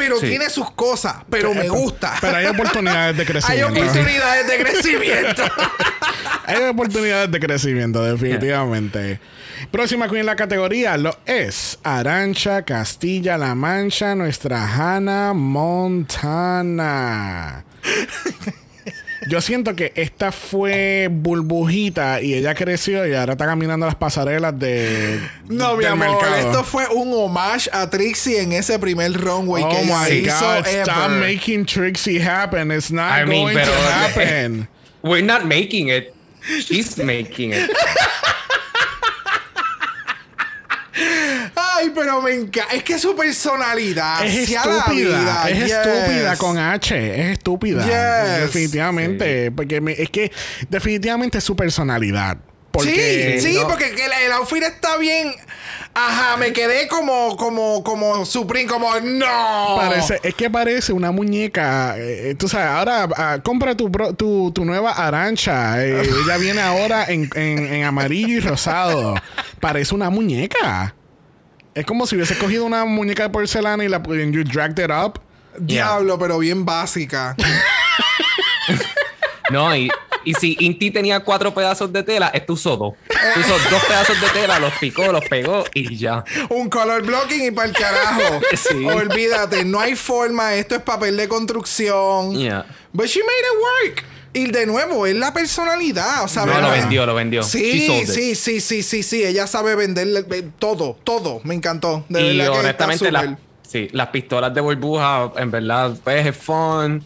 pero 0.00 0.18
Sí. 0.18 0.28
tiene 0.28 0.48
sus 0.50 0.70
cosas. 0.72 1.16
Pero 1.28 1.52
me 1.54 1.68
gusta. 1.68 2.14
Pero 2.20 2.36
hay 2.38 2.46
oportunidades 2.46 3.16
de 3.16 3.22
Hay 3.22 3.26
crecimiento. 3.28 3.68
oportunidades 3.80 4.46
de 4.48 4.58
crecimiento. 4.64 5.42
Hay 6.46 6.62
oportunidades 6.64 7.30
de 7.30 7.38
crecimiento, 7.38 8.02
definitivamente. 8.02 9.20
Próxima 9.70 10.08
queen 10.08 10.20
en 10.20 10.26
la 10.26 10.34
categoría 10.36 10.96
lo 10.96 11.16
es 11.26 11.78
Arancha 11.84 12.62
Castilla-La 12.62 13.54
Mancha, 13.54 14.14
nuestra 14.16 14.66
Hannah 14.66 15.32
Montana. 15.34 16.84
Yo 19.28 19.40
siento 19.40 19.76
que 19.76 19.92
esta 19.96 20.32
fue 20.32 21.08
burbujita 21.10 22.22
y 22.22 22.34
ella 22.34 22.54
creció 22.54 23.06
y 23.06 23.14
ahora 23.14 23.32
está 23.32 23.46
caminando 23.46 23.84
las 23.86 23.94
pasarelas 23.94 24.58
de 24.58 25.20
No, 25.48 25.76
mi 25.76 25.84
del 25.84 25.92
amor, 25.92 26.08
mercado. 26.10 26.36
esto 26.36 26.64
fue 26.64 26.86
un 26.88 27.12
homage 27.12 27.68
a 27.72 27.88
Trixie 27.90 28.40
en 28.40 28.52
ese 28.52 28.78
primer 28.78 29.12
runway 29.12 29.62
Oh 29.62 29.68
que 29.68 29.84
my 29.84 30.10
hizo 30.26 30.44
God! 30.44 30.66
Stop 30.66 31.10
ever. 31.10 31.20
making 31.20 31.66
Trixie 31.66 32.18
happen. 32.20 32.70
It's 32.72 32.90
not 32.90 33.12
I 33.20 33.26
mean, 33.26 33.42
going 33.44 33.56
pero- 33.56 33.72
to 33.72 33.92
happen. 33.92 34.68
We're 35.02 35.24
not 35.24 35.44
making 35.44 35.88
it. 35.88 36.14
She's 36.64 36.96
making 36.96 37.52
it. 37.52 37.70
Ay, 41.80 41.92
pero 41.94 42.20
me 42.22 42.32
encanta. 42.34 42.74
Es 42.74 42.82
que 42.82 42.98
su 42.98 43.14
personalidad. 43.16 44.24
Es 44.24 44.50
estúpida, 44.50 44.88
vida, 44.90 45.44
es 45.50 45.58
yes. 45.64 45.72
estúpida 45.72 46.36
con 46.36 46.58
H, 46.58 47.20
es 47.22 47.32
estúpida. 47.32 47.84
Yes. 47.84 48.40
Definitivamente, 48.42 49.50
porque 49.50 49.80
me- 49.80 49.92
es 49.92 50.10
que 50.10 50.30
definitivamente 50.68 51.38
es 51.38 51.44
su 51.44 51.56
personalidad. 51.56 52.38
Porque 52.70 53.40
sí, 53.40 53.48
sí, 53.54 53.58
no. 53.60 53.66
porque 53.66 53.90
que 53.96 54.04
el, 54.06 54.12
el 54.26 54.32
outfit 54.32 54.62
está 54.62 54.96
bien. 54.96 55.32
Ajá, 55.92 56.36
me 56.36 56.52
quedé 56.52 56.86
como, 56.86 57.36
como, 57.36 57.82
como 57.82 58.24
Supreme, 58.24 58.68
como 58.70 58.88
no. 59.00 59.74
parece, 59.76 60.20
es 60.22 60.34
que 60.36 60.48
parece 60.48 60.92
una 60.92 61.10
muñeca. 61.10 61.96
eh, 61.98 62.36
tú 62.38 62.48
sabes, 62.48 62.68
ahora 62.68 63.08
ah, 63.16 63.38
compra 63.42 63.74
tu, 63.76 63.90
pro- 63.90 64.14
tu, 64.14 64.52
tu 64.52 64.64
nueva 64.64 64.92
arancha. 64.92 65.84
eh, 65.84 66.02
ella 66.24 66.36
viene 66.36 66.60
ahora 66.60 67.06
en, 67.08 67.28
en- 67.34 67.72
en 67.74 67.82
amarillo 67.84 68.28
y 68.36 68.40
rosado. 68.40 69.16
Parece 69.58 69.92
una 69.94 70.08
muñeca. 70.08 70.94
Es 71.74 71.86
como 71.86 72.06
si 72.06 72.16
hubiese 72.16 72.36
cogido 72.36 72.64
una 72.64 72.84
muñeca 72.84 73.24
de 73.24 73.30
porcelana 73.30 73.84
y 73.84 73.88
la 73.88 73.96
and 73.96 74.34
you 74.34 74.42
dragged 74.44 74.82
it 74.84 74.90
up. 74.90 75.20
Diablo, 75.58 76.18
pero 76.18 76.38
bien 76.38 76.64
básica. 76.64 77.36
No, 79.50 79.74
y, 79.74 79.90
y 80.24 80.34
si 80.34 80.56
Inti 80.60 80.92
tenía 80.92 81.20
cuatro 81.20 81.52
pedazos 81.52 81.92
de 81.92 82.04
tela, 82.04 82.28
esto 82.28 82.52
usó 82.52 82.76
dos. 82.76 82.94
Usó 83.36 83.58
dos 83.68 83.84
pedazos 83.84 84.20
de 84.20 84.28
tela, 84.28 84.60
los 84.60 84.72
picó, 84.74 85.10
los 85.10 85.24
pegó 85.24 85.64
y 85.74 85.96
ya. 85.96 86.24
Un 86.48 86.70
color 86.70 87.02
blocking 87.02 87.46
y 87.46 87.50
para 87.50 87.68
el 87.68 87.74
carajo. 87.74 88.40
Sí. 88.56 88.84
Olvídate, 88.84 89.64
no 89.64 89.80
hay 89.80 89.96
forma. 89.96 90.54
Esto 90.54 90.76
es 90.76 90.82
papel 90.82 91.16
de 91.16 91.28
construcción. 91.28 92.36
Yeah. 92.36 92.64
But 92.92 93.06
she 93.06 93.20
made 93.20 93.30
it 93.40 93.96
work. 93.96 94.04
Y 94.32 94.46
de 94.50 94.64
nuevo, 94.66 95.06
es 95.06 95.16
la 95.16 95.32
personalidad. 95.32 96.22
O 96.24 96.28
sea, 96.28 96.46
No, 96.46 96.52
¿verdad? 96.54 96.68
lo 96.68 96.72
vendió, 96.72 97.06
lo 97.06 97.14
vendió. 97.14 97.42
Sí, 97.42 98.04
sí, 98.06 98.34
sí, 98.34 98.60
sí, 98.60 98.82
sí, 98.82 99.02
sí. 99.02 99.24
Ella 99.24 99.46
sabe 99.46 99.74
vender 99.74 100.06
eh, 100.30 100.48
todo, 100.58 100.96
todo. 101.02 101.40
Me 101.44 101.54
encantó. 101.54 102.04
De 102.08 102.34
y 102.34 102.40
honestamente, 102.40 103.10
la- 103.10 103.36
sí, 103.68 103.88
las 103.92 104.08
pistolas 104.08 104.54
de 104.54 104.60
burbuja, 104.60 105.32
en 105.36 105.50
verdad, 105.50 105.96
pues 106.04 106.26
es 106.26 106.36
fun. 106.36 107.04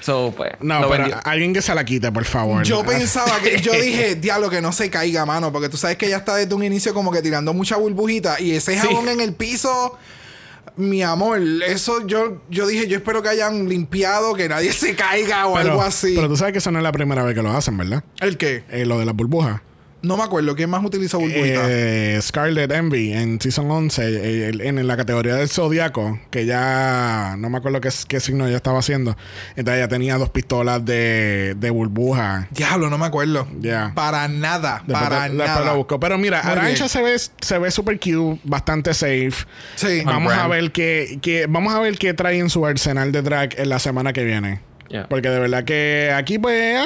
So, 0.00 0.34
pues. 0.36 0.52
No, 0.60 0.80
pero 0.88 1.04
vendió. 1.04 1.20
alguien 1.24 1.54
que 1.54 1.62
se 1.62 1.74
la 1.74 1.82
quite, 1.84 2.12
por 2.12 2.24
favor. 2.24 2.62
Yo 2.64 2.82
pensaba 2.86 3.38
que, 3.40 3.60
yo 3.60 3.72
dije, 3.80 4.16
diablo, 4.16 4.50
que 4.50 4.60
no 4.60 4.72
se 4.72 4.90
caiga, 4.90 5.24
mano, 5.24 5.50
porque 5.52 5.68
tú 5.68 5.76
sabes 5.76 5.96
que 5.96 6.06
ella 6.06 6.18
está 6.18 6.34
desde 6.36 6.54
un 6.54 6.62
inicio 6.64 6.92
como 6.92 7.10
que 7.10 7.22
tirando 7.22 7.54
mucha 7.54 7.76
burbujita 7.76 8.38
y 8.40 8.52
ese 8.52 8.72
Sí. 8.74 8.78
jabón 8.86 9.08
en 9.08 9.20
el 9.20 9.32
piso, 9.34 9.96
mi 10.76 11.02
amor, 11.02 11.40
eso 11.66 12.06
yo, 12.06 12.42
yo 12.50 12.66
dije, 12.66 12.88
yo 12.88 12.96
espero 12.96 13.22
que 13.22 13.28
hayan 13.28 13.68
limpiado, 13.68 14.34
que 14.34 14.48
nadie 14.48 14.72
se 14.74 14.94
caiga 14.94 15.46
o 15.46 15.54
pero, 15.54 15.72
algo 15.72 15.82
así. 15.82 16.14
Pero 16.14 16.28
tú 16.28 16.36
sabes 16.36 16.52
que 16.52 16.58
eso 16.58 16.70
no 16.70 16.78
es 16.78 16.82
la 16.82 16.92
primera 16.92 17.22
vez 17.22 17.34
que 17.34 17.42
lo 17.42 17.50
hacen, 17.50 17.76
¿verdad? 17.76 18.04
¿El 18.20 18.36
qué? 18.36 18.64
Eh, 18.70 18.84
lo 18.84 18.98
de 18.98 19.04
las 19.04 19.14
burbujas. 19.14 19.60
No 20.04 20.16
me 20.16 20.22
acuerdo, 20.22 20.54
¿quién 20.54 20.68
más 20.70 20.84
utilizó 20.84 21.18
burbujita? 21.18 21.62
Eh, 21.68 22.18
Scarlet 22.20 22.70
Envy 22.70 23.12
en 23.12 23.40
Season 23.40 23.70
11, 23.70 24.02
eh, 24.02 24.48
el- 24.50 24.60
en, 24.60 24.86
la 24.86 24.96
categoría 24.96 25.34
del 25.36 25.48
Zodiaco, 25.48 26.18
que 26.30 26.44
ya 26.46 27.36
no 27.38 27.48
me 27.50 27.58
acuerdo 27.58 27.80
qué, 27.80 27.88
qué 28.08 28.20
signo 28.20 28.46
ella 28.46 28.56
estaba 28.56 28.78
haciendo. 28.80 29.16
Entonces 29.56 29.78
ella 29.78 29.88
tenía 29.88 30.18
dos 30.18 30.30
pistolas 30.30 30.84
de, 30.84 31.54
de 31.56 31.70
burbuja. 31.70 32.48
Diablo, 32.50 32.90
no 32.90 32.98
me 32.98 33.06
acuerdo. 33.06 33.48
Ya. 33.60 33.92
Para 33.94 34.28
nada, 34.28 34.82
Después 34.86 35.02
para 35.08 35.22
te- 35.24 35.28
después 35.30 35.48
nada. 35.48 35.64
lo 35.64 35.76
busco. 35.78 35.98
Pero 35.98 36.18
mira, 36.18 36.42
Muy 36.42 36.52
Arancha 36.52 36.74
bien. 36.84 36.88
se 36.88 37.02
ve, 37.02 37.16
se 37.40 37.58
ve 37.58 37.70
super 37.70 37.98
cute, 37.98 38.40
bastante 38.44 38.92
safe. 38.92 39.32
Sí. 39.76 40.02
Vamos 40.04 40.34
a 40.34 40.46
ver 40.48 40.70
qué, 40.72 41.18
qué- 41.22 41.46
vamos 41.48 41.74
a 41.74 41.80
ver 41.80 41.96
qué 41.96 42.12
trae 42.14 42.38
en 42.38 42.50
su 42.50 42.66
arsenal 42.66 43.10
de 43.10 43.22
drag 43.22 43.58
en 43.58 43.68
la 43.70 43.78
semana 43.78 44.12
que 44.12 44.24
viene. 44.24 44.60
Yeah. 44.90 45.08
Porque 45.08 45.30
de 45.30 45.40
verdad 45.40 45.64
que 45.64 46.12
aquí 46.14 46.38
pues 46.38 46.76
ah, 46.78 46.84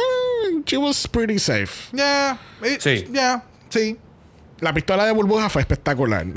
she 0.66 0.76
was 0.76 1.06
pretty 1.08 1.38
safe. 1.38 1.88
Ya. 1.92 2.38
eh, 2.62 2.78
Sí. 2.80 3.06
Ya. 3.12 3.42
Sí. 3.70 3.96
La 4.60 4.72
pistola 4.74 5.04
de 5.06 5.12
burbuja 5.12 5.48
fue 5.48 5.62
espectacular. 5.62 6.26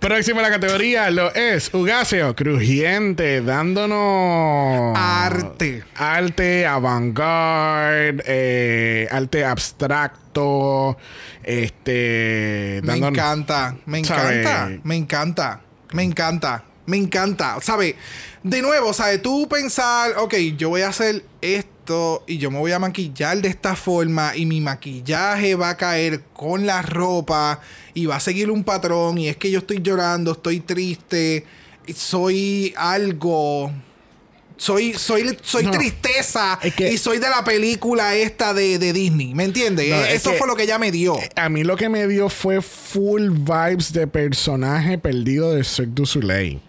Próxima 0.00 0.40
a 0.40 0.42
la 0.44 0.50
categoría 0.50 1.10
lo 1.10 1.34
es 1.34 1.72
Ugasio 1.74 2.36
Crujiente, 2.36 3.40
dándonos 3.40 4.96
Arte. 4.96 5.82
arte 5.96 6.64
avant-garde, 6.66 8.22
eh, 8.26 9.08
arte 9.10 9.44
abstracto, 9.44 10.96
este, 11.42 12.80
Me 12.84 12.92
dándonos- 12.92 13.08
encanta, 13.18 13.76
me 13.86 14.04
¿Sabe? 14.04 14.40
encanta, 14.42 14.80
me 14.84 14.96
encanta, 14.96 15.60
me 15.92 16.02
encanta, 16.04 16.64
me 16.86 16.96
encanta. 16.98 17.56
¿Sabes? 17.60 17.94
De 18.44 18.62
nuevo, 18.62 18.92
¿sabes? 18.92 19.20
Tú 19.22 19.48
pensar, 19.48 20.12
ok, 20.18 20.34
yo 20.56 20.68
voy 20.68 20.82
a 20.82 20.88
hacer 20.88 21.24
esto 21.40 21.70
y 22.26 22.38
yo 22.38 22.50
me 22.50 22.58
voy 22.58 22.72
a 22.72 22.78
maquillar 22.78 23.40
de 23.40 23.48
esta 23.48 23.76
forma 23.76 24.34
y 24.36 24.46
mi 24.46 24.60
maquillaje 24.60 25.54
va 25.54 25.70
a 25.70 25.76
caer 25.76 26.22
con 26.32 26.66
la 26.66 26.82
ropa 26.82 27.60
y 27.94 28.06
va 28.06 28.16
a 28.16 28.20
seguir 28.20 28.50
un 28.50 28.64
patrón 28.64 29.18
y 29.18 29.28
es 29.28 29.36
que 29.36 29.50
yo 29.50 29.58
estoy 29.60 29.80
llorando, 29.82 30.32
estoy 30.32 30.60
triste, 30.60 31.44
soy 31.94 32.74
algo... 32.76 33.72
Soy, 34.58 34.94
soy, 34.94 35.36
soy 35.42 35.64
No, 35.64 35.70
tristeza 35.70 36.58
es 36.62 36.74
que- 36.74 36.90
y 36.90 36.96
soy 36.96 37.18
de 37.18 37.28
la 37.28 37.44
película 37.44 38.14
esta 38.14 38.54
de, 38.54 38.78
de 38.78 38.94
Disney, 38.94 39.34
¿me 39.34 39.44
entiendes? 39.44 39.90
No, 39.90 40.02
es 40.02 40.14
Eso 40.14 40.32
fue 40.32 40.46
lo 40.46 40.56
que 40.56 40.62
ella 40.62 40.78
me 40.78 40.90
dio. 40.90 41.14
A 41.36 41.50
mí 41.50 41.62
lo 41.62 41.76
que 41.76 41.90
me 41.90 42.08
dio 42.08 42.30
fue 42.30 42.62
full 42.62 43.28
vibes 43.32 43.92
de 43.92 44.06
personaje 44.06 44.96
perdido 44.96 45.52
de 45.52 45.62
Cirque 45.62 45.90
du 45.92 46.06
Soleil. 46.06 46.62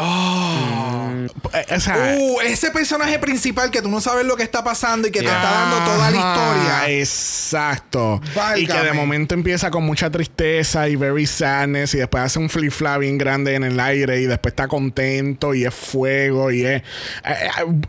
Eh, 0.00 1.76
O 1.76 1.80
sea, 1.80 2.16
Uh, 2.18 2.40
ese 2.40 2.70
personaje 2.70 3.18
principal 3.18 3.70
que 3.70 3.82
tú 3.82 3.88
no 3.90 4.00
sabes 4.00 4.24
lo 4.26 4.36
que 4.36 4.42
está 4.42 4.64
pasando 4.64 5.08
y 5.08 5.10
que 5.10 5.20
te 5.20 5.26
está 5.26 5.50
dando 5.50 5.76
toda 5.84 6.10
la 6.10 6.16
historia. 6.16 6.88
Exacto. 6.98 8.20
Válgame. 8.34 8.60
Y 8.60 8.66
que 8.66 8.78
de 8.78 8.92
momento 8.92 9.34
empieza 9.34 9.70
con 9.70 9.84
mucha 9.84 10.10
tristeza 10.10 10.88
y 10.88 10.96
very 10.96 11.26
sadness 11.26 11.94
y 11.94 11.98
después 11.98 12.22
hace 12.24 12.38
un 12.38 12.48
flip 12.48 12.72
flap 12.72 13.00
bien 13.00 13.18
grande 13.18 13.54
en 13.54 13.64
el 13.64 13.78
aire 13.80 14.20
y 14.20 14.26
después 14.26 14.52
está 14.52 14.68
contento 14.68 15.54
y 15.54 15.64
es 15.64 15.74
fuego 15.74 16.50
y 16.50 16.64
es... 16.64 16.82
eh, 16.82 16.84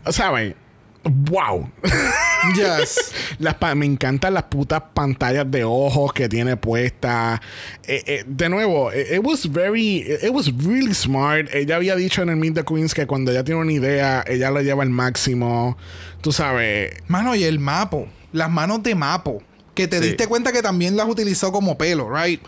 eh, 0.06 0.12
¿Saben? 0.12 0.54
¡Wow! 1.04 1.68
Yes. 2.56 3.12
Las 3.38 3.54
pa- 3.54 3.74
me 3.76 3.86
encantan 3.86 4.34
las 4.34 4.42
putas 4.44 4.82
pantallas 4.94 5.48
de 5.48 5.62
ojos 5.62 6.12
que 6.12 6.28
tiene 6.28 6.56
puestas. 6.56 7.38
Eh, 7.84 8.02
eh, 8.04 8.24
de 8.26 8.48
nuevo, 8.48 8.90
eh, 8.90 9.14
it 9.14 9.20
was 9.24 9.48
very, 9.48 9.98
it 9.98 10.30
was 10.32 10.50
really 10.64 10.92
smart. 10.92 11.46
Ella 11.54 11.76
había 11.76 11.94
dicho 11.94 12.20
en 12.20 12.30
el 12.30 12.36
Meet 12.36 12.54
the 12.54 12.64
Queens 12.64 12.94
que 12.94 13.06
cuando 13.06 13.30
ella 13.30 13.44
tiene 13.44 13.60
una 13.60 13.70
idea, 13.72 14.24
ella 14.26 14.50
la 14.50 14.62
lleva 14.62 14.82
al 14.82 14.90
máximo. 14.90 15.78
Tú 16.20 16.32
sabes, 16.32 16.94
Mano, 17.06 17.36
y 17.36 17.44
el 17.44 17.60
mapo. 17.60 18.08
Las 18.32 18.50
manos 18.50 18.82
de 18.82 18.96
mapo. 18.96 19.40
Que 19.74 19.86
te 19.86 20.00
Sí. 20.00 20.08
diste 20.08 20.26
cuenta 20.26 20.50
que 20.50 20.62
también 20.62 20.96
las 20.96 21.08
utilizó 21.08 21.52
como 21.52 21.78
pelo, 21.78 22.08
right? 22.12 22.40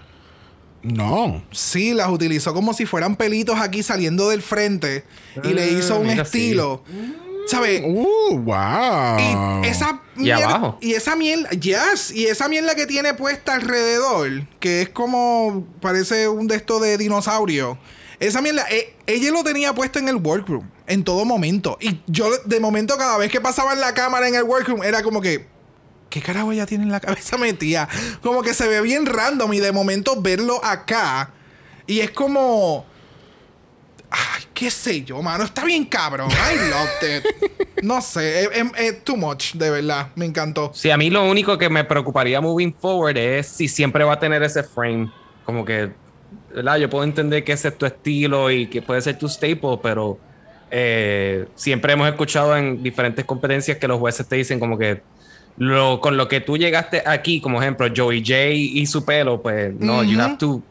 no. 0.83 1.43
Sí, 1.51 1.95
las 1.95 2.09
utilizó 2.11 2.53
como 2.53 2.75
si 2.75 2.85
fueran 2.85 3.17
pelitos 3.17 3.59
aquí 3.59 3.83
saliendo 3.83 4.29
del 4.29 4.43
frente. 4.43 5.05
Y 5.43 5.55
le 5.55 5.63
Ah, 5.63 5.67
hizo 5.79 5.99
un 6.01 6.09
mira, 6.09 6.25
estilo. 6.25 6.85
¿Sabes? 7.47 7.83
Uh, 7.85 8.39
wow. 8.39 9.19
Y 9.63 9.67
esa 9.69 10.01
Y 10.17 10.21
mierda- 10.23 10.45
abajo. 10.45 10.79
Y 10.81 10.95
esa 10.95 11.15
mierda. 11.17 11.51
Yes. 11.51 12.11
Y 12.13 12.27
esa 12.27 12.49
mierda 12.49 12.75
que 12.75 12.87
tiene 12.87 13.15
puesta 13.15 13.55
alrededor. 13.55 14.47
Que 14.61 14.83
es 14.83 14.89
como. 14.89 15.67
Parece 15.81 16.29
un 16.29 16.47
de 16.47 16.57
estos 16.57 16.81
de 16.81 16.97
dinosaurio. 16.99 17.79
Esa 18.21 18.41
mierda. 18.41 18.65
eh, 18.71 18.95
ella 19.07 19.31
lo 19.31 19.45
tenía 19.45 19.75
puesto 19.75 19.99
en 19.99 20.09
el 20.09 20.17
workroom. 20.17 20.69
En 20.87 21.05
todo 21.05 21.25
momento. 21.25 21.77
Y 21.81 22.01
yo, 22.07 22.29
de 22.45 22.61
momento, 22.61 22.97
cada 22.97 23.17
vez 23.19 23.31
que 23.31 23.41
pasaba 23.41 23.73
en 23.73 23.81
la 23.81 23.95
cámara 23.95 24.29
en 24.29 24.35
el 24.35 24.45
workroom, 24.45 24.83
era 24.83 25.03
como 25.03 25.21
que. 25.21 25.47
¿Qué 26.11 26.23
carajo 26.23 26.53
ella 26.53 26.65
tiene 26.67 26.85
en 26.85 26.93
la 26.93 27.01
cabeza 27.01 27.37
metida? 27.37 27.89
Como 28.23 28.43
que 28.43 28.55
se 28.55 28.69
ve 28.69 28.81
bien 28.81 29.05
random. 29.07 29.53
Y 29.53 29.61
de 29.61 29.73
momento 29.73 30.21
verlo 30.23 30.65
acá. 30.65 31.31
Y 31.87 32.01
es 32.01 32.11
como. 32.11 32.87
Ay, 34.17 34.45
qué 34.55 34.71
sé 34.71 35.03
yo, 35.03 35.21
mano. 35.23 35.43
Está 35.45 35.65
bien 35.65 35.85
cabrón. 35.87 36.31
I 36.31 36.71
loved 36.71 37.17
it. 37.19 37.83
No 37.83 38.01
sé. 38.01 38.45
Es, 38.45 38.49
es- 38.53 38.73
es 38.79 39.05
too 39.05 39.17
much, 39.17 39.55
de 39.55 39.71
verdad. 39.71 40.09
Me 40.15 40.25
encantó. 40.25 40.71
Sí, 40.73 40.91
a 40.91 40.97
mí 40.97 41.11
lo 41.11 41.29
único 41.29 41.59
que 41.59 41.69
me 41.69 41.83
preocuparía 41.85 42.41
moving 42.41 42.73
forward 42.75 43.17
es 43.17 43.47
si 43.49 43.67
siempre 43.67 44.05
va 44.05 44.13
a 44.15 44.19
tener 44.21 44.43
ese 44.43 44.63
frame. 44.63 45.11
Como 45.45 45.65
que, 45.65 45.91
¿verdad? 46.55 46.77
Yo 46.77 46.89
puedo 46.89 47.03
entender 47.05 47.43
que 47.43 47.53
ese 47.53 47.69
es 47.69 47.77
tu 47.79 47.87
estilo 47.87 48.51
y 48.51 48.67
que 48.69 48.81
puede 48.83 49.01
ser 49.01 49.19
tu 49.19 49.29
staple, 49.29 49.79
pero 49.83 50.19
eh, 50.71 51.47
siempre 51.57 51.93
hemos 51.93 52.09
escuchado 52.09 52.57
en 52.57 52.83
diferentes 52.83 53.25
competencias 53.25 53.79
que 53.79 53.89
los 53.89 53.99
jueces 53.99 54.27
te 54.29 54.37
dicen 54.37 54.59
como 54.61 54.79
que 54.79 55.03
lo, 55.57 56.01
con 56.01 56.17
lo 56.17 56.27
que 56.29 56.41
tú 56.41 56.57
llegaste 56.57 57.03
aquí, 57.07 57.41
como 57.41 57.61
ejemplo, 57.63 57.87
Joey 57.95 58.21
J 58.25 58.35
y 58.51 58.87
su 58.87 59.05
pelo, 59.05 59.41
pues 59.43 59.73
no, 59.79 60.03
you 60.03 60.21
have 60.21 60.37
to 60.39 60.63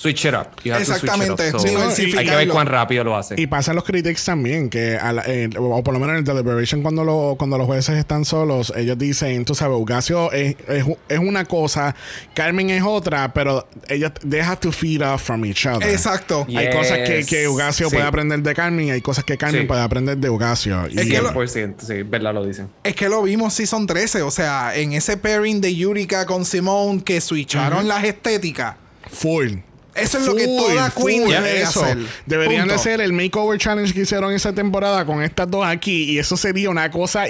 switch 0.00 0.24
it 0.24 0.32
up. 0.34 0.46
You 0.64 0.72
have 0.72 0.84
to 0.84 0.92
switch 0.92 1.02
it 1.04 1.10
up. 1.10 1.20
Exactamente, 1.20 1.50
So, 1.50 1.58
sí, 1.94 2.12
hay 2.16 2.24
que 2.24 2.34
ver 2.36 2.48
cuán 2.48 2.66
rápido 2.66 3.04
lo 3.04 3.16
hace. 3.16 3.34
Y 3.38 3.46
pasa 3.46 3.72
en 3.72 3.76
los 3.76 3.84
critics 3.84 4.24
también, 4.24 4.70
que 4.70 4.96
a 4.96 5.12
la- 5.12 5.22
eh, 5.26 5.50
o 5.58 5.82
por 5.84 5.92
lo 5.92 6.00
menos 6.00 6.14
en 6.14 6.18
el 6.20 6.24
deliberation 6.24 6.80
cuando, 6.82 7.04
lo, 7.04 7.34
cuando 7.38 7.58
los 7.58 7.66
jueces 7.66 7.98
están 7.98 8.24
solos, 8.24 8.72
ellos 8.76 8.96
dicen, 8.96 9.44
tú 9.44 9.54
sabes, 9.54 9.76
Ugasio 9.76 10.32
es, 10.32 10.56
es, 10.68 10.84
es 11.08 11.18
una 11.18 11.44
cosa, 11.44 11.94
Carmen 12.34 12.70
es 12.70 12.82
otra, 12.82 13.32
pero 13.34 13.68
ellos 13.88 14.12
they 14.28 14.40
have 14.40 14.56
to 14.56 14.72
feed 14.72 15.02
off 15.02 15.22
from 15.22 15.44
each 15.44 15.66
other. 15.66 15.88
Exacto. 15.88 16.46
Hay 16.56 16.70
cosas 16.70 16.98
que, 17.06 17.24
que 17.26 17.46
Ugasio 17.48 17.88
Sí. 17.90 17.94
puede 17.96 18.06
aprender 18.06 18.40
de 18.40 18.54
Carmen 18.54 18.86
y 18.86 18.90
hay 18.92 19.00
cosas 19.02 19.24
que 19.24 19.36
Carmen 19.36 19.62
Sí. 19.62 19.66
puede 19.66 19.82
aprender 19.82 20.16
de 20.16 20.30
Ugasio. 20.30 20.88
Y 20.88 20.98
Es 20.98 21.06
que 21.08 21.20
lo- 21.20 21.32
100%, 21.32 21.84
sí, 21.86 22.02
verdad 22.04 22.32
lo 22.32 22.44
dicen. 22.46 22.68
Es 22.84 22.94
que 22.94 23.08
lo 23.08 23.22
vimos 23.22 23.52
Season 23.54 23.86
13. 23.86 24.22
O 24.22 24.30
sea, 24.30 24.74
en 24.76 24.92
ese 24.94 25.16
pairing 25.18 25.60
de 25.60 25.74
Yurika 25.74 26.24
con 26.24 26.44
Simone 26.44 27.02
que 27.04 27.20
switcharon 27.20 27.86
las 27.86 28.04
estéticas. 28.04 28.76
full. 29.10 29.54
Eso 29.94 30.18
es 30.18 30.26
lo 30.26 30.34
que 30.34 30.46
toda 30.46 30.90
queen 30.90 31.22
full, 31.24 31.32
debe 31.32 31.62
eso. 31.62 31.82
hacer. 31.84 31.98
Deberían 32.26 32.62
Punto. 32.62 32.74
de 32.74 32.78
ser 32.78 33.00
el 33.00 33.12
makeover 33.12 33.58
challenge 33.58 33.92
que 33.92 34.00
hicieron 34.02 34.32
esa 34.32 34.52
temporada 34.52 35.04
con 35.04 35.22
estas 35.22 35.50
dos 35.50 35.66
aquí 35.66 36.04
y 36.12 36.18
eso 36.18 36.36
sería 36.36 36.70
una 36.70 36.90
cosa 36.90 37.28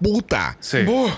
puta. 0.00 0.56
Sí. 0.60 0.78
Uf. 0.86 1.12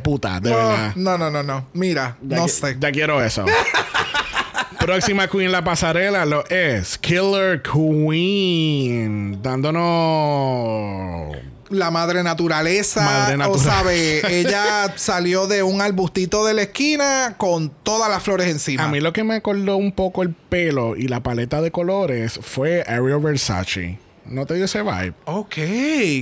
puta, 0.00 0.40
de 0.40 0.50
verdad. 0.50 0.92
no, 0.96 1.16
no, 1.18 1.30
no, 1.30 1.42
no. 1.42 1.68
Mira, 1.72 2.16
Ya 2.22 2.36
no 2.36 2.48
sé. 2.48 2.76
Ya 2.80 2.90
quiero 2.90 3.22
eso. 3.22 3.44
Próxima 4.78 5.28
queen 5.28 5.46
en 5.46 5.52
la 5.52 5.62
pasarela 5.62 6.24
lo 6.24 6.44
es 6.48 6.98
Killer 6.98 7.62
Queen. 7.62 9.40
Dándonos. 9.40 11.36
La 11.72 11.90
madre 11.90 12.22
naturaleza, 12.22 13.02
Madre 13.02 13.34
o 13.34 13.38
naturaleza. 13.38 13.70
sabe, 13.70 14.22
ella 14.40 14.92
salió 14.96 15.46
de 15.46 15.62
un 15.62 15.80
arbustito 15.80 16.44
de 16.44 16.54
la 16.54 16.62
esquina 16.62 17.34
con 17.38 17.70
todas 17.82 18.10
las 18.10 18.22
flores 18.22 18.48
encima. 18.48 18.84
A 18.84 18.88
mí 18.88 19.00
lo 19.00 19.12
que 19.12 19.24
me 19.24 19.34
acordó 19.36 19.76
un 19.76 19.92
poco 19.92 20.22
el 20.22 20.30
pelo 20.34 20.96
y 20.96 21.08
la 21.08 21.22
paleta 21.22 21.60
de 21.60 21.70
colores 21.70 22.38
fue 22.42 22.82
Ariel 22.86 23.18
Versace. 23.20 23.98
¿No 24.24 24.46
te 24.46 24.54
dio 24.54 24.66
ese 24.66 24.82
vibe? 24.82 25.14
Ok, 25.24 25.54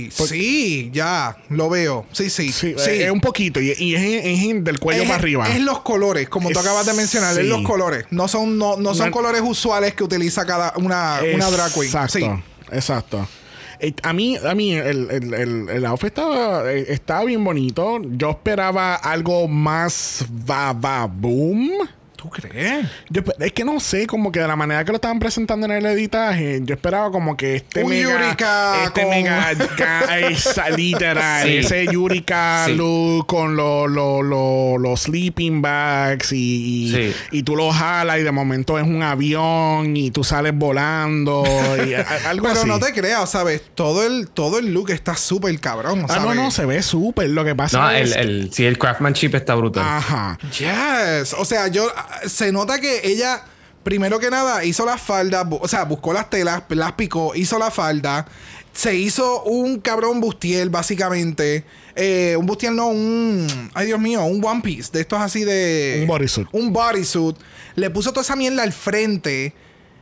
sí, 0.09 0.89
ya, 0.91 1.37
lo 1.49 1.69
veo. 1.69 2.05
Sí, 2.11 2.31
sí, 2.31 2.51
Sí, 2.51 2.73
sí. 2.77 2.89
es 2.89 3.11
un 3.11 3.21
poquito. 3.21 3.61
Y, 3.61 3.73
y 3.77 3.93
es, 3.95 4.25
es 4.25 4.63
del 4.63 4.79
cuello 4.79 5.03
es, 5.03 5.07
para 5.07 5.19
arriba. 5.19 5.47
es 5.49 5.59
los 5.61 5.81
colores, 5.81 6.27
como 6.27 6.49
tú 6.49 6.57
acabas 6.59 6.85
de 6.87 6.93
mencionar, 6.93 7.37
es 7.39 7.45
los 7.45 7.61
colores. 7.61 8.05
No 8.09 8.27
son, 8.27 8.57
no, 8.57 8.77
no 8.77 8.95
son 8.95 9.11
colores 9.11 9.41
usuales 9.45 9.93
que 9.93 10.03
utiliza 10.03 10.45
cada 10.45 10.73
una, 10.77 11.19
una 11.33 11.51
drag 11.51 11.71
queen. 11.73 11.85
Exacto, 11.85 12.41
exacto. 12.71 13.27
Eh, 13.81 13.95
A 14.03 14.13
mí, 14.13 14.37
a 14.37 14.53
mí 14.53 14.73
el, 14.73 15.09
el, 15.09 15.69
el, 15.69 15.85
outfit 15.85 16.09
estaba, 16.09 16.71
eh, 16.71 16.85
estaba 16.89 17.25
bien 17.25 17.43
bonito. 17.43 17.99
Yo 18.03 18.29
esperaba 18.29 18.95
algo 18.95 19.47
más 19.47 20.23
va, 20.47 20.71
va, 20.73 21.07
boom. 21.07 21.71
¿Tú 22.21 22.29
crees? 22.29 22.85
Yo, 23.09 23.23
es 23.39 23.51
que 23.51 23.65
no 23.65 23.79
sé, 23.79 24.05
como 24.05 24.31
que 24.31 24.39
de 24.39 24.47
la 24.47 24.55
manera 24.55 24.85
que 24.85 24.91
lo 24.91 24.97
estaban 24.97 25.17
presentando 25.17 25.65
en 25.65 25.71
el 25.71 25.85
editaje, 25.87 26.59
yo 26.63 26.75
esperaba 26.75 27.09
como 27.09 27.35
que 27.35 27.55
este 27.55 27.83
Un 27.83 27.89
mega, 27.89 28.11
Yurika 28.11 28.83
este 28.83 29.01
con- 29.01 29.09
mega, 29.09 29.51
ga- 29.77 30.29
esa- 30.31 30.69
literal, 30.69 31.47
Sí. 31.47 31.57
ese 31.57 31.87
Yurika 31.87 32.65
Sí. 32.67 32.75
look 32.75 33.25
con 33.25 33.55
los 33.55 33.89
los 33.89 34.23
los- 34.23 34.79
los 34.79 34.99
sleeping 35.01 35.63
bags 35.63 36.31
y, 36.31 36.35
y, 36.37 36.91
Sí. 36.91 37.15
y 37.31 37.41
tú 37.43 37.55
lo 37.55 37.71
jalas 37.71 38.19
y 38.19 38.21
de 38.23 38.31
momento 38.31 38.77
es 38.77 38.85
un 38.85 39.01
avión 39.01 39.97
y 39.97 40.11
tú 40.11 40.23
sales 40.23 40.53
volando 40.55 41.43
y 41.87 41.95
a- 41.95 42.05
algo 42.29 42.47
Pero 42.49 42.59
así. 42.59 42.67
no 42.69 42.77
te 42.79 42.93
creas, 42.93 43.31
¿sabes? 43.31 43.63
Todo 43.73 44.05
el, 44.05 44.29
todo 44.29 44.59
el 44.59 44.71
look 44.75 44.91
está 44.91 45.15
súper 45.15 45.59
cabrón, 45.59 46.01
Ah, 46.07 46.13
¿sabes? 46.15 46.23
no, 46.35 46.35
no, 46.35 46.51
se 46.51 46.67
ve 46.67 46.83
súper. 46.83 47.29
Lo 47.31 47.43
que 47.43 47.55
pasa 47.55 47.79
No, 47.79 47.89
es... 47.89 48.15
el, 48.15 48.29
el, 48.29 48.53
sí, 48.53 48.63
el 48.65 48.77
craftsmanship 48.77 49.33
está 49.33 49.55
brutal. 49.55 49.83
Ajá. 49.87 50.37
Yes. 50.59 51.33
O 51.33 51.45
sea, 51.45 51.67
yo 51.67 51.87
se 52.27 52.51
nota 52.51 52.79
que 52.79 53.01
ella 53.03 53.43
primero 53.83 54.19
que 54.19 54.29
nada 54.29 54.63
hizo 54.63 54.85
las 54.85 55.01
faldas, 55.01 55.45
o 55.49 55.67
sea, 55.67 55.85
buscó 55.85 56.13
las 56.13 56.29
telas, 56.29 56.63
las 56.69 56.91
picó, 56.93 57.33
hizo 57.35 57.57
la 57.57 57.71
falda, 57.71 58.27
se 58.73 58.95
hizo 58.95 59.41
un 59.43 59.79
cabrón 59.79 60.21
bustier 60.21 60.69
básicamente, 60.69 61.65
Eh, 61.95 62.35
un 62.39 62.45
bustier 62.45 62.71
no, 62.71 62.87
un 62.87 63.45
ay 63.73 63.87
Dios 63.87 63.99
mío, 63.99 64.23
un 64.23 64.41
one 64.45 64.61
piece 64.61 64.91
de 64.93 65.01
estos 65.01 65.19
así 65.19 65.43
de 65.43 65.99
Un 66.03 66.07
bodysuit. 66.07 66.47
un 66.53 66.71
bodysuit, 66.71 67.35
le 67.75 67.89
puso 67.89 68.11
toda 68.11 68.21
esa 68.21 68.35
mierda 68.37 68.63
al 68.63 68.71
frente, 68.71 69.53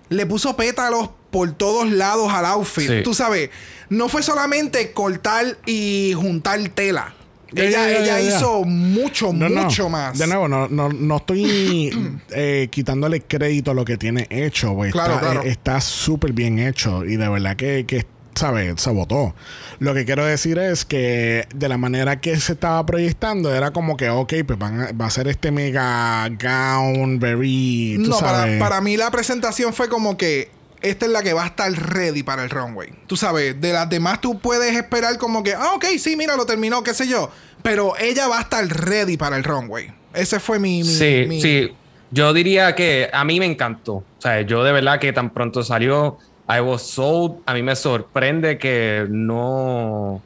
le 0.09 0.25
puso 0.27 0.55
pétalos 0.55 1.09
por 1.31 1.51
todos 1.53 1.89
lados 1.89 2.31
al 2.31 2.45
outfit, 2.45 2.87
Sí. 2.87 3.01
tú 3.03 3.13
sabes, 3.15 3.49
no 3.89 4.07
fue 4.09 4.21
solamente 4.21 4.91
cortar 4.93 5.57
y 5.65 6.13
juntar 6.15 6.59
tela. 6.69 7.15
Ella 7.55 7.89
ella 7.97 8.21
hizo 8.21 8.63
mucho, 8.63 9.33
No, 9.33 9.49
no. 9.49 9.63
mucho 9.63 9.89
más. 9.89 10.17
De 10.17 10.27
nuevo, 10.27 10.47
no, 10.47 10.67
no, 10.67 10.89
no 10.89 11.17
estoy 11.17 11.91
eh, 12.31 12.67
quitándole 12.71 13.21
crédito 13.21 13.71
a 13.71 13.73
lo 13.73 13.85
que 13.85 13.97
tiene 13.97 14.27
hecho, 14.29 14.71
güey. 14.71 14.91
Claro, 14.91 15.15
está 15.15 15.25
claro. 15.31 15.43
eh, 15.43 15.49
está 15.49 15.81
súper 15.81 16.33
bien 16.33 16.59
hecho 16.59 17.03
y 17.05 17.15
de 17.17 17.27
verdad 17.29 17.55
que, 17.55 17.85
que 17.85 18.05
¿sabes? 18.35 18.75
Se 18.81 18.89
votó. 18.91 19.35
Lo 19.79 19.93
que 19.93 20.05
quiero 20.05 20.23
decir 20.25 20.57
es 20.59 20.85
que 20.85 21.45
de 21.53 21.67
la 21.69 21.77
manera 21.77 22.21
que 22.21 22.39
se 22.39 22.53
estaba 22.53 22.85
proyectando 22.85 23.53
era 23.53 23.71
como 23.71 23.97
que, 23.97 24.09
ok, 24.09 24.33
pues 24.47 24.57
van 24.59 24.79
a- 24.81 24.91
va 24.93 25.07
a 25.07 25.09
ser 25.09 25.27
este 25.27 25.51
mega 25.51 26.29
gown, 26.29 27.19
very, 27.19 27.99
tú 28.03 28.09
No, 28.11 28.19
para, 28.19 28.57
para 28.59 28.79
mí 28.81 28.95
la 28.95 29.11
presentación 29.11 29.73
fue 29.73 29.89
como 29.89 30.15
que 30.17 30.51
esta 30.81 31.05
es 31.05 31.11
la 31.11 31.21
que 31.23 31.33
va 31.33 31.43
a 31.43 31.47
estar 31.47 31.71
ready 31.71 32.23
para 32.23 32.43
el 32.43 32.49
runway. 32.49 32.89
Tú 33.07 33.15
sabes, 33.17 33.59
de 33.59 33.73
las 33.73 33.89
demás 33.89 34.21
tú 34.21 34.39
puedes 34.39 34.75
esperar 34.75 35.17
como 35.17 35.43
que, 35.43 35.53
ah, 35.53 35.73
ok, 35.75 35.85
sí, 35.97 36.15
mira, 36.15 36.35
lo 36.35 36.45
terminó, 36.45 36.83
qué 36.83 36.93
sé 36.93 37.07
yo. 37.07 37.29
Pero 37.63 37.93
ella 37.99 38.27
va 38.27 38.37
a 38.39 38.41
estar 38.41 38.65
ready 38.65 39.17
para 39.17 39.35
el 39.35 39.43
runway. 39.43 39.91
Ese 40.13 40.39
fue 40.39 40.59
mi... 40.59 40.79
mi- 40.79 40.83
Sí, 40.85 41.25
mi- 41.27 41.41
sí. 41.41 41.73
Yo 42.11 42.33
diría 42.33 42.73
que 42.73 43.09
a 43.13 43.23
mí 43.23 43.39
me 43.39 43.45
encantó. 43.45 43.93
O 43.95 44.05
sea, 44.17 44.41
yo 44.41 44.63
de 44.63 44.71
verdad 44.71 44.99
que 44.99 45.13
tan 45.13 45.29
pronto 45.29 45.61
salió 45.63 46.17
I 46.49 46.59
was 46.61 46.81
sold. 46.81 47.41
A 47.45 47.53
mí 47.53 47.61
me 47.61 47.75
sorprende 47.75 48.57
que 48.57 49.05
no. 49.09 50.21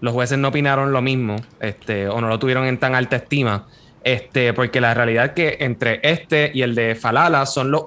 Los 0.00 0.12
jueces 0.12 0.38
no 0.38 0.48
opinaron 0.48 0.92
lo 0.92 1.00
mismo. 1.02 1.36
Este, 1.60 2.08
o 2.08 2.20
no 2.20 2.28
lo 2.28 2.38
tuvieron 2.40 2.66
en 2.66 2.78
tan 2.78 2.94
alta 2.96 3.14
estima. 3.16 3.68
Este, 4.02 4.52
porque 4.54 4.80
la 4.80 4.92
realidad 4.92 5.26
es 5.26 5.30
que 5.32 5.56
entre 5.60 6.00
este 6.02 6.50
y 6.52 6.62
el 6.62 6.74
de 6.74 6.94
Falala 6.96 7.46
son 7.46 7.70
los, 7.70 7.84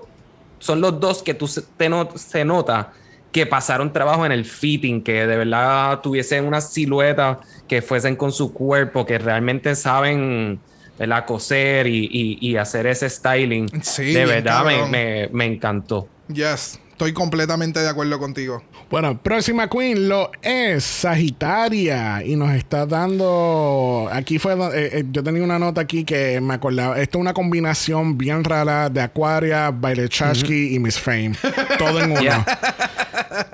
son 0.60 0.82
los 0.82 1.00
dos 1.00 1.24
que 1.24 1.34
tú 1.34 1.48
se, 1.48 1.62
te 1.62 1.90
no- 1.90 2.10
se 2.16 2.44
nota 2.46 2.94
que 3.32 3.46
pasaron 3.46 3.92
trabajo 3.94 4.26
en 4.26 4.32
el 4.32 4.46
fitting, 4.46 5.04
que 5.04 5.28
de 5.28 5.38
verdad 5.38 6.00
tuviesen 6.02 6.46
una 6.46 6.62
silueta 6.62 7.40
que 7.68 7.82
fuesen 7.82 8.16
con 8.16 8.32
su 8.32 8.54
cuerpo, 8.54 9.06
que 9.06 9.18
realmente 9.20 9.76
saben 9.76 10.60
¿verdad? 10.98 11.26
coser 11.26 11.86
y, 11.88 12.06
y- 12.12 12.38
y 12.42 12.56
hacer 12.58 12.88
ese 12.88 13.08
styling. 13.10 13.68
Sí, 13.84 14.14
de 14.14 14.26
verdad 14.26 14.64
me- 14.90 15.30
me 15.32 15.46
encantó. 15.46 16.08
Yes, 16.28 16.80
estoy 16.92 17.14
completamente 17.14 17.80
de 17.80 17.90
acuerdo 17.90 18.18
contigo. 18.18 18.64
Bueno, 18.90 19.18
próxima 19.22 19.68
queen 19.70 20.08
lo 20.08 20.32
es 20.42 20.84
Sagitaria 20.86 22.24
y 22.24 22.38
nos 22.38 22.54
está 22.54 22.86
dando. 22.86 24.08
Aquí 24.12 24.40
fue. 24.40 24.54
eh, 24.54 24.90
eh, 24.94 25.04
yo 25.12 25.22
tenía 25.24 25.44
una 25.44 25.60
nota 25.60 25.82
aquí 25.82 26.06
que 26.06 26.40
me 26.40 26.54
acordaba. 26.54 26.98
Esto 26.98 27.18
es 27.18 27.22
una 27.22 27.34
combinación 27.34 28.18
bien 28.18 28.46
rara 28.46 28.90
de 28.90 29.02
Aquaria, 29.02 29.72
Baile 29.72 30.08
Chachki 30.08 30.74
y 30.74 30.80
Miss 30.80 30.98
Fame. 30.98 31.34
Todo 31.78 32.00
en 32.02 32.12
uno. 32.12 32.22
Yeah. 32.22 32.46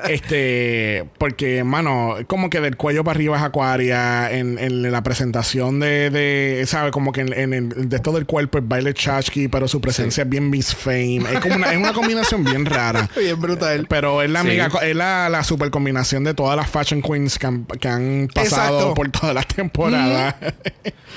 Este, 0.09 1.05
porque, 1.17 1.63
mano, 1.63 2.15
como 2.27 2.49
que 2.49 2.59
del 2.61 2.77
cuello 2.77 3.03
para 3.03 3.15
arriba 3.15 3.37
es 3.37 3.43
Aquaria. 3.43 4.31
En, 4.31 4.57
en 4.59 4.91
la 4.91 5.03
presentación 5.03 5.79
de, 5.79 6.09
de 6.09 6.63
¿sabes? 6.67 6.91
Como 6.91 7.11
que 7.11 7.21
en, 7.21 7.33
en 7.33 7.53
el 7.53 7.89
de 7.89 7.99
todo 7.99 8.17
el 8.17 8.25
cuerpo 8.25 8.57
es 8.57 8.67
Baile 8.67 8.93
Chachki, 8.93 9.47
pero 9.47 9.67
su 9.67 9.81
presencia 9.81 10.23
es 10.23 10.29
bien 10.29 10.49
Miss 10.49 10.73
Fame. 10.75 11.19
Es 11.31 11.39
como 11.39 11.55
una, 11.55 11.71
es 11.71 11.77
una 11.77 11.93
combinación 11.93 12.43
bien 12.43 12.65
rara. 12.65 13.09
Bien 13.17 13.39
brutal. 13.39 13.85
Pero 13.89 14.21
es 14.21 14.29
la 14.29 14.41
Sí. 14.41 14.47
amiga, 14.47 14.69
es 14.81 14.95
la, 14.95 15.29
la 15.29 15.43
super 15.43 15.69
combinación 15.71 16.23
de 16.23 16.33
todas 16.33 16.55
las 16.57 16.69
fashion 16.69 17.01
queens 17.01 17.37
que 17.39 17.47
han, 17.47 17.65
que 17.65 17.87
han 17.87 18.27
pasado 18.33 18.77
Exacto. 18.79 18.93
por 18.93 19.09
todas 19.11 19.33
las 19.35 19.47
temporadas. 19.47 20.35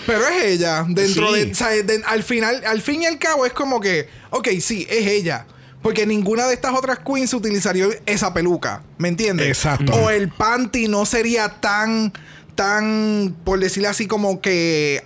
Pero 0.06 0.20
es 0.28 0.44
ella. 0.44 0.84
Dentro 0.88 1.34
Sí. 1.34 1.44
de, 1.44 1.51
o 1.52 1.55
sea, 1.55 1.68
de- 1.70 2.02
Al 2.06 2.22
final, 2.22 2.62
al 2.66 2.82
fin 2.82 3.02
y 3.02 3.06
al 3.06 3.18
cabo, 3.18 3.47
es 3.47 3.52
como 3.52 3.80
que, 3.80 4.09
ok, 4.30 4.48
sí, 4.60 4.86
es 4.88 5.06
ella. 5.06 5.47
Porque 5.87 6.05
ninguna 6.05 6.49
de 6.49 6.55
estas 6.55 6.73
otras 6.75 6.99
queens 6.99 7.33
utilizaría 7.33 7.87
esa 8.07 8.35
peluca. 8.35 8.83
¿Me 8.99 9.07
entiendes? 9.09 9.47
Exacto. 9.47 9.93
O 9.93 10.11
el 10.11 10.31
panty 10.31 10.89
no 10.89 11.07
sería 11.07 11.49
tan, 11.61 12.13
tan, 12.57 13.37
por 13.45 13.61
decirlo 13.61 13.89
así, 13.91 14.09
como 14.09 14.41
que 14.41 15.05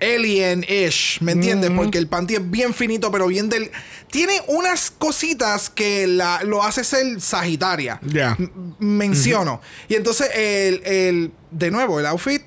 alien-ish, 0.00 1.20
¿me 1.20 1.32
entiendes? 1.32 1.72
Porque 1.74 1.98
el 1.98 2.06
panty 2.06 2.36
es 2.36 2.50
bien 2.50 2.72
finito, 2.72 3.10
pero 3.10 3.26
bien 3.26 3.48
del... 3.48 3.70
Tiene 4.10 4.40
unas 4.46 4.92
cositas 4.92 5.68
que 5.68 6.06
la, 6.06 6.44
lo 6.44 6.62
hace 6.62 6.84
ser 6.84 7.20
sagitaria. 7.20 7.98
Ya. 8.06 8.36
Menciono. 8.78 9.60
Y 9.88 9.96
entonces, 9.96 10.30
el, 10.34 10.82
el- 10.84 11.32
de 11.50 11.70
nuevo, 11.72 11.98
el 11.98 12.06
outfit 12.06 12.42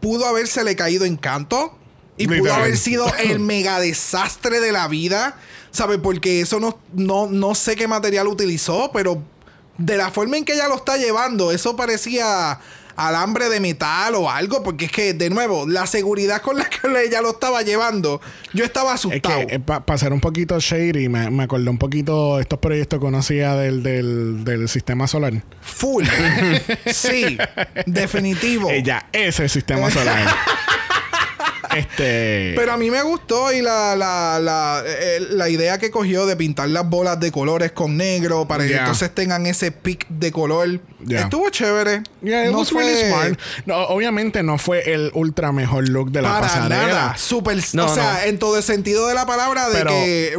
pudo 0.00 0.26
habérsele 0.26 0.76
caído 0.76 1.04
en 1.04 1.16
canto. 1.16 1.76
Y 2.16 2.28
pudo 2.28 2.54
haber 2.54 2.76
sido 2.78 3.12
el 3.18 3.40
mega 3.40 3.80
desastre 3.80 4.60
de 4.60 4.70
la 4.72 4.86
vida. 4.88 5.36
¿Sabes? 5.76 5.98
Porque 6.02 6.40
eso 6.40 6.58
no, 6.58 6.78
no, 6.94 7.26
no 7.28 7.54
sé 7.54 7.76
qué 7.76 7.86
material 7.86 8.26
utilizó, 8.28 8.90
pero 8.92 9.22
de 9.78 9.96
la 9.98 10.10
forma 10.10 10.38
en 10.38 10.44
que 10.46 10.54
ella 10.54 10.68
lo 10.68 10.76
está 10.76 10.96
llevando, 10.96 11.52
eso 11.52 11.76
parecía 11.76 12.58
alambre 12.96 13.50
de 13.50 13.60
metal 13.60 14.14
o 14.14 14.30
algo. 14.30 14.62
Porque 14.62 14.86
es 14.86 14.90
que, 14.90 15.12
de 15.12 15.28
nuevo, 15.28 15.66
la 15.68 15.86
seguridad 15.86 16.40
con 16.40 16.56
la 16.56 16.64
que 16.64 16.78
ella 17.04 17.20
lo 17.20 17.32
estaba 17.32 17.60
llevando, 17.60 18.22
yo 18.54 18.64
estaba 18.64 18.94
Es 18.94 19.00
asustado. 19.00 19.40
para 19.66 19.98
ser 19.98 20.14
un 20.14 20.20
poquito 20.20 20.58
shady, 20.58 21.10
me, 21.10 21.30
me 21.30 21.42
acordé 21.42 21.68
un 21.68 21.76
poquito 21.76 22.40
estos 22.40 22.58
proyectos 22.58 22.98
que 22.98 23.04
conocía 23.04 23.54
del, 23.54 23.82
del, 23.82 24.44
del 24.44 24.68
sistema 24.70 25.06
solar. 25.06 25.34
Full. 25.60 26.06
sí, 26.86 27.36
definitivo. 27.84 28.70
Ella 28.70 29.08
es 29.12 29.38
el 29.40 29.50
sistema 29.50 29.90
solar. 29.90 30.26
este. 31.78 32.52
Pero 32.56 32.72
a 32.72 32.76
mí 32.76 32.90
me 32.90 33.02
gustó 33.02 33.52
y 33.52 33.62
la, 33.62 33.94
la, 33.96 34.38
la, 34.40 34.82
eh, 34.86 35.20
la 35.30 35.48
idea 35.48 35.78
que 35.78 35.90
cogió 35.90 36.26
de 36.26 36.36
pintar 36.36 36.68
las 36.68 36.88
bolas 36.88 37.18
de 37.20 37.30
colores 37.32 37.72
con 37.72 37.96
negro 37.96 38.46
para 38.48 38.66
que 38.66 38.76
entonces 38.76 39.14
tengan 39.14 39.46
ese 39.46 39.72
pic 39.72 40.06
de 40.08 40.32
color. 40.32 40.80
Yeah. 41.06 41.22
Estuvo 41.22 41.48
chévere. 41.50 42.02
Yeah, 42.22 42.46
it 42.46 42.52
no 42.52 42.58
was 42.60 42.70
fue 42.70 42.82
really 42.82 43.08
smart. 43.10 43.38
No, 43.66 43.76
obviamente 43.88 44.42
no 44.42 44.58
fue 44.58 44.92
el 44.92 45.10
ultra 45.14 45.52
mejor 45.52 45.88
look 45.88 46.10
de 46.10 46.22
la 46.22 46.28
para 46.30 46.40
pasarela. 46.46 46.86
nada. 46.86 47.16
Super, 47.16 47.56
No, 47.74 47.84
o 47.86 47.94
sea, 47.94 48.20
no. 48.22 48.28
en 48.28 48.38
todo 48.38 48.56
el 48.56 48.62
sentido 48.62 49.06
de 49.06 49.14
la 49.14 49.24
palabra 49.26 49.68
de 49.68 49.74
Pero 49.78 49.90
que 49.90 50.36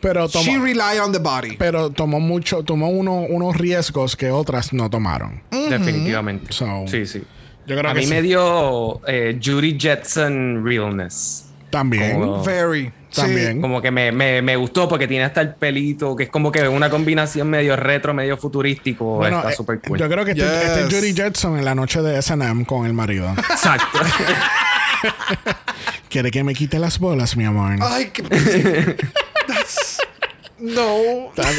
Pero 0.00 0.28
tomó, 0.28 0.44
she 0.44 0.58
rely 0.58 0.98
on 1.02 1.10
the 1.10 1.18
body. 1.18 1.56
pero 1.56 1.90
tomó 1.90 2.20
mucho, 2.20 2.62
tomó 2.62 2.90
uno, 2.90 3.20
unos 3.22 3.56
riesgos 3.56 4.14
que 4.14 4.30
otras 4.30 4.72
no 4.72 4.88
tomaron. 4.90 5.42
Definitivamente. 5.50 6.52
So, 6.52 6.84
sí, 6.86 7.06
sí. 7.06 7.22
Yo 7.66 7.76
creo 7.76 7.90
a 7.90 7.94
que 7.94 8.00
mí 8.00 8.06
sí. 8.06 8.12
me 8.12 8.22
dio 8.22 9.00
eh, 9.06 9.38
Judy 9.42 9.76
Jetson 9.78 10.64
realness. 10.64 11.46
También. 11.70 12.20
Como- 12.20 12.44
Very. 12.44 12.92
Sí. 13.10 13.22
También. 13.22 13.60
Como 13.62 13.80
que 13.80 13.90
me, 13.90 14.12
me, 14.12 14.42
me 14.42 14.56
gustó 14.56 14.86
porque 14.88 15.08
tiene 15.08 15.24
hasta 15.24 15.40
el 15.40 15.54
pelito, 15.54 16.14
que 16.14 16.24
es 16.24 16.28
como 16.28 16.52
que 16.52 16.68
una 16.68 16.90
combinación 16.90 17.48
medio 17.48 17.74
retro, 17.74 18.12
medio 18.12 18.36
futurístico. 18.36 19.16
Bueno, 19.16 19.38
está 19.38 19.52
eh, 19.52 19.56
súper 19.56 19.80
cool. 19.80 19.98
yo 19.98 20.08
creo 20.08 20.24
que 20.24 20.32
este, 20.32 20.44
este 20.44 20.80
es 20.82 20.88
Yes. 20.88 20.98
Judy 21.00 21.14
Jetson 21.14 21.58
en 21.58 21.64
la 21.64 21.74
noche 21.74 22.02
de 22.02 22.18
S&M 22.18 22.66
con 22.66 22.84
el 22.84 22.92
marido. 22.92 23.32
Exacto. 23.38 23.98
¿Quiere 26.10 26.30
que 26.30 26.44
me 26.44 26.54
quite 26.54 26.78
las 26.78 26.98
bolas, 26.98 27.36
mi 27.36 27.44
amor? 27.44 27.76
Ay, 27.80 28.10
qué... 28.12 28.22
No. 30.58 31.30
Están, 31.36 31.54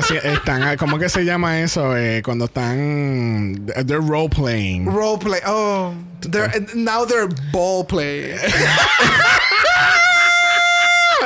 están 0.00 0.24
están- 0.24 0.76
¿Cómo 0.78 0.98
que 0.98 1.08
se 1.08 1.24
llama 1.24 1.60
eso? 1.60 1.96
Eh, 1.96 2.22
cuando 2.24 2.46
están. 2.46 3.66
They're 3.66 4.00
role 4.00 4.28
playing. 4.28 4.86
Roleplay. 4.86 5.40
Oh. 5.46 5.94
They're, 6.20 6.50
now 6.74 7.04
they're 7.04 7.28
ball 7.52 7.84
play. 7.84 8.34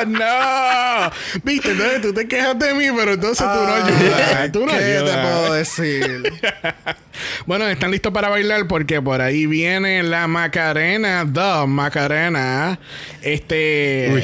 no. 0.09 1.10
Viste, 1.43 1.70
entonces 1.73 2.01
tú 2.02 2.12
te 2.12 2.27
quejas 2.28 2.59
de 2.59 2.74
mí, 2.74 2.86
pero 2.97 3.12
entonces 3.14 3.47
tú 3.47 3.60
no 3.66 3.73
ayudas. 3.74 4.52
Tú 4.52 4.66
no 4.66 4.73
¿Qué 4.73 4.78
te 4.78 5.12
puedo 5.23 5.52
decir? 5.55 6.32
Bueno, 7.47 7.66
están 7.66 7.90
listos 7.90 8.12
para 8.12 8.28
bailar 8.28 8.68
porque 8.68 9.01
por 9.01 9.23
ahí 9.23 9.47
viene 9.47 10.02
la 10.02 10.27
Macarena, 10.28 11.24
The 11.32 11.66
Macarena, 11.66 12.78
este, 13.23 14.23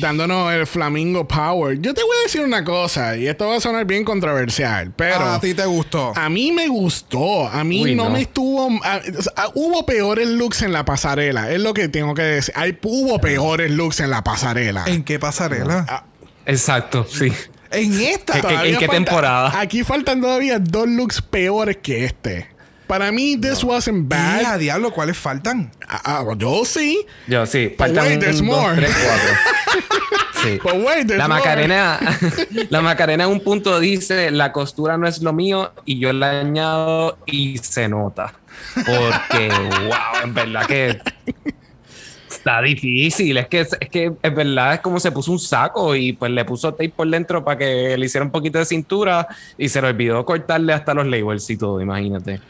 dándonos 0.00 0.50
el 0.54 0.66
Flamingo 0.66 1.28
Power. 1.28 1.78
Yo 1.82 1.92
te 1.92 2.02
voy 2.02 2.16
a 2.18 2.22
decir 2.22 2.40
una 2.40 2.64
cosa, 2.64 3.14
y 3.16 3.26
esto 3.26 3.46
va 3.48 3.56
a 3.56 3.60
sonar 3.60 3.84
bien 3.84 4.04
controversial, 4.04 4.90
pero 4.96 5.16
Ah, 5.20 5.34
a 5.34 5.40
ti 5.40 5.52
te 5.52 5.66
gustó. 5.66 6.14
a 6.16 6.30
mí 6.30 6.50
me 6.50 6.68
gustó, 6.68 7.46
a 7.46 7.62
mí 7.62 7.82
Uy, 7.82 7.94
no, 7.94 8.04
no. 8.04 8.10
me 8.10 8.22
estuvo, 8.22 8.70
a- 8.84 9.00
o 9.18 9.22
sea, 9.22 9.32
hubo 9.54 9.84
peores 9.84 10.26
looks 10.28 10.62
en 10.62 10.72
la 10.72 10.86
pasarela, 10.86 11.50
es 11.50 11.60
lo 11.60 11.74
que 11.74 11.88
tengo 11.88 12.14
que 12.14 12.22
decir. 12.22 12.54
Hay, 12.56 12.78
hubo 12.82 13.20
peores 13.20 13.70
looks 13.70 14.00
en 14.00 14.08
la 14.08 14.24
pasarela. 14.24 14.84
¿En 14.86 15.02
qué 15.10 15.18
pasarela? 15.18 15.84
Ah, 15.88 16.04
Exacto, 16.46 17.04
sí. 17.08 17.32
En 17.72 18.00
esta. 18.00 18.34
¿Qué- 18.34 18.40
Todavía 18.42 18.72
en 18.72 18.78
qué 18.78 18.86
falta- 18.86 19.04
temporada? 19.04 19.60
Aquí 19.60 19.82
faltan 19.82 20.20
todavía 20.20 20.58
dos 20.60 20.88
looks 20.88 21.20
peores 21.20 21.78
que 21.82 22.04
este. 22.04 22.48
Para 22.86 23.10
mí, 23.12 23.36
this 23.36 23.62
wasn't 23.64 24.08
bad. 24.08 24.44
A 24.44 24.58
diablo, 24.58 24.92
¿cuáles 24.92 25.16
faltan? 25.16 25.70
Ah, 25.88 26.00
ah, 26.04 26.24
yo 26.36 26.64
sí. 26.64 27.04
Yo 27.28 27.44
sí. 27.46 27.74
Faltan 27.78 28.04
wait, 28.04 28.14
un, 28.14 28.20
there's 28.20 28.38
dos, 28.38 28.46
more. 28.46 28.74
tres, 28.76 28.90
cuatro. 29.04 29.80
Sí. 30.42 30.58
But 30.62 30.72
wait, 30.76 31.06
there's 31.06 31.18
La 31.18 31.28
more. 31.28 31.40
Macarena, 31.40 31.98
la 32.70 32.80
Macarena 32.80 33.24
en 33.24 33.30
un 33.30 33.40
punto 33.40 33.78
dice, 33.78 34.30
la 34.30 34.52
costura 34.52 34.96
no 34.96 35.06
es 35.06 35.20
lo 35.20 35.32
mío 35.34 35.72
y 35.84 35.98
yo 36.00 36.12
la 36.14 36.40
añado 36.40 37.18
y 37.26 37.58
se 37.58 37.88
nota. 37.88 38.32
Porque, 38.74 39.48
wow, 39.84 40.22
en 40.24 40.32
verdad 40.34 40.66
que 40.66 40.98
está 42.40 42.62
difícil. 42.62 43.36
Es 43.36 43.46
que, 43.46 43.60
es 43.60 43.88
que 43.90 44.12
es 44.22 44.34
verdad, 44.34 44.74
es 44.74 44.80
como 44.80 44.98
se 44.98 45.12
puso 45.12 45.32
un 45.32 45.38
saco 45.38 45.94
y 45.94 46.12
pues 46.14 46.32
le 46.32 46.44
puso 46.44 46.72
tape 46.72 46.90
por 46.90 47.08
dentro 47.08 47.44
para 47.44 47.58
que 47.58 47.96
le 47.96 48.06
hiciera 48.06 48.24
un 48.24 48.32
poquito 48.32 48.58
de 48.58 48.64
cintura 48.64 49.28
y 49.56 49.68
se 49.68 49.80
le 49.80 49.88
olvidó 49.88 50.24
cortarle 50.24 50.72
hasta 50.72 50.94
los 50.94 51.06
labels 51.06 51.48
y 51.50 51.56
todo, 51.56 51.80
imagínate. 51.80 52.40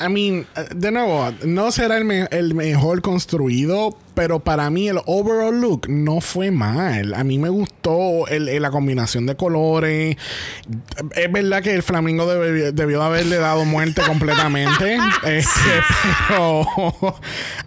I 0.00 0.08
mean, 0.08 0.46
de 0.74 0.90
nuevo, 0.90 1.30
no 1.44 1.70
será 1.70 1.96
el, 1.96 2.04
me- 2.04 2.26
el 2.30 2.54
mejor 2.54 3.00
construido, 3.02 3.96
pero 4.14 4.40
para 4.40 4.68
mí 4.70 4.88
el 4.88 4.98
overall 5.06 5.60
look 5.60 5.88
no 5.88 6.20
fue 6.20 6.50
mal. 6.50 7.14
A 7.14 7.22
mí 7.24 7.38
me 7.38 7.48
gustó 7.48 8.26
el- 8.28 8.48
el- 8.48 8.62
la 8.62 8.70
combinación 8.70 9.26
de 9.26 9.36
colores. 9.36 10.16
Es 11.14 11.30
verdad 11.32 11.62
que 11.62 11.74
el 11.74 11.82
flamingo 11.82 12.26
debe- 12.26 12.72
debió 12.72 13.02
haberle 13.02 13.36
dado 13.36 13.64
muerte 13.64 14.02
completamente. 14.06 14.98
Este, 15.24 15.82
pero, 16.28 16.62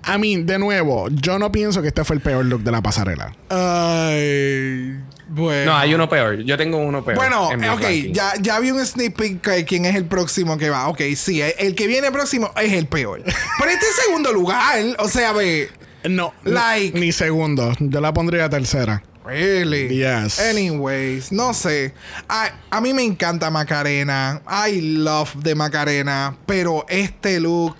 I 0.05 0.17
mean, 0.19 0.45
de 0.45 0.59
nuevo, 0.59 1.07
yo 1.09 1.39
no 1.39 1.51
pienso 1.51 1.81
que 1.81 1.87
este 1.89 2.03
fue 2.03 2.17
el 2.17 2.21
peor 2.21 2.45
look 2.45 2.63
de 2.63 2.71
la 2.71 2.81
pasarela. 2.81 3.33
Ay. 3.49 4.95
Bueno. 5.29 5.71
No, 5.71 5.77
hay 5.77 5.93
uno 5.93 6.07
peor. 6.07 6.37
Yo 6.43 6.57
tengo 6.57 6.77
uno 6.77 7.03
peor. 7.03 7.17
Bueno, 7.17 7.51
en 7.51 7.59
mis 7.59 7.69
ok, 7.69 7.81
ya, 8.11 8.33
ya 8.39 8.59
vi 8.59 8.71
un 8.71 8.85
sneak 8.85 9.13
peek 9.15 9.45
de 9.45 9.65
quién 9.65 9.85
es 9.85 9.95
el 9.95 10.05
próximo 10.05 10.57
que 10.57 10.69
va. 10.69 10.87
Ok, 10.87 11.01
sí, 11.15 11.41
el, 11.41 11.53
el 11.59 11.75
que 11.75 11.87
viene 11.87 12.11
próximo 12.11 12.51
es 12.61 12.71
el 12.73 12.87
peor. 12.87 13.21
Pero 13.23 13.71
este 13.71 13.85
es 13.85 13.95
segundo 14.05 14.31
lugar, 14.31 14.79
o 14.99 15.09
sea, 15.09 15.33
ve. 15.33 15.69
No, 16.03 16.33
no, 16.45 16.51
Like- 16.51 16.97
ni 16.97 17.11
segundo. 17.11 17.73
Yo 17.79 17.99
la 17.99 18.13
pondría 18.13 18.49
tercera. 18.49 19.03
Really? 19.25 19.89
Yes. 19.89 20.39
Anyways, 20.39 21.33
no 21.33 21.53
sé. 21.53 21.93
A, 22.29 22.49
a 22.69 22.79
mí 22.79 22.93
me 22.93 23.03
encanta 23.03 23.49
Macarena. 23.49 24.41
I 24.69 24.79
love 24.79 25.35
de 25.35 25.53
Macarena. 25.53 26.37
Pero 26.45 26.85
este 26.87 27.41
look. 27.41 27.75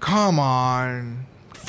Come 0.00 0.40
on. 0.40 1.23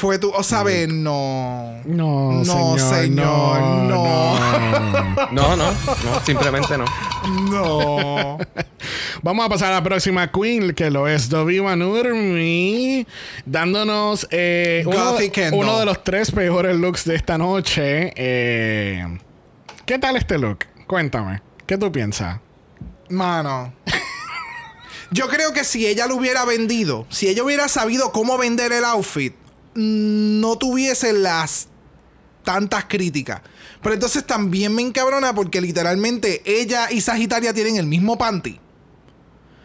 Fue 0.06 0.20
tu. 0.20 0.30
O 0.30 0.44
sabes, 0.44 0.88
no. 0.88 1.82
No, 1.84 2.34
No, 2.34 2.46
señor, 2.46 2.80
señor, 2.80 3.60
no. 3.60 4.40
no. 4.40 5.32
No, 5.32 5.56
no, 5.56 5.72
no, 5.72 6.20
simplemente 6.24 6.78
no. 6.78 6.86
No. 7.50 8.38
Vamos 9.24 9.46
a 9.48 9.50
pasar 9.50 9.72
a 9.72 9.78
la 9.78 9.84
próxima 9.84 10.32
Queen, 10.32 10.76
que 10.76 10.92
lo 10.92 11.08
es 11.08 11.28
Doviva 11.28 11.76
Nurmi, 11.76 13.08
dándonos 13.48 14.28
eh, 14.30 14.84
uno, 14.86 15.80
de 15.80 15.86
los 15.86 16.04
tres 16.04 16.30
peores 16.30 16.76
looks 16.76 17.06
de 17.06 17.16
esta 17.16 17.40
noche. 17.40 18.14
Eh, 18.16 19.18
¿Qué 19.88 19.98
tal 19.98 20.18
este 20.18 20.38
look? 20.38 20.60
Cuéntame. 20.86 21.42
¿Qué 21.66 21.80
tú 21.80 21.92
piensas? 21.92 22.42
Mano. 23.10 23.74
Yo 25.10 25.28
creo 25.30 25.52
que 25.52 25.64
si 25.64 25.88
ella 25.88 26.06
lo 26.06 26.16
hubiera 26.18 26.46
vendido, 26.46 27.08
si 27.10 27.28
ella 27.28 27.44
hubiera 27.44 27.68
sabido 27.70 28.12
cómo 28.12 28.38
vender 28.38 28.72
el 28.72 28.86
outfit, 28.86 29.34
no 29.76 30.58
tuviese 30.58 31.14
las 31.14 31.68
tantas 32.44 32.86
críticas. 32.86 33.42
Pero 33.82 33.94
entonces 33.94 34.26
también 34.26 34.74
me 34.74 34.82
encabrona 34.82 35.36
porque 35.36 35.62
literalmente 35.62 36.42
ella 36.46 36.92
y 36.92 37.02
Sagitaria 37.02 37.54
tienen 37.54 37.78
el 37.78 37.86
mismo 37.86 38.18
panty. 38.18 38.60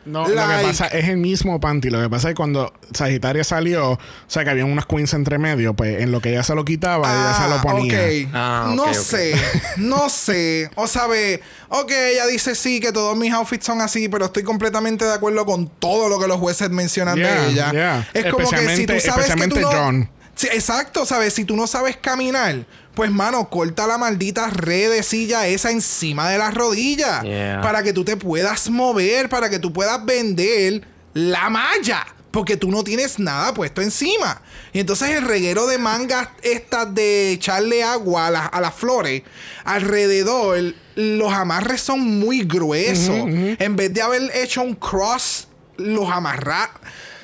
No, 0.06 0.26
lo 0.26 0.34
que 0.34 0.62
pasa 0.62 0.86
es 0.86 1.08
el 1.08 1.18
mismo 1.18 1.60
panty. 1.60 1.90
Lo 1.90 2.00
que 2.00 2.08
pasa 2.08 2.28
es 2.28 2.32
que 2.32 2.36
cuando 2.36 2.72
Sagitaria 2.92 3.44
salió, 3.44 3.92
o 3.92 3.98
sea, 4.26 4.44
que 4.44 4.50
había 4.50 4.64
unas 4.64 4.86
queens 4.86 5.12
entre 5.12 5.38
medio, 5.38 5.74
pues 5.74 6.00
en 6.00 6.10
lo 6.10 6.20
que 6.20 6.30
ella 6.30 6.42
se 6.42 6.54
lo 6.54 6.64
quitaba, 6.64 7.06
ella 7.12 7.34
se 7.34 7.48
lo 7.50 7.60
ponía. 7.60 7.98
Ah, 7.98 8.06
ok. 8.06 8.30
Ah, 8.34 8.72
no 8.74 8.82
ok, 8.84 8.88
ok. 8.88 8.94
sé, 8.94 9.34
no 9.76 10.08
sé. 10.08 10.70
O 10.74 10.86
sabe, 10.86 11.42
ok, 11.68 11.90
ella 11.90 12.26
dice 12.26 12.54
sí, 12.54 12.80
que 12.80 12.92
todos 12.92 13.16
mis 13.16 13.32
outfits 13.32 13.66
son 13.66 13.80
así, 13.82 14.08
pero 14.08 14.24
estoy 14.26 14.42
completamente 14.42 15.04
de 15.04 15.12
acuerdo 15.12 15.44
con 15.44 15.68
todo 15.68 16.08
lo 16.08 16.18
que 16.18 16.26
los 16.26 16.38
jueces 16.38 16.70
mencionan 16.70 17.16
Yeah, 17.16 17.34
de 17.42 17.50
ella. 17.50 17.70
yeah. 17.72 18.08
Es 18.14 18.32
como 18.32 18.48
que 18.48 18.76
si 18.76 18.86
tú 18.86 18.94
sabes 19.00 19.34
que 19.34 19.48
tú 19.48 19.60
no... 19.60 19.68
John. 19.68 20.10
Sí, 20.34 20.48
exacto, 20.50 21.04
¿sabes? 21.04 21.34
Si 21.34 21.44
tú 21.44 21.54
no 21.54 21.66
sabes 21.66 21.98
caminar, 21.98 22.64
pues 22.94 23.10
mano, 23.10 23.48
corta 23.48 23.86
la 23.86 23.98
maldita 23.98 24.48
red 24.50 24.90
de 24.90 25.02
silla 25.02 25.46
esa 25.46 25.70
encima 25.70 26.28
de 26.28 26.38
las 26.38 26.52
rodillas. 26.54 27.22
Yeah. 27.22 27.60
Para 27.62 27.82
que 27.82 27.92
tú 27.92 28.04
te 28.04 28.16
puedas 28.16 28.68
mover, 28.70 29.28
para 29.28 29.48
que 29.48 29.58
tú 29.58 29.72
puedas 29.72 30.04
vender 30.04 30.82
la 31.14 31.48
malla. 31.50 32.06
Porque 32.30 32.56
tú 32.56 32.70
no 32.70 32.84
tienes 32.84 33.18
nada 33.18 33.52
puesto 33.54 33.80
encima. 33.82 34.40
Y 34.72 34.78
entonces 34.78 35.10
el 35.10 35.22
reguero 35.26 35.66
de 35.66 35.78
mangas 35.78 36.28
estas 36.42 36.94
de 36.94 37.32
echarle 37.32 37.82
agua 37.82 38.28
a, 38.28 38.30
las- 38.30 38.48
a 38.52 38.60
las 38.60 38.72
flores 38.74 39.22
alrededor, 39.64 40.74
los 40.94 41.32
amarres 41.32 41.80
son 41.80 42.00
muy 42.00 42.42
gruesos. 42.44 43.16
En 43.58 43.76
vez 43.76 43.92
de 43.94 44.02
haber 44.02 44.30
hecho 44.34 44.62
un 44.62 44.74
cross, 44.74 45.48
los 45.76 46.10
amarrar. 46.10 46.70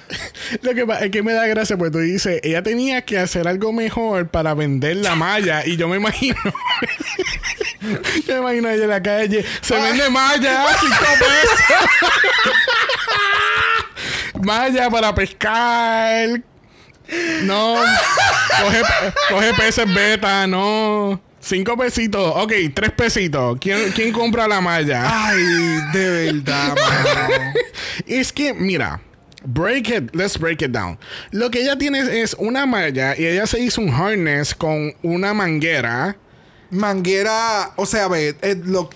Lo 0.62 0.74
que 0.74 0.86
es 1.04 1.10
que 1.10 1.22
me 1.22 1.32
da 1.32 1.46
gracia 1.46 1.76
porque 1.76 1.92
tú 1.92 1.98
dices, 1.98 2.40
ella 2.42 2.62
tenía 2.62 3.02
que 3.02 3.18
hacer 3.18 3.48
algo 3.48 3.72
mejor 3.72 4.28
para 4.28 4.54
vender 4.54 4.96
la 4.96 5.14
malla. 5.14 5.66
Y 5.66 5.76
yo 5.76 5.88
me 5.88 5.96
imagino. 5.96 6.36
yo 8.26 8.34
me 8.34 8.40
imagino 8.40 8.68
a 8.68 8.74
ella 8.74 8.84
en 8.84 8.90
la 8.90 9.02
calle. 9.02 9.44
Se 9.60 9.74
vende 9.74 10.08
malla, 10.10 10.66
cinco 10.80 11.04
pesos. 11.18 11.60
malla 14.42 14.90
para 14.90 15.14
pescar. 15.14 16.40
No. 17.42 17.76
Coge, 18.62 18.82
coge 19.28 19.54
peces 19.54 19.94
beta, 19.94 20.46
no. 20.46 21.20
Cinco 21.40 21.76
pesitos. 21.76 22.32
Ok, 22.36 22.52
tres 22.74 22.90
pesitos. 22.90 23.58
¿Quién, 23.60 23.92
quién 23.92 24.12
compra 24.12 24.48
la 24.48 24.60
malla? 24.60 25.04
Ay, 25.06 25.44
de 25.92 26.32
verdad, 26.32 26.74
mano. 26.74 27.52
Es 28.04 28.32
que, 28.32 28.52
mira, 28.52 29.00
break 29.46 29.88
it, 29.88 30.14
let's 30.14 30.38
break 30.38 30.60
it 30.62 30.70
down. 30.72 30.98
Lo 31.30 31.50
que 31.50 31.62
ella 31.62 31.76
tiene 31.78 32.20
es 32.20 32.34
una 32.38 32.66
malla 32.66 33.16
y 33.18 33.26
ella 33.26 33.46
se 33.46 33.60
hizo 33.60 33.80
un 33.80 33.90
harness 33.90 34.54
con 34.54 34.92
una 35.02 35.32
manguera. 35.34 36.16
Manguera, 36.70 37.72
o 37.76 37.86
sea, 37.86 38.08
ve, 38.08 38.36
eh, 38.42 38.60
lo- 38.64 38.90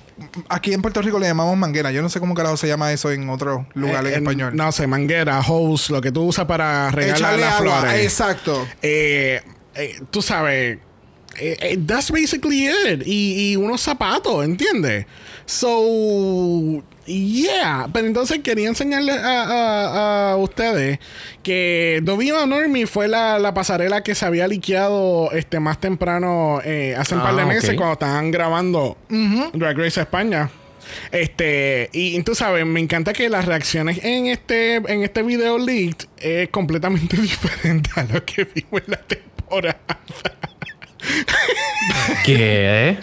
aquí 0.48 0.72
en 0.74 0.82
Puerto 0.82 1.00
Rico 1.02 1.18
le 1.18 1.26
llamamos 1.28 1.56
manguera. 1.56 1.90
Yo 1.92 2.02
no 2.02 2.08
sé 2.08 2.20
cómo 2.20 2.34
carajo 2.34 2.56
se 2.56 2.66
llama 2.68 2.92
eso 2.92 3.10
en 3.10 3.28
otro 3.30 3.66
lugar 3.74 4.04
Eh, 4.06 4.10
en 4.10 4.14
español. 4.16 4.54
No 4.56 4.70
sé, 4.72 4.86
manguera, 4.86 5.40
hose, 5.48 5.92
lo 5.92 6.00
que 6.00 6.12
tú 6.12 6.22
usas 6.24 6.44
para 6.46 6.90
regalar 6.90 7.16
Echarle 7.18 7.40
las 7.40 7.54
agua, 7.60 7.80
flores. 7.80 8.04
exacto. 8.04 8.66
Eh, 8.82 9.40
tú 10.10 10.20
sabes, 10.20 10.78
that's 11.86 12.10
basically 12.10 12.66
it. 12.66 13.02
Y, 13.06 13.52
y 13.52 13.56
unos 13.56 13.80
zapatos, 13.80 14.44
¿entiendes? 14.44 15.06
So, 15.46 16.82
yeah. 17.06 17.88
Pero 17.92 18.06
entonces 18.06 18.38
quería 18.40 18.68
enseñarles 18.68 19.16
a, 19.18 19.42
a- 19.42 20.32
a 20.32 20.36
ustedes 20.36 20.98
que 21.42 22.00
Dovima 22.02 22.46
Normie 22.46 22.86
fue 22.86 23.08
la, 23.08 23.38
la 23.38 23.52
pasarela 23.54 24.02
que 24.02 24.14
se 24.14 24.24
había 24.26 24.46
liqueado 24.46 25.30
este, 25.32 25.58
más 25.60 25.80
temprano, 25.80 26.60
eh, 26.64 26.94
hace 26.96 27.14
un 27.16 27.22
par 27.22 27.34
de 27.34 27.42
Ah, 27.42 27.46
meses, 27.46 27.74
cuando 27.76 27.94
estaban 27.94 28.30
grabando 28.30 28.96
Drag 29.52 29.76
Race 29.76 30.00
España. 30.00 30.50
Este, 31.12 31.88
y 31.92 32.20
tú 32.22 32.34
sabes, 32.34 32.64
me 32.66 32.80
encanta 32.80 33.12
que 33.12 33.28
las 33.28 33.44
reacciones 33.44 34.02
en 34.04 34.26
este, 34.26 34.76
en 34.76 35.02
este 35.02 35.22
video 35.22 35.58
leaked 35.58 36.06
es 36.18 36.48
completamente 36.48 37.16
diferente 37.20 37.90
a 37.96 38.04
lo 38.04 38.24
que 38.24 38.44
vimos 38.44 38.82
en 38.86 38.90
la 38.92 38.96
temporada. 39.02 39.78
¿Qué? 42.24 42.98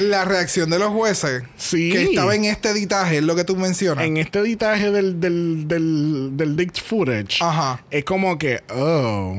La 0.00 0.24
reacción 0.24 0.70
de 0.70 0.78
los 0.78 0.88
jueces 0.88 1.44
Sí. 1.56 1.90
que 1.92 2.02
estaba 2.02 2.34
en 2.34 2.44
este 2.44 2.70
editaje, 2.70 3.18
es 3.18 3.22
lo 3.22 3.36
que 3.36 3.44
tú 3.44 3.54
mencionas. 3.56 4.04
En 4.04 4.16
este 4.16 4.40
editaje 4.40 4.90
del, 4.90 5.20
del, 5.20 5.68
del, 5.68 6.30
del 6.36 6.56
leaked 6.56 6.82
footage, 6.82 7.38
Ajá. 7.40 7.84
es 7.90 8.04
como 8.04 8.36
que, 8.36 8.60
oh, 8.74 9.36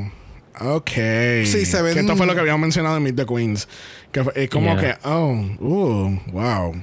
ok. 0.62 0.90
Sí, 1.46 1.66
se 1.66 1.82
ven- 1.82 1.94
Que 1.94 2.00
esto 2.02 2.16
fue 2.16 2.26
lo 2.26 2.34
que 2.34 2.40
habíamos 2.40 2.62
mencionado 2.62 2.96
en 2.98 3.04
Meet 3.04 3.16
the 3.18 3.26
Queens. 3.26 3.68
Que 4.14 4.24
es 4.36 4.50
como 4.50 4.78
Yeah. 4.80 5.00
que, 5.02 5.08
oh, 5.10 5.32
uh, 5.60 6.20
wow. 6.32 6.74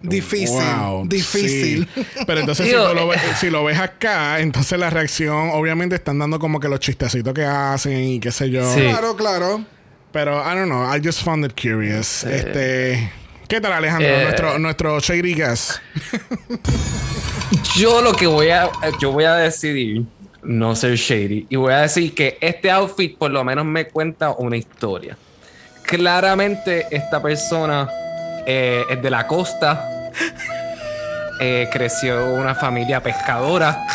Difícil, 0.00 0.60
Wow, 0.60 1.08
difícil. 1.08 1.88
sí. 1.94 2.06
Pero 2.26 2.40
entonces, 2.40 2.66
si, 2.66 2.72
Digo, 2.72 2.88
tú 2.88 2.94
lo 2.94 3.12
eh, 3.12 3.16
ves, 3.16 3.38
si 3.38 3.50
lo 3.50 3.64
ves 3.64 3.78
acá, 3.78 4.38
entonces 4.40 4.78
la 4.78 4.90
reacción, 4.90 5.50
obviamente 5.52 5.96
están 5.96 6.18
dando 6.18 6.38
como 6.38 6.60
que 6.60 6.68
los 6.68 6.78
chistecitos 6.80 7.34
que 7.34 7.44
hacen 7.44 8.04
y 8.04 8.20
qué 8.20 8.30
sé 8.30 8.50
yo. 8.50 8.72
Sí. 8.72 8.80
Claro, 8.82 9.16
claro. 9.16 9.64
Pero, 10.12 10.40
I 10.40 10.54
don't 10.56 10.66
know, 10.66 10.84
I 10.84 11.00
just 11.04 11.22
found 11.22 11.44
it 11.44 11.52
curious. 11.60 12.24
Este. 12.24 13.12
¿Qué 13.48 13.60
tal, 13.60 13.72
Alejandro? 13.72 14.08
Eh. 14.08 14.22
nuestro, 14.24 14.58
nuestro 14.58 15.00
Shady 15.00 15.34
Guest. 15.34 15.78
Yo 17.76 18.02
lo 18.02 18.12
que 18.12 18.26
voy 18.26 18.50
a, 18.50 18.70
yo 19.00 19.10
voy 19.12 19.24
a 19.24 19.34
decidir 19.34 20.04
no 20.42 20.76
ser 20.76 20.96
shady 20.96 21.46
y 21.48 21.56
voy 21.56 21.72
a 21.72 21.78
decir 21.78 22.14
que 22.14 22.36
este 22.40 22.70
outfit 22.70 23.16
por 23.16 23.30
lo 23.30 23.42
menos 23.44 23.64
me 23.64 23.88
cuenta 23.88 24.32
una 24.32 24.56
historia. 24.56 25.16
Claramente 25.82 26.86
esta 26.90 27.22
persona 27.22 27.88
eh, 28.50 28.86
es 28.88 29.02
de 29.02 29.10
la 29.10 29.26
costa, 29.26 30.10
eh, 31.38 31.68
creció 31.70 32.32
una 32.32 32.54
familia 32.54 33.02
pescadora, 33.02 33.86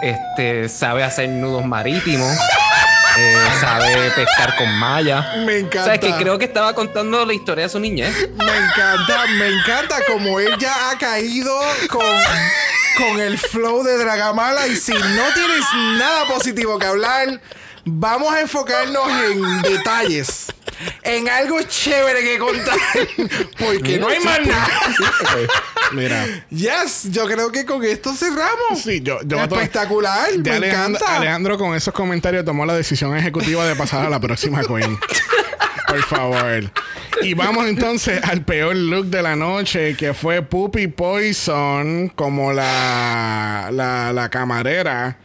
este, 0.00 0.70
sabe 0.70 1.04
hacer 1.04 1.28
nudos 1.28 1.66
marítimos, 1.66 2.34
eh, 3.18 3.36
sabe 3.60 4.10
pescar 4.12 4.56
con 4.56 4.72
malla. 4.78 5.34
Me 5.44 5.58
encanta. 5.58 5.82
O 5.82 5.84
sea, 5.84 5.98
que 5.98 6.14
creo 6.14 6.38
que 6.38 6.46
estaba 6.46 6.74
contando 6.74 7.26
la 7.26 7.34
historia 7.34 7.64
de 7.64 7.68
su 7.68 7.78
niñez. 7.78 8.16
Me 8.38 8.56
encanta, 8.56 9.26
me 9.38 9.48
encanta 9.48 9.96
como 10.06 10.40
él 10.40 10.56
ya 10.58 10.90
ha 10.90 10.96
caído 10.96 11.54
con, 11.90 12.06
con 12.96 13.20
el 13.20 13.36
flow 13.36 13.82
de 13.82 13.98
Dragamala 13.98 14.66
y 14.66 14.76
si 14.76 14.94
no 14.94 15.24
tienes 15.34 15.64
nada 15.98 16.24
positivo 16.26 16.78
que 16.78 16.86
hablar, 16.86 17.38
vamos 17.84 18.32
a 18.32 18.40
enfocarnos 18.40 19.10
en 19.30 19.60
detalles, 19.60 20.46
en 21.02 21.28
algo 21.28 21.60
chévere 21.62 22.22
que 22.22 22.38
contar, 22.38 22.78
porque 23.58 23.98
no 23.98 24.08
hay 24.08 24.20
más 24.20 24.40
nada. 24.46 24.68
Mira. 25.92 26.26
Yes, 26.50 27.10
yo 27.10 27.26
creo 27.26 27.50
que 27.50 27.64
con 27.64 27.84
esto 27.84 28.14
cerramos. 28.14 28.82
Sí, 28.82 29.00
yo, 29.02 29.18
yo 29.24 29.38
Espectacular, 29.42 30.28
me 30.38 30.50
Alejandro, 30.50 30.98
encanta. 31.00 31.16
Alejandro 31.16 31.58
con 31.58 31.74
esos 31.74 31.92
comentarios 31.92 32.44
tomó 32.44 32.64
la 32.64 32.74
decisión 32.74 33.16
ejecutiva 33.16 33.66
de 33.66 33.74
pasar 33.76 34.06
a 34.06 34.10
la 34.10 34.20
próxima 34.20 34.62
Queen. 34.62 34.98
Por 35.86 36.02
favor. 36.04 36.70
Y 37.22 37.34
vamos 37.34 37.66
entonces 37.66 38.22
al 38.22 38.42
peor 38.44 38.76
look 38.76 39.06
de 39.06 39.22
la 39.22 39.34
noche, 39.34 39.96
que 39.96 40.14
fue 40.14 40.40
Puppy 40.42 40.86
Poison 40.86 42.08
como 42.10 42.52
la, 42.52 43.70
la, 43.72 44.12
la 44.12 44.28
camarera. 44.30 45.18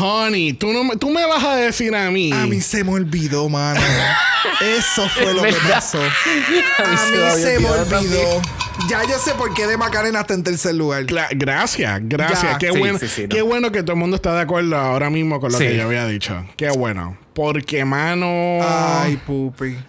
Honey, 0.00 0.52
¿tú, 0.52 0.72
no 0.72 0.84
me, 0.84 0.96
tú 0.96 1.10
me 1.10 1.26
vas 1.26 1.42
a 1.42 1.56
decir 1.56 1.94
a 1.96 2.10
mí. 2.10 2.32
A 2.32 2.46
mí 2.46 2.60
se 2.60 2.84
me 2.84 2.92
olvidó, 2.92 3.48
mano. 3.48 3.80
Eso 4.60 5.08
fue 5.08 5.34
lo 5.34 5.42
que 5.42 5.52
pasó. 5.68 5.98
A 6.00 6.02
mí 6.04 6.96
se 6.96 7.16
me 7.18 7.30
se 7.32 7.66
olvidó. 7.66 8.40
Ya 8.88 9.02
yo 9.04 9.18
sé 9.18 9.32
por 9.34 9.52
qué 9.54 9.66
de 9.66 9.76
Macarena 9.76 10.20
está 10.20 10.34
en 10.34 10.42
tercer 10.44 10.74
lugar. 10.74 11.04
Cla- 11.06 11.28
gracias, 11.32 12.00
gracias. 12.04 12.42
Ya. 12.52 12.58
Qué, 12.58 12.72
Sí, 12.72 12.78
bueno, 12.78 12.98
sí, 12.98 13.08
sí, 13.08 13.22
no. 13.22 13.28
qué 13.28 13.42
bueno 13.42 13.72
que 13.72 13.82
todo 13.82 13.92
el 13.92 13.98
mundo 13.98 14.16
está 14.16 14.34
de 14.34 14.42
acuerdo 14.42 14.76
ahora 14.76 15.10
mismo 15.10 15.40
con 15.40 15.50
lo 15.52 15.58
Sí. 15.58 15.64
que 15.66 15.76
yo 15.76 15.84
había 15.84 16.06
dicho. 16.06 16.44
Qué 16.56 16.70
bueno. 16.70 17.16
Porque, 17.34 17.84
mano. 17.84 18.60
Ay, 18.62 19.16
pupi. 19.16 19.76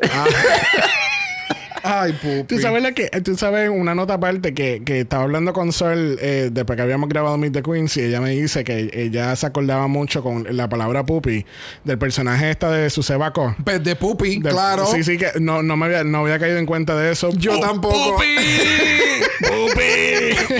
Ay, 1.86 2.14
pupi. 2.14 2.56
Tú 2.56 2.60
sabes, 2.60 2.82
la 2.82 2.94
que, 2.94 3.07
tú 3.22 3.38
sabes 3.38 3.70
una 3.70 3.94
nota 3.94 4.16
aparte 4.16 4.53
que, 4.53 4.82
que 4.84 5.02
estaba 5.02 5.24
hablando 5.24 5.53
con 5.53 5.72
Sol 5.72 6.18
eh, 6.20 6.49
después 6.52 6.76
que 6.78 6.82
habíamos 6.82 7.10
grabado 7.10 7.38
Meet 7.38 7.53
the 7.53 7.62
Queens 7.64 7.95
y 7.98 8.02
ella 8.02 8.22
me 8.22 8.32
dice 8.32 8.64
que 8.64 8.90
ella 8.94 9.36
se 9.36 9.45
acordaba 9.45 9.88
mucho 9.88 10.24
con 10.24 10.45
la 10.49 10.68
palabra 10.68 11.06
puppy 11.06 11.45
del 11.84 11.98
personaje 11.98 12.49
esta 12.49 12.72
de 12.72 12.90
Susebaco. 12.90 13.56
Pues 13.64 13.84
de 13.84 13.95
pupi, 13.95 14.40
De- 14.40 14.49
claro. 14.49 14.86
Sí, 14.88 15.03
sí, 15.03 15.18
que 15.18 15.28
no, 15.40 15.62
no, 15.62 15.78
me 15.78 15.86
había, 15.86 16.03
no 16.03 16.20
había 16.20 16.40
caído 16.40 16.57
en 16.57 16.66
cuenta 16.66 16.95
de 16.98 17.12
eso. 17.12 17.30
Yo 17.38 17.57
¡Oh, 17.57 17.60
tampoco. 17.60 18.16
¡Puppy! 18.16 18.26
¡Puppy! 19.41 20.56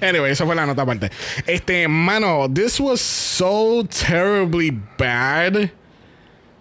anyway, 0.06 0.32
eso 0.32 0.46
fue 0.46 0.54
la 0.54 0.66
nota 0.66 0.82
aparte. 0.82 1.10
Este, 1.46 1.88
mano, 1.88 2.48
this 2.52 2.78
was 2.78 3.00
so 3.00 3.84
terribly 3.86 4.70
bad 4.98 5.70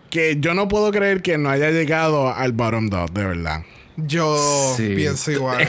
que 0.09 0.37
yo 0.39 0.53
no 0.53 0.67
puedo 0.67 0.91
creer 0.91 1.21
que 1.21 1.37
no 1.37 1.49
haya 1.49 1.71
llegado 1.71 2.31
al 2.33 2.51
bottom 2.51 2.87
dog, 2.89 3.11
de 3.11 3.25
verdad. 3.25 3.61
Yo 3.97 4.73
Sí. 4.77 4.93
pienso 4.95 5.31
igual. 5.31 5.67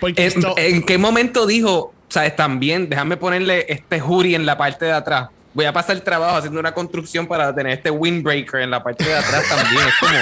Porque 0.00 0.22
¿En, 0.22 0.28
esto- 0.28 0.54
en 0.56 0.82
qué 0.84 0.98
momento 0.98 1.46
dijo, 1.46 1.92
sabes, 2.08 2.36
también, 2.36 2.88
déjame 2.88 3.16
ponerle 3.16 3.66
este 3.68 4.00
jury 4.00 4.34
en 4.34 4.46
la 4.46 4.56
parte 4.58 4.84
de 4.84 4.92
atrás? 4.92 5.28
Voy 5.54 5.64
a 5.64 5.72
pasar 5.72 5.96
el 5.96 6.02
trabajo 6.02 6.36
haciendo 6.36 6.60
una 6.60 6.72
construcción 6.72 7.26
para 7.26 7.52
tener 7.54 7.72
este 7.72 7.90
windbreaker 7.90 8.60
en 8.60 8.70
la 8.70 8.82
parte 8.82 9.04
de 9.04 9.14
atrás 9.14 9.44
también. 9.48 9.82
Es 9.88 9.94
como, 9.98 10.12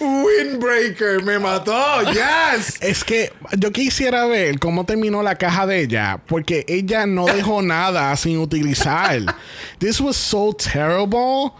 Windbreaker, 0.00 1.22
me 1.22 1.38
mató. 1.38 2.02
Yes. 2.12 2.78
Es 2.80 3.04
que 3.04 3.32
yo 3.56 3.70
quisiera 3.70 4.26
ver 4.26 4.58
cómo 4.58 4.84
terminó 4.84 5.22
la 5.22 5.36
caja 5.36 5.66
de 5.66 5.80
ella, 5.82 6.18
porque 6.26 6.64
ella 6.68 7.06
no 7.06 7.26
dejó 7.26 7.62
nada 7.62 8.14
sin 8.16 8.38
utilizar. 8.38 9.20
This 9.78 10.00
was 10.00 10.16
so 10.16 10.52
terrible. 10.54 11.52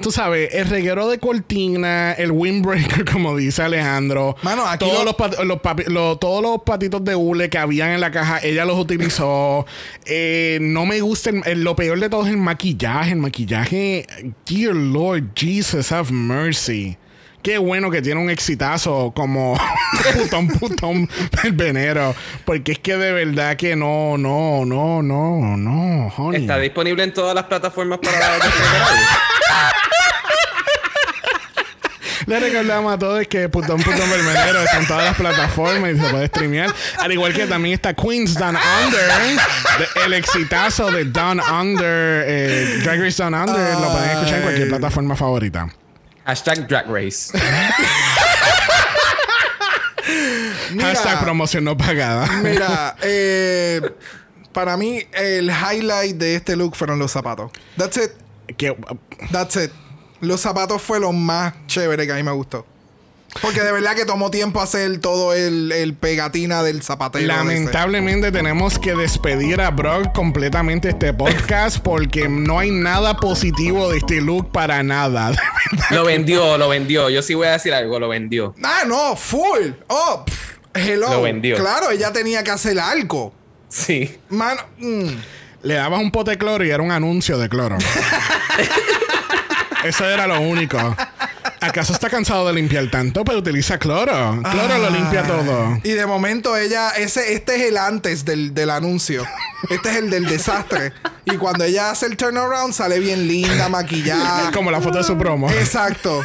Tú 0.00 0.12
sabes, 0.12 0.54
el 0.54 0.66
reguero 0.68 1.08
de 1.08 1.18
cortina, 1.18 2.12
el 2.12 2.30
windbreaker, 2.30 3.04
como 3.12 3.36
dice 3.36 3.62
Alejandro. 3.62 4.36
Mano, 4.42 4.66
aquí 4.66 4.84
todos, 4.86 5.04
lo- 5.04 5.44
los, 5.44 5.58
los 5.88 6.20
todos 6.20 6.42
los 6.42 6.62
patitos 6.62 7.04
de 7.04 7.14
hule 7.16 7.50
que 7.50 7.58
habían 7.58 7.90
en 7.90 8.00
la 8.00 8.10
caja, 8.10 8.38
ella 8.42 8.64
los 8.64 8.78
utilizó. 8.78 9.66
Eh, 10.10 10.58
no 10.62 10.86
me 10.86 11.00
gusta, 11.00 11.30
el- 11.30 11.42
el- 11.46 11.64
lo 11.64 11.76
peor 11.76 11.98
de 12.00 12.08
todo 12.08 12.24
es 12.24 12.30
el 12.30 12.36
maquillaje. 12.38 13.10
El 13.12 13.18
maquillaje, 13.18 14.06
dear 14.48 14.74
Lord 14.74 15.32
Jesus, 15.34 15.92
have 15.92 16.10
mercy. 16.12 16.96
Qué 17.42 17.56
bueno 17.58 17.90
que 17.90 18.02
tiene 18.02 18.20
un 18.20 18.30
exitazo 18.30 19.12
como 19.14 19.58
putón, 20.14 20.48
putón, 20.48 21.08
el 21.44 21.52
venero. 21.52 22.14
Porque 22.44 22.72
es 22.72 22.78
que 22.80 22.96
de 22.96 23.12
verdad 23.12 23.56
que 23.56 23.76
no, 23.76 24.18
no, 24.18 24.64
no, 24.66 25.02
no, 25.02 25.56
no, 25.56 26.08
honey. 26.16 26.42
está 26.42 26.58
disponible 26.58 27.04
en 27.04 27.14
todas 27.14 27.34
las 27.34 27.44
plataformas 27.44 28.00
para 28.00 28.18
descargar. 28.34 28.50
Le 32.26 32.40
recordamos 32.40 32.92
a 32.92 32.98
todos 32.98 33.26
que 33.26 33.48
Putón 33.48 33.80
Putón 33.82 34.10
Vermenero 34.10 34.60
está 34.62 34.78
en 34.80 34.86
todas 34.86 35.04
las 35.04 35.16
plataformas 35.16 35.92
y 35.94 35.98
se 35.98 36.08
puede 36.10 36.26
streamear. 36.26 36.74
Al 36.98 37.10
igual 37.12 37.32
que 37.32 37.46
también 37.46 37.74
está 37.76 37.94
Queens 37.94 38.34
Down 38.34 38.54
Under, 38.84 39.00
de- 39.78 40.04
el 40.04 40.12
exitazo 40.12 40.90
de 40.90 41.06
Down 41.06 41.40
Under, 41.40 42.24
eh, 42.26 42.80
Drag 42.84 43.00
Race 43.00 43.22
Down 43.22 43.32
Under, 43.32 43.72
lo 43.80 43.90
pueden 43.92 44.10
escuchar 44.10 44.34
en 44.34 44.42
cualquier 44.42 44.68
plataforma 44.68 45.16
favorita. 45.16 45.68
Hashtag 46.28 46.68
Drag 46.68 46.86
Race. 46.90 47.32
Mira, 50.72 50.88
Hashtag 50.88 51.20
promoción 51.22 51.64
no 51.64 51.74
pagada. 51.74 52.26
mira, 52.42 52.96
eh, 53.02 53.80
para 54.52 54.76
mí 54.76 55.02
el 55.12 55.50
highlight 55.50 56.16
de 56.16 56.34
este 56.34 56.54
look 56.54 56.76
fueron 56.76 56.98
los 56.98 57.12
zapatos. 57.12 57.50
That's 57.78 57.96
it. 57.96 58.10
Que, 58.58 58.76
That's 59.32 59.56
it. 59.56 59.70
Los 60.20 60.42
zapatos 60.42 60.82
fue 60.82 61.00
lo 61.00 61.12
más 61.12 61.54
chévere 61.66 62.04
que 62.06 62.12
a 62.12 62.16
mí 62.16 62.22
me 62.22 62.32
gustó. 62.32 62.66
Porque 63.42 63.60
de 63.60 63.70
verdad 63.70 63.94
que 63.94 64.04
tomó 64.04 64.30
tiempo 64.30 64.60
hacer 64.60 64.98
todo 64.98 65.34
el, 65.34 65.70
el 65.70 65.94
pegatina 65.94 66.62
del 66.62 66.82
zapatero. 66.82 67.24
ese. 67.24 67.36
lamentablemente 67.36 68.32
tenemos 68.32 68.78
que 68.78 68.94
despedir 68.94 69.60
a 69.60 69.70
Brock 69.70 70.12
completamente 70.12 70.88
este 70.88 71.12
podcast 71.12 71.78
porque 71.78 72.28
no 72.28 72.58
hay 72.58 72.70
nada 72.70 73.16
positivo 73.16 73.90
de 73.90 73.98
este 73.98 74.20
look 74.20 74.50
para 74.50 74.82
nada. 74.82 75.32
Lo 75.90 76.04
vendió, 76.04 76.56
lo 76.58 76.68
vendió. 76.68 77.10
Yo 77.10 77.22
sí 77.22 77.34
voy 77.34 77.48
a 77.48 77.52
decir 77.52 77.74
algo, 77.74 78.00
lo 78.00 78.08
vendió. 78.08 78.54
Ah, 78.64 78.84
no, 78.86 79.14
full. 79.16 79.72
Oh, 79.88 80.24
pff, 80.24 80.54
hello. 80.74 81.10
Lo 81.10 81.22
vendió. 81.22 81.56
Claro, 81.56 81.90
ella 81.90 82.12
tenía 82.12 82.42
que 82.42 82.50
hacer 82.50 82.80
algo. 82.80 83.34
Sí. 83.68 84.18
Mano, 84.30 84.62
mm. 84.78 85.08
Le 85.62 85.74
dabas 85.74 86.00
un 86.00 86.10
pote 86.10 86.32
de 86.32 86.38
cloro 86.38 86.64
y 86.64 86.70
era 86.70 86.82
un 86.82 86.90
anuncio 86.90 87.36
de 87.36 87.48
cloro. 87.48 87.76
Eso 89.84 90.04
era 90.04 90.26
lo 90.26 90.40
único. 90.40 90.96
¿Acaso 91.60 91.92
está 91.92 92.08
cansado 92.08 92.46
de 92.46 92.52
limpiar 92.52 92.90
tanto? 92.90 93.24
Pero 93.24 93.38
utiliza 93.38 93.78
cloro. 93.78 94.40
Cloro 94.42 94.78
lo 94.78 94.90
limpia 94.90 95.22
todo. 95.24 95.78
Y 95.82 95.90
de 95.90 96.06
momento 96.06 96.56
ella, 96.56 96.90
ese, 96.90 97.34
este 97.34 97.56
es 97.56 97.62
el 97.62 97.76
antes 97.76 98.24
del, 98.24 98.54
del 98.54 98.70
anuncio. 98.70 99.26
Este 99.68 99.90
es 99.90 99.96
el 99.96 100.10
del 100.10 100.26
desastre. 100.26 100.92
Y 101.24 101.36
cuando 101.36 101.64
ella 101.64 101.90
hace 101.90 102.06
el 102.06 102.16
turnaround, 102.16 102.72
sale 102.72 103.00
bien 103.00 103.26
linda, 103.26 103.68
maquillada. 103.68 104.50
Como 104.52 104.70
la 104.70 104.80
foto 104.80 104.98
de 104.98 105.04
su 105.04 105.16
promo. 105.18 105.50
Exacto. 105.50 106.22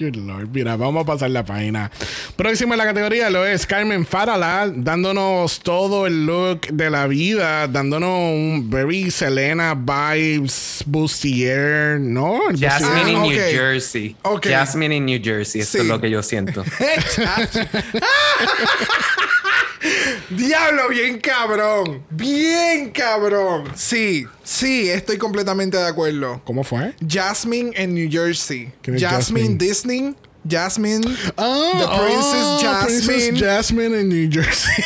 Good 0.00 0.16
Lord. 0.16 0.48
Mira, 0.52 0.76
vamos 0.76 1.02
a 1.02 1.06
pasar 1.06 1.30
la 1.30 1.44
página. 1.44 1.90
Próxima 2.34 2.72
en 2.74 2.78
la 2.78 2.86
categoría 2.86 3.28
lo 3.28 3.44
es 3.44 3.66
Carmen 3.66 4.06
Farala, 4.06 4.72
dándonos 4.74 5.60
todo 5.60 6.06
el 6.06 6.24
look 6.24 6.62
de 6.68 6.88
la 6.88 7.06
vida, 7.06 7.68
dándonos 7.68 8.08
un 8.32 8.70
very 8.70 9.10
Selena 9.10 9.74
vibes, 9.74 10.82
bustier, 10.86 12.00
¿no? 12.00 12.40
Jasmine 12.58 13.02
Ah, 13.04 13.10
in 13.10 13.22
New 13.22 13.32
ok. 13.32 13.50
Jersey. 13.50 14.16
Ok. 14.22 14.46
Jasmine 14.46 14.96
in 14.96 15.04
New 15.04 15.20
Jersey. 15.22 15.60
Esto 15.60 15.76
Sí. 15.78 15.84
es 15.84 15.88
lo 15.88 16.00
que 16.00 16.10
yo 16.10 16.22
siento. 16.22 16.64
Diablo, 20.30 20.88
bien 20.88 21.18
cabrón. 21.18 22.04
Bien 22.08 22.90
cabrón. 22.90 23.64
Sí, 23.74 24.26
sí, 24.44 24.88
estoy 24.88 25.18
completamente 25.18 25.76
de 25.76 25.86
acuerdo. 25.86 26.40
¿Cómo 26.44 26.62
fue? 26.62 26.94
Jasmine 27.06 27.72
en 27.74 27.94
New 27.94 28.08
Jersey. 28.08 28.72
¿Quién 28.80 28.96
es 28.96 29.02
Jasmine, 29.02 29.58
Jasmine? 29.58 29.58
Disney. 29.58 30.14
Jasmine. 30.48 31.04
Ah, 31.36 31.72
The 31.72 32.04
Princess 32.04 32.46
ah, 32.46 32.58
Jasmine. 32.62 33.06
Princess 33.06 33.40
Jasmine 33.40 34.00
en 34.00 34.08
New 34.08 34.30
Jersey. 34.30 34.84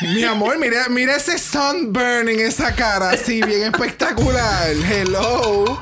Mi 0.14 0.24
amor, 0.24 0.58
mira, 0.58 0.88
mira 0.88 1.16
ese 1.16 1.38
sunburn 1.38 2.30
en 2.30 2.40
esa 2.40 2.74
cara, 2.74 3.10
así, 3.10 3.42
bien 3.42 3.64
espectacular. 3.64 4.70
Hello. 4.90 5.78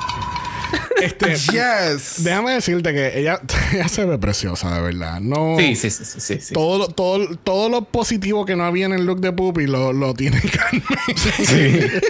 este, 1.02 1.34
Yes. 1.36 2.24
déjame 2.24 2.52
decirte 2.52 2.92
que 2.92 3.18
ella, 3.18 3.40
ella 3.72 3.88
se 3.88 4.05
ve 4.05 4.18
preciosa, 4.18 4.74
de 4.74 4.80
verdad. 4.82 5.20
No. 5.20 5.56
Sí, 5.59 5.76
sí, 5.76 5.90
sí, 5.90 6.05
sí, 6.05 6.38
sí. 6.40 6.55
Todo, 6.55 6.78
lo- 6.78 6.88
todo, 6.88 7.36
todo 7.36 7.68
lo 7.68 7.84
positivo 7.84 8.44
que 8.46 8.56
no 8.56 8.64
había 8.64 8.86
en 8.86 8.92
el 8.92 9.05
look 9.05 9.20
de 9.20 9.32
Puppy 9.32 9.66
lo, 9.66 9.92
lo 9.92 10.14
tiene 10.14 10.40
Carmen. 10.40 10.82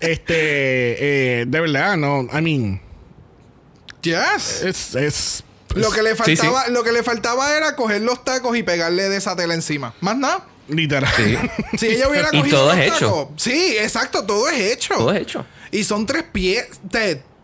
este, 0.00 1.40
eh, 1.40 1.44
de 1.46 1.60
verdad, 1.60 1.96
no. 1.96 2.22
I 2.32 2.40
mean, 2.42 2.80
Yes. 4.02 4.62
es. 4.62 4.94
es 4.94 5.44
Lo 5.74 5.90
que 5.90 6.02
le 6.02 6.10
Sí, 6.10 6.16
faltaba, 6.36 6.68
lo 6.68 6.84
que 6.84 6.92
le 6.92 7.02
faltaba 7.02 7.56
era 7.56 7.74
coger 7.76 8.00
los 8.02 8.22
tacos 8.24 8.56
y 8.56 8.62
pegarle 8.62 9.08
de 9.08 9.16
esa 9.16 9.34
tela 9.36 9.54
encima. 9.54 9.94
Más 10.00 10.16
nada. 10.16 10.46
Literal. 10.68 11.12
Sí. 11.16 11.36
Si 11.78 11.86
ella 11.88 12.08
hubiera 12.08 12.28
Y 12.32 12.38
cogido 12.38 12.58
todo 12.58 12.68
los 12.74 12.78
es 12.78 12.92
hecho. 12.92 13.30
Sí, 13.36 13.76
exacto, 13.78 14.24
todo 14.24 14.48
es 14.48 14.58
hecho. 14.60 14.94
Todo 14.94 15.12
es 15.12 15.22
hecho. 15.22 15.44
Y 15.70 15.84
son 15.84 16.06
tres 16.06 16.22
piezas, 16.32 16.78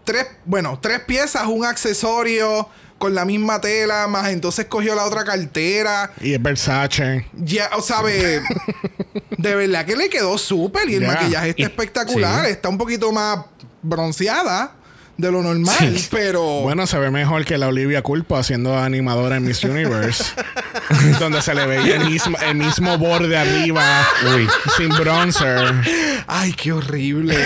tres, 0.04 0.26
bueno, 0.44 0.78
tres 0.80 1.00
piezas, 1.00 1.46
un 1.46 1.64
accesorio 1.64 2.68
con 2.98 3.14
la 3.16 3.24
misma 3.24 3.60
tela, 3.60 4.06
más 4.06 4.28
entonces 4.30 4.66
cogió 4.66 4.94
la 4.94 5.04
otra 5.04 5.24
cartera. 5.24 6.12
Y 6.20 6.34
es 6.34 6.42
Versace. 6.42 7.26
Ya, 7.32 7.68
o 7.76 7.82
sabe, 7.82 8.40
de 9.38 9.54
verdad 9.56 9.84
que 9.84 9.96
le 9.96 10.08
quedó 10.08 10.38
súper 10.38 10.88
y 10.88 10.94
el 10.94 11.06
maquillaje 11.06 11.50
está 11.50 11.62
Y- 11.62 11.64
espectacular. 11.64 12.44
sí. 12.46 12.52
Está 12.52 12.68
un 12.68 12.78
poquito 12.78 13.10
más 13.12 13.40
bronceada 13.82 14.76
de 15.22 15.32
lo 15.32 15.42
normal, 15.42 15.76
Sí. 15.98 16.08
pero 16.10 16.42
Bueno, 16.62 16.86
se 16.86 16.98
ve 16.98 17.10
mejor 17.10 17.44
que 17.44 17.56
la 17.56 17.68
Olivia 17.68 18.02
Culpo 18.02 18.36
haciendo 18.36 18.76
animadora 18.78 19.36
en 19.36 19.44
Miss 19.44 19.62
Universe. 19.64 20.24
donde 21.20 21.40
se 21.40 21.54
le 21.54 21.64
veía 21.66 21.96
el 21.96 22.04
mismo, 22.10 22.36
el 22.44 22.56
mismo 22.56 22.98
borde 22.98 23.36
arriba. 23.36 23.82
Uy. 24.34 24.48
Sin 24.76 24.88
bronzer. 24.90 25.72
ay, 26.26 26.52
qué 26.52 26.72
horrible, 26.72 27.36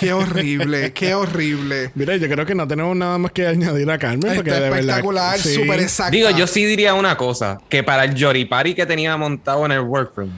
qué 0.00 0.12
horrible, 0.12 0.92
qué 0.92 1.14
horrible. 1.14 1.90
Mira, 1.94 2.16
yo 2.16 2.28
creo 2.28 2.46
que 2.46 2.54
no 2.54 2.66
tenemos 2.66 2.96
nada 2.96 3.18
más 3.18 3.32
que 3.32 3.46
añadir 3.46 3.90
a 3.90 3.98
Carmen. 3.98 4.34
Porque 4.34 4.50
Está 4.50 4.60
de 4.62 4.68
espectacular, 4.70 5.38
sí. 5.38 5.54
súper 5.54 5.80
exacta. 5.80 6.10
Digo, 6.12 6.30
yo 6.30 6.46
sí 6.46 6.64
diría 6.64 6.94
una 6.94 7.16
cosa: 7.16 7.58
que 7.68 7.82
para 7.82 8.04
el 8.04 8.14
Yoripari 8.14 8.74
que 8.74 8.86
tenía 8.86 9.16
montado 9.16 9.66
en 9.66 9.72
el 9.72 9.80
workroom. 9.80 10.30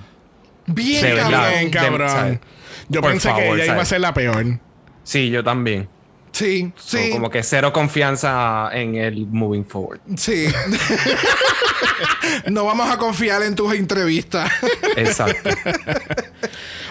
bien 0.67 1.17
cabrón. 1.17 1.41
Bien, 1.51 1.71
cabrón. 1.71 2.41
Yo 2.89 3.03
Por 3.03 3.11
pensé 3.11 3.31
que 3.35 3.51
ella 3.53 3.67
iba 3.67 3.83
a 3.83 3.85
ser 3.85 4.01
la 4.01 4.15
peor. 4.15 4.59
Sí, 5.05 5.29
yo 5.31 5.45
también. 5.45 5.89
Sí, 6.39 6.73
sí. 6.77 7.11
como 7.11 7.31
que 7.31 7.43
cero 7.43 7.73
confianza 7.73 8.71
en 8.73 8.95
el 8.95 9.27
moving 9.27 9.65
forward. 9.65 10.01
Sí. 10.17 10.47
no 12.47 12.65
vamos 12.65 12.91
a 12.91 12.97
confiar 12.99 13.43
en 13.43 13.55
tus 13.55 13.75
entrevistas. 13.75 14.51
Exacto. 14.97 15.51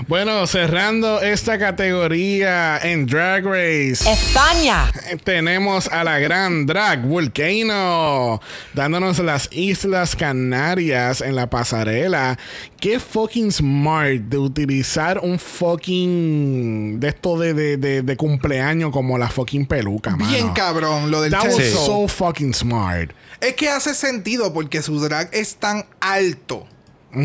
Bueno, 0.08 0.46
cerrando 0.48 1.22
esta 1.22 1.58
categoría 1.58 2.78
en 2.78 3.08
Drag 3.08 3.44
Race. 3.44 4.10
España, 4.10 4.92
Tenemos 5.24 5.88
a 5.88 6.04
la 6.04 6.20
gran 6.20 6.66
drag 6.68 7.02
Volcano 7.06 8.40
dándonos 8.74 9.20
las 9.20 9.50
Islas 9.52 10.16
Canarias 10.16 11.22
en 11.22 11.36
la 11.36 11.50
pasarela. 11.50 12.38
Qué 12.80 13.00
fucking 13.00 13.52
smart 13.52 14.20
de 14.22 14.38
utilizar 14.38 15.20
un 15.20 15.40
fucking 15.40 17.00
de 17.00 17.08
esto 17.08 17.38
de, 17.40 17.54
de, 17.54 17.78
de- 17.78 18.02
de 18.04 18.18
cumpleaños 18.18 18.92
como 18.92 19.18
la 19.18 19.28
fucking 19.30 19.66
peluca, 19.66 20.12
mano. 20.12 20.30
Bien 20.30 20.50
cabrón, 20.50 21.10
lo 21.10 21.22
del 21.22 21.32
That 21.32 21.46
was 21.46 21.66
so 21.74 22.08
fucking 22.08 22.54
smart. 22.54 23.12
Es 23.42 23.54
que 23.54 23.70
hace 23.70 23.94
sentido 23.94 24.54
porque 24.54 24.82
su 24.82 25.00
drag 25.00 25.30
es 25.34 25.56
tan 25.58 25.86
alto. 26.00 26.66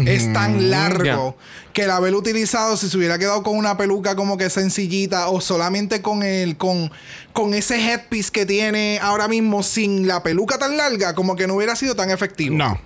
Es 0.06 0.32
tan 0.32 0.70
largo 0.70 1.36
que 1.74 1.82
el 1.82 1.90
haber 1.90 2.14
utilizado, 2.14 2.76
si 2.78 2.88
se 2.88 2.96
hubiera 2.96 3.18
quedado 3.18 3.42
con 3.42 3.58
una 3.58 3.76
peluca 3.76 4.14
como 4.16 4.38
que 4.38 4.48
sencillita 4.48 5.28
o 5.28 5.40
solamente 5.42 6.00
con 6.00 6.22
el 6.22 6.56
con, 6.56 6.90
con 7.34 7.52
ese 7.52 7.76
headpiece 7.78 8.30
que 8.30 8.46
tiene 8.46 9.00
ahora 9.02 9.28
mismo 9.28 9.62
sin 9.62 10.06
la 10.06 10.22
peluca 10.22 10.56
tan 10.56 10.78
larga, 10.78 11.14
como 11.14 11.36
que 11.36 11.46
no 11.46 11.54
hubiera 11.56 11.76
sido 11.76 11.94
tan 11.94 12.10
efectivo. 12.10 12.56
No. 12.56 12.80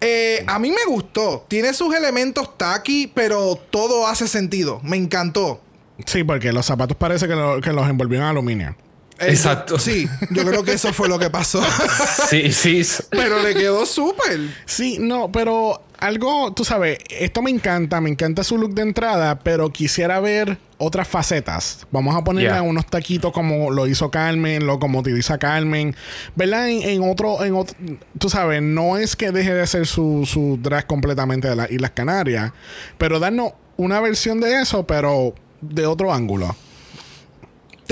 Eh, 0.00 0.42
a 0.48 0.58
mí 0.58 0.70
me 0.70 0.84
gustó. 0.88 1.44
Tiene 1.46 1.72
sus 1.74 1.94
elementos 1.94 2.56
tacky, 2.56 3.06
pero 3.14 3.54
todo 3.70 4.06
hace 4.08 4.26
sentido. 4.26 4.80
Me 4.82 4.96
encantó. 4.96 5.60
Sí, 6.06 6.24
porque 6.24 6.52
los 6.52 6.66
zapatos 6.66 6.96
parece 6.96 7.28
que, 7.28 7.34
lo- 7.34 7.60
que 7.60 7.72
los 7.72 7.88
envolvieron 7.88 8.24
en 8.26 8.30
aluminio. 8.30 8.76
Eh, 9.20 9.30
Exacto. 9.30 9.78
Sí, 9.78 10.08
yo 10.30 10.44
creo 10.44 10.62
que 10.64 10.72
eso 10.72 10.92
fue 10.92 11.08
lo 11.08 11.18
que 11.18 11.30
pasó. 11.30 11.62
Sí, 12.28 12.52
sí. 12.52 12.82
pero 13.10 13.42
le 13.42 13.54
quedó 13.54 13.84
súper. 13.86 14.40
Sí, 14.66 14.98
no, 15.00 15.30
pero 15.32 15.82
algo, 15.98 16.52
tú 16.54 16.64
sabes, 16.64 16.98
esto 17.10 17.42
me 17.42 17.50
encanta, 17.50 18.00
me 18.00 18.08
encanta 18.08 18.44
su 18.44 18.56
look 18.56 18.72
de 18.74 18.82
entrada, 18.82 19.38
pero 19.40 19.70
quisiera 19.70 20.20
ver 20.20 20.58
otras 20.78 21.06
facetas. 21.08 21.86
Vamos 21.90 22.16
a 22.16 22.24
ponerle 22.24 22.50
Yeah. 22.50 22.62
unos 22.62 22.86
taquitos 22.86 23.32
como 23.32 23.70
lo 23.70 23.86
hizo 23.86 24.10
Carmen, 24.10 24.66
lo 24.66 24.78
como 24.78 25.00
utiliza 25.00 25.36
Carmen, 25.38 25.94
¿verdad? 26.36 26.68
En, 26.70 26.82
en 26.82 27.02
otro, 27.10 27.44
en 27.44 27.54
otro, 27.54 27.76
tú 28.18 28.30
sabes, 28.30 28.62
no 28.62 28.96
es 28.96 29.16
que 29.16 29.30
deje 29.32 29.52
de 29.52 29.66
ser 29.66 29.86
su, 29.86 30.24
su 30.24 30.58
drag 30.62 30.86
completamente 30.86 31.48
de 31.48 31.56
las 31.56 31.70
Islas 31.70 31.90
Canarias, 31.90 32.52
pero 32.96 33.18
darnos 33.18 33.52
una 33.76 34.00
versión 34.00 34.40
de 34.40 34.62
eso, 34.62 34.86
pero 34.86 35.34
de 35.60 35.84
otro 35.86 36.12
ángulo. 36.14 36.56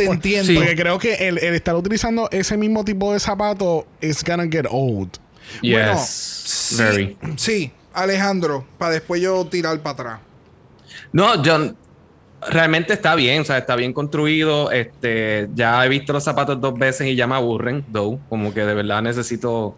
Te 0.05 0.11
entiendo. 0.11 0.47
sí. 0.53 0.57
Porque 0.57 0.77
creo 0.77 0.99
que 0.99 1.15
el, 1.29 1.39
el 1.39 1.55
estar 1.55 1.75
utilizando 1.75 2.29
ese 2.31 2.57
mismo 2.57 2.85
tipo 2.85 3.13
de 3.13 3.21
zapato 3.21 3.87
is 4.01 4.23
gonna 4.25 4.47
get 4.51 4.67
old. 4.71 5.11
Bueno, 5.63 5.95
Yes. 5.95 6.09
sí, 6.09 6.77
Very. 6.77 7.17
sí, 7.37 7.73
Alejandro, 7.95 8.67
para 8.79 8.93
después 8.93 9.21
yo 9.23 9.45
tirar 9.47 9.79
para 9.81 9.93
atrás. 9.95 10.21
No, 11.13 11.43
John, 11.45 11.75
realmente 12.51 12.93
está 12.93 13.15
bien, 13.15 13.41
o 13.41 13.45
sea, 13.45 13.59
está 13.59 13.75
bien 13.77 13.93
construido. 13.93 14.71
Este, 14.71 15.49
ya 15.55 15.85
he 15.85 15.89
visto 15.89 16.13
los 16.13 16.23
zapatos 16.25 16.61
dos 16.61 16.79
veces 16.79 17.07
y 17.07 17.17
ya 17.17 17.27
me 17.27 17.35
aburren, 17.35 17.85
though. 17.93 18.19
Como 18.29 18.53
que 18.53 18.61
de 18.65 18.75
verdad 18.75 19.01
necesito 19.03 19.75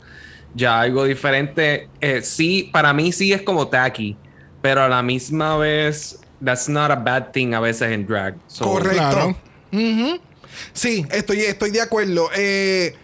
ya 0.54 0.80
algo 0.80 1.04
diferente. 1.04 1.88
Eh, 2.00 2.20
sí, 2.22 2.68
para 2.72 2.92
mí 2.92 3.12
sí 3.12 3.32
es 3.32 3.42
como 3.42 3.68
tacky, 3.68 4.16
pero 4.60 4.82
a 4.82 4.88
la 4.88 5.02
misma 5.02 5.56
vez, 5.56 6.18
that's 6.44 6.68
not 6.68 6.90
a 6.90 6.96
bad 6.96 7.30
thing 7.32 7.54
a 7.54 7.60
veces 7.60 7.92
en 7.92 8.06
drag. 8.06 8.34
So, 8.48 8.64
Correcto. 8.64 8.96
claro. 8.96 9.36
Ujú. 9.72 10.20
Sí, 10.72 11.06
estoy, 11.10 11.40
estoy 11.42 11.70
de 11.70 11.80
acuerdo. 11.80 12.28
Eh, 12.34 12.94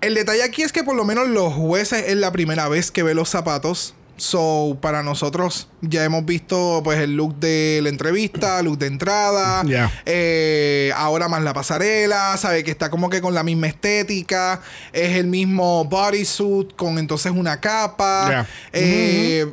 el 0.00 0.14
detalle 0.14 0.42
aquí 0.42 0.62
es 0.62 0.72
que 0.72 0.82
por 0.84 0.96
lo 0.96 1.04
menos 1.04 1.28
los 1.28 1.52
jueces 1.54 2.04
es 2.08 2.16
la 2.16 2.32
primera 2.32 2.68
vez 2.68 2.90
que 2.90 3.02
ve 3.02 3.14
los 3.14 3.28
zapatos. 3.28 3.94
So, 4.16 4.76
para 4.82 5.02
nosotros 5.02 5.68
ya 5.80 6.04
hemos 6.04 6.26
visto 6.26 6.82
pues 6.84 6.98
el 6.98 7.16
look 7.16 7.36
de 7.36 7.80
la 7.82 7.88
entrevista, 7.88 8.60
look 8.60 8.76
de 8.76 8.86
entrada, 8.86 9.62
Ya. 9.64 9.90
eh, 10.04 10.92
ahora 10.94 11.28
más 11.30 11.42
la 11.42 11.54
pasarela, 11.54 12.36
sabe 12.36 12.62
que 12.62 12.70
está 12.70 12.90
como 12.90 13.08
que 13.08 13.22
con 13.22 13.32
la 13.32 13.42
misma 13.42 13.68
estética, 13.68 14.60
es 14.92 15.16
el 15.16 15.26
mismo 15.26 15.86
bodysuit 15.86 16.76
con 16.76 16.98
entonces 16.98 17.32
una 17.34 17.60
capa. 17.62 18.46
Eh, 18.74 19.46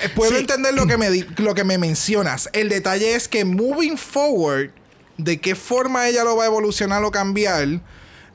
eh, 0.00 0.08
Puedo 0.14 0.30
Sí. 0.32 0.38
entender 0.38 0.72
lo 0.72 0.86
que, 0.86 0.96
me 0.96 1.08
lo 1.36 1.54
que 1.54 1.64
me 1.64 1.76
mencionas. 1.76 2.48
El 2.54 2.70
detalle 2.70 3.14
es 3.16 3.28
que 3.28 3.44
moving 3.44 3.98
forward, 3.98 4.70
de 5.18 5.40
qué 5.40 5.54
forma 5.54 6.08
ella 6.08 6.24
lo 6.24 6.36
va 6.36 6.44
a 6.44 6.46
evolucionar 6.46 7.02
o 7.04 7.10
cambiar, 7.10 7.80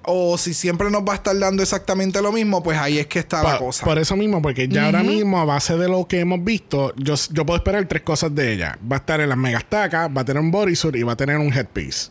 o 0.03 0.37
si 0.37 0.53
siempre 0.53 0.89
nos 0.89 1.03
va 1.03 1.13
a 1.13 1.15
estar 1.15 1.37
dando 1.37 1.61
exactamente 1.61 2.21
lo 2.21 2.31
mismo, 2.31 2.63
pues 2.63 2.77
ahí 2.77 2.97
es 2.97 3.07
que 3.07 3.19
está 3.19 3.43
la 3.43 3.57
cosa. 3.57 3.85
Por 3.85 3.99
eso 3.99 4.15
mismo, 4.15 4.41
porque 4.41 4.67
ya 4.67 4.85
ahora 4.85 5.03
mismo, 5.03 5.39
a 5.39 5.45
base 5.45 5.77
de 5.77 5.87
lo 5.87 6.07
que 6.07 6.19
hemos 6.19 6.43
visto, 6.43 6.93
yo, 6.95 7.15
yo 7.31 7.45
puedo 7.45 7.57
esperar 7.57 7.85
tres 7.85 8.01
cosas 8.01 8.33
de 8.33 8.53
ella. 8.53 8.79
Va 8.89 8.95
a 8.95 8.99
estar 8.99 9.21
en 9.21 9.29
las 9.29 9.37
megastacas, 9.37 10.09
va 10.15 10.21
a 10.21 10.25
tener 10.25 10.41
un 10.41 10.51
bodysuit 10.51 10.95
y 10.95 11.03
va 11.03 11.13
a 11.13 11.17
tener 11.17 11.37
un 11.37 11.53
headpiece. 11.53 12.09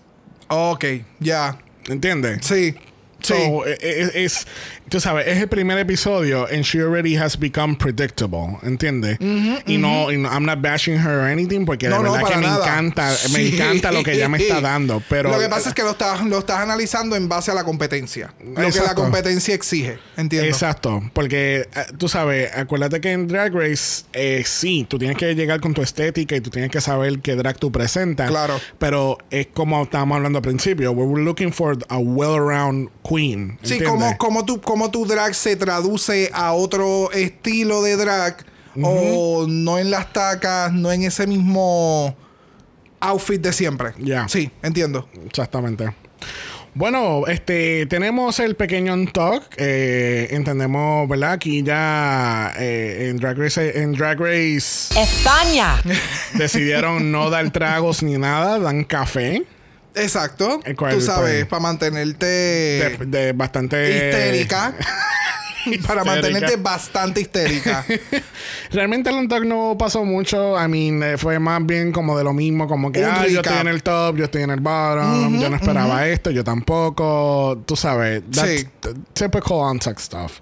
Ok, 0.49 0.85
ya. 1.19 1.59
¿Entiendes? 1.89 2.47
Sí. 2.47 2.75
So, 3.23 3.67
e- 3.67 3.79
e- 3.81 4.25
es, 4.25 4.47
tú 4.89 5.01
sabes, 5.01 5.27
es 5.27 5.39
el 5.39 5.49
primer 5.49 5.79
episodio 5.79 6.47
and 6.47 6.63
she 6.65 6.81
already 6.81 7.17
has 7.17 7.39
become 7.39 7.77
predictable, 7.77 8.59
¿entiendes? 8.63 9.19
y, 9.67 9.79
no, 9.79 10.11
y 10.11 10.17
no- 10.19 10.29
I'm 10.31 10.45
not 10.45 10.61
bashing 10.61 10.97
her 10.99 11.21
or 11.21 11.29
anything 11.29 11.65
porque 11.65 11.87
de 11.89 11.91
No, 11.95 12.03
no, 12.03 12.13
verdad 12.13 12.19
que 12.19 12.25
para 12.35 12.41
me 12.41 12.47
nada. 12.47 12.65
encanta, 12.67 13.11
me 13.33 13.39
Sí. 13.41 13.55
encanta 13.55 13.93
lo 13.93 14.03
que 14.03 14.13
ella 14.13 14.29
me 14.29 14.39
está 14.39 14.61
dando, 14.61 15.03
pero 15.09 15.31
lo 15.31 15.39
que 15.39 15.49
pasa 15.49 15.69
es 15.71 15.75
que 15.75 15.83
lo 15.83 15.91
estás, 15.91 16.25
lo 16.25 16.39
estás 16.39 16.61
analizando 16.61 17.17
en 17.17 17.29
base 17.29 17.51
a 17.51 17.55
la 17.55 17.65
competencia. 17.65 18.33
Lo 18.45 18.55
que 18.55 18.61
la 18.63 18.69
Exacto. 18.69 19.03
competencia 19.03 19.55
exige. 19.55 19.99
Entiendo. 20.17 20.49
Exacto, 20.49 21.03
porque 21.13 21.69
eh, 21.75 21.85
tú 21.99 22.09
sabes, 22.09 22.51
acuérdate 22.57 23.01
que 23.01 23.13
en 23.13 23.29
Drag 23.29 23.55
Race, 23.55 24.05
eh, 24.13 24.43
sí, 24.47 24.87
tú 24.89 24.99
tienes 24.99 25.17
que 25.17 25.35
llegar 25.35 25.61
con 25.61 25.75
tu 25.75 25.83
estética 25.83 26.37
y 26.37 26.41
tú 26.41 26.51
tienes 26.51 26.71
que 26.71 26.81
saber 26.81 27.21
qué 27.21 27.37
drag 27.37 27.59
tú 27.59 27.71
presentas. 27.73 28.29
Claro. 28.31 28.61
Pero 28.79 29.19
es 29.31 29.49
como 29.53 29.83
estábamos 29.83 30.17
hablando 30.17 30.39
al 30.39 30.43
principio, 30.43 30.93
we're 30.93 31.23
looking 31.23 31.53
for 31.53 31.77
a 31.89 31.99
well-round 31.99 32.89
queen. 33.11 33.59
Sí, 33.63 33.81
como, 33.81 34.17
como, 34.19 34.45
tu, 34.45 34.61
como 34.61 34.91
tu 34.91 35.07
drag 35.07 35.35
se 35.35 35.57
traduce 35.57 36.31
a 36.33 36.53
otro 36.53 37.11
estilo 37.13 37.83
de 37.83 37.97
drag 37.97 38.37
o 38.83 39.47
no 39.49 39.79
en 39.79 39.91
las 39.91 40.13
tacas, 40.13 40.73
no 40.73 40.93
en 40.93 41.03
ese 41.03 41.27
mismo 41.27 42.15
outfit 43.01 43.41
de 43.41 43.53
siempre. 43.53 43.93
Ya. 43.99 44.29
Sí, 44.29 44.51
entiendo. 44.63 45.09
Exactamente. 45.27 45.93
Bueno, 46.73 47.27
este 47.27 47.87
tenemos 47.87 48.39
el 48.39 48.55
pequeño 48.55 48.95
talk. 49.13 49.43
Eh, 49.57 50.29
entendemos, 50.31 51.09
¿verdad? 51.09 51.33
Aquí 51.33 51.65
ya 51.65 52.53
eh, 52.57 53.09
en 53.11 53.17
Drag 53.17 53.37
Race, 53.37 53.83
en 53.83 53.93
Drag 53.93 54.21
Race 54.21 54.95
España, 54.97 55.83
decidieron 56.35 57.11
no 57.11 57.29
dar 57.29 57.51
tragos 57.51 58.05
ni 58.05 58.19
nada, 58.19 58.61
dan 58.61 58.85
café. 58.85 59.45
Exacto. 59.95 60.61
¿En 60.65 60.77
cuál, 60.77 60.95
Tú 60.95 61.01
sabes, 61.01 61.47
para 61.47 61.61
mantenerte 61.61 62.27
De, 62.27 62.99
de 63.07 63.33
bastante 63.33 63.91
histérica. 63.91 64.75
para 65.87 66.05
mantenerte 66.05 66.57
bastante 66.57 67.21
histérica. 67.21 67.85
Realmente 68.71 69.11
el 69.11 69.17
Untucked 69.17 69.47
no 69.47 69.77
pasó 69.79 70.05
mucho. 70.05 70.57
I 70.63 70.69
mean, 70.69 71.03
eh, 71.03 71.19
fue 71.19 71.39
más 71.39 71.65
bien 71.65 71.93
como 71.93 72.17
de 72.17 72.25
lo 72.25 72.33
mismo, 72.33 72.67
como 72.69 72.91
que 72.93 73.05
ah, 73.05 73.27
yo 73.27 73.41
estoy 73.41 73.59
en 73.59 73.69
el 73.69 73.83
top, 73.83 74.17
yo 74.17 74.25
estoy 74.25 74.43
en 74.43 74.51
el 74.51 74.61
bottom, 74.61 75.39
yo 75.41 75.49
no 75.51 75.57
esperaba 75.57 76.07
esto, 76.09 76.31
yo 76.31 76.45
tampoco. 76.45 77.63
Tú 77.67 77.77
sabes, 77.77 78.23
that's 78.31 78.61
Sí. 78.61 78.67
typical 79.15 79.59
Untucked 79.71 80.01
stuff. 80.01 80.41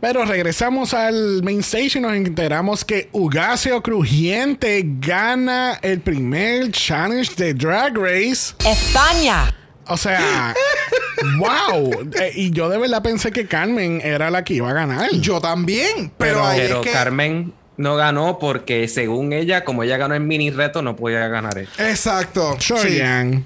Pero 0.00 0.24
regresamos 0.24 0.94
al 0.94 1.42
main 1.42 1.60
stage 1.60 1.98
y 1.98 2.00
nos 2.00 2.12
enteramos 2.14 2.84
que 2.84 3.08
Ugasio 3.12 3.82
Crujiente 3.82 4.82
gana 5.00 5.78
el 5.82 6.00
primer 6.00 6.70
challenge 6.72 7.34
de 7.36 7.54
Drag 7.54 7.96
Race. 7.96 8.54
España, 8.64 9.54
O 9.86 9.96
sea, 9.96 10.54
wow. 11.38 11.90
Eh, 12.20 12.32
y 12.34 12.50
yo 12.50 12.68
de 12.68 12.78
verdad 12.78 13.02
pensé 13.02 13.30
que 13.30 13.46
Carmen 13.46 14.00
era 14.02 14.30
la 14.30 14.44
que 14.44 14.54
iba 14.54 14.70
a 14.70 14.72
ganar. 14.72 15.10
Yo 15.12 15.40
también. 15.40 16.10
Pero, 16.18 16.34
Pero- 16.34 16.44
ahí 16.46 16.60
Pero 16.60 16.80
es 16.80 16.86
que. 16.86 16.92
Carmen 16.92 17.52
no 17.76 17.96
ganó 17.96 18.38
porque 18.38 18.86
según 18.88 19.32
ella, 19.32 19.64
como 19.64 19.82
ella 19.82 19.96
ganó 19.96 20.14
el 20.14 20.20
mini 20.20 20.50
reto, 20.50 20.80
no 20.82 20.94
podía 20.96 21.26
ganar 21.28 21.58
él. 21.58 21.68
Exacto. 21.78 22.56
Sure, 22.60 22.96
Yang. 22.96 23.44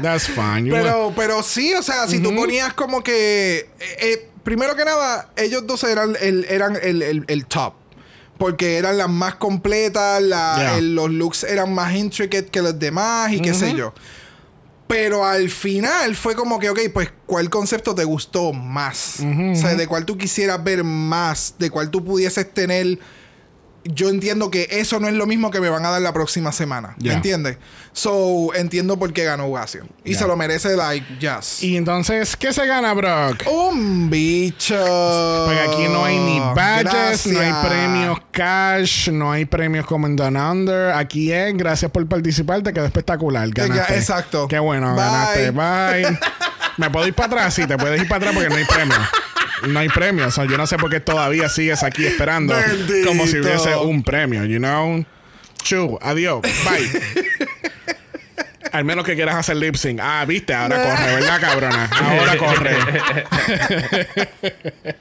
That's 0.00 0.26
fine. 0.26 0.66
You 0.66 0.72
Pero, 0.74 1.12
pero 1.14 1.42
sí, 1.42 1.74
o 1.74 1.82
sea, 1.82 2.06
si 2.08 2.20
tú 2.20 2.34
ponías 2.34 2.72
como 2.74 3.02
que. 3.02 3.68
eh, 3.78 3.96
eh, 4.00 4.28
primero 4.42 4.74
que 4.74 4.84
nada, 4.84 5.28
ellos 5.36 5.66
dos 5.66 5.84
eran 5.84 6.16
el, 6.20 6.46
eran 6.48 6.76
el, 6.82 7.02
el- 7.02 7.24
el 7.28 7.46
top. 7.46 7.74
Porque 8.38 8.76
eran 8.78 8.98
las 8.98 9.08
más 9.08 9.34
completas, 9.36 10.20
la- 10.22 10.56
Yeah. 10.58 10.78
el- 10.78 10.94
los 10.94 11.10
looks 11.10 11.44
eran 11.44 11.72
más 11.74 11.94
intricate 11.94 12.46
que 12.46 12.60
los 12.62 12.76
demás 12.78 13.30
y 13.32 13.40
qué 13.40 13.54
sé 13.54 13.74
yo. 13.74 13.92
Pero 14.92 15.24
al 15.24 15.48
final 15.48 16.14
fue 16.14 16.34
como 16.34 16.58
que, 16.58 16.68
ok, 16.68 16.80
pues, 16.92 17.10
¿cuál 17.24 17.48
concepto 17.48 17.94
te 17.94 18.04
gustó 18.04 18.52
más? 18.52 19.20
O 19.20 19.56
sea, 19.56 19.74
de 19.74 19.86
cuál 19.86 20.04
tú 20.04 20.18
quisieras 20.18 20.62
ver 20.62 20.84
más, 20.84 21.54
de 21.58 21.70
cuál 21.70 21.90
tú 21.90 22.04
pudieses 22.04 22.52
tener. 22.52 22.98
Yo 23.84 24.08
entiendo 24.08 24.50
que 24.50 24.68
eso 24.70 25.00
no 25.00 25.08
es 25.08 25.14
lo 25.14 25.26
mismo 25.26 25.50
que 25.50 25.60
me 25.60 25.68
van 25.68 25.84
a 25.84 25.90
dar 25.90 26.00
la 26.02 26.12
próxima 26.12 26.52
semana. 26.52 26.94
Yeah. 26.98 27.10
¿Me 27.12 27.16
entiendes? 27.16 27.58
So, 27.92 28.54
entiendo 28.54 28.98
por 28.98 29.12
qué 29.12 29.24
ganó 29.24 29.48
Ugasio. 29.48 29.84
Y 30.04 30.10
Yeah. 30.10 30.20
se 30.20 30.26
lo 30.28 30.36
merece, 30.36 30.76
like, 30.76 31.04
yes. 31.18 31.62
Y 31.62 31.76
entonces, 31.76 32.36
¿qué 32.36 32.52
se 32.52 32.64
gana, 32.66 32.94
Brock? 32.94 33.42
Un 33.50 34.08
bicho. 34.08 34.76
Porque 35.46 35.60
aquí 35.60 35.84
no 35.92 36.04
hay 36.04 36.18
ni 36.18 36.38
badges, 36.40 37.26
no 37.26 37.40
hay 37.40 37.52
premios 37.68 38.18
cash, 38.30 39.10
no 39.10 39.32
hay 39.32 39.44
premios 39.44 39.84
como 39.86 40.06
en 40.06 40.16
Down 40.16 40.36
Under. 40.36 40.92
Aquí 40.92 41.32
es, 41.32 41.54
gracias 41.56 41.90
por 41.90 42.06
participar, 42.06 42.62
te 42.62 42.72
quedó 42.72 42.84
espectacular. 42.86 43.48
Ganaste. 43.50 43.96
exacto. 43.96 44.48
Qué 44.48 44.58
bueno, 44.58 44.94
Bye. 44.94 45.04
ganaste. 45.04 45.50
Bye. 45.50 46.18
¿Me 46.78 46.88
puedo 46.90 47.06
ir 47.06 47.14
para 47.14 47.26
atrás? 47.26 47.54
Sí, 47.54 47.66
te 47.66 47.76
puedes 47.76 48.00
ir 48.00 48.08
para 48.08 48.18
atrás 48.18 48.34
porque 48.34 48.48
no 48.48 48.56
hay 48.56 48.64
premio. 48.64 48.96
No 49.68 49.78
hay 49.78 49.88
premio. 49.88 50.30
So, 50.30 50.44
yo 50.44 50.56
no 50.56 50.66
sé 50.66 50.76
por 50.76 50.90
qué 50.90 51.00
todavía 51.00 51.48
sigues 51.48 51.82
aquí 51.82 52.04
esperando 52.04 52.54
Bendito. 52.54 53.08
como 53.08 53.26
si 53.26 53.38
hubiese 53.40 53.74
un 53.76 54.02
premio, 54.02 54.44
you 54.44 54.58
know? 54.58 55.04
Chu, 55.62 55.98
adiós. 56.02 56.42
Bye. 56.42 56.90
Al 58.72 58.84
menos 58.84 59.04
que 59.04 59.14
quieras 59.14 59.36
hacer 59.36 59.56
lip 59.56 59.74
sync. 59.74 60.00
Ah, 60.02 60.24
viste, 60.26 60.54
ahora 60.54 60.82
corre, 60.82 61.14
¿verdad, 61.14 61.40
cabrona? 61.40 61.90
Ahora 61.92 62.38
corre. 62.38 62.76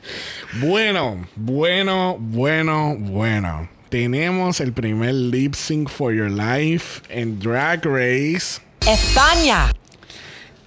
bueno, 0.60 1.26
bueno, 1.36 2.18
bueno, 2.20 2.96
bueno. 2.98 3.70
Tenemos 3.88 4.60
el 4.60 4.74
primer 4.74 5.14
lip 5.14 5.54
sync 5.54 5.90
for 5.90 6.14
your 6.14 6.30
life 6.30 7.02
en 7.10 7.40
Drag 7.40 7.86
Race. 7.86 8.62
España, 8.86 9.74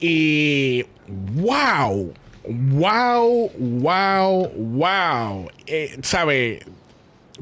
Y 0.00 0.84
wow, 1.06 2.14
wow, 2.48 3.50
wow, 3.58 4.48
wow. 4.56 5.48
Eh, 5.66 5.98
¿Sabe? 6.02 6.60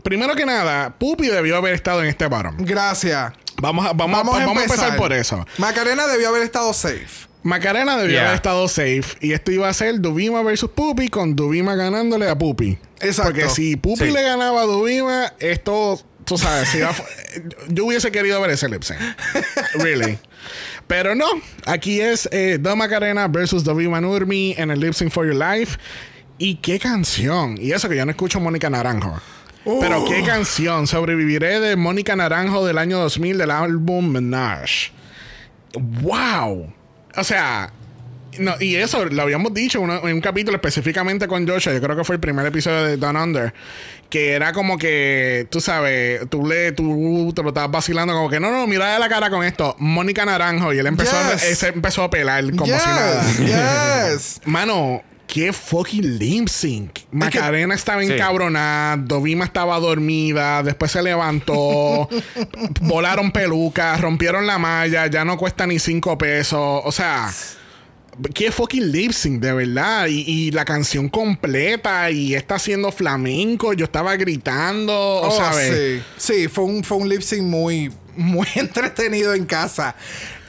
Primero 0.02 0.34
que 0.34 0.46
nada, 0.46 0.94
Puppy 0.98 1.26
debió 1.28 1.56
haber 1.56 1.74
estado 1.74 2.02
en 2.02 2.08
este 2.08 2.26
bottom. 2.26 2.56
Gracias. 2.58 3.32
Vamos 3.60 3.86
a, 3.86 3.92
vamos, 3.92 4.18
a- 4.18 4.22
Vamos, 4.22 4.36
a, 4.40 4.46
vamos 4.46 4.58
a 4.62 4.64
empezar. 4.64 4.96
por 4.96 5.12
eso. 5.12 5.46
Macarena 5.58 6.06
debió 6.06 6.28
haber 6.30 6.42
estado 6.42 6.72
safe. 6.72 7.28
Macarena 7.42 7.96
debió 7.96 8.12
Yeah. 8.14 8.22
haber 8.26 8.36
estado 8.36 8.66
safe. 8.68 9.02
Y 9.20 9.32
esto 9.32 9.50
iba 9.52 9.68
a 9.68 9.72
ser 9.74 10.00
Dubima 10.00 10.42
versus 10.42 10.70
Puppy 10.70 11.08
con 11.08 11.36
Dubima 11.36 11.74
ganándole 11.74 12.28
a 12.28 12.38
Puppy. 12.38 12.78
Exacto. 13.00 13.32
Porque 13.32 13.48
si 13.50 13.76
Puppy 13.76 14.06
Sí. 14.06 14.10
le 14.12 14.22
ganaba 14.22 14.62
a 14.62 14.64
Dubima, 14.64 15.32
esto, 15.40 16.00
tú 16.24 16.38
sabes, 16.38 16.68
si 16.68 16.78
iba- 16.78 16.94
yo 17.68 17.84
hubiese 17.84 18.10
querido 18.12 18.40
ver 18.40 18.50
ese 18.50 18.68
lip 18.68 18.82
sync. 18.84 18.98
Really. 19.74 20.18
Pero 20.86 21.14
no, 21.14 21.26
aquí 21.66 22.00
es 22.00 22.28
eh, 22.32 22.58
The 22.62 22.74
Macarena 22.74 23.28
versus 23.28 23.64
Dubima 23.64 24.00
Nurmi 24.00 24.54
en 24.58 24.70
el 24.70 24.80
lip 24.80 24.94
sync 24.94 25.10
for 25.12 25.26
your 25.26 25.34
life. 25.36 25.78
Y 26.38 26.56
qué 26.56 26.78
canción. 26.78 27.56
Y 27.60 27.72
eso 27.72 27.88
que 27.88 27.96
yo 27.96 28.04
no 28.04 28.10
escucho 28.10 28.40
Mónica 28.40 28.68
Naranjo. 28.70 29.20
Pero 29.80 30.04
qué 30.06 30.22
canción. 30.24 30.86
Sobreviviré 30.88 31.60
de 31.60 31.76
Mónica 31.76 32.16
Naranjo 32.16 32.66
del 32.66 32.78
año 32.78 32.98
2000 32.98 33.38
del 33.38 33.50
álbum 33.52 34.10
Menage. 34.10 34.90
¡Wow! 35.74 36.72
O 37.16 37.24
sea, 37.24 37.72
no, 38.38 38.54
y 38.60 38.76
eso 38.76 39.04
lo 39.06 39.22
habíamos 39.22 39.52
dicho 39.54 39.80
uno- 39.80 40.06
en 40.08 40.14
un 40.14 40.20
capítulo 40.20 40.56
específicamente 40.56 41.28
con 41.28 41.46
Joshua. 41.46 41.72
Yo 41.72 41.80
creo 41.80 41.96
que 41.96 42.04
fue 42.04 42.16
el 42.16 42.20
primer 42.20 42.46
episodio 42.46 42.82
de 42.84 42.96
Down 42.96 43.16
Under. 43.16 43.54
Que 44.12 44.32
era 44.32 44.52
como 44.52 44.76
que, 44.76 45.46
tú 45.48 45.62
sabes, 45.62 46.28
tú 46.28 46.44
le, 46.44 46.72
tú 46.72 47.32
te 47.34 47.42
lo 47.42 47.48
estabas 47.48 47.70
vacilando, 47.70 48.12
como 48.12 48.28
que 48.28 48.40
no, 48.40 48.50
no, 48.50 48.66
mira 48.66 48.98
la 48.98 49.08
cara 49.08 49.30
con 49.30 49.42
esto. 49.42 49.74
Mónica 49.78 50.26
Naranjo. 50.26 50.74
Y 50.74 50.78
él 50.78 50.86
empezó, 50.86 51.16
a, 51.16 51.32
él 51.32 51.56
se 51.56 51.68
empezó 51.68 52.02
a 52.02 52.10
pelar 52.10 52.44
como 52.50 52.66
yes, 52.66 52.82
si 52.82 52.88
nada. 52.90 54.10
yes. 54.12 54.40
Mano, 54.44 55.00
qué 55.26 55.50
fucking 55.54 56.18
lip 56.18 56.48
sync. 56.48 56.98
Macarena 57.10 57.74
estaba 57.74 58.02
Sí. 58.02 58.12
encabronada, 58.12 58.98
Dovima 58.98 59.46
estaba 59.46 59.78
dormida, 59.80 60.62
después 60.62 60.92
se 60.92 61.02
levantó, 61.02 62.06
volaron 62.82 63.32
pelucas, 63.32 63.98
rompieron 63.98 64.46
la 64.46 64.58
malla, 64.58 65.06
ya 65.06 65.24
no 65.24 65.38
cuesta 65.38 65.66
ni 65.66 65.78
cinco 65.78 66.18
pesos. 66.18 66.82
O 66.84 66.92
sea, 66.92 67.32
qué 68.34 68.52
fucking 68.52 68.90
lip 68.92 69.12
sync, 69.12 69.40
de 69.40 69.52
verdad. 69.52 70.06
Y, 70.06 70.20
y 70.26 70.50
la 70.50 70.64
canción 70.64 71.08
completa, 71.08 72.10
y 72.10 72.34
está 72.34 72.56
haciendo 72.56 72.92
flamenco, 72.92 73.72
yo 73.72 73.84
estaba 73.84 74.16
gritando, 74.16 74.92
o 74.94 75.28
Oh, 75.28 75.36
sabes. 75.36 76.02
sí, 76.16 76.32
sí, 76.34 76.48
fue 76.48 76.64
un, 76.64 76.84
fue 76.84 76.98
un 76.98 77.08
lip 77.08 77.22
sync 77.22 77.42
muy, 77.42 77.92
muy 78.16 78.46
entretenido 78.54 79.34
en 79.34 79.44
casa. 79.46 79.94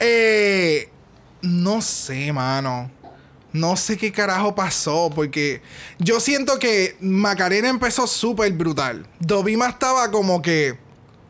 Eh, 0.00 0.88
no 1.42 1.80
sé, 1.82 2.32
mano. 2.32 2.90
No 3.52 3.76
sé 3.76 3.96
qué 3.96 4.10
carajo 4.10 4.54
pasó, 4.56 5.12
porque 5.14 5.62
yo 6.00 6.18
siento 6.18 6.58
que 6.58 6.96
Macarena 7.00 7.68
empezó 7.68 8.06
súper 8.08 8.52
brutal. 8.52 9.06
Dovima 9.20 9.68
estaba 9.68 10.10
como 10.10 10.42
que. 10.42 10.76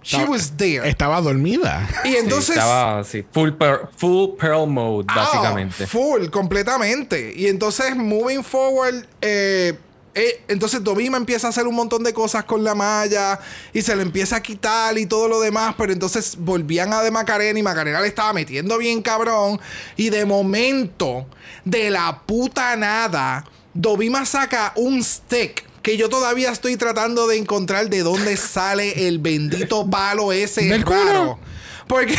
She 0.05 0.17
Estaba- 0.19 0.31
was 0.31 0.53
there. 0.57 0.87
Estaba 0.89 1.21
dormida. 1.23 1.89
y 2.05 2.09
Sí, 2.11 2.17
entonces. 2.19 2.51
estaba 2.57 2.99
así, 3.01 3.25
full, 3.33 3.53
per- 3.53 3.89
full 3.97 4.37
pearl 4.39 4.67
mode, 4.69 5.07
Ah, 5.09 5.15
básicamente. 5.17 5.87
full, 5.87 6.27
completamente. 6.31 7.33
Y 7.35 7.47
entonces, 7.47 7.97
moving 7.97 8.45
forward, 8.45 9.07
eh, 9.23 9.79
eh, 10.15 10.45
entonces 10.47 10.85
Dovima 10.85 11.17
empieza 11.17 11.47
a 11.47 11.51
hacer 11.51 11.67
un 11.67 11.75
montón 11.75 12.05
de 12.05 12.13
cosas 12.13 12.45
con 12.45 12.63
la 12.63 12.75
malla 12.75 13.41
y 13.73 13.83
se 13.83 13.97
le 13.97 14.03
empieza 14.03 14.37
a 14.37 14.43
quitar 14.43 14.97
y 14.99 15.07
todo 15.07 15.27
lo 15.27 15.41
demás, 15.41 15.75
pero 15.77 15.93
entonces 15.93 16.37
volvían 16.39 16.93
a 16.93 17.03
de 17.03 17.11
Macarena 17.11 17.59
y 17.59 17.63
Macarena 17.65 18.01
le 18.01 18.07
estaba 18.09 18.33
metiendo 18.33 18.79
bien 18.79 19.03
cabrón 19.03 19.59
y 19.97 20.11
de 20.11 20.25
momento, 20.25 21.27
de 21.65 21.91
la 21.91 22.21
puta 22.27 22.77
nada, 22.77 23.45
Dovima 23.73 24.25
saca 24.25 24.73
un 24.77 25.03
stick 25.03 25.65
que 25.85 25.97
yo 25.97 26.09
todavía 26.09 26.51
estoy 26.51 26.77
tratando 26.77 27.29
de 27.29 27.37
encontrar 27.37 27.89
de 27.91 28.01
dónde 28.03 28.37
sale 28.37 29.07
el 29.07 29.21
bendito 29.21 29.89
palo 29.89 30.33
ese 30.33 30.65
Del 30.65 30.83
raro. 30.83 30.95
culo. 31.37 31.39
Porque 31.87 32.17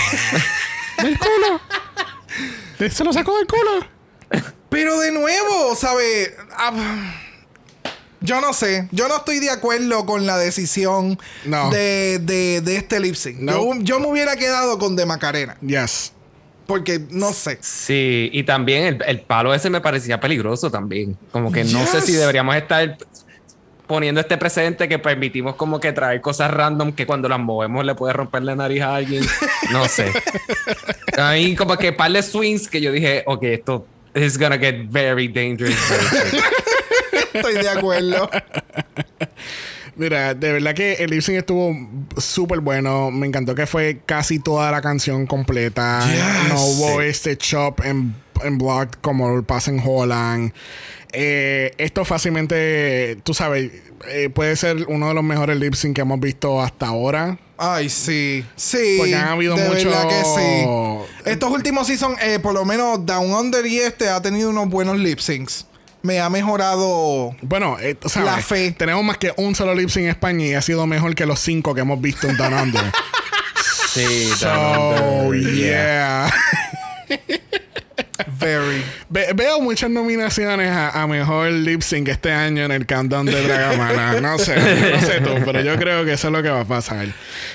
¡Del 1.02 1.18
culo! 1.20 1.60
¡Se 2.90 3.04
lo 3.04 3.12
sacó 3.12 3.36
del 3.38 3.48
culo! 3.48 3.86
Pero 4.70 5.00
de 5.00 5.12
nuevo, 5.12 5.76
¿sabes? 5.76 6.32
Ah, 6.56 7.14
yo 8.22 8.40
no 8.42 8.54
sé. 8.54 8.88
Yo 8.92 9.08
no 9.08 9.18
estoy 9.18 9.40
de 9.40 9.50
acuerdo 9.50 10.06
con 10.06 10.26
la 10.26 10.38
decisión 10.38 11.18
No. 11.46 11.70
de, 11.72 12.20
de, 12.22 12.62
de 12.62 12.76
este 12.78 13.00
lip 13.00 13.16
sync. 13.16 13.40
No. 13.40 13.74
Yo, 13.76 13.82
yo 13.82 14.00
me 14.00 14.08
hubiera 14.08 14.36
quedado 14.36 14.78
con 14.78 14.96
De 14.96 15.06
Macarena. 15.06 15.58
Yes. 15.62 16.12
Porque 16.68 17.00
no 17.10 17.32
sé. 17.34 17.60
Sí, 17.62 18.30
y 18.34 18.44
también 18.44 18.84
el, 18.86 19.04
el 19.08 19.22
palo 19.22 19.54
ese 19.54 19.70
me 19.70 19.82
parecía 19.82 20.20
peligroso 20.20 20.70
también. 20.72 21.18
Como 21.32 21.52
que 21.52 21.64
no 21.64 21.86
sé 21.86 22.02
si 22.02 22.12
deberíamos 22.14 22.56
estar 22.56 22.98
poniendo 23.88 24.22
este 24.22 24.38
precedente 24.38 24.88
que 24.90 25.00
permitimos 25.00 25.56
como 25.56 25.80
que 25.80 25.92
traer 25.94 26.22
cosas 26.22 26.52
random 26.52 26.94
que 26.94 27.06
cuando 27.06 27.30
las 27.30 27.40
movemos 27.40 27.86
le 27.86 27.96
puede 27.96 28.14
romper 28.14 28.44
la 28.44 28.56
nariz 28.56 28.82
a 28.82 28.96
alguien. 28.96 29.24
No 29.72 29.88
sé. 29.88 30.12
Ahí 31.18 31.56
como 31.56 31.78
que 31.78 31.92
par 31.94 32.12
de 32.12 32.22
swings 32.24 32.68
que 32.68 32.82
yo 32.82 32.92
dije, 32.92 33.24
ok, 33.26 33.44
esto 33.44 33.88
is 34.16 34.38
gonna 34.38 34.58
get 34.58 34.88
very 34.90 35.28
dangerous. 35.28 35.76
very 35.90 36.30
quick". 36.32 36.44
Estoy 37.34 37.54
de 37.56 37.70
acuerdo. 37.70 38.30
Mira, 39.98 40.34
de 40.34 40.52
verdad 40.52 40.74
que 40.74 40.94
el 40.96 41.10
lip 41.10 41.24
estuvo 41.30 41.74
súper 42.18 42.60
bueno. 42.60 43.12
Me 43.12 43.28
encantó 43.28 43.56
que 43.56 43.66
fue 43.66 44.02
casi 44.06 44.40
toda 44.40 44.70
la 44.72 44.82
canción 44.82 45.26
completa. 45.26 46.02
Yes. 46.06 46.50
No 46.50 46.62
hubo 46.66 47.00
Sí. 47.02 47.08
este 47.08 47.38
chop 47.38 47.80
en, 47.86 48.14
en 48.44 48.58
block 48.58 48.98
como 49.02 49.42
pasa 49.44 49.72
en 49.72 49.82
Holland. 49.86 50.52
Eh, 51.16 51.72
esto 51.78 52.04
fácilmente, 52.06 53.18
tú 53.24 53.34
sabes, 53.34 53.72
eh, 54.10 54.30
puede 54.30 54.56
ser 54.56 54.86
uno 54.88 55.08
de 55.08 55.14
los 55.14 55.24
mejores 55.24 55.58
lip 55.58 55.74
sync 55.74 55.96
que 55.96 56.02
hemos 56.02 56.20
visto 56.20 56.62
hasta 56.62 56.88
ahora. 56.88 57.38
Ay, 57.58 57.90
sí. 57.90 58.44
Sí. 58.58 58.96
Porque 58.98 59.16
han 59.16 59.30
habido 59.30 59.56
de 59.56 59.70
mucho- 59.70 59.90
verdad 59.90 60.10
que 60.10 60.24
sí. 60.26 61.30
Estos 61.30 61.52
últimos 61.52 61.88
seasons, 61.88 62.22
eh, 62.22 62.40
por 62.40 62.54
lo 62.54 62.66
menos 62.66 63.06
Down 63.06 63.32
Under 63.32 63.66
y 63.66 63.80
este, 63.80 64.10
ha 64.10 64.22
tenido 64.22 64.50
unos 64.50 64.68
buenos 64.70 64.98
lip 65.00 65.20
syncs. 65.20 65.66
Me 66.02 66.20
ha 66.20 66.30
mejorado. 66.30 67.36
Bueno, 67.42 67.78
eh, 67.80 67.96
sabes, 68.06 68.30
La 68.32 68.38
fe. 68.42 68.72
tenemos 68.78 69.04
más 69.04 69.18
que 69.18 69.32
un 69.38 69.56
solo 69.56 69.74
lip 69.74 69.90
sync 69.90 70.04
en 70.04 70.10
España 70.12 70.46
y 70.46 70.54
ha 70.54 70.62
sido 70.62 70.86
mejor 70.86 71.16
que 71.16 71.26
los 71.26 71.40
cinco 71.40 71.74
que 71.74 71.82
hemos 71.82 72.00
visto 72.02 72.28
en 72.28 72.38
Down 72.38 72.54
Under. 72.54 72.84
Sí, 73.96 74.30
so, 74.38 74.46
Down 74.50 75.26
Under, 75.28 75.54
yeah. 75.56 76.30
Very. 78.40 78.84
Ve- 79.10 79.32
veo 79.36 79.60
muchas 79.62 79.90
nominaciones 79.90 80.70
a, 80.70 81.02
a 81.02 81.08
mejor 81.08 81.50
lip 81.52 81.82
sync 81.82 82.08
este 82.10 82.32
año 82.32 82.64
en 82.66 82.72
el 82.72 82.86
countdown 82.86 83.26
de 83.26 83.42
Dragamana. 83.48 84.20
No 84.22 84.38
sé, 84.38 84.56
no 84.56 85.02
sé 85.02 85.22
tú, 85.22 85.32
pero 85.46 85.62
yo 85.62 85.76
creo 85.78 86.06
que 86.06 86.14
eso 86.14 86.28
es 86.28 86.34
lo 86.34 86.42
que 86.44 86.50
va 86.50 86.62
a 86.62 86.66
pasar. 86.66 87.08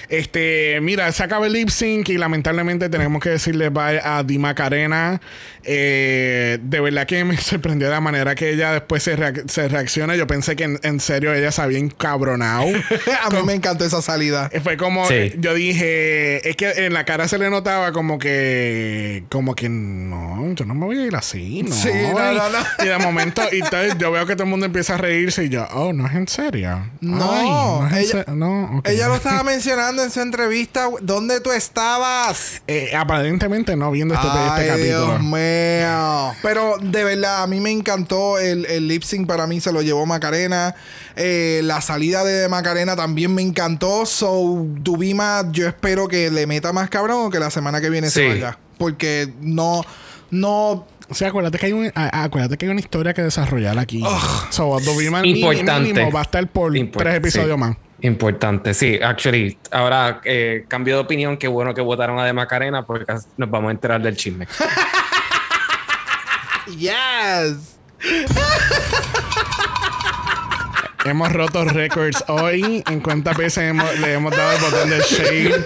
Este, 0.09 0.78
mira, 0.82 1.11
se 1.12 1.23
acaba 1.23 1.47
el 1.47 1.53
lip 1.53 1.69
sync 1.70 2.09
y 2.09 2.19
lamentablemente 2.19 2.89
tenemos 2.89 3.23
que 3.23 3.31
decirle 3.31 3.69
bye 3.70 4.01
a 4.03 4.23
Di 4.23 4.39
Macarena. 4.39 5.20
Eh, 5.62 6.59
de 6.62 6.81
verdad 6.81 7.07
que 7.07 7.23
me 7.24 7.37
sorprendió 7.37 7.91
la 7.91 8.01
manera 8.01 8.35
que 8.35 8.51
ella 8.51 8.73
después 8.73 9.03
se, 9.03 9.16
reac- 9.16 9.49
se 9.49 9.69
reacciona. 9.69 10.16
Yo 10.16 10.27
pensé 10.27 10.57
que 10.57 10.65
en, 10.65 10.78
en 10.82 11.01
serio 11.01 11.32
ella 11.35 11.53
se 11.53 11.62
había 11.62 11.78
encabronado. 11.78 12.66
a 13.23 13.31
mí 13.31 13.39
me 13.45 13.55
encantó 13.55 13.85
esa 13.85 14.03
salida. 14.03 14.51
Fue 14.62 14.77
como, 14.77 15.07
Sí. 15.07 15.32
yo 15.39 15.55
dije, 15.55 16.49
es 16.49 16.57
que 16.57 16.70
en 16.87 16.93
la 16.95 17.05
cara 17.05 17.28
se 17.28 17.39
le 17.39 17.51
notaba 17.51 17.93
como 17.93 18.19
que, 18.19 19.24
como 19.28 19.55
que 19.55 19.69
no, 19.69 20.49
yo 20.55 20.64
no 20.64 20.74
me 20.74 20.86
voy 20.86 20.98
a 20.98 21.06
ir 21.06 21.16
así, 21.16 21.62
no. 21.62 21.74
Sí, 21.74 21.89
no, 21.93 22.32
y, 22.32 22.36
no, 22.36 22.51
no. 22.51 22.59
y 22.85 22.86
de 22.89 22.98
momento, 22.98 23.43
y 23.52 23.56
entonces 23.60 23.94
yo 23.98 24.10
veo 24.12 24.27
que 24.27 24.35
todo 24.35 24.44
el 24.44 24.51
mundo 24.51 24.66
empieza 24.66 24.94
a 24.94 24.98
reírse 24.98 25.44
y 25.44 25.48
yo, 25.48 25.66
oh, 25.72 25.93
no 25.93 26.06
es 26.06 26.14
en 26.14 26.28
serio. 26.28 26.90
No, 27.01 27.31
Ay, 27.32 27.48
no 27.48 27.86
es 27.86 27.93
en 27.93 27.98
ella- 27.98 28.10
serio. 28.10 28.35
No, 28.36 28.78
ok. 28.78 28.89
Ella 28.89 29.09
lo 29.09 29.14
estaba 29.16 29.43
mencionando 29.43 30.02
en 30.02 30.10
su 30.10 30.20
entrevista. 30.20 30.89
¿Dónde 31.02 31.40
tú 31.40 31.52
estabas? 31.52 32.62
Eh, 32.66 32.93
aparentemente 32.97 33.77
no 33.77 33.90
viendo 33.90 34.14
este, 34.14 34.27
este 34.27 34.66
capítulo. 34.68 35.06
Dios 35.06 35.22
mío. 35.22 36.32
Pero 36.43 36.77
de 36.81 37.05
verdad, 37.05 37.43
a 37.43 37.47
mí 37.47 37.60
me 37.60 37.70
encantó 37.70 38.39
el, 38.39 38.66
el 38.66 38.89
lip 38.89 39.02
sync. 39.02 39.27
Para 39.27 39.47
mí 39.47 39.60
se 39.60 39.72
lo 39.72 39.82
llevó 39.82 40.06
Macarena. 40.06 40.74
Eh, 41.16 41.60
la 41.64 41.81
salida 41.81 42.24
de 42.24 42.48
Macarena 42.48 42.97
también 42.97 43.35
me 43.35 43.43
encantó. 43.43 44.06
So, 44.06 44.64
Dubima, 44.81 45.44
yo 45.52 45.66
espero 45.68 46.09
que 46.09 46.31
le 46.31 46.47
meta 46.47 46.72
más 46.72 46.89
cabrón 46.90 47.27
o 47.27 47.31
que 47.31 47.39
la 47.39 47.51
semana 47.51 47.81
que 47.81 47.90
viene 47.90 48.10
se 48.10 48.20
Sí. 48.22 48.28
vaya. 48.28 48.59
Porque 48.78 49.32
no, 49.40 49.85
no. 50.31 50.86
O 51.09 51.15
sea, 51.15 51.28
acuérdate 51.28 51.59
que 51.59 51.66
hay 51.66 51.73
un, 51.73 51.90
a- 51.94 52.23
acuérdate 52.23 52.57
que 52.57 52.66
hay 52.66 52.70
una 52.70 52.81
historia 52.81 53.12
que 53.15 53.23
desarrollar 53.23 53.77
aquí. 53.78 54.02
So, 54.51 54.78
Dovima 54.81 55.27
Importante. 55.27 55.93
mínimo 55.93 56.12
va 56.12 56.20
a 56.20 56.23
estar 56.23 56.47
por 56.48 56.73
Import- 56.77 56.98
tres 57.02 57.16
episodios 57.16 57.55
sí. 57.57 57.61
más. 57.61 57.77
Importante, 58.02 58.73
sí. 58.73 58.98
Actually, 59.02 59.59
ahora 59.73 60.20
eh, 60.24 60.65
cambio 60.69 60.94
de 60.94 61.01
opinión. 61.02 61.36
Qué 61.36 61.48
bueno 61.48 61.74
que 61.74 61.81
votaron 61.81 62.19
a 62.19 62.24
De 62.24 62.32
Macarena 62.32 62.86
porque 62.86 63.12
nos 63.36 63.51
vamos 63.51 63.69
a 63.69 63.73
enterar 63.73 64.01
del 64.02 64.16
chisme. 64.16 64.47
Yes. 66.78 67.77
Hemos 71.05 71.32
roto 71.32 71.64
récords 71.64 72.22
hoy. 72.28 72.85
En 72.90 73.01
cuántas 73.01 73.36
veces 73.36 73.64
hemos- 73.64 73.98
le 74.01 74.12
hemos 74.14 74.36
dado 74.36 74.52
el 74.52 74.60
botón 74.60 74.90
de 74.90 75.01
shade. 75.01 75.64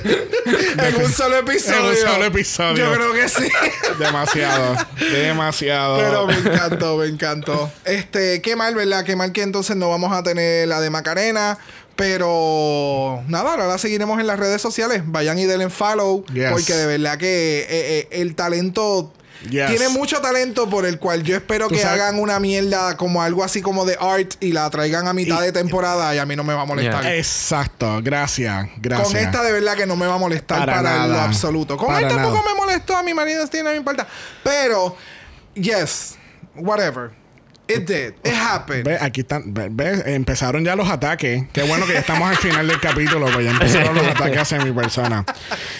En 0.88 1.02
un 1.02 1.10
solo 1.12 1.38
episodio. 1.38 1.76
En 1.80 1.86
un 1.86 1.96
solo 1.96 2.24
episodio. 2.26 2.76
Yo 2.84 2.92
creo 2.94 3.12
que 3.14 3.28
sí. 3.28 3.48
Demasiado. 3.98 4.76
Demasiado. 5.12 5.98
Pero 5.98 6.26
me 6.26 6.34
encantó, 6.34 6.96
me 6.98 7.06
encantó. 7.06 7.70
Este, 7.84 8.40
qué 8.42 8.54
mal, 8.56 8.74
¿verdad? 8.74 9.04
Qué 9.04 9.16
mal 9.16 9.32
que 9.32 9.42
entonces 9.42 9.76
no 9.76 9.90
vamos 9.90 10.12
a 10.12 10.22
tener 10.22 10.68
la 10.68 10.80
de 10.80 10.90
Macarena. 10.90 11.58
Pero 11.96 13.22
nada, 13.28 13.50
ahora 13.52 13.66
la 13.66 13.78
seguiremos 13.78 14.20
en 14.20 14.26
las 14.26 14.38
redes 14.38 14.60
sociales. 14.60 15.02
Vayan 15.06 15.38
y 15.38 15.46
denle 15.46 15.70
follow. 15.70 16.24
Yes. 16.32 16.50
Porque 16.50 16.72
de 16.74 16.86
verdad 16.86 17.18
que 17.18 17.60
eh, 17.60 17.66
eh, 17.70 18.08
el 18.12 18.34
talento. 18.34 19.12
Yes. 19.50 19.68
Tiene 19.68 19.88
mucho 19.90 20.20
talento 20.20 20.70
por 20.70 20.86
el 20.86 20.98
cual 20.98 21.22
yo 21.22 21.36
espero 21.36 21.68
que 21.68 21.78
sabes- 21.78 22.00
hagan 22.00 22.18
una 22.18 22.40
mierda 22.40 22.96
como 22.96 23.22
algo 23.22 23.44
así 23.44 23.60
como 23.60 23.84
de 23.84 23.96
art 24.00 24.34
y 24.40 24.52
la 24.52 24.70
traigan 24.70 25.06
a 25.06 25.12
mitad 25.12 25.42
Y- 25.42 25.46
de 25.46 25.52
temporada 25.52 26.14
y 26.14 26.18
a 26.18 26.24
mí 26.24 26.34
no 26.34 26.44
me 26.44 26.54
va 26.54 26.62
a 26.62 26.64
molestar. 26.64 27.02
Yeah. 27.02 27.16
Exacto. 27.16 28.00
Gracias. 28.02 28.66
Gracias. 28.78 29.08
Con 29.08 29.16
esta 29.16 29.42
de 29.42 29.52
verdad 29.52 29.74
que 29.76 29.86
no 29.86 29.96
me 29.96 30.06
va 30.06 30.14
a 30.14 30.18
molestar 30.18 30.60
Para 30.60 30.74
para, 30.82 31.06
lo 31.06 31.20
absoluto. 31.20 31.76
Con 31.76 31.94
él 31.94 32.08
tampoco 32.08 32.42
me 32.48 32.54
molestó. 32.54 32.96
A 32.96 33.02
mi 33.02 33.12
marido 33.12 33.46
sí 33.50 33.58
no 33.62 33.70
me 33.70 33.76
importa. 33.76 34.06
Pero, 34.42 34.96
yes, 35.54 36.14
whatever. 36.56 37.10
It 37.66 37.86
did. 37.86 38.12
It 38.24 38.34
happened. 38.34 38.84
Ve, 38.84 38.98
aquí 39.00 39.22
están. 39.22 39.54
Ve, 39.54 39.68
ve, 39.70 40.14
empezaron 40.14 40.64
ya 40.66 40.76
los 40.76 40.86
ataques. 40.90 41.44
Qué 41.52 41.62
bueno 41.62 41.86
que 41.86 41.94
ya 41.94 42.00
estamos 42.00 42.28
al 42.28 42.36
final 42.36 42.68
del 42.68 42.78
capítulo, 42.78 43.26
pues 43.32 43.42
ya 43.46 43.52
empezaron 43.52 43.94
los 43.94 44.06
ataques 44.06 44.38
hacia 44.38 44.58
mi 44.62 44.70
persona. 44.72 45.24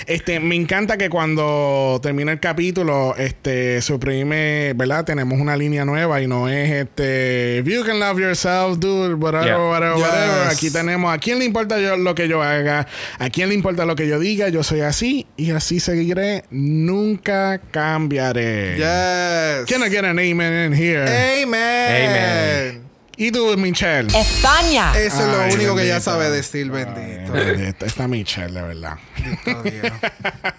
Este, 0.06 0.40
me 0.40 0.54
encanta 0.54 0.96
que 0.96 1.10
cuando 1.10 2.00
termina 2.02 2.32
el 2.32 2.40
capítulo, 2.40 3.14
este, 3.18 3.82
suprime, 3.82 4.72
¿verdad? 4.74 5.04
Tenemos 5.04 5.38
una 5.38 5.58
línea 5.58 5.84
nueva 5.84 6.22
y 6.22 6.26
no 6.26 6.48
es 6.48 6.70
este. 6.70 7.58
If 7.58 7.66
you 7.66 7.84
can 7.84 8.00
love 8.00 8.18
yourself, 8.18 8.78
dude, 8.78 9.14
whatever, 9.16 9.44
Yeah. 9.46 9.58
whatever, 9.58 9.96
Yes. 9.98 10.06
whatever. 10.06 10.48
Aquí 10.50 10.70
tenemos. 10.70 11.12
¿A 11.14 11.18
quién 11.18 11.38
le 11.38 11.44
importa 11.44 11.78
yo, 11.78 11.98
lo 11.98 12.14
que 12.14 12.28
yo 12.28 12.42
haga? 12.42 12.86
¿A 13.18 13.28
quién 13.28 13.50
le 13.50 13.54
importa 13.54 13.84
lo 13.84 13.94
que 13.94 14.08
yo 14.08 14.18
diga? 14.18 14.48
Yo 14.48 14.62
soy 14.62 14.80
así 14.80 15.26
y 15.36 15.50
así 15.50 15.80
seguiré. 15.80 16.44
Nunca 16.50 17.60
cambiaré. 17.70 18.76
Yes. 18.76 19.66
¿Quién 19.66 19.80
no 19.80 19.86
quiere 19.88 20.10
un 20.10 20.18
amen 20.18 20.72
in 20.72 20.78
here? 20.82 21.42
Amen. 21.42 21.73
Amen. 21.74 22.84
¿Y 23.16 23.30
tú, 23.30 23.56
Michelle? 23.56 24.08
España, 24.18 24.92
Eso 24.98 25.20
es 25.20 25.26
lo 25.28 25.40
Ay, 25.40 25.52
único 25.54 25.76
que 25.76 25.82
bendito. 25.82 26.00
sabe 26.00 26.30
decir, 26.30 26.68
bendito. 26.70 27.32
Bendito, 27.32 27.86
Está 27.86 28.08
Michelle, 28.08 28.52
de 28.52 28.62
verdad. 28.62 28.96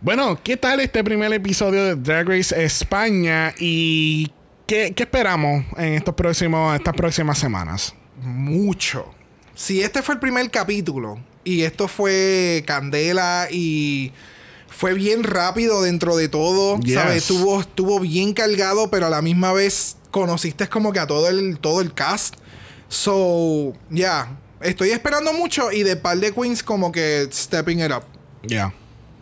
Bueno, 0.00 0.38
¿qué 0.42 0.56
tal 0.58 0.80
este 0.80 1.02
primer 1.02 1.32
episodio 1.32 1.82
de 1.84 1.94
Drag 1.94 2.28
Race 2.28 2.62
España? 2.62 3.54
¿Y 3.58 4.30
qué, 4.66 4.92
qué 4.94 5.04
esperamos 5.04 5.64
en 5.78 5.94
estos 5.94 6.14
próximos, 6.14 6.74
estas 6.76 6.94
próximas 6.94 7.38
semanas? 7.38 7.94
Mucho. 8.20 9.06
Si 9.54 9.80
este 9.82 10.02
fue 10.02 10.16
el 10.16 10.20
primer 10.20 10.50
capítulo 10.50 11.18
y 11.42 11.62
esto 11.62 11.88
fue 11.88 12.64
Candela 12.66 13.48
y 13.50 14.12
fue 14.68 14.92
bien 14.92 15.22
rápido 15.22 15.80
dentro 15.82 16.16
de 16.16 16.28
todo, 16.28 16.78
Yes. 16.80 16.94
¿sabes? 16.96 17.16
Estuvo, 17.16 17.60
estuvo 17.62 17.98
bien 18.00 18.34
cargado, 18.34 18.90
pero 18.90 19.06
a 19.06 19.10
la 19.10 19.22
misma 19.22 19.54
vez 19.54 19.96
conociste 20.14 20.68
como 20.68 20.92
que 20.92 21.00
a 21.00 21.08
todo 21.08 21.28
el, 21.28 21.58
todo 21.58 21.80
el 21.80 21.92
cast. 21.92 22.36
So, 22.86 23.72
ya. 23.90 24.28
Estoy 24.60 24.90
esperando 24.90 25.32
mucho 25.32 25.72
y 25.72 25.82
de 25.82 25.96
par 25.96 26.16
de 26.18 26.32
queens 26.32 26.62
como 26.62 26.92
que 26.92 27.28
stepping 27.32 27.80
it 27.80 27.90
up. 27.90 28.04
Ya, 28.44 28.72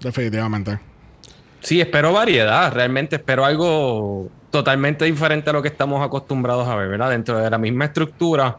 definitivamente. 0.00 0.78
Sí, 1.60 1.80
espero 1.80 2.12
variedad. 2.12 2.70
Realmente 2.74 3.16
espero 3.16 3.46
algo 3.46 4.28
totalmente 4.50 5.06
diferente 5.06 5.48
a 5.48 5.54
lo 5.54 5.62
que 5.62 5.68
estamos 5.68 6.04
acostumbrados 6.04 6.68
a 6.68 6.76
ver, 6.76 6.88
¿verdad? 6.88 7.08
Dentro 7.08 7.38
de 7.38 7.48
la 7.48 7.56
misma 7.56 7.86
estructura, 7.86 8.58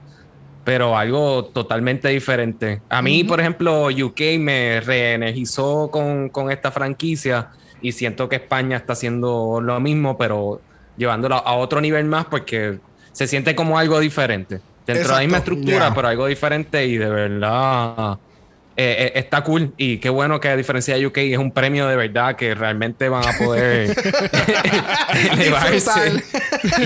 pero 0.63 0.97
algo 0.97 1.45
totalmente 1.45 2.07
diferente. 2.07 2.81
A 2.89 3.03
mí, 3.03 3.23
por 3.23 3.39
ejemplo, 3.41 3.89
UK 3.89 4.39
me 4.39 4.81
reenergizó 4.81 5.91
con, 5.91 6.29
con 6.29 6.49
esta 6.49 6.71
franquicia 6.71 7.49
y 7.79 7.91
siento 7.91 8.27
que 8.27 8.37
España 8.37 8.77
está 8.77 8.93
haciendo 8.93 9.61
lo 9.61 9.79
mismo, 9.79 10.17
pero 10.17 10.59
llevándolo 10.97 11.35
a 11.35 11.53
otro 11.55 11.81
nivel 11.81 12.05
más 12.05 12.25
porque 12.25 12.79
se 13.11 13.27
siente 13.27 13.55
como 13.55 13.77
algo 13.77 13.99
diferente. 13.99 14.59
Dentro 14.85 15.07
de 15.07 15.13
la 15.13 15.19
misma 15.21 15.37
estructura, 15.37 15.77
Yeah. 15.77 15.93
pero 15.95 16.07
algo 16.09 16.25
diferente 16.27 16.85
y 16.85 16.97
de 16.97 17.09
verdad 17.09 18.17
eh, 18.75 18.95
eh, 18.99 19.11
está 19.15 19.41
cool. 19.43 19.73
Y 19.77 19.97
qué 19.97 20.09
bueno 20.09 20.39
que 20.39 20.49
a 20.49 20.55
diferencia 20.57 20.95
de 20.95 21.05
UK 21.05 21.17
es 21.19 21.37
un 21.37 21.51
premio 21.51 21.87
de 21.87 21.95
verdad 21.95 22.35
que 22.35 22.53
realmente 22.55 23.07
van 23.07 23.23
a 23.27 23.37
poder 23.37 23.95
elevarse 25.31 26.23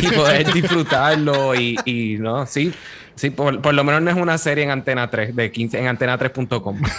y 0.01 0.07
poder 0.07 0.51
disfrutarlo. 0.53 1.55
Y, 1.55 1.77
y 1.85 2.17
no, 2.19 2.45
sí. 2.45 2.73
Sí, 3.17 3.29
por, 3.31 3.61
por 3.61 3.73
lo 3.73 3.83
menos 3.83 4.01
no 4.01 4.09
es 4.11 4.15
una 4.15 4.37
serie 4.37 4.63
en 4.63 4.69
Antena 4.71 5.09
3, 5.09 5.35
de 5.35 5.51
15, 5.51 5.79
en 5.79 5.85
antena3.com. 5.97 6.79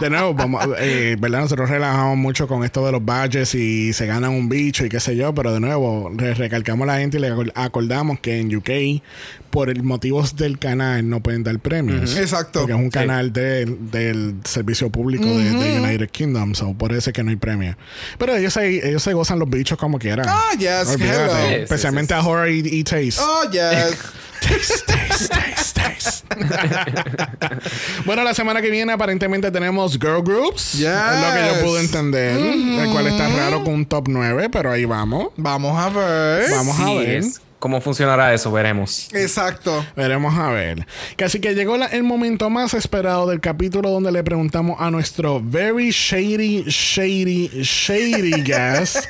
De 0.00 0.08
nuevo, 0.08 0.32
vamos, 0.32 0.64
eh, 0.78 1.16
¿verdad? 1.20 1.40
Nosotros 1.40 1.68
relajamos 1.68 2.16
mucho 2.16 2.48
con 2.48 2.64
esto 2.64 2.84
de 2.86 2.92
los 2.92 3.04
badges 3.04 3.54
y 3.54 3.92
se 3.92 4.06
ganan 4.06 4.30
un 4.30 4.48
bicho 4.48 4.86
y 4.86 4.88
qué 4.88 4.98
sé 5.00 5.14
yo, 5.16 5.34
pero 5.34 5.52
de 5.52 5.60
nuevo, 5.60 6.10
re- 6.16 6.32
recalcamos 6.34 6.88
a 6.88 6.92
la 6.94 6.98
gente 6.98 7.18
y 7.18 7.20
le 7.20 7.30
acor- 7.30 7.52
acordamos 7.54 8.18
que 8.18 8.38
en 8.38 8.56
UK, 8.56 9.02
por 9.50 9.68
el 9.68 9.82
motivos 9.82 10.34
del 10.36 10.58
canal, 10.58 11.06
no 11.08 11.20
pueden 11.20 11.42
dar 11.44 11.58
premios. 11.58 12.16
Exacto. 12.16 12.60
Porque 12.60 12.72
es 12.72 12.78
un 12.78 12.84
Sí. 12.86 12.90
canal 12.90 13.32
de- 13.34 13.66
del 13.66 14.36
servicio 14.44 14.88
público 14.88 15.26
de, 15.26 15.50
de 15.50 15.78
United 15.80 16.08
Kingdom, 16.10 16.54
so 16.54 16.72
por 16.72 16.92
eso 16.92 17.10
es 17.10 17.14
que 17.14 17.22
no 17.22 17.28
hay 17.30 17.36
premio. 17.36 17.76
Pero 18.18 18.34
ellos 18.34 18.54
se, 18.54 18.88
ellos 18.88 19.02
se 19.02 19.12
gozan 19.12 19.38
los 19.38 19.50
bichos 19.50 19.76
como 19.76 19.98
quieran. 19.98 20.24
Ah, 20.26 20.52
yes, 20.58 20.88
Olvídate. 20.88 21.22
hello. 21.24 21.32
Sí, 21.36 21.48
sí, 21.48 21.54
Especialmente 21.64 22.14
sí, 22.14 22.20
a 22.20 22.26
Horror 22.26 22.48
y, 22.48 22.60
y 22.60 22.82
Taste. 22.82 23.16
Oh, 23.20 23.42
yes. 23.50 23.98
Taste, 24.40 24.74
taste, 24.86 25.28
taste, 25.28 25.80
taste. 25.80 26.26
bueno, 28.04 28.24
la 28.24 28.34
semana 28.34 28.60
que 28.60 28.70
viene 28.70 28.92
aparentemente 28.92 29.50
tenemos 29.50 29.92
girl 29.98 30.22
groups. 30.22 30.72
Yes. 30.72 30.88
Es 30.88 31.20
lo 31.20 31.32
que 31.34 31.46
yo 31.60 31.66
pude 31.66 31.80
entender. 31.80 32.36
El 32.38 32.90
cual 32.90 33.06
está 33.06 33.28
raro 33.28 33.62
con 33.64 33.74
un 33.74 33.86
top 33.86 34.08
9, 34.08 34.48
pero 34.50 34.72
ahí 34.72 34.84
vamos. 34.84 35.28
Vamos 35.36 35.78
a 35.78 35.88
ver. 35.90 36.50
Vamos 36.50 36.78
a 36.80 36.94
ver. 36.94 37.08
es- 37.10 37.40
¿Cómo 37.58 37.80
funcionará 37.80 38.34
eso? 38.34 38.50
Veremos. 38.50 39.08
Exacto. 39.12 39.86
Veremos 39.94 40.34
a 40.36 40.48
ver. 40.50 40.84
Casi 41.16 41.38
que 41.38 41.54
llegó 41.54 41.76
la- 41.76 41.86
el 41.86 42.02
momento 42.02 42.50
más 42.50 42.74
esperado 42.74 43.28
del 43.28 43.38
capítulo 43.40 43.88
donde 43.90 44.10
le 44.10 44.24
preguntamos 44.24 44.80
a 44.80 44.90
nuestro 44.90 45.40
very 45.40 45.90
shady, 45.92 46.64
shady, 46.66 47.62
shady 47.62 48.32
guest 48.42 49.04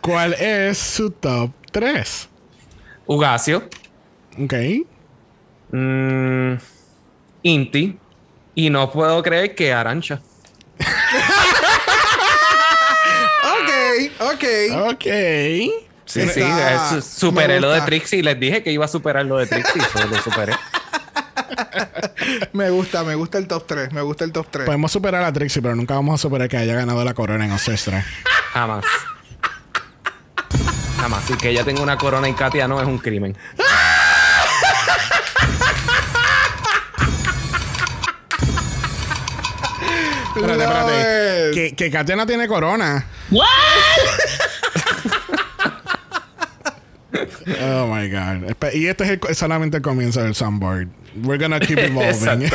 cuál 0.00 0.34
es 0.34 0.78
su 0.78 1.12
top 1.12 1.52
3. 1.70 2.28
Ugacio, 3.06 3.68
Ok. 4.38 4.54
mm, 5.72 6.54
Inti, 7.42 7.98
y 8.54 8.70
no 8.70 8.90
puedo 8.90 9.22
creer 9.22 9.54
que 9.54 9.72
Arancha. 9.72 10.20
Ok, 13.44 14.10
ok. 14.20 14.44
Ok. 14.92 15.04
Sí, 16.04 16.20
Está- 16.20 16.88
sí, 16.90 16.96
es- 16.98 17.04
superé 17.04 17.60
lo 17.60 17.70
de. 17.70 17.80
Trixie. 17.82 18.22
Les 18.22 18.38
dije 18.38 18.62
que 18.62 18.70
iba 18.72 18.84
a 18.84 18.88
superar 18.88 19.24
lo 19.24 19.38
de 19.38 19.46
Trixie, 19.46 19.80
eso 19.94 20.06
lo 20.06 20.16
superé. 20.20 20.52
Me 22.52 22.70
gusta, 22.70 23.02
me 23.04 23.14
gusta 23.14 23.38
el 23.38 23.46
top 23.48 23.66
3. 23.66 23.92
Me 23.92 24.02
gusta 24.02 24.24
el 24.24 24.32
top 24.32 24.46
3. 24.50 24.66
Podemos 24.66 24.92
superar 24.92 25.24
a 25.24 25.32
Trixie, 25.32 25.62
pero 25.62 25.74
nunca 25.74 25.94
vamos 25.94 26.14
a 26.14 26.22
superar 26.22 26.48
que 26.48 26.56
haya 26.56 26.74
ganado 26.74 27.02
la 27.04 27.14
corona 27.14 27.44
en 27.44 27.52
Ancestra. 27.52 28.04
Jamás. 28.52 28.84
Jamás. 31.00 31.30
Y 31.30 31.34
que 31.36 31.48
ella 31.50 31.64
tenga 31.64 31.80
una 31.82 31.96
corona 31.96 32.28
y 32.28 32.34
Katia 32.34 32.68
no 32.68 32.80
es 32.80 32.86
un 32.86 32.98
crimen. 32.98 33.36
Espérate, 40.62 41.00
espérate. 41.00 41.50
Que, 41.54 41.74
que 41.76 41.90
Katia 41.90 42.16
no 42.16 42.26
tiene 42.26 42.48
corona. 42.48 43.06
Oh 47.60 47.86
my 47.86 48.08
god. 48.08 48.48
Espe- 48.48 48.74
Y 48.74 48.86
este 48.86 49.04
es 49.04 49.10
el- 49.10 49.34
solamente 49.34 49.76
el 49.78 49.82
comienzo 49.82 50.22
del 50.22 50.34
soundboard. 50.34 50.88
We're 51.22 51.36
gonna 51.42 51.60
keep 51.60 51.78
evolving. 51.78 52.48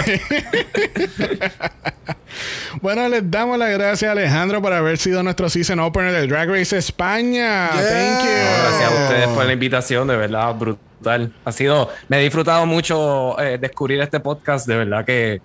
bueno, 2.82 3.08
les 3.08 3.30
damos 3.30 3.60
las 3.60 3.70
gracias 3.72 4.10
a 4.10 4.14
Alejandro 4.14 4.62
por 4.62 4.74
haber 4.74 4.98
sido 4.98 5.22
nuestro 5.22 5.48
season 5.50 5.80
opener 5.80 6.12
de 6.14 6.26
Drag 6.28 6.50
Race 6.50 6.76
España. 6.76 7.70
Yeah. 7.70 7.72
Thank 7.72 8.24
you. 8.24 8.32
Gracias 8.32 8.92
a 8.92 9.04
ustedes 9.04 9.28
por 9.28 9.46
la 9.46 9.54
invitación, 9.54 10.08
de 10.08 10.16
verdad, 10.18 10.56
brutal. 10.56 11.32
Ha 11.46 11.52
sido, 11.52 11.90
me 12.08 12.20
he 12.20 12.24
disfrutado 12.24 12.66
mucho 12.66 13.40
eh, 13.40 13.60
descubrir 13.60 14.02
este 14.02 14.20
podcast, 14.20 14.68
de 14.68 14.76
verdad 14.78 15.06
que, 15.06 15.40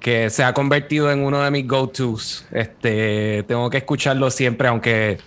que 0.00 0.30
se 0.30 0.44
ha 0.44 0.54
convertido 0.54 1.10
en 1.10 1.20
uno 1.24 1.42
de 1.42 1.50
mis 1.50 1.66
go-tos. 1.66 2.44
Este, 2.52 3.44
tengo 3.48 3.68
que 3.70 3.78
escucharlo 3.78 4.30
siempre, 4.30 4.68
aunque 4.68 5.18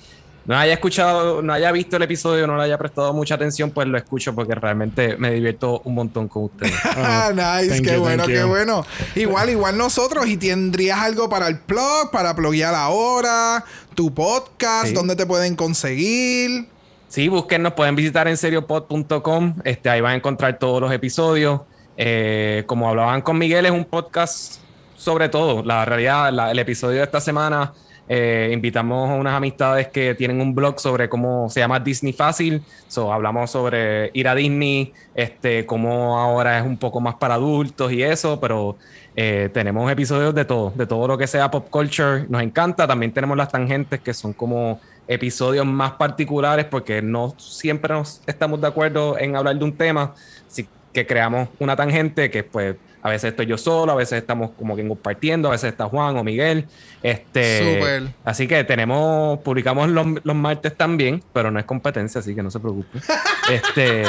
no 0.45 0.57
haya 0.57 0.73
escuchado, 0.73 1.41
no 1.41 1.53
haya 1.53 1.71
visto 1.71 1.97
el 1.97 2.03
episodio, 2.03 2.47
no 2.47 2.57
le 2.57 2.63
haya 2.63 2.77
prestado 2.77 3.13
mucha 3.13 3.35
atención, 3.35 3.69
pues 3.71 3.87
lo 3.87 3.97
escucho 3.97 4.33
porque 4.33 4.55
realmente 4.55 5.15
me 5.17 5.31
divierto 5.31 5.81
un 5.85 5.93
montón 5.95 6.27
con 6.27 6.45
ustedes. 6.45 6.73
Ah, 6.97 7.31
nice, 7.33 7.81
qué 7.81 7.93
you, 7.95 7.99
bueno, 7.99 8.25
qué 8.25 8.39
you. 8.39 8.47
bueno. 8.47 8.83
Igual, 9.15 9.49
igual 9.49 9.77
nosotros. 9.77 10.25
Y 10.27 10.37
tendrías 10.37 10.99
algo 10.99 11.29
para 11.29 11.47
el 11.47 11.59
blog, 11.67 12.09
para 12.11 12.35
pluguear 12.35 12.73
ahora, 12.73 13.63
tu 13.93 14.13
podcast, 14.13 14.87
Sí. 14.87 14.93
dónde 14.93 15.15
te 15.15 15.25
pueden 15.25 15.55
conseguir. 15.55 16.67
Sí, 17.07 17.27
búsquennos, 17.27 17.73
pueden 17.73 17.95
visitar 17.95 18.27
en 18.29 18.37
seriopod.com. 18.37 19.55
Este, 19.65 19.89
ahí 19.89 19.99
van 20.01 20.13
a 20.13 20.15
encontrar 20.15 20.57
todos 20.57 20.79
los 20.81 20.91
episodios. 20.93 21.61
Eh, 21.97 22.63
como 22.67 22.89
hablaban 22.89 23.21
con 23.21 23.37
Miguel, 23.37 23.65
es 23.65 23.71
un 23.73 23.83
podcast 23.85 24.60
sobre 25.01 25.29
todo. 25.29 25.63
La 25.63 25.83
realidad, 25.83 26.51
el 26.51 26.59
episodio 26.59 26.97
de 26.97 27.03
esta 27.03 27.19
semana, 27.19 27.73
eh, 28.07 28.51
invitamos 28.53 29.09
a 29.09 29.15
unas 29.15 29.33
amistades 29.33 29.87
que 29.87 30.13
tienen 30.13 30.39
un 30.41 30.53
blog 30.53 30.79
sobre 30.79 31.09
cómo 31.09 31.49
se 31.49 31.59
llama 31.59 31.79
Disney 31.79 32.13
Fácil. 32.13 32.61
So, 32.87 33.11
hablamos 33.11 33.49
sobre 33.49 34.11
ir 34.13 34.27
a 34.27 34.35
Disney, 34.35 34.93
este, 35.15 35.65
cómo 35.65 36.19
ahora 36.19 36.59
es 36.59 36.65
un 36.65 36.77
poco 36.77 37.01
más 37.01 37.15
para 37.15 37.33
adultos 37.33 37.91
y 37.91 38.03
eso, 38.03 38.39
pero 38.39 38.77
eh, 39.15 39.49
tenemos 39.51 39.91
episodios 39.91 40.35
de 40.35 40.45
todo, 40.45 40.71
de 40.75 40.85
todo 40.85 41.07
lo 41.07 41.17
que 41.17 41.25
sea 41.25 41.49
pop 41.49 41.67
culture. 41.71 42.25
Nos 42.29 42.43
encanta. 42.43 42.87
También 42.87 43.11
tenemos 43.11 43.35
las 43.35 43.49
tangentes 43.49 44.01
que 44.01 44.13
son 44.13 44.33
como 44.33 44.79
episodios 45.07 45.65
más 45.65 45.93
particulares 45.93 46.65
porque 46.65 47.01
no 47.01 47.33
siempre 47.39 47.93
nos 47.93 48.21
estamos 48.27 48.61
de 48.61 48.67
acuerdo 48.67 49.17
en 49.17 49.35
hablar 49.35 49.57
de 49.57 49.63
un 49.63 49.75
tema, 49.75 50.13
así 50.47 50.67
que 50.93 51.07
creamos 51.07 51.49
una 51.59 51.75
tangente 51.75 52.29
que 52.29 52.43
pues 52.43 52.75
a 53.03 53.09
veces 53.09 53.31
estoy 53.31 53.47
yo 53.47 53.57
solo, 53.57 53.91
a 53.91 53.95
veces 53.95 54.19
estamos 54.19 54.51
como 54.57 54.75
que 54.75 54.87
compartiendo, 54.87 55.47
a 55.47 55.51
veces 55.51 55.71
está 55.71 55.85
Juan 55.85 56.17
o 56.17 56.23
Miguel. 56.23 56.65
Este, 57.01 57.75
Súper. 57.75 58.03
Así 58.23 58.47
que 58.47 58.63
tenemos, 58.63 59.39
publicamos 59.39 59.89
los, 59.89 60.05
los 60.23 60.35
martes 60.35 60.75
también, 60.77 61.23
pero 61.33 61.49
no 61.49 61.59
es 61.59 61.65
competencia, 61.65 62.19
así 62.19 62.35
que 62.35 62.43
no 62.43 62.51
se 62.51 62.59
preocupe. 62.59 62.99
este, 63.51 64.03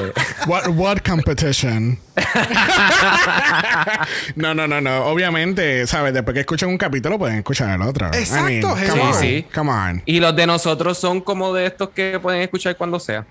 What, 0.46 0.68
what 0.68 0.98
competition? 0.98 1.98
no, 4.36 4.54
no, 4.54 4.68
no, 4.68 4.80
no. 4.80 5.06
Obviamente, 5.06 5.86
¿sabes? 5.86 6.12
Después 6.12 6.34
que 6.34 6.40
escuchan 6.40 6.68
un 6.68 6.78
capítulo, 6.78 7.18
pueden 7.18 7.38
escuchar 7.38 7.74
el 7.74 7.82
otro. 7.86 8.08
Exacto, 8.08 8.50
I 8.50 8.60
mean, 8.60 9.00
on, 9.00 9.14
Sí, 9.14 9.20
sí. 9.20 9.46
Come 9.54 9.70
on. 9.70 10.02
y 10.04 10.20
los 10.20 10.36
de 10.36 10.46
nosotros 10.46 10.98
son 10.98 11.20
como 11.22 11.54
de 11.54 11.66
estos 11.66 11.90
que 11.90 12.18
pueden 12.20 12.42
escuchar 12.42 12.76
cuando 12.76 13.00
sea. 13.00 13.24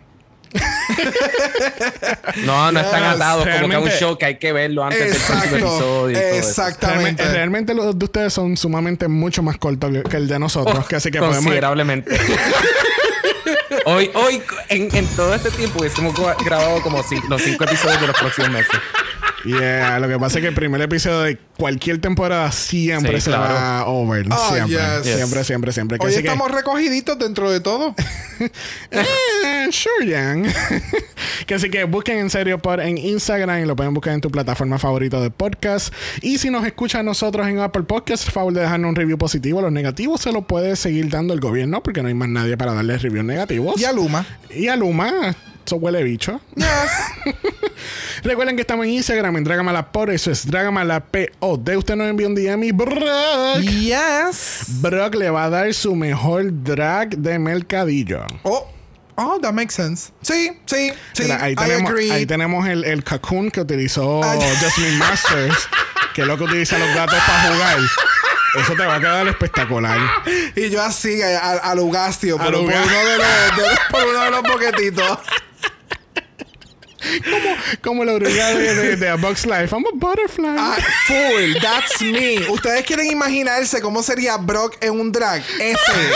no, 2.46 2.72
no 2.72 2.80
están 2.80 3.04
atados 3.04 3.48
como 3.48 3.68
que 3.70 3.76
a 3.76 3.80
un 3.80 3.90
show 3.90 4.18
que 4.18 4.26
hay 4.26 4.36
que 4.38 4.52
verlo 4.52 4.84
antes 4.84 5.00
del 5.12 5.22
próximo 5.22 5.56
episodio. 5.58 6.18
y. 6.18 6.38
Exactamente. 6.38 7.24
Realmente, 7.24 7.32
realmente 7.32 7.74
los 7.74 7.98
de 7.98 8.06
ustedes 8.06 8.34
son 8.34 8.58
sumamente 8.58 9.08
mucho 9.08 9.44
más 9.44 9.58
cortos 9.58 9.92
que 10.10 10.18
el 10.18 10.28
de 10.28 10.40
nosotros. 10.40 10.88
que 10.88 10.96
así 10.98 11.12
que 11.12 11.20
podemos. 11.20 11.38
Considerablemente. 11.38 12.18
hoy, 13.86 14.12
hoy, 14.14 14.42
en, 14.70 14.96
en 14.96 15.08
todo 15.08 15.34
este 15.34 15.50
tiempo, 15.52 15.80
hubiésemos 15.80 16.14
gu- 16.16 16.36
grabado 16.46 16.82
como 16.82 16.98
los 17.30 17.42
cinco 17.42 17.64
episodios 17.64 18.02
de 18.02 18.08
los 18.08 18.18
próximos 18.18 18.50
meses. 18.52 18.72
Yeah, 19.46 20.00
lo 20.00 20.08
que 20.08 20.20
pasa 20.20 20.38
es 20.38 20.42
que 20.44 20.50
el 20.50 20.54
primer 20.56 20.82
episodio 20.82 21.22
de 21.22 21.38
cualquier 21.58 22.00
temporada 22.00 22.52
siempre 22.52 23.16
Sí, 23.16 23.22
se 23.26 23.30
claro. 23.32 23.54
va 23.54 23.86
over. 23.88 24.26
Oh, 24.32 24.54
siempre, 24.54 24.78
yes. 25.04 25.16
siempre, 25.16 25.44
siempre, 25.44 25.72
siempre. 25.72 25.98
Que 26.00 26.06
Hoy 26.06 26.14
así 26.14 26.22
que- 26.22 26.28
estamos 26.28 26.52
recogiditos 26.52 27.18
dentro 27.18 27.50
de 27.52 27.60
todo. 27.60 27.96
Eh, 28.92 29.68
sure, 29.72 30.08
Yang. 30.08 30.52
que 31.46 31.54
así 31.56 31.70
que 31.70 31.84
busquen 31.84 32.18
en 32.18 32.30
serio 32.32 32.58
por 32.60 32.80
en 32.80 32.98
Instagram 32.98 33.62
y 33.62 33.66
lo 33.66 33.76
pueden 33.76 33.94
buscar 33.94 34.14
en 34.14 34.22
tu 34.22 34.32
plataforma 34.32 34.80
favorita 34.80 35.20
de 35.20 35.30
podcast. 35.30 35.94
Y 36.22 36.38
si 36.40 36.50
nos 36.50 36.66
escuchan 36.66 37.06
nosotros 37.06 37.48
en 37.48 37.60
Apple 37.60 37.84
Podcast, 37.84 38.24
por 38.26 38.34
favor 38.34 38.54
de 38.54 38.62
dejarnos 38.62 38.90
un 38.90 38.96
review 38.96 39.18
positivo. 39.18 39.62
Los 39.62 39.72
negativos 39.72 40.22
se 40.22 40.32
los 40.32 40.46
puede 40.46 40.76
seguir 40.76 41.10
dando 41.10 41.34
el 41.34 41.40
gobierno 41.40 41.84
porque 41.84 42.02
no 42.02 42.08
hay 42.08 42.14
más 42.16 42.30
nadie 42.30 42.58
para 42.58 42.74
darle 42.74 42.98
reviews 42.98 43.26
negativos. 43.26 43.80
Y 43.80 43.86
a 43.86 43.92
Luma. 43.92 44.26
Y 44.50 44.68
a 44.68 44.76
Luma, 44.76 45.36
eso 45.66 45.76
huele 45.78 46.04
bicho. 46.04 46.40
Yes. 46.56 46.68
Recuerden 48.24 48.56
que 48.56 48.62
estamos 48.62 48.86
en 48.86 48.94
Instagram 48.94 49.38
en 49.38 49.44
Dragamala 49.44 49.92
por 49.92 50.10
eso 50.10 50.32
es 50.32 50.46
Dragamala 50.46 51.00
POD. 51.06 51.78
Usted 51.78 51.96
nos 51.96 52.08
envió 52.10 52.28
un 52.28 52.36
DM 52.36 52.64
y 52.64 52.72
Brock. 52.72 53.60
yes. 53.62 54.66
Brock 54.82 55.16
le 55.16 55.30
va 55.30 55.46
a 55.46 55.50
dar 55.50 55.74
su 55.74 55.96
mejor 55.96 56.46
drag 56.64 57.18
de 57.18 57.40
mercadillo. 57.40 58.26
Oh, 58.44 58.68
Oh, 59.18 59.38
that 59.42 59.54
makes 59.54 59.76
sense. 59.76 60.12
Sí, 60.22 60.52
sí, 60.66 60.92
sí. 61.14 61.24
Mira, 61.24 61.44
ahí, 61.44 61.52
I 61.52 61.56
tenemos, 61.56 61.92
agree. 61.92 62.12
ahí 62.12 62.26
tenemos 62.26 62.68
el, 62.68 62.84
el 62.86 63.04
cocoon 63.04 63.52
que 63.52 63.62
utilizó. 63.62 64.22
Jasmine 64.62 64.98
Masters, 64.98 65.68
que 66.16 66.22
es 66.22 66.28
lo 66.28 66.38
que 66.38 66.46
utiliza 66.46 66.80
los 66.80 66.96
gatos 66.96 67.20
para 67.28 67.54
jugar. 67.54 67.78
Eso 68.60 68.74
te 68.74 68.86
va 68.86 68.96
a 68.96 69.00
quedar 69.00 69.28
espectacular. 69.28 70.00
Y 70.56 70.70
yo 70.70 70.82
así, 70.82 71.22
a, 71.22 71.38
a, 71.40 71.58
a 71.72 71.76
Lugastio, 71.76 72.38
por, 72.38 72.48
uno 72.56 72.68
de 72.70 73.18
los, 73.18 73.58
de 73.58 73.64
por 73.92 74.06
uno 74.08 74.24
de 74.24 74.32
los 74.32 74.42
boquetitos. 74.44 75.20
Como 77.82 78.06
la 78.06 78.14
oruga 78.14 78.54
de, 78.54 78.96
de, 78.96 79.14
Bug's 79.14 79.46
Life. 79.46 79.74
I'm 79.76 79.86
a 79.86 79.92
butterfly. 79.94 80.56
Ah, 80.58 80.78
full, 81.08 81.60
that's 81.62 82.02
me. 82.02 82.48
Ustedes 82.50 82.86
quieren 82.86 83.08
imaginarse 83.08 83.82
cómo 83.82 84.04
sería 84.04 84.38
Brock 84.38 84.78
en 84.82 85.00
un 85.00 85.12
drag. 85.12 85.44
Ese. 85.60 86.12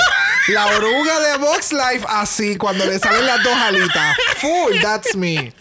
La 0.48 0.68
oruga 0.68 1.20
de 1.22 1.38
Box 1.38 1.74
Life 1.74 2.06
así, 2.07 2.56
cuando 2.56 2.86
le 2.86 2.99
salen 2.99 3.26
las 3.26 3.44
dos 3.44 3.56
alitas. 3.56 4.16
Full, 4.38 4.80
that's 4.80 5.16
me. 5.16 5.52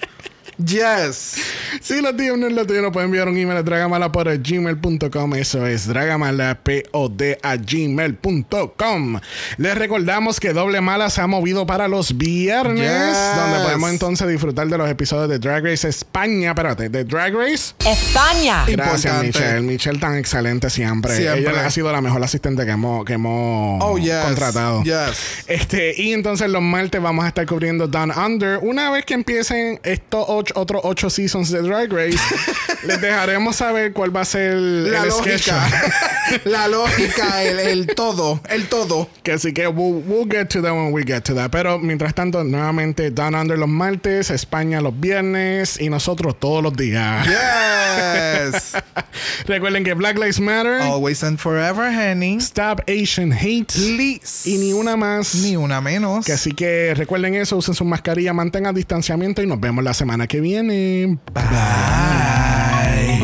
Yes. 0.58 1.36
Si 1.80 2.00
los 2.00 2.16
tíos 2.16 2.38
no 2.38 2.46
es 2.46 2.52
lo 2.52 2.66
tuyo, 2.66 2.82
nos 2.82 2.92
pueden 2.92 3.08
enviar 3.08 3.28
un 3.28 3.36
email 3.36 3.58
a 3.58 3.62
dragamala 3.62 4.10
por 4.12 4.26
gmail.com. 4.38 5.34
Eso 5.34 5.66
es 5.66 5.86
dragamalapod 5.88 7.22
a 7.42 7.56
gmail.com. 7.56 9.20
Les 9.58 9.74
recordamos 9.76 10.40
que 10.40 10.52
Doble 10.52 10.80
Mala 10.80 11.10
se 11.10 11.20
ha 11.20 11.26
movido 11.26 11.66
para 11.66 11.88
los 11.88 12.16
viernes, 12.16 12.84
Yes. 12.84 13.36
donde 13.36 13.58
podemos 13.64 13.90
entonces 13.90 14.28
disfrutar 14.28 14.66
de 14.68 14.78
los 14.78 14.88
episodios 14.88 15.28
de 15.28 15.38
Drag 15.38 15.64
Race 15.64 15.88
España. 15.88 16.50
Espérate, 16.50 16.88
de 16.88 17.04
Drag 17.04 17.34
Race. 17.34 17.74
España, 17.84 18.64
Gracias, 18.68 19.04
Importante. 19.14 19.26
Michelle. 19.26 19.60
Michelle 19.62 19.98
tan 19.98 20.16
excelente 20.18 20.70
siempre. 20.70 21.16
Siempre. 21.16 21.40
Ella 21.52 21.66
ha 21.66 21.70
sido 21.70 21.90
la 21.92 22.00
mejor 22.00 22.22
asistente 22.22 22.64
que 22.64 22.72
hemos, 22.72 23.04
que 23.04 23.14
hemos 23.14 23.82
Oh, 23.82 23.98
yes. 23.98 24.14
contratado. 24.24 24.82
Yes. 24.82 25.44
Este, 25.46 26.00
y 26.00 26.12
entonces 26.12 26.48
los 26.50 26.62
martes 26.62 27.00
vamos 27.00 27.24
a 27.24 27.28
estar 27.28 27.46
cubriendo 27.46 27.86
Down 27.88 28.12
Under. 28.16 28.58
Una 28.62 28.90
vez 28.90 29.04
que 29.04 29.14
empiecen 29.14 29.80
estos 29.82 30.24
ocho, 30.28 30.43
otros 30.54 30.82
ocho 30.84 31.10
seasons 31.10 31.50
de 31.50 31.62
Drag 31.62 31.92
Race, 31.92 32.18
les 32.86 33.00
dejaremos 33.00 33.56
saber 33.56 33.92
cuál 33.92 34.14
va 34.14 34.22
a 34.22 34.24
ser 34.24 34.54
La 34.54 35.02
el 35.02 35.08
lógica. 35.08 35.70
La 36.44 36.68
lógica, 36.68 37.42
el, 37.42 37.58
el 37.58 37.86
todo. 37.94 38.40
El 38.48 38.66
todo. 38.68 39.08
Que 39.22 39.32
así 39.32 39.52
que 39.52 39.68
we'll, 39.68 40.02
we'll 40.06 40.28
get 40.28 40.46
to 40.48 40.62
that 40.62 40.72
when 40.72 40.92
we 40.92 41.02
get 41.04 41.22
to 41.22 41.34
that. 41.34 41.50
Pero 41.50 41.78
mientras 41.78 42.14
tanto, 42.14 42.42
nuevamente 42.44 43.10
Down 43.10 43.34
Under 43.34 43.58
los 43.58 43.68
martes, 43.68 44.30
España 44.30 44.80
los 44.80 44.98
viernes 44.98 45.78
y 45.80 45.90
nosotros 45.90 46.38
todos 46.40 46.62
los 46.62 46.74
días. 46.74 47.26
Yes. 47.26 48.72
Recuerden 49.46 49.84
que 49.84 49.94
Black 49.94 50.16
Lives 50.16 50.40
Matter, 50.40 50.80
Always 50.80 51.22
and 51.22 51.38
forever, 51.38 51.92
honey. 51.92 52.36
Stop 52.38 52.80
Asian 52.88 53.32
Hate 53.32 53.72
Please. 53.74 54.48
y 54.48 54.56
ni 54.58 54.72
una 54.72 54.96
más. 54.96 55.34
Ni 55.36 55.56
una 55.56 55.80
menos. 55.80 56.24
Que 56.24 56.32
así 56.32 56.52
que 56.52 56.94
recuerden 56.94 57.34
eso, 57.34 57.56
usen 57.56 57.74
su 57.74 57.84
mascarilla, 57.84 58.32
mantengan 58.32 58.74
distanciamiento 58.74 59.42
y 59.42 59.46
nos 59.46 59.60
vemos 59.60 59.84
la 59.84 59.94
semana 59.94 60.26
que 60.26 60.33
viene. 60.40 61.18
Bye. 61.32 63.23